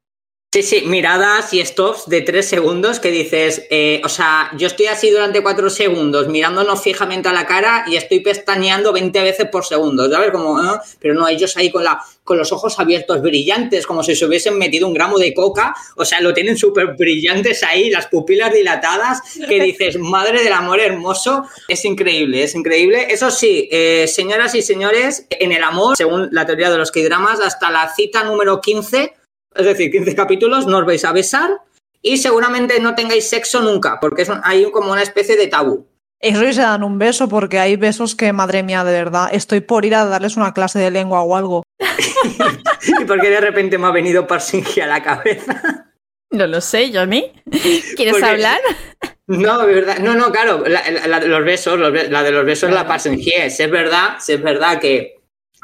Sí, 0.51 0.64
sí, 0.64 0.81
miradas 0.88 1.53
y 1.53 1.64
stops 1.64 2.10
de 2.10 2.22
tres 2.22 2.49
segundos 2.49 2.99
que 2.99 3.11
dices, 3.11 3.68
eh, 3.69 4.01
o 4.03 4.10
sea, 4.10 4.49
yo 4.57 4.65
estoy 4.65 4.88
así 4.88 5.11
durante 5.11 5.43
cuatro 5.43 5.69
segundos 5.69 6.27
mirándonos 6.27 6.81
fijamente 6.81 7.30
a 7.30 7.34
la 7.34 7.45
cara 7.45 7.85
y 7.85 7.97
estoy 7.97 8.22
pestañeando 8.22 8.91
20 8.91 9.22
veces 9.22 9.47
por 9.51 9.64
segundo, 9.64 10.10
¿sabes? 10.10 10.31
Como, 10.31 10.57
ah", 10.57 10.81
pero 10.99 11.14
no, 11.14 11.27
ellos 11.27 11.56
ahí 11.56 11.69
con, 11.69 11.84
la, 11.84 12.03
con 12.30 12.38
los 12.38 12.51
ojos 12.51 12.77
abiertos 12.77 13.23
brillantes, 13.23 13.88
como 13.88 14.03
si 14.03 14.15
se 14.15 14.23
hubiesen 14.23 14.56
metido 14.56 14.85
un 14.88 14.93
gramo 14.93 15.18
de 15.18 15.34
coca, 15.34 15.73
o 15.95 16.06
sea, 16.06 16.22
lo 16.22 16.31
tienen 16.31 16.60
súper 16.60 16.93
brillantes 16.95 17.64
ahí, 17.64 17.89
las 17.89 18.06
pupilas 18.06 18.53
dilatadas, 18.53 19.23
que 19.47 19.60
dices, 19.60 19.97
madre 19.99 20.43
del 20.43 20.53
amor 20.53 20.80
hermoso, 20.80 21.47
es 21.68 21.84
increíble, 21.85 22.43
es 22.43 22.53
increíble. 22.53 23.07
Eso 23.10 23.31
sí, 23.31 23.68
eh, 23.72 24.06
señoras 24.07 24.53
y 24.53 24.61
señores, 24.61 25.26
en 25.31 25.51
el 25.53 25.64
amor, 25.64 25.97
según 25.97 26.30
la 26.31 26.45
teoría 26.45 26.69
de 26.69 26.77
los 26.77 26.91
K-dramas, 26.91 27.39
hasta 27.39 27.72
la 27.72 27.91
cita 27.95 28.23
número 28.23 28.61
15, 28.61 29.11
es 29.56 29.65
decir, 29.65 29.89
15 29.89 30.14
capítulos, 30.14 30.68
no 30.68 30.77
os 30.77 30.85
vais 30.85 31.03
a 31.06 31.11
besar 31.11 31.49
y 32.03 32.18
seguramente 32.18 32.80
no 32.80 32.93
tengáis 32.93 33.27
sexo 33.27 33.61
nunca, 33.61 33.97
porque 33.99 34.22
es 34.22 34.30
hay 34.43 34.69
como 34.69 34.91
una 34.91 35.01
especie 35.01 35.35
de 35.35 35.47
tabú. 35.47 35.89
Eso 36.20 36.46
y 36.46 36.54
se 36.54 36.62
dan 36.62 36.84
un 36.84 37.00
beso, 37.00 37.30
porque 37.30 37.60
hay 37.60 37.78
besos 37.78 38.16
que, 38.16 38.34
madre 38.34 38.62
mía, 38.62 38.84
de 38.84 38.91
verdad, 38.91 39.30
estoy 39.32 39.62
por 39.62 39.86
ir 39.86 39.96
a 39.96 40.06
darles 40.06 40.36
una 40.36 40.54
clase 40.54 40.80
de 40.80 40.91
lengua 40.91 41.22
o 41.22 41.36
algo. 41.36 41.64
¿Y 43.00 43.06
por 43.06 43.22
qué 43.22 43.30
de 43.30 43.40
repente 43.40 43.78
me 43.78 43.88
ha 43.88 43.91
venido 43.91 44.28
Parsingi 44.28 44.82
a 44.82 44.88
la 44.88 45.02
cabeza? 45.02 45.86
No 46.32 46.46
lo 46.46 46.60
sé, 46.62 46.91
Johnny. 46.94 47.32
¿Quieres 47.96 48.22
hablar? 48.22 48.60
No, 49.28 49.66
de 49.66 49.74
verdad. 49.74 50.00
No, 50.00 50.14
no, 50.16 50.32
claro. 50.32 50.64
La, 50.68 51.20
de 51.20 51.28
los 51.28 51.44
besos, 51.44 51.80
la 51.80 52.24
de 52.24 52.32
los 52.32 52.46
besos, 52.46 52.70
la 52.72 52.88
Parsingi 52.88 53.32
es. 53.32 53.60
Es 53.60 53.72
verdad, 53.72 54.18
es 54.28 54.41
verdad 54.41 54.80
que 54.80 55.19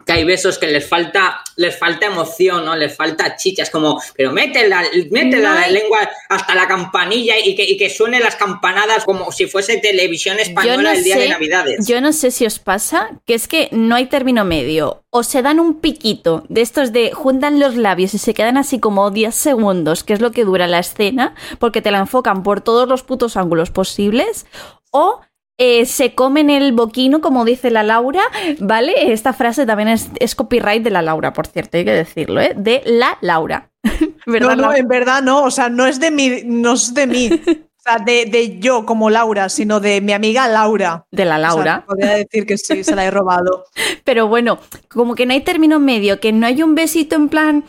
que 0.05 0.13
hay 0.13 0.23
besos 0.23 0.57
que 0.57 0.67
les 0.67 0.87
falta, 0.87 1.41
les 1.55 1.77
falta 1.77 2.05
emoción, 2.05 2.65
¿no? 2.65 2.75
Les 2.75 2.95
falta 2.95 3.35
chichas, 3.35 3.69
como, 3.69 4.01
pero 4.15 4.31
mete 4.31 4.67
la, 4.67 4.83
la 4.83 5.67
lengua 5.67 6.09
hasta 6.29 6.53
la 6.53 6.67
campanilla 6.67 7.35
y 7.43 7.55
que, 7.55 7.63
y 7.63 7.77
que 7.77 7.89
suene 7.89 8.19
las 8.19 8.35
campanadas 8.35 9.03
como 9.03 9.31
si 9.31 9.47
fuese 9.47 9.77
televisión 9.77 10.39
española 10.39 10.93
el 10.93 11.03
día 11.03 11.17
de 11.17 11.29
Navidades. 11.29 11.87
Yo 11.87 12.01
no 12.01 12.13
sé 12.13 12.31
si 12.31 12.45
os 12.45 12.59
pasa, 12.59 13.19
que 13.25 13.33
es 13.33 13.47
que 13.47 13.69
no 13.71 13.95
hay 13.95 14.05
término 14.05 14.45
medio. 14.45 15.03
O 15.09 15.23
se 15.23 15.41
dan 15.41 15.59
un 15.59 15.79
piquito 15.79 16.43
de 16.49 16.61
estos 16.61 16.91
de 16.91 17.11
juntan 17.11 17.59
los 17.59 17.75
labios 17.75 18.13
y 18.13 18.17
se 18.17 18.33
quedan 18.33 18.57
así 18.57 18.79
como 18.79 19.11
10 19.11 19.33
segundos, 19.33 20.03
que 20.03 20.13
es 20.13 20.19
lo 20.19 20.31
que 20.31 20.43
dura 20.43 20.67
la 20.67 20.79
escena, 20.79 21.35
porque 21.57 21.81
te 21.81 21.91
la 21.91 21.99
enfocan 21.99 22.43
por 22.43 22.61
todos 22.61 22.87
los 22.87 23.03
putos 23.03 23.37
ángulos 23.37 23.71
posibles, 23.71 24.45
o 24.91 25.21
eh, 25.57 25.85
se 25.85 26.13
comen 26.13 26.49
el 26.49 26.73
boquino, 26.73 27.21
como 27.21 27.45
dice 27.45 27.71
la 27.71 27.83
Laura, 27.83 28.23
¿vale? 28.59 29.13
Esta 29.13 29.33
frase 29.33 29.65
también 29.65 29.89
es, 29.89 30.35
copyright 30.35 30.83
de 30.83 30.89
la 30.89 31.01
Laura, 31.01 31.33
por 31.33 31.47
cierto, 31.47 31.77
hay 31.77 31.85
que 31.85 31.93
decirlo, 31.93 32.41
¿eh? 32.41 32.53
De 32.55 32.81
la 32.85 33.17
Laura. 33.21 33.71
¿Verdad, 34.25 34.55
no, 34.55 34.67
no, 34.67 34.73
en 34.73 34.87
verdad 34.87 35.21
no, 35.21 35.43
o 35.43 35.51
sea, 35.51 35.69
no 35.69 35.85
es 35.85 35.99
de 35.99 36.11
mí, 36.11 36.41
no 36.45 36.73
es 36.73 36.93
de 36.93 37.07
mí. 37.07 37.29
O 37.77 37.87
sea, 37.87 37.99
de, 38.03 38.57
yo 38.59 38.83
como 38.83 39.11
Laura, 39.11 39.47
sino 39.47 39.79
de 39.79 40.01
mi 40.01 40.11
amiga 40.11 40.47
Laura. 40.47 41.05
De 41.11 41.23
la 41.23 41.37
Laura. 41.37 41.85
podría 41.85 42.15
decir 42.15 42.47
que 42.47 42.57
sí, 42.57 42.83
se 42.83 42.95
la 42.95 43.05
he 43.05 43.11
robado. 43.11 43.65
Pero 44.03 44.27
bueno, 44.27 44.57
como 44.89 45.13
que 45.13 45.27
no 45.27 45.33
hay 45.33 45.41
término 45.41 45.79
medio, 45.79 46.19
que 46.19 46.31
no 46.31 46.47
hay 46.47 46.63
un 46.63 46.73
besito 46.73 47.15
en 47.15 47.29
plan 47.29 47.63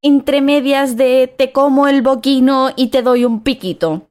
entre 0.00 0.42
medias 0.42 0.96
de 0.96 1.32
te 1.36 1.50
como 1.50 1.88
el 1.88 2.02
boquino 2.02 2.70
y 2.76 2.88
te 2.88 3.02
doy 3.02 3.24
un 3.24 3.42
piquito. 3.42 4.07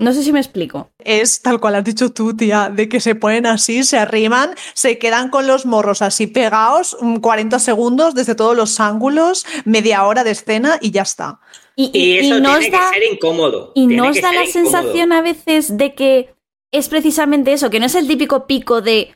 No 0.00 0.14
sé 0.14 0.22
si 0.22 0.32
me 0.32 0.40
explico. 0.40 0.90
Es 0.98 1.42
tal 1.42 1.60
cual 1.60 1.74
has 1.74 1.84
dicho 1.84 2.10
tú, 2.10 2.34
tía, 2.34 2.70
de 2.74 2.88
que 2.88 3.00
se 3.00 3.14
ponen 3.14 3.44
así, 3.44 3.84
se 3.84 3.98
arriman, 3.98 4.54
se 4.72 4.98
quedan 4.98 5.28
con 5.28 5.46
los 5.46 5.66
morros 5.66 6.00
así 6.00 6.26
pegados 6.26 6.96
40 7.20 7.54
mm, 7.54 7.60
segundos 7.60 8.14
desde 8.14 8.34
todos 8.34 8.56
los 8.56 8.80
ángulos, 8.80 9.44
media 9.66 10.06
hora 10.06 10.24
de 10.24 10.30
escena 10.30 10.78
y 10.80 10.90
ya 10.90 11.02
está. 11.02 11.40
Y, 11.76 12.16
eso 12.16 12.40
tiene 12.40 12.70
que 12.70 12.76
ser 12.76 13.12
incómodo. 13.12 13.72
Y 13.74 13.88
nos 13.88 14.18
da 14.22 14.32
la 14.32 14.46
sensación 14.46 15.12
a 15.12 15.20
veces 15.20 15.76
de 15.76 15.94
que 15.94 16.34
es 16.72 16.88
precisamente 16.88 17.52
eso, 17.52 17.68
que 17.68 17.78
no 17.78 17.84
es 17.84 17.94
el 17.94 18.08
típico 18.08 18.46
pico 18.46 18.80
de 18.80 19.14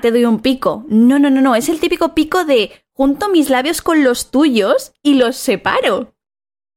te 0.00 0.10
doy 0.10 0.24
un 0.24 0.40
pico. 0.40 0.84
No, 0.88 1.18
no, 1.18 1.30
no, 1.30 1.40
no. 1.42 1.54
Es 1.54 1.68
el 1.68 1.80
típico 1.80 2.14
pico 2.14 2.44
de 2.44 2.70
junto 2.92 3.28
mis 3.28 3.50
labios 3.50 3.82
con 3.82 4.02
los 4.02 4.30
tuyos 4.30 4.92
y 5.02 5.14
los 5.14 5.36
separo. 5.36 6.15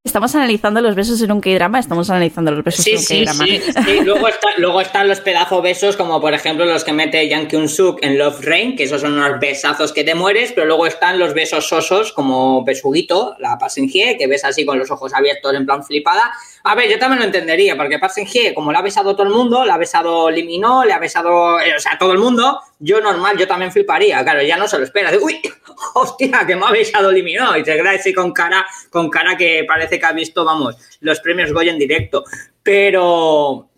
Estamos 0.01 0.33
analizando 0.33 0.79
los 0.79 0.95
besos 0.95 1.21
en 1.21 1.29
un 1.29 1.41
K-drama, 1.41 1.77
estamos 1.77 2.09
analizando 2.09 2.51
los 2.51 2.63
besos 2.63 2.87
en 2.87 2.99
un 2.99 3.03
K-drama. 3.03 3.45
Sí, 3.45 3.61
sí. 3.61 3.99
Luego, 4.05 4.27
luego 4.57 4.79
están 4.79 5.09
los 5.09 5.19
pedazos 5.19 5.61
besos, 5.61 5.97
como 5.97 6.21
por 6.21 6.33
ejemplo 6.33 6.63
los 6.63 6.85
que 6.85 6.93
mete 6.93 7.27
Yang 7.27 7.49
Kyun-suk 7.49 7.99
en 8.01 8.17
Love 8.17 8.39
Rain, 8.45 8.77
que 8.77 8.83
esos 8.83 9.01
son 9.01 9.17
unos 9.17 9.41
besazos 9.41 9.91
que 9.91 10.05
te 10.05 10.15
mueres, 10.15 10.53
pero 10.53 10.67
luego 10.67 10.87
están 10.87 11.19
los 11.19 11.33
besos 11.33 11.67
sosos, 11.67 12.13
como 12.13 12.63
Besuguito, 12.63 13.35
la 13.39 13.57
Pasengie, 13.57 14.17
que 14.17 14.27
ves 14.27 14.45
así 14.45 14.65
con 14.65 14.79
los 14.79 14.89
ojos 14.89 15.13
abiertos 15.13 15.53
en 15.53 15.65
plan 15.65 15.83
flipada. 15.83 16.31
A 16.63 16.75
ver, 16.75 16.89
yo 16.89 16.97
también 16.97 17.19
lo 17.19 17.25
entendería, 17.25 17.75
porque 17.75 17.99
Pasengie, 17.99 18.53
como 18.53 18.71
la 18.71 18.79
ha 18.79 18.83
besado 18.83 19.17
todo 19.17 19.27
el 19.27 19.33
mundo, 19.33 19.65
la 19.65 19.73
ha 19.73 19.77
besado 19.77 20.31
Limino, 20.31 20.85
le 20.85 20.93
ha 20.93 20.99
besado, 20.99 21.59
eh, 21.59 21.75
o 21.75 21.79
sea, 21.79 21.97
todo 21.99 22.13
el 22.13 22.19
mundo, 22.19 22.61
yo 22.79 23.01
normal, 23.01 23.37
yo 23.37 23.47
también 23.47 23.71
fliparía, 23.71 24.23
claro, 24.23 24.41
ya 24.41 24.57
no 24.57 24.67
se 24.67 24.77
lo 24.77 24.85
espera. 24.85 25.11
uy, 25.21 25.39
hostia, 25.93 26.45
que 26.47 26.55
me 26.55 26.65
ha 26.65 26.71
besado 26.71 27.11
Limino, 27.11 27.55
y 27.57 27.63
te 27.63 27.75
queda 27.75 27.91
así 27.91 28.13
con 28.13 28.31
cara, 28.31 28.65
con 28.89 29.09
cara 29.09 29.35
que 29.35 29.65
parece 29.67 29.99
que 29.99 30.05
ha 30.05 30.13
visto, 30.13 30.45
vamos, 30.45 30.77
los 31.01 31.19
premios 31.19 31.51
Goya 31.51 31.71
en 31.71 31.79
directo. 31.79 32.23
Pero 32.63 33.69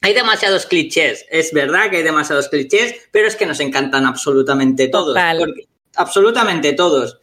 hay 0.00 0.14
demasiados 0.14 0.66
clichés, 0.66 1.26
es 1.30 1.52
verdad 1.52 1.90
que 1.90 1.98
hay 1.98 2.02
demasiados 2.02 2.48
clichés, 2.48 2.94
pero 3.10 3.26
es 3.26 3.36
que 3.36 3.46
nos 3.46 3.58
encantan 3.60 4.06
absolutamente 4.06 4.88
todos. 4.88 5.16
absolutamente 5.96 6.72
todos. 6.74 7.20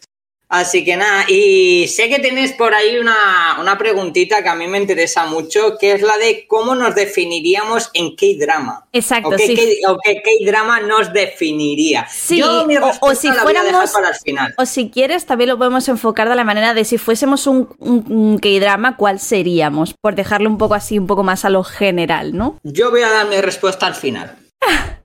Así 0.51 0.83
que 0.83 0.97
nada, 0.97 1.23
y 1.29 1.87
sé 1.87 2.09
que 2.09 2.19
tenéis 2.19 2.51
por 2.51 2.73
ahí 2.73 2.97
una, 2.97 3.55
una, 3.61 3.77
preguntita 3.77 4.43
que 4.43 4.49
a 4.49 4.55
mí 4.55 4.67
me 4.67 4.79
interesa 4.79 5.25
mucho, 5.25 5.77
que 5.79 5.93
es 5.93 6.01
la 6.01 6.17
de 6.17 6.45
cómo 6.45 6.75
nos 6.75 6.93
definiríamos 6.93 7.89
en 7.93 8.17
qué 8.17 8.35
drama. 8.37 8.85
Exacto, 8.91 9.29
o 9.29 9.31
qué, 9.37 9.79
o 9.87 9.97
qué, 10.03 10.21
drama 10.45 10.81
nos 10.81 11.13
definiría. 11.13 12.05
Sí, 12.09 12.39
Yo 12.39 12.67
mi 12.67 12.75
o, 12.75 13.15
si 13.15 13.31
fuéramos, 13.31 13.91
para 13.91 14.09
el 14.09 14.15
final. 14.15 14.53
O 14.57 14.65
si 14.65 14.89
quieres, 14.89 15.25
también 15.25 15.51
lo 15.51 15.57
podemos 15.57 15.87
enfocar 15.87 16.27
de 16.27 16.35
la 16.35 16.43
manera 16.43 16.73
de 16.73 16.83
si 16.83 16.97
fuésemos 16.97 17.47
un, 17.47 17.69
un, 17.79 18.37
K-drama, 18.37 18.97
¿cuál 18.97 19.21
seríamos? 19.21 19.93
Por 19.93 20.15
dejarlo 20.15 20.49
un 20.49 20.57
poco 20.57 20.73
así, 20.73 20.99
un 20.99 21.07
poco 21.07 21.23
más 21.23 21.45
a 21.45 21.49
lo 21.49 21.63
general, 21.63 22.35
¿no? 22.35 22.59
Yo 22.63 22.91
voy 22.91 23.03
a 23.03 23.09
dar 23.09 23.27
mi 23.27 23.39
respuesta 23.39 23.87
al 23.87 23.95
final. 23.95 24.35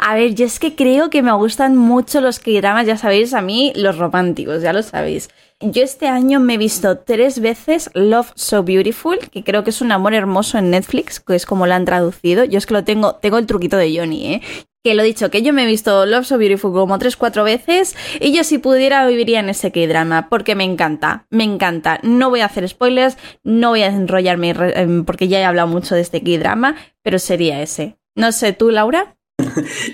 A 0.00 0.14
ver, 0.14 0.34
yo 0.34 0.46
es 0.46 0.58
que 0.58 0.74
creo 0.74 1.10
que 1.10 1.22
me 1.22 1.32
gustan 1.32 1.76
mucho 1.76 2.20
los 2.20 2.38
K-dramas, 2.38 2.86
ya 2.86 2.96
sabéis, 2.96 3.34
a 3.34 3.42
mí 3.42 3.72
los 3.74 3.98
románticos, 3.98 4.62
ya 4.62 4.72
lo 4.72 4.82
sabéis. 4.82 5.28
Yo 5.60 5.82
este 5.82 6.06
año 6.06 6.38
me 6.38 6.54
he 6.54 6.58
visto 6.58 6.98
tres 6.98 7.40
veces 7.40 7.90
Love 7.94 8.30
So 8.36 8.62
Beautiful, 8.62 9.18
que 9.18 9.42
creo 9.42 9.64
que 9.64 9.70
es 9.70 9.80
un 9.80 9.90
amor 9.90 10.14
hermoso 10.14 10.56
en 10.56 10.70
Netflix, 10.70 11.18
que 11.18 11.34
es 11.34 11.46
como 11.46 11.66
lo 11.66 11.74
han 11.74 11.84
traducido. 11.84 12.44
Yo 12.44 12.58
es 12.58 12.66
que 12.66 12.74
lo 12.74 12.84
tengo, 12.84 13.16
tengo 13.16 13.38
el 13.38 13.46
truquito 13.46 13.76
de 13.76 13.98
Johnny, 13.98 14.34
¿eh? 14.34 14.42
Que 14.84 14.94
lo 14.94 15.02
he 15.02 15.06
dicho, 15.06 15.30
que 15.30 15.42
yo 15.42 15.52
me 15.52 15.64
he 15.64 15.66
visto 15.66 16.06
Love 16.06 16.26
So 16.26 16.38
Beautiful 16.38 16.72
como 16.72 16.96
tres, 17.00 17.16
cuatro 17.16 17.42
veces 17.42 17.96
y 18.20 18.32
yo 18.32 18.44
si 18.44 18.58
pudiera 18.58 19.04
viviría 19.08 19.40
en 19.40 19.48
ese 19.48 19.72
K-drama, 19.72 20.28
porque 20.30 20.54
me 20.54 20.62
encanta, 20.62 21.26
me 21.28 21.42
encanta. 21.42 21.98
No 22.04 22.30
voy 22.30 22.40
a 22.40 22.46
hacer 22.46 22.68
spoilers, 22.68 23.18
no 23.42 23.70
voy 23.70 23.82
a 23.82 23.88
enrollarme 23.88 24.54
porque 25.04 25.26
ya 25.26 25.40
he 25.40 25.44
hablado 25.44 25.66
mucho 25.66 25.96
de 25.96 26.02
este 26.02 26.22
K-drama, 26.22 26.76
pero 27.02 27.18
sería 27.18 27.60
ese. 27.60 27.98
No 28.14 28.30
sé, 28.30 28.52
¿tú, 28.52 28.70
Laura? 28.70 29.17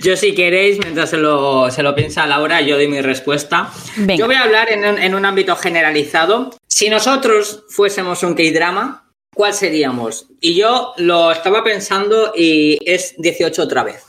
Yo 0.00 0.16
si 0.16 0.34
queréis, 0.34 0.78
mientras 0.78 1.10
se 1.10 1.16
lo, 1.16 1.70
se 1.70 1.82
lo 1.82 1.94
piensa 1.94 2.26
Laura, 2.26 2.60
yo 2.60 2.76
doy 2.76 2.88
mi 2.88 3.00
respuesta. 3.00 3.72
Yo 4.16 4.26
voy 4.26 4.36
a 4.36 4.42
hablar 4.42 4.68
en 4.70 5.14
un, 5.14 5.24
ámbito 5.24 5.54
generalizado. 5.56 6.56
Si 6.66 6.88
nosotros 6.88 7.64
fuésemos 7.68 8.22
un 8.22 8.34
K-drama, 8.34 9.10
¿cuál 9.34 9.54
seríamos? 9.54 10.28
Y 10.40 10.54
yo 10.54 10.94
lo 10.96 11.30
estaba 11.30 11.62
pensando 11.62 12.32
y 12.34 12.78
es 12.84 13.14
18 13.18 13.62
otra 13.62 13.84
vez. 13.84 14.04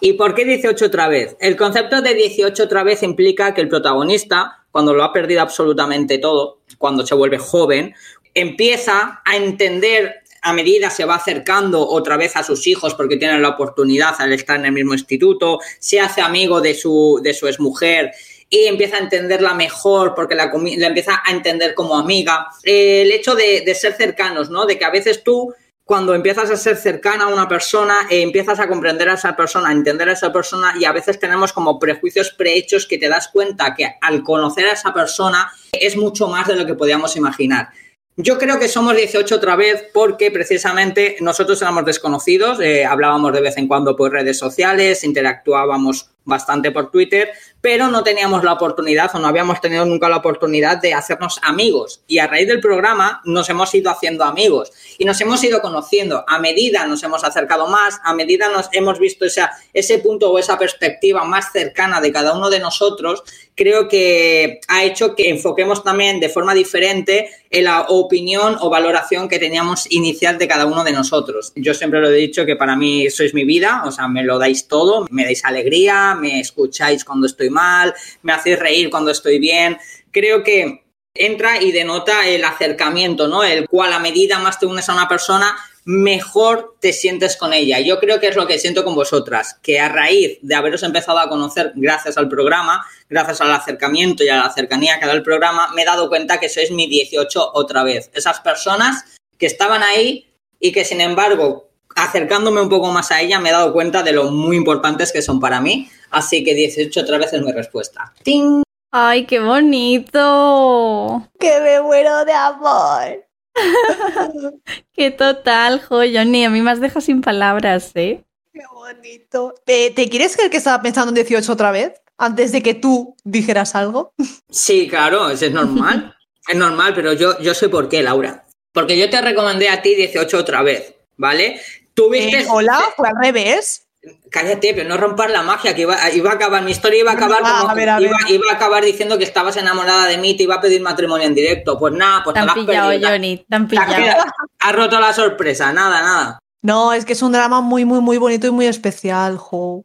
¿Y 0.00 0.14
por 0.14 0.34
qué 0.34 0.44
18 0.44 0.86
otra 0.86 1.08
vez? 1.08 1.36
El 1.40 1.56
concepto 1.56 2.02
de 2.02 2.14
18 2.14 2.64
otra 2.64 2.82
vez 2.82 3.02
implica 3.02 3.54
que 3.54 3.60
el 3.60 3.68
protagonista, 3.68 4.66
cuando 4.70 4.92
lo 4.92 5.04
ha 5.04 5.12
perdido 5.12 5.40
absolutamente 5.40 6.18
todo, 6.18 6.60
cuando 6.78 7.06
se 7.06 7.14
vuelve 7.14 7.38
joven, 7.38 7.94
empieza 8.34 9.22
a 9.24 9.36
entender 9.36 10.23
a 10.44 10.52
medida 10.52 10.90
se 10.90 11.06
va 11.06 11.16
acercando 11.16 11.88
otra 11.88 12.16
vez 12.18 12.36
a 12.36 12.42
sus 12.42 12.66
hijos 12.66 12.94
porque 12.94 13.16
tiene 13.16 13.40
la 13.40 13.48
oportunidad 13.48 14.14
al 14.18 14.32
estar 14.32 14.58
en 14.58 14.66
el 14.66 14.72
mismo 14.72 14.92
instituto, 14.92 15.58
se 15.78 16.00
hace 16.00 16.20
amigo 16.20 16.60
de 16.60 16.74
su, 16.74 17.18
de 17.22 17.32
su 17.32 17.48
exmujer 17.48 18.12
y 18.50 18.66
empieza 18.66 18.96
a 18.96 19.00
entenderla 19.00 19.54
mejor 19.54 20.14
porque 20.14 20.34
la, 20.34 20.52
empieza 20.52 21.22
a 21.24 21.32
entender 21.32 21.74
como 21.74 21.96
amiga. 21.96 22.48
El 22.62 23.10
hecho 23.10 23.34
de, 23.34 23.62
de, 23.62 23.74
ser 23.74 23.94
cercanos, 23.94 24.50
¿no? 24.50 24.66
De 24.66 24.78
que 24.78 24.84
a 24.84 24.90
veces 24.90 25.24
tú, 25.24 25.54
cuando 25.82 26.14
empiezas 26.14 26.50
a 26.50 26.56
ser 26.58 26.76
cercana 26.76 27.24
a 27.24 27.28
una 27.28 27.48
persona, 27.48 28.06
eh, 28.10 28.20
empiezas 28.20 28.60
a 28.60 28.68
comprender 28.68 29.08
a 29.08 29.14
esa 29.14 29.34
persona, 29.34 29.70
a 29.70 29.72
entender 29.72 30.10
a 30.10 30.12
esa 30.12 30.30
persona 30.30 30.74
y 30.78 30.84
a 30.84 30.92
veces 30.92 31.18
tenemos 31.18 31.54
como 31.54 31.78
prejuicios 31.78 32.30
prehechos 32.30 32.86
que 32.86 32.98
te 32.98 33.08
das 33.08 33.28
cuenta 33.28 33.74
que 33.74 33.94
al 34.00 34.22
conocer 34.22 34.66
a 34.66 34.72
esa 34.72 34.92
persona 34.92 35.50
es 35.72 35.96
mucho 35.96 36.28
más 36.28 36.46
de 36.46 36.56
lo 36.56 36.66
que 36.66 36.74
podíamos 36.74 37.16
imaginar. 37.16 37.70
Yo 38.16 38.38
creo 38.38 38.60
que 38.60 38.68
somos 38.68 38.96
18 38.96 39.34
otra 39.34 39.56
vez 39.56 39.86
porque 39.92 40.30
precisamente 40.30 41.16
nosotros 41.20 41.60
éramos 41.60 41.84
desconocidos, 41.84 42.60
eh, 42.60 42.84
hablábamos 42.84 43.32
de 43.32 43.40
vez 43.40 43.56
en 43.56 43.66
cuando 43.66 43.96
por 43.96 44.12
redes 44.12 44.38
sociales, 44.38 45.02
interactuábamos 45.02 46.13
bastante 46.24 46.70
por 46.70 46.90
Twitter, 46.90 47.30
pero 47.60 47.88
no 47.88 48.02
teníamos 48.02 48.44
la 48.44 48.52
oportunidad 48.52 49.10
o 49.14 49.18
no 49.18 49.28
habíamos 49.28 49.60
tenido 49.60 49.84
nunca 49.84 50.08
la 50.08 50.18
oportunidad 50.18 50.80
de 50.80 50.94
hacernos 50.94 51.38
amigos. 51.42 52.02
Y 52.06 52.18
a 52.18 52.26
raíz 52.26 52.48
del 52.48 52.60
programa 52.60 53.20
nos 53.24 53.48
hemos 53.48 53.74
ido 53.74 53.90
haciendo 53.90 54.24
amigos 54.24 54.72
y 54.98 55.04
nos 55.04 55.20
hemos 55.20 55.42
ido 55.44 55.60
conociendo. 55.60 56.24
A 56.26 56.38
medida 56.38 56.86
nos 56.86 57.02
hemos 57.02 57.24
acercado 57.24 57.66
más, 57.66 58.00
a 58.04 58.14
medida 58.14 58.48
nos 58.48 58.68
hemos 58.72 58.98
visto 58.98 59.24
esa, 59.24 59.50
ese 59.72 59.98
punto 59.98 60.30
o 60.30 60.38
esa 60.38 60.58
perspectiva 60.58 61.24
más 61.24 61.52
cercana 61.52 62.00
de 62.00 62.12
cada 62.12 62.34
uno 62.34 62.50
de 62.50 62.60
nosotros, 62.60 63.22
creo 63.54 63.88
que 63.88 64.60
ha 64.68 64.84
hecho 64.84 65.14
que 65.14 65.28
enfoquemos 65.28 65.84
también 65.84 66.20
de 66.20 66.28
forma 66.28 66.54
diferente 66.54 67.30
en 67.50 67.64
la 67.64 67.82
opinión 67.82 68.56
o 68.60 68.68
valoración 68.68 69.28
que 69.28 69.38
teníamos 69.38 69.90
inicial 69.90 70.38
de 70.38 70.48
cada 70.48 70.66
uno 70.66 70.82
de 70.82 70.92
nosotros. 70.92 71.52
Yo 71.54 71.72
siempre 71.72 72.00
lo 72.00 72.08
he 72.08 72.14
dicho 72.14 72.44
que 72.44 72.56
para 72.56 72.74
mí 72.76 73.08
sois 73.10 73.32
mi 73.32 73.44
vida, 73.44 73.82
o 73.86 73.92
sea, 73.92 74.08
me 74.08 74.24
lo 74.24 74.38
dais 74.38 74.66
todo, 74.66 75.06
me 75.10 75.24
dais 75.24 75.44
alegría, 75.44 76.13
me 76.14 76.40
escucháis 76.40 77.04
cuando 77.04 77.26
estoy 77.26 77.50
mal, 77.50 77.94
me 78.22 78.32
hacéis 78.32 78.58
reír 78.58 78.90
cuando 78.90 79.10
estoy 79.10 79.38
bien. 79.38 79.78
Creo 80.10 80.42
que 80.42 80.84
entra 81.14 81.62
y 81.62 81.70
denota 81.70 82.26
el 82.26 82.44
acercamiento, 82.44 83.28
¿no? 83.28 83.44
El 83.44 83.68
cual 83.68 83.92
a 83.92 84.00
medida 84.00 84.38
más 84.38 84.58
te 84.58 84.66
unes 84.66 84.88
a 84.88 84.94
una 84.94 85.08
persona, 85.08 85.56
mejor 85.84 86.76
te 86.80 86.92
sientes 86.92 87.36
con 87.36 87.52
ella. 87.52 87.78
Yo 87.80 88.00
creo 88.00 88.18
que 88.18 88.28
es 88.28 88.36
lo 88.36 88.46
que 88.46 88.58
siento 88.58 88.84
con 88.84 88.94
vosotras, 88.94 89.58
que 89.62 89.78
a 89.78 89.88
raíz 89.88 90.38
de 90.42 90.54
haberos 90.54 90.82
empezado 90.82 91.18
a 91.18 91.28
conocer 91.28 91.72
gracias 91.76 92.16
al 92.16 92.28
programa, 92.28 92.84
gracias 93.08 93.40
al 93.40 93.52
acercamiento 93.52 94.24
y 94.24 94.28
a 94.28 94.36
la 94.38 94.50
cercanía 94.50 94.98
que 94.98 95.06
da 95.06 95.12
el 95.12 95.22
programa, 95.22 95.72
me 95.74 95.82
he 95.82 95.84
dado 95.84 96.08
cuenta 96.08 96.40
que 96.40 96.48
sois 96.48 96.70
mi 96.70 96.88
18 96.88 97.52
otra 97.54 97.84
vez. 97.84 98.10
Esas 98.14 98.40
personas 98.40 99.04
que 99.38 99.46
estaban 99.46 99.82
ahí 99.82 100.34
y 100.58 100.72
que 100.72 100.84
sin 100.84 101.00
embargo, 101.00 101.68
acercándome 101.94 102.60
un 102.60 102.68
poco 102.68 102.90
más 102.90 103.10
a 103.10 103.20
ella, 103.20 103.38
me 103.38 103.50
he 103.50 103.52
dado 103.52 103.72
cuenta 103.72 104.02
de 104.02 104.12
lo 104.12 104.30
muy 104.30 104.56
importantes 104.56 105.12
que 105.12 105.22
son 105.22 105.38
para 105.38 105.60
mí. 105.60 105.90
Así 106.14 106.44
que 106.44 106.54
18 106.54 107.00
otra 107.00 107.18
vez 107.18 107.32
es 107.32 107.42
mi 107.42 107.50
respuesta. 107.50 108.14
¡Ting! 108.22 108.62
¡Ay, 108.92 109.26
qué 109.26 109.40
bonito! 109.40 111.28
¡Que 111.40 111.58
me 111.60 111.82
muero 111.82 112.24
de 112.24 112.32
amor! 112.32 113.26
¡Qué 114.92 115.10
total, 115.10 115.80
jo, 115.80 115.96
Johnny! 115.96 116.44
A 116.44 116.50
mí 116.50 116.60
me 116.60 116.70
has 116.70 116.80
dejado 116.80 117.00
sin 117.00 117.20
palabras, 117.20 117.90
¿eh? 117.96 118.22
¡Qué 118.52 118.60
bonito! 118.72 119.54
¿Te, 119.64 119.92
quieres 120.08 120.36
creer 120.36 120.52
que 120.52 120.58
estaba 120.58 120.80
pensando 120.80 121.08
en 121.08 121.16
18 121.16 121.52
otra 121.52 121.72
vez? 121.72 122.00
Antes 122.16 122.52
de 122.52 122.62
que 122.62 122.74
tú 122.74 123.16
dijeras 123.24 123.74
algo. 123.74 124.12
Sí, 124.48 124.86
claro, 124.88 125.30
eso 125.30 125.46
es 125.46 125.52
normal. 125.52 126.16
es 126.48 126.56
normal, 126.56 126.92
pero 126.94 127.12
yo, 127.12 127.36
yo 127.40 127.54
sé 127.54 127.68
por 127.68 127.88
qué, 127.88 128.04
Laura. 128.04 128.46
Porque 128.72 128.96
yo 128.96 129.10
te 129.10 129.20
recomendé 129.20 129.68
a 129.68 129.82
ti 129.82 129.96
18 129.96 130.38
otra 130.38 130.62
vez, 130.62 130.94
¿vale? 131.16 131.60
Tú 131.94 132.10
viste. 132.10 132.42
Eh, 132.42 132.46
hola, 132.48 132.80
fue 132.96 133.08
al 133.08 133.16
revés. 133.20 133.83
Cállate, 134.30 134.74
pero 134.74 134.88
no 134.88 134.96
romper 134.96 135.30
la 135.30 135.42
magia, 135.42 135.74
que 135.74 135.82
iba, 135.82 135.96
iba, 136.10 136.30
a 136.30 136.34
acabar, 136.34 136.62
mi 136.62 136.72
historia 136.72 137.00
iba 137.00 137.12
a 137.12 137.14
acabar 137.14 137.40
como 137.40 137.78
Iba, 137.78 138.18
iba, 138.28 138.44
a 138.50 138.54
acabar 138.54 138.84
diciendo 138.84 139.16
que 139.16 139.24
estabas 139.24 139.56
enamorada 139.56 140.06
de 140.06 140.18
mí, 140.18 140.36
te 140.36 140.42
iba 140.42 140.56
a 140.56 140.60
pedir 140.60 140.82
matrimonio 140.82 141.26
en 141.26 141.34
directo. 141.34 141.78
Pues 141.78 141.94
nada, 141.94 142.22
pues 142.24 142.34
te, 142.34 142.40
te 142.40 142.46
has 142.46 142.54
pillado, 142.54 142.92
Johnny, 143.00 143.44
te 143.48 143.56
han 143.56 143.68
pillado. 143.68 144.24
Has 144.58 144.74
roto 144.74 145.00
la 145.00 145.12
sorpresa, 145.12 145.72
nada, 145.72 146.02
nada. 146.02 146.38
No, 146.62 146.92
es 146.92 147.04
que 147.04 147.12
es 147.12 147.22
un 147.22 147.32
drama 147.32 147.60
muy, 147.60 147.84
muy, 147.84 148.00
muy 148.00 148.16
bonito 148.18 148.46
y 148.46 148.50
muy 148.50 148.66
especial, 148.66 149.36
Jo. 149.36 149.84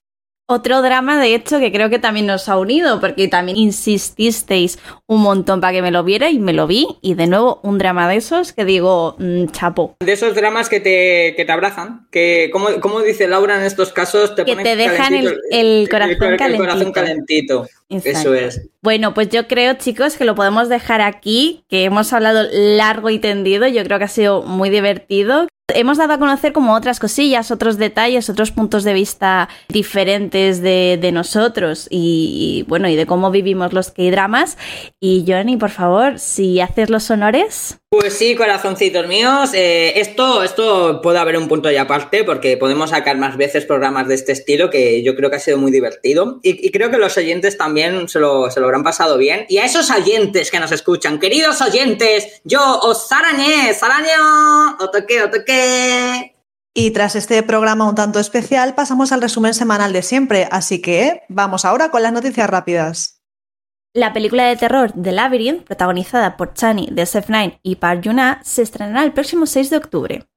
Otro 0.51 0.81
drama, 0.81 1.21
de 1.21 1.35
hecho, 1.35 1.59
que 1.59 1.71
creo 1.71 1.91
que 1.91 1.99
también 1.99 2.25
nos 2.25 2.49
ha 2.49 2.57
unido, 2.57 2.99
porque 2.99 3.27
también 3.27 3.55
insististeis 3.55 4.79
un 5.05 5.21
montón 5.21 5.61
para 5.61 5.73
que 5.73 5.83
me 5.83 5.91
lo 5.91 6.03
viera 6.03 6.31
y 6.31 6.39
me 6.39 6.53
lo 6.53 6.65
vi. 6.65 6.87
Y 7.03 7.13
de 7.13 7.27
nuevo, 7.27 7.59
un 7.61 7.77
drama 7.77 8.09
de 8.09 8.15
esos 8.15 8.51
que 8.51 8.65
digo, 8.65 9.15
mm, 9.19 9.45
chapo. 9.51 9.95
De 9.99 10.11
esos 10.11 10.33
dramas 10.33 10.67
que 10.67 10.79
te, 10.79 11.35
que 11.35 11.45
te 11.45 11.51
abrazan, 11.51 12.07
que, 12.09 12.49
como, 12.51 12.79
como 12.79 13.01
dice 13.01 13.27
Laura 13.27 13.57
en 13.57 13.63
estos 13.63 13.93
casos, 13.93 14.33
te 14.33 14.43
que 14.43 14.55
te 14.55 14.75
dejan 14.75 15.13
el, 15.13 15.87
corazón 15.87 16.35
calentito. 16.35 16.91
calentito. 16.93 17.67
Eso 17.87 18.33
es. 18.33 18.69
Bueno, 18.81 19.13
pues 19.13 19.29
yo 19.29 19.47
creo, 19.47 19.75
chicos, 19.75 20.17
que 20.17 20.25
lo 20.25 20.33
podemos 20.33 20.67
dejar 20.67 21.01
aquí, 21.01 21.63
que 21.69 21.83
hemos 21.83 22.11
hablado 22.11 22.47
largo 22.51 23.11
y 23.11 23.19
tendido. 23.19 23.67
Yo 23.67 23.83
creo 23.83 23.99
que 23.99 24.05
ha 24.05 24.07
sido 24.07 24.41
muy 24.41 24.71
divertido. 24.71 25.45
Hemos 25.75 25.97
dado 25.97 26.13
a 26.13 26.19
conocer 26.19 26.53
como 26.53 26.73
otras 26.73 26.99
cosillas, 26.99 27.51
otros 27.51 27.77
detalles, 27.77 28.29
otros 28.29 28.51
puntos 28.51 28.83
de 28.83 28.93
vista 28.93 29.49
diferentes 29.67 30.61
de, 30.61 31.09
nosotros 31.13 31.87
y, 31.89 32.65
bueno, 32.67 32.87
y 32.87 32.95
de 32.95 33.05
cómo 33.05 33.31
vivimos 33.31 33.73
los 33.73 33.91
K-dramas. 33.91 34.57
Y 34.99 35.25
Johnny, 35.27 35.57
por 35.57 35.71
favor, 35.71 36.19
si 36.19 36.61
haces 36.61 36.89
los 36.89 37.09
honores. 37.09 37.79
Pues 37.91 38.13
sí, 38.13 38.35
corazoncitos 38.35 39.07
míos. 39.07 39.49
Eh, 39.55 39.99
esto, 39.99 40.43
esto 40.43 41.01
puede 41.01 41.17
haber 41.17 41.37
un 41.37 41.47
punto 41.47 41.71
ya 41.71 41.81
aparte 41.81 42.23
porque 42.23 42.55
podemos 42.55 42.91
sacar 42.91 43.17
más 43.17 43.35
veces 43.35 43.65
programas 43.65 44.07
de 44.07 44.13
este 44.13 44.31
estilo 44.31 44.69
que 44.69 45.01
yo 45.01 45.15
creo 45.15 45.31
que 45.31 45.37
ha 45.37 45.39
sido 45.39 45.57
muy 45.57 45.71
divertido. 45.71 46.39
Y, 46.43 46.69
creo 46.69 46.91
que 46.91 46.99
los 46.99 47.17
oyentes 47.17 47.57
también 47.57 48.07
se 48.07 48.19
lo, 48.19 48.51
se 48.51 48.59
lo, 48.59 48.67
habrán 48.67 48.83
pasado 48.83 49.17
bien. 49.17 49.47
Y 49.49 49.57
a 49.57 49.65
esos 49.65 49.89
oyentes 49.89 50.51
que 50.51 50.59
nos 50.59 50.71
escuchan, 50.71 51.19
queridos 51.19 51.61
oyentes, 51.61 52.41
yo 52.43 52.61
os 52.79 53.07
sarañé, 53.07 53.73
saraño, 53.73 54.77
o 54.79 54.91
toqué, 54.91 55.23
o 55.23 55.31
y 56.73 56.91
tras 56.91 57.15
este 57.15 57.43
programa 57.43 57.89
un 57.89 57.95
tanto 57.95 58.19
especial, 58.19 58.75
pasamos 58.75 59.11
al 59.11 59.21
resumen 59.21 59.53
semanal 59.53 59.91
de 59.91 60.01
siempre, 60.01 60.47
así 60.51 60.81
que 60.81 61.23
vamos 61.27 61.65
ahora 61.65 61.91
con 61.91 62.03
las 62.03 62.13
noticias 62.13 62.49
rápidas. 62.49 63.21
La 63.93 64.13
película 64.13 64.45
de 64.45 64.55
terror 64.55 64.91
The 64.91 65.11
Labyrinth, 65.11 65.63
protagonizada 65.63 66.37
por 66.37 66.53
Chani 66.53 66.89
de 66.91 67.03
SF9 67.03 67.59
y 67.63 67.77
Park 67.77 68.01
Yuna, 68.01 68.39
se 68.43 68.61
estrenará 68.61 69.03
el 69.03 69.13
próximo 69.13 69.45
6 69.45 69.71
de 69.71 69.77
octubre. 69.77 70.27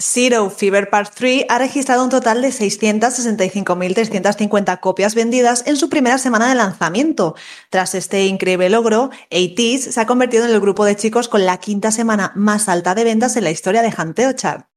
Zero 0.00 0.48
Fever 0.48 0.90
Part 0.90 1.12
3 1.12 1.46
ha 1.48 1.58
registrado 1.58 2.04
un 2.04 2.10
total 2.10 2.40
de 2.40 2.50
665.350 2.50 4.78
copias 4.78 5.16
vendidas 5.16 5.64
en 5.66 5.76
su 5.76 5.90
primera 5.90 6.18
semana 6.18 6.48
de 6.48 6.54
lanzamiento. 6.54 7.34
Tras 7.68 7.96
este 7.96 8.26
increíble 8.26 8.70
logro, 8.70 9.10
ATEEZ 9.32 9.92
se 9.92 10.00
ha 10.00 10.06
convertido 10.06 10.44
en 10.44 10.52
el 10.52 10.60
grupo 10.60 10.84
de 10.84 10.94
chicos 10.94 11.28
con 11.28 11.44
la 11.44 11.58
quinta 11.58 11.90
semana 11.90 12.30
más 12.36 12.68
alta 12.68 12.94
de 12.94 13.02
ventas 13.02 13.36
en 13.36 13.42
la 13.42 13.50
historia 13.50 13.82
de 13.82 13.92
Hanteo 13.96 14.34
Chart. 14.34 14.68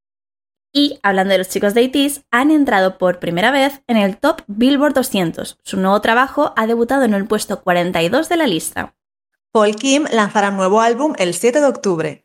Y, 0.73 0.97
hablando 1.03 1.33
de 1.33 1.37
los 1.37 1.49
chicos 1.49 1.75
de 1.75 1.85
ATEEZ, 1.85 2.23
han 2.31 2.49
entrado 2.49 2.97
por 2.97 3.19
primera 3.19 3.51
vez 3.51 3.83
en 3.85 3.97
el 3.97 4.17
Top 4.17 4.41
Billboard 4.47 4.95
200. 4.95 5.59
Su 5.61 5.77
nuevo 5.77 6.01
trabajo 6.01 6.51
ha 6.55 6.65
debutado 6.65 7.03
en 7.03 7.13
el 7.13 7.27
puesto 7.27 7.61
42 7.61 8.27
de 8.27 8.37
la 8.37 8.47
lista. 8.47 8.95
Paul 9.51 9.75
Kim 9.75 10.05
lanzará 10.11 10.49
un 10.49 10.57
nuevo 10.57 10.81
álbum 10.81 11.13
el 11.19 11.35
7 11.35 11.59
de 11.59 11.67
octubre. 11.67 12.20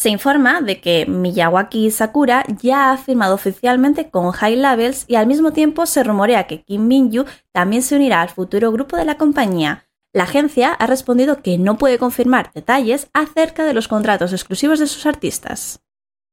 Se 0.00 0.10
informa 0.10 0.60
de 0.60 0.80
que 0.80 1.06
Miyawaki 1.06 1.90
Sakura 1.90 2.44
ya 2.62 2.92
ha 2.92 2.96
firmado 2.98 3.34
oficialmente 3.34 4.10
con 4.10 4.30
High 4.30 4.54
Levels 4.54 5.04
y 5.08 5.16
al 5.16 5.26
mismo 5.26 5.52
tiempo 5.52 5.86
se 5.86 6.04
rumorea 6.04 6.46
que 6.46 6.62
Kim 6.62 6.86
Min-yu 6.86 7.24
también 7.50 7.82
se 7.82 7.96
unirá 7.96 8.22
al 8.22 8.28
futuro 8.28 8.70
grupo 8.70 8.96
de 8.96 9.04
la 9.04 9.18
compañía. 9.18 9.88
La 10.12 10.22
agencia 10.22 10.72
ha 10.72 10.86
respondido 10.86 11.42
que 11.42 11.58
no 11.58 11.78
puede 11.78 11.98
confirmar 11.98 12.52
detalles 12.54 13.08
acerca 13.12 13.64
de 13.64 13.74
los 13.74 13.88
contratos 13.88 14.32
exclusivos 14.32 14.78
de 14.78 14.86
sus 14.86 15.04
artistas. 15.04 15.80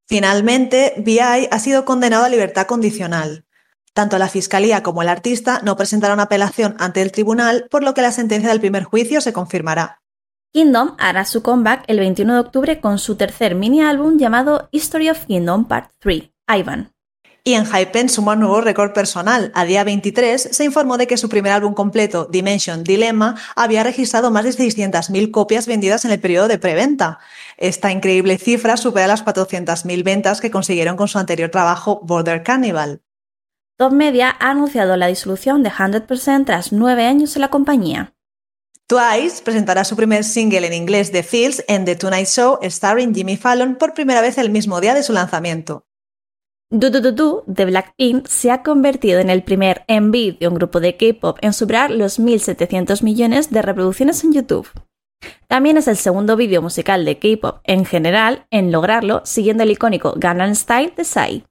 Finalmente, 0.07 0.93
VI 1.03 1.47
ha 1.49 1.59
sido 1.59 1.85
condenado 1.85 2.25
a 2.25 2.29
libertad 2.29 2.67
condicional. 2.67 3.45
Tanto 3.93 4.19
la 4.19 4.29
Fiscalía 4.29 4.83
como 4.83 5.01
el 5.01 5.09
artista 5.09 5.59
no 5.63 5.75
presentaron 5.75 6.19
apelación 6.19 6.75
ante 6.77 7.01
el 7.01 7.11
tribunal, 7.11 7.65
por 7.71 7.83
lo 7.83 7.95
que 7.95 8.03
la 8.03 8.11
sentencia 8.11 8.49
del 8.49 8.59
primer 8.59 8.83
juicio 8.83 9.21
se 9.21 9.33
confirmará. 9.33 10.03
Kingdom 10.55 10.95
hará 10.99 11.25
su 11.25 11.43
comeback 11.43 11.83
el 11.87 11.99
21 11.99 12.33
de 12.33 12.39
octubre 12.39 12.79
con 12.79 12.97
su 12.97 13.17
tercer 13.17 13.55
mini 13.55 13.81
álbum 13.81 14.17
llamado 14.17 14.69
History 14.71 15.09
of 15.09 15.25
Kingdom 15.25 15.65
Part 15.65 15.91
3, 15.99 16.31
Ivan. 16.47 16.93
Y 17.43 17.55
en 17.55 17.65
Hypen 17.65 18.07
suma 18.07 18.35
un 18.35 18.39
nuevo 18.39 18.61
récord 18.61 18.93
personal. 18.93 19.51
A 19.53 19.65
día 19.65 19.83
23 19.83 20.41
se 20.41 20.63
informó 20.63 20.97
de 20.97 21.07
que 21.07 21.17
su 21.17 21.27
primer 21.27 21.51
álbum 21.51 21.73
completo, 21.73 22.29
Dimension 22.31 22.85
Dilemma, 22.85 23.35
había 23.57 23.83
registrado 23.83 24.31
más 24.31 24.45
de 24.45 24.51
600.000 24.51 25.29
copias 25.31 25.67
vendidas 25.67 26.05
en 26.05 26.11
el 26.11 26.21
periodo 26.21 26.47
de 26.47 26.57
preventa. 26.57 27.19
Esta 27.57 27.91
increíble 27.91 28.37
cifra 28.37 28.77
supera 28.77 29.07
las 29.07 29.25
400.000 29.25 30.05
ventas 30.05 30.39
que 30.39 30.51
consiguieron 30.51 30.95
con 30.95 31.09
su 31.09 31.19
anterior 31.19 31.49
trabajo, 31.51 31.99
Border 32.01 32.43
Carnival. 32.43 33.01
Top 33.77 33.91
Media 33.91 34.33
ha 34.39 34.51
anunciado 34.51 34.95
la 34.95 35.07
disolución 35.07 35.63
de 35.63 35.69
100% 35.69 36.45
tras 36.45 36.71
nueve 36.71 37.05
años 37.07 37.35
en 37.35 37.41
la 37.41 37.49
compañía. 37.49 38.14
Twice 38.87 39.41
presentará 39.41 39.83
su 39.83 39.95
primer 39.95 40.23
single 40.23 40.67
en 40.67 40.73
inglés 40.73 41.11
The 41.11 41.23
Fields 41.23 41.63
en 41.67 41.85
The 41.85 41.95
Tonight 41.95 42.27
Show 42.27 42.59
starring 42.61 43.15
Jimmy 43.15 43.35
Fallon 43.35 43.77
por 43.77 43.95
primera 43.95 44.21
vez 44.21 44.37
el 44.37 44.51
mismo 44.51 44.79
día 44.79 44.93
de 44.93 45.01
su 45.01 45.11
lanzamiento. 45.11 45.87
Du 46.69 46.91
Du 46.91 47.01
Du 47.01 47.11
Du 47.11 47.43
de 47.47 47.65
Blackpink 47.65 48.27
se 48.27 48.51
ha 48.51 48.61
convertido 48.61 49.19
en 49.19 49.31
el 49.31 49.43
primer 49.43 49.85
MV 49.87 50.37
de 50.37 50.47
un 50.47 50.53
grupo 50.53 50.79
de 50.79 50.97
K-pop 50.97 51.39
en 51.41 51.53
superar 51.53 51.89
los 51.89 52.19
1.700 52.19 53.01
millones 53.01 53.49
de 53.49 53.63
reproducciones 53.63 54.23
en 54.23 54.33
YouTube. 54.33 54.69
También 55.47 55.77
es 55.77 55.87
el 55.87 55.97
segundo 55.97 56.35
vídeo 56.35 56.61
musical 56.61 57.05
de 57.05 57.17
K-pop 57.17 57.61
en 57.63 57.85
general 57.85 58.45
en 58.51 58.71
lograrlo, 58.71 59.21
siguiendo 59.25 59.63
el 59.63 59.71
icónico 59.71 60.13
Gangnam 60.15 60.53
Style 60.53 60.93
de 60.95 61.05
Psy. 61.05 61.43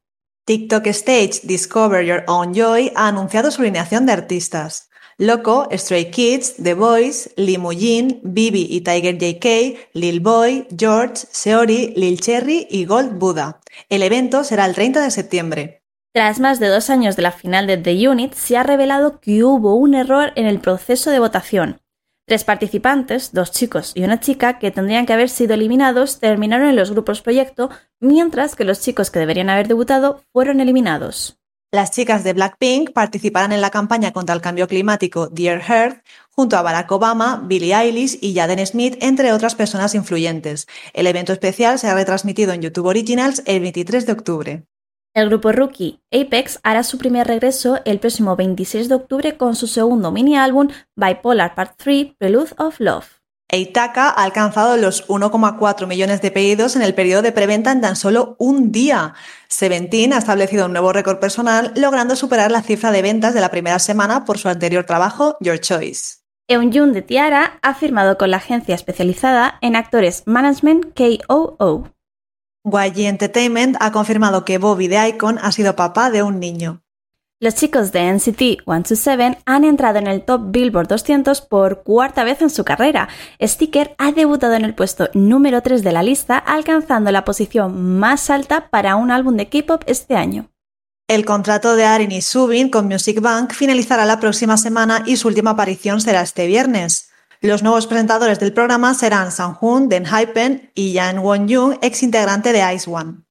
TikTok 0.47 0.87
Stage 0.89 1.41
Discover 1.43 2.05
Your 2.07 2.23
Own 2.29 2.55
Joy 2.55 2.93
ha 2.95 3.09
anunciado 3.09 3.51
su 3.51 3.63
alineación 3.63 4.07
de 4.07 4.13
artistas. 4.13 4.89
Loco, 5.19 5.69
Stray 5.73 6.11
Kids, 6.11 6.57
The 6.63 6.75
Boys, 6.75 7.31
Limujin, 7.37 8.21
Bibi 8.25 8.67
y 8.69 8.81
Tiger 8.81 9.17
JK, 9.17 9.91
Lil 9.93 10.21
Boy, 10.21 10.67
George, 10.77 11.27
Seori, 11.31 11.93
Lil 11.97 12.21
Cherry 12.21 12.67
y 12.69 12.85
Gold 12.85 13.19
Buddha. 13.19 13.61
El 13.89 14.03
evento 14.03 14.43
será 14.43 14.67
el 14.67 14.75
30 14.75 15.03
de 15.03 15.11
septiembre. 15.11 15.83
Tras 16.13 16.41
más 16.41 16.61
de 16.61 16.69
dos 16.69 16.91
años 16.91 17.17
de 17.17 17.23
la 17.23 17.33
final 17.33 17.67
de 17.67 17.77
The 17.77 18.09
Unit, 18.09 18.35
se 18.35 18.57
ha 18.57 18.63
revelado 18.63 19.21
que 19.21 19.45
hubo 19.45 19.75
un 19.75 19.95
error 19.95 20.33
en 20.37 20.47
el 20.47 20.61
proceso 20.61 21.11
de 21.11 21.19
votación. 21.21 21.81
Tres 22.27 22.43
participantes, 22.43 23.33
dos 23.33 23.53
chicos 23.53 23.93
y 23.95 24.03
una 24.03 24.19
chica, 24.19 24.59
que 24.59 24.71
tendrían 24.71 25.07
que 25.07 25.13
haber 25.13 25.29
sido 25.29 25.55
eliminados, 25.55 26.21
terminaron 26.21 26.69
en 26.69 26.77
los 26.77 26.91
grupos 26.91 27.21
proyecto, 27.21 27.71
mientras 28.01 28.57
que 28.57 28.65
los 28.65 28.81
chicos 28.81 29.11
que 29.11 29.19
deberían 29.19 29.51
haber 29.51 29.69
debutado 29.69 30.23
fueron 30.33 30.61
eliminados. 30.61 31.39
Las 31.75 31.91
chicas 31.91 32.23
de 32.23 32.35
Blackpink 32.35 32.93
participarán 32.93 33.51
en 33.51 33.61
la 33.61 33.71
campaña 33.71 34.13
contra 34.13 34.33
el 34.33 34.41
cambio 34.41 34.69
climático 34.69 35.27
Dear 35.27 35.61
Earth 35.69 36.05
junto 36.31 36.57
a 36.57 36.63
Barack 36.63 36.93
Obama, 36.93 37.43
Billie 37.49 37.75
Eilish 37.75 38.17
y 38.21 38.33
Jaden 38.33 38.65
Smith, 38.65 38.97
entre 39.01 39.33
otras 39.33 39.57
personas 39.57 39.97
influyentes. 39.97 40.69
El 40.93 41.09
evento 41.09 41.33
especial 41.33 41.81
será 41.81 41.97
retransmitido 41.97 42.53
en 42.53 42.63
YouTube 42.63 42.87
Originals 42.87 43.43
el 43.47 43.61
23 43.61 44.07
de 44.07 44.13
octubre. 44.13 44.63
El 45.15 45.29
grupo 45.31 45.51
rookie 45.51 45.99
Apex 46.13 46.61
hará 46.63 46.85
su 46.85 46.97
primer 46.97 47.27
regreso 47.27 47.81
el 47.85 47.99
próximo 47.99 48.37
26 48.37 48.89
de 48.89 48.95
octubre 48.95 49.37
con 49.37 49.57
su 49.57 49.67
segundo 49.67 50.13
mini 50.13 50.37
álbum 50.37 50.69
Bipolar 50.95 51.57
Part 51.57 51.73
3 51.77 52.15
Prelude 52.17 52.53
of 52.57 52.79
Love. 52.79 53.14
Eitaka 53.51 54.09
ha 54.09 54.25
alcanzado 54.25 54.77
los 54.77 55.07
1,4 55.09 55.87
millones 55.87 56.21
de 56.23 56.31
pedidos 56.31 56.77
en 56.77 56.83
el 56.83 56.95
periodo 56.95 57.23
de 57.23 57.33
preventa 57.33 57.73
en 57.73 57.81
tan 57.81 57.97
solo 57.97 58.37
un 58.39 58.73
día. 58.73 59.15
Seventeen 59.49 60.13
ha 60.13 60.19
establecido 60.19 60.67
un 60.67 60.73
nuevo 60.73 60.93
récord 60.93 61.19
personal, 61.19 61.73
logrando 61.77 62.17
superar 62.17 62.51
la 62.51 62.63
cifra 62.63 62.91
de 62.91 63.03
ventas 63.03 63.35
de 63.35 63.41
la 63.41 63.51
primera 63.51 63.79
semana 63.79 64.25
por 64.25 64.39
su 64.39 64.49
anterior 64.49 64.85
trabajo, 64.85 65.37
Your 65.41 65.61
Choice. 65.61 66.25
Eunjun 66.47 66.93
de 66.93 67.01
Tiara 67.01 67.59
ha 67.63 67.75
firmado 67.75 68.19
con 68.19 68.31
la 68.31 68.37
agencia 68.37 68.75
especializada 68.75 69.59
en 69.63 69.77
actores 69.77 70.25
Management 70.27 70.95
KOO. 70.95 71.89
YG 72.65 73.07
Entertainment 73.07 73.77
ha 73.81 73.93
confirmado 73.93 74.45
que 74.45 74.59
Bobby 74.59 74.89
de 74.89 75.09
Icon 75.09 75.39
ha 75.41 75.53
sido 75.53 75.77
papá 75.77 76.11
de 76.11 76.23
un 76.23 76.41
niño. 76.41 76.84
Los 77.41 77.57
chicos 77.57 77.91
de 77.91 78.13
NCT 78.13 78.65
127 78.65 79.43
han 79.45 79.65
entrado 79.65 79.99
en 79.99 80.07
el 80.07 80.25
top 80.25 80.53
Billboard 80.53 80.87
200 80.87 81.41
por 81.41 81.83
cuarta 81.83 82.23
vez 82.23 82.41
en 82.41 82.49
su 82.49 82.65
carrera. 82.65 83.09
Sticker 83.43 83.95
ha 83.99 84.13
debutado 84.13 84.55
en 84.55 84.65
el 84.65 84.75
puesto 84.75 85.11
número 85.15 85.61
3 85.61 85.83
de 85.83 85.93
la 85.93 86.05
lista, 86.05 86.39
alcanzando 86.39 87.11
la 87.11 87.25
posición 87.25 87.99
más 87.99 88.31
alta 88.31 88.71
para 88.71 88.95
un 88.95 89.11
álbum 89.11 89.37
de 89.37 89.49
K-pop 89.49 89.83
este 89.87 90.15
año. 90.15 90.49
El 91.09 91.25
contrato 91.25 91.75
de 91.75 91.85
Arin 91.85 92.13
y 92.13 92.23
Subin 92.23 92.71
con 92.71 92.87
Music 92.87 93.21
Bank 93.21 93.53
finalizará 93.53 94.07
la 94.07 94.21
próxima 94.21 94.57
semana 94.57 95.03
y 95.05 95.17
su 95.17 95.29
última 95.29 95.51
aparición 95.51 96.01
será 96.01 96.23
este 96.23 96.47
viernes. 96.47 97.11
Los 97.41 97.63
nuevos 97.65 97.89
presentadores 97.89 98.39
del 98.39 98.55
programa 98.55 98.95
serán 98.95 99.33
Sang-hoon, 99.33 99.89
Den 99.89 100.07
Hypen 100.07 100.71
y 100.75 100.95
Jan 100.95 101.19
Won-jung, 101.19 101.79
ex 101.83 102.03
integrante 102.05 102.53
de 102.53 102.75
Ice 102.75 102.89
One. 102.89 103.25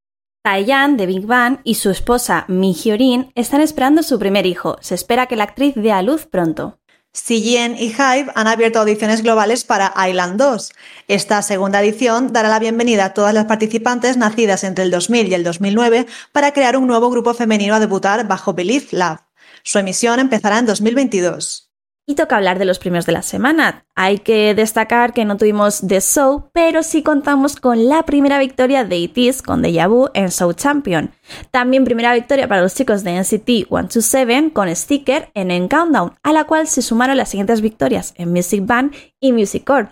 Taeyan 0.44 0.98
de 0.98 1.06
Big 1.06 1.26
Bang 1.26 1.60
y 1.64 1.76
su 1.76 1.90
esposa 1.90 2.44
Mi 2.49 2.74
Hyorin 2.74 3.32
están 3.34 3.61
esperando 3.61 4.03
su 4.03 4.20
primer 4.20 4.45
hijo. 4.45 4.76
Se 4.82 4.94
espera 4.94 5.28
que 5.28 5.38
la 5.38 5.45
actriz 5.45 5.74
dé 5.74 5.94
a 5.94 6.02
luz 6.02 6.26
pronto. 6.26 6.80
Yen 7.14 7.78
y 7.80 7.94
Hive 7.94 8.30
han 8.36 8.48
abierto 8.48 8.80
audiciones 8.80 9.24
globales 9.24 9.64
para 9.64 9.94
Island 10.06 10.38
2. 10.38 10.74
Esta 11.07 11.41
segunda 11.44 11.82
edición 11.82 12.34
dará 12.34 12.49
la 12.49 12.60
bienvenida 12.60 13.06
a 13.06 13.14
todas 13.14 13.34
las 13.34 13.45
participantes 13.45 14.18
nacidas 14.18 14.65
entre 14.65 14.84
el 14.84 14.91
2000 14.91 15.30
y 15.30 15.34
el 15.34 15.45
2009 15.45 16.07
para 16.34 16.52
crear 16.52 16.76
un 16.76 16.88
nuevo 16.88 17.10
grupo 17.10 17.34
femenino 17.34 17.76
a 17.76 17.80
debutar 17.80 18.28
bajo 18.28 18.53
Believe 18.53 18.88
Love. 18.91 19.22
Su 19.64 19.80
emisión 19.80 20.20
empezará 20.20 20.60
en 20.60 20.65
2022. 20.65 21.73
Y 22.06 22.16
toca 22.16 22.36
hablar 22.36 22.60
de 22.60 22.66
los 22.66 22.80
premios 22.80 23.06
de 23.06 23.14
la 23.14 23.22
semana. 23.22 23.86
Hay 23.96 24.18
que 24.18 24.54
destacar 24.56 25.14
que 25.14 25.24
no 25.24 25.38
tuvimos 25.38 25.82
The 25.88 26.02
Show, 26.02 26.50
pero 26.54 26.84
sí 26.84 27.02
contamos 27.02 27.56
con 27.56 27.88
la 27.88 28.04
primera 28.04 28.40
victoria 28.40 28.84
de 28.84 28.98
ITZY 28.98 29.44
con 29.44 29.62
Deja 29.62 29.88
Vu 29.88 30.10
en 30.14 30.30
Show 30.30 30.52
Champion. 30.52 31.12
También 31.50 31.86
primera 31.86 32.14
victoria 32.14 32.50
para 32.50 32.62
los 32.62 32.76
chicos 32.76 33.06
de 33.06 33.18
NCT 33.18 33.70
127 33.70 34.52
con 34.52 34.76
Sticker 34.76 35.32
en 35.34 35.50
En 35.50 35.70
Countdown, 35.70 36.14
a 36.24 36.34
la 36.34 36.44
cual 36.44 36.68
se 36.68 36.82
sumaron 36.82 37.16
las 37.16 37.30
siguientes 37.30 37.62
victorias 37.62 38.14
en 38.18 38.34
Music 38.34 38.66
Band 38.66 38.94
y 39.22 39.32
Music 39.32 39.64
Core. 39.64 39.88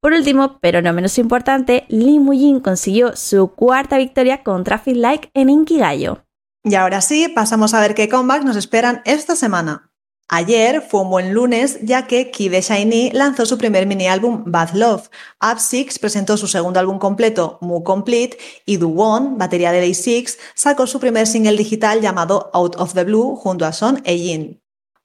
Por 0.00 0.14
último, 0.14 0.58
pero 0.60 0.82
no 0.82 0.92
menos 0.92 1.16
importante, 1.16 1.84
Lee 1.88 2.18
consiguió 2.60 3.14
su 3.14 3.52
cuarta 3.54 3.98
victoria 3.98 4.42
con 4.42 4.64
Traffic 4.64 4.96
Like 4.96 5.30
en 5.32 5.48
Inkigayo. 5.48 6.24
Y 6.64 6.74
ahora 6.74 7.00
sí, 7.00 7.28
pasamos 7.28 7.72
a 7.72 7.80
ver 7.80 7.94
qué 7.94 8.08
comebacks 8.08 8.44
nos 8.44 8.56
esperan 8.56 9.02
esta 9.04 9.36
semana. 9.36 9.91
Ayer 10.34 10.80
fue 10.80 11.02
un 11.02 11.10
buen 11.10 11.34
lunes 11.34 11.78
ya 11.82 12.06
que 12.06 12.30
Kid 12.30 12.54
Shiny 12.54 13.10
lanzó 13.12 13.44
su 13.44 13.58
primer 13.58 13.86
mini 13.86 14.06
álbum 14.06 14.44
Bad 14.46 14.70
Love, 14.72 15.10
Up 15.42 15.58
Six 15.58 15.98
presentó 15.98 16.38
su 16.38 16.48
segundo 16.48 16.80
álbum 16.80 16.98
completo 16.98 17.58
Mu 17.60 17.84
Complete 17.84 18.38
y 18.64 18.78
Won, 18.78 19.36
batería 19.36 19.72
de 19.72 19.80
Day 19.80 19.92
Six, 19.92 20.38
sacó 20.54 20.86
su 20.86 20.98
primer 21.00 21.26
single 21.26 21.58
digital 21.58 22.00
llamado 22.00 22.50
Out 22.54 22.76
of 22.78 22.94
the 22.94 23.04
Blue 23.04 23.36
junto 23.36 23.66
a 23.66 23.74
Son 23.74 24.00
Ejin. 24.06 24.58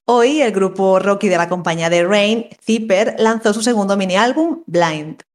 Hoy 0.06 0.40
el 0.40 0.54
grupo 0.54 0.98
Rocky 0.98 1.28
de 1.28 1.36
la 1.36 1.49
compañía 1.49 1.90
de 1.90 2.06
Rain, 2.06 2.48
Zipper, 2.64 3.18
lanzó 3.20 3.54
su 3.54 3.62
segundo 3.62 3.98
mini 3.98 4.16
álbum 4.16 4.64
Blind. 4.66 5.27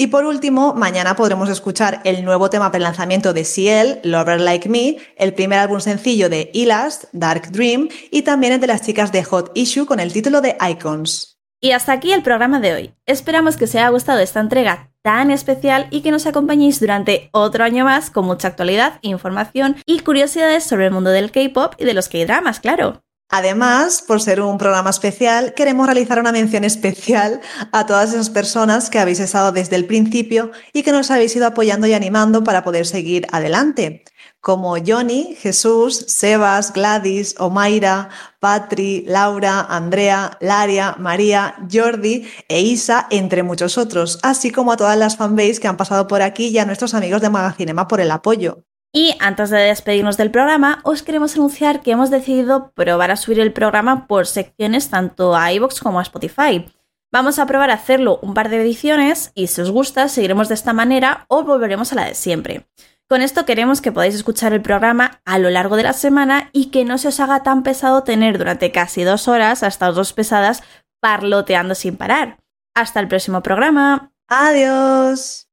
Y 0.00 0.06
por 0.06 0.24
último, 0.24 0.72
mañana 0.72 1.14
podremos 1.14 1.50
escuchar 1.50 2.00
el 2.04 2.24
nuevo 2.24 2.48
tema 2.48 2.70
pre-lanzamiento 2.70 3.34
de 3.34 3.44
Ciel, 3.44 4.00
Lover 4.02 4.40
Like 4.40 4.66
Me, 4.66 4.96
el 5.18 5.34
primer 5.34 5.58
álbum 5.58 5.78
sencillo 5.78 6.30
de 6.30 6.50
Elast, 6.54 7.04
Dark 7.12 7.52
Dream, 7.52 7.90
y 8.10 8.22
también 8.22 8.54
el 8.54 8.60
de 8.60 8.66
las 8.66 8.80
chicas 8.80 9.12
de 9.12 9.22
Hot 9.24 9.52
Issue 9.54 9.84
con 9.84 10.00
el 10.00 10.10
título 10.10 10.40
de 10.40 10.56
Icons. 10.70 11.38
Y 11.60 11.72
hasta 11.72 11.92
aquí 11.92 12.14
el 12.14 12.22
programa 12.22 12.60
de 12.60 12.72
hoy. 12.72 12.94
Esperamos 13.04 13.58
que 13.58 13.66
os 13.66 13.74
haya 13.74 13.90
gustado 13.90 14.20
esta 14.20 14.40
entrega 14.40 14.90
tan 15.02 15.30
especial 15.30 15.86
y 15.90 16.00
que 16.00 16.12
nos 16.12 16.24
acompañéis 16.24 16.80
durante 16.80 17.28
otro 17.32 17.62
año 17.62 17.84
más 17.84 18.10
con 18.10 18.24
mucha 18.24 18.48
actualidad, 18.48 19.00
información 19.02 19.76
y 19.84 20.00
curiosidades 20.00 20.64
sobre 20.64 20.86
el 20.86 20.92
mundo 20.92 21.10
del 21.10 21.30
K-pop 21.30 21.74
y 21.76 21.84
de 21.84 21.92
los 21.92 22.08
K-dramas, 22.08 22.60
claro. 22.60 23.02
Además, 23.32 24.02
por 24.02 24.20
ser 24.20 24.40
un 24.40 24.58
programa 24.58 24.90
especial, 24.90 25.54
queremos 25.54 25.86
realizar 25.86 26.18
una 26.18 26.32
mención 26.32 26.64
especial 26.64 27.40
a 27.70 27.86
todas 27.86 28.10
esas 28.10 28.28
personas 28.28 28.90
que 28.90 28.98
habéis 28.98 29.20
estado 29.20 29.52
desde 29.52 29.76
el 29.76 29.86
principio 29.86 30.50
y 30.72 30.82
que 30.82 30.90
nos 30.90 31.12
habéis 31.12 31.36
ido 31.36 31.46
apoyando 31.46 31.86
y 31.86 31.94
animando 31.94 32.42
para 32.42 32.64
poder 32.64 32.86
seguir 32.86 33.28
adelante, 33.30 34.02
como 34.40 34.74
Johnny, 34.84 35.36
Jesús, 35.40 36.06
Sebas, 36.08 36.72
Gladys, 36.72 37.36
Omaira, 37.38 38.08
Patri, 38.40 39.04
Laura, 39.06 39.60
Andrea, 39.60 40.36
Laria, 40.40 40.96
María, 40.98 41.54
Jordi 41.70 42.28
e 42.48 42.60
Isa, 42.62 43.06
entre 43.10 43.44
muchos 43.44 43.78
otros, 43.78 44.18
así 44.24 44.50
como 44.50 44.72
a 44.72 44.76
todas 44.76 44.98
las 44.98 45.16
fanbase 45.16 45.60
que 45.60 45.68
han 45.68 45.76
pasado 45.76 46.08
por 46.08 46.20
aquí 46.22 46.48
y 46.48 46.58
a 46.58 46.64
nuestros 46.64 46.94
amigos 46.94 47.20
de 47.20 47.30
Magacinema 47.30 47.86
por 47.86 48.00
el 48.00 48.10
apoyo. 48.10 48.64
Y 48.92 49.14
antes 49.20 49.50
de 49.50 49.58
despedirnos 49.58 50.16
del 50.16 50.32
programa, 50.32 50.80
os 50.82 51.02
queremos 51.02 51.36
anunciar 51.36 51.80
que 51.80 51.92
hemos 51.92 52.10
decidido 52.10 52.72
probar 52.72 53.12
a 53.12 53.16
subir 53.16 53.38
el 53.38 53.52
programa 53.52 54.08
por 54.08 54.26
secciones 54.26 54.90
tanto 54.90 55.36
a 55.36 55.52
iVoox 55.52 55.80
como 55.80 56.00
a 56.00 56.02
Spotify. 56.02 56.66
Vamos 57.12 57.38
a 57.38 57.46
probar 57.46 57.70
a 57.70 57.74
hacerlo 57.74 58.18
un 58.22 58.34
par 58.34 58.48
de 58.48 58.60
ediciones 58.60 59.30
y 59.34 59.46
si 59.46 59.60
os 59.60 59.70
gusta 59.70 60.08
seguiremos 60.08 60.48
de 60.48 60.54
esta 60.54 60.72
manera 60.72 61.24
o 61.28 61.44
volveremos 61.44 61.92
a 61.92 61.96
la 61.96 62.04
de 62.04 62.14
siempre. 62.14 62.66
Con 63.08 63.22
esto 63.22 63.44
queremos 63.44 63.80
que 63.80 63.90
podáis 63.90 64.14
escuchar 64.14 64.52
el 64.52 64.62
programa 64.62 65.20
a 65.24 65.38
lo 65.38 65.50
largo 65.50 65.76
de 65.76 65.82
la 65.82 65.92
semana 65.92 66.50
y 66.52 66.66
que 66.66 66.84
no 66.84 66.98
se 66.98 67.08
os 67.08 67.18
haga 67.18 67.42
tan 67.42 67.64
pesado 67.64 68.04
tener 68.04 68.38
durante 68.38 68.70
casi 68.70 69.02
dos 69.02 69.26
horas 69.26 69.64
hasta 69.64 69.90
dos 69.90 70.12
pesadas 70.12 70.62
parloteando 71.00 71.74
sin 71.74 71.96
parar. 71.96 72.38
Hasta 72.74 73.00
el 73.00 73.08
próximo 73.08 73.42
programa. 73.42 74.12
Adiós. 74.28 75.48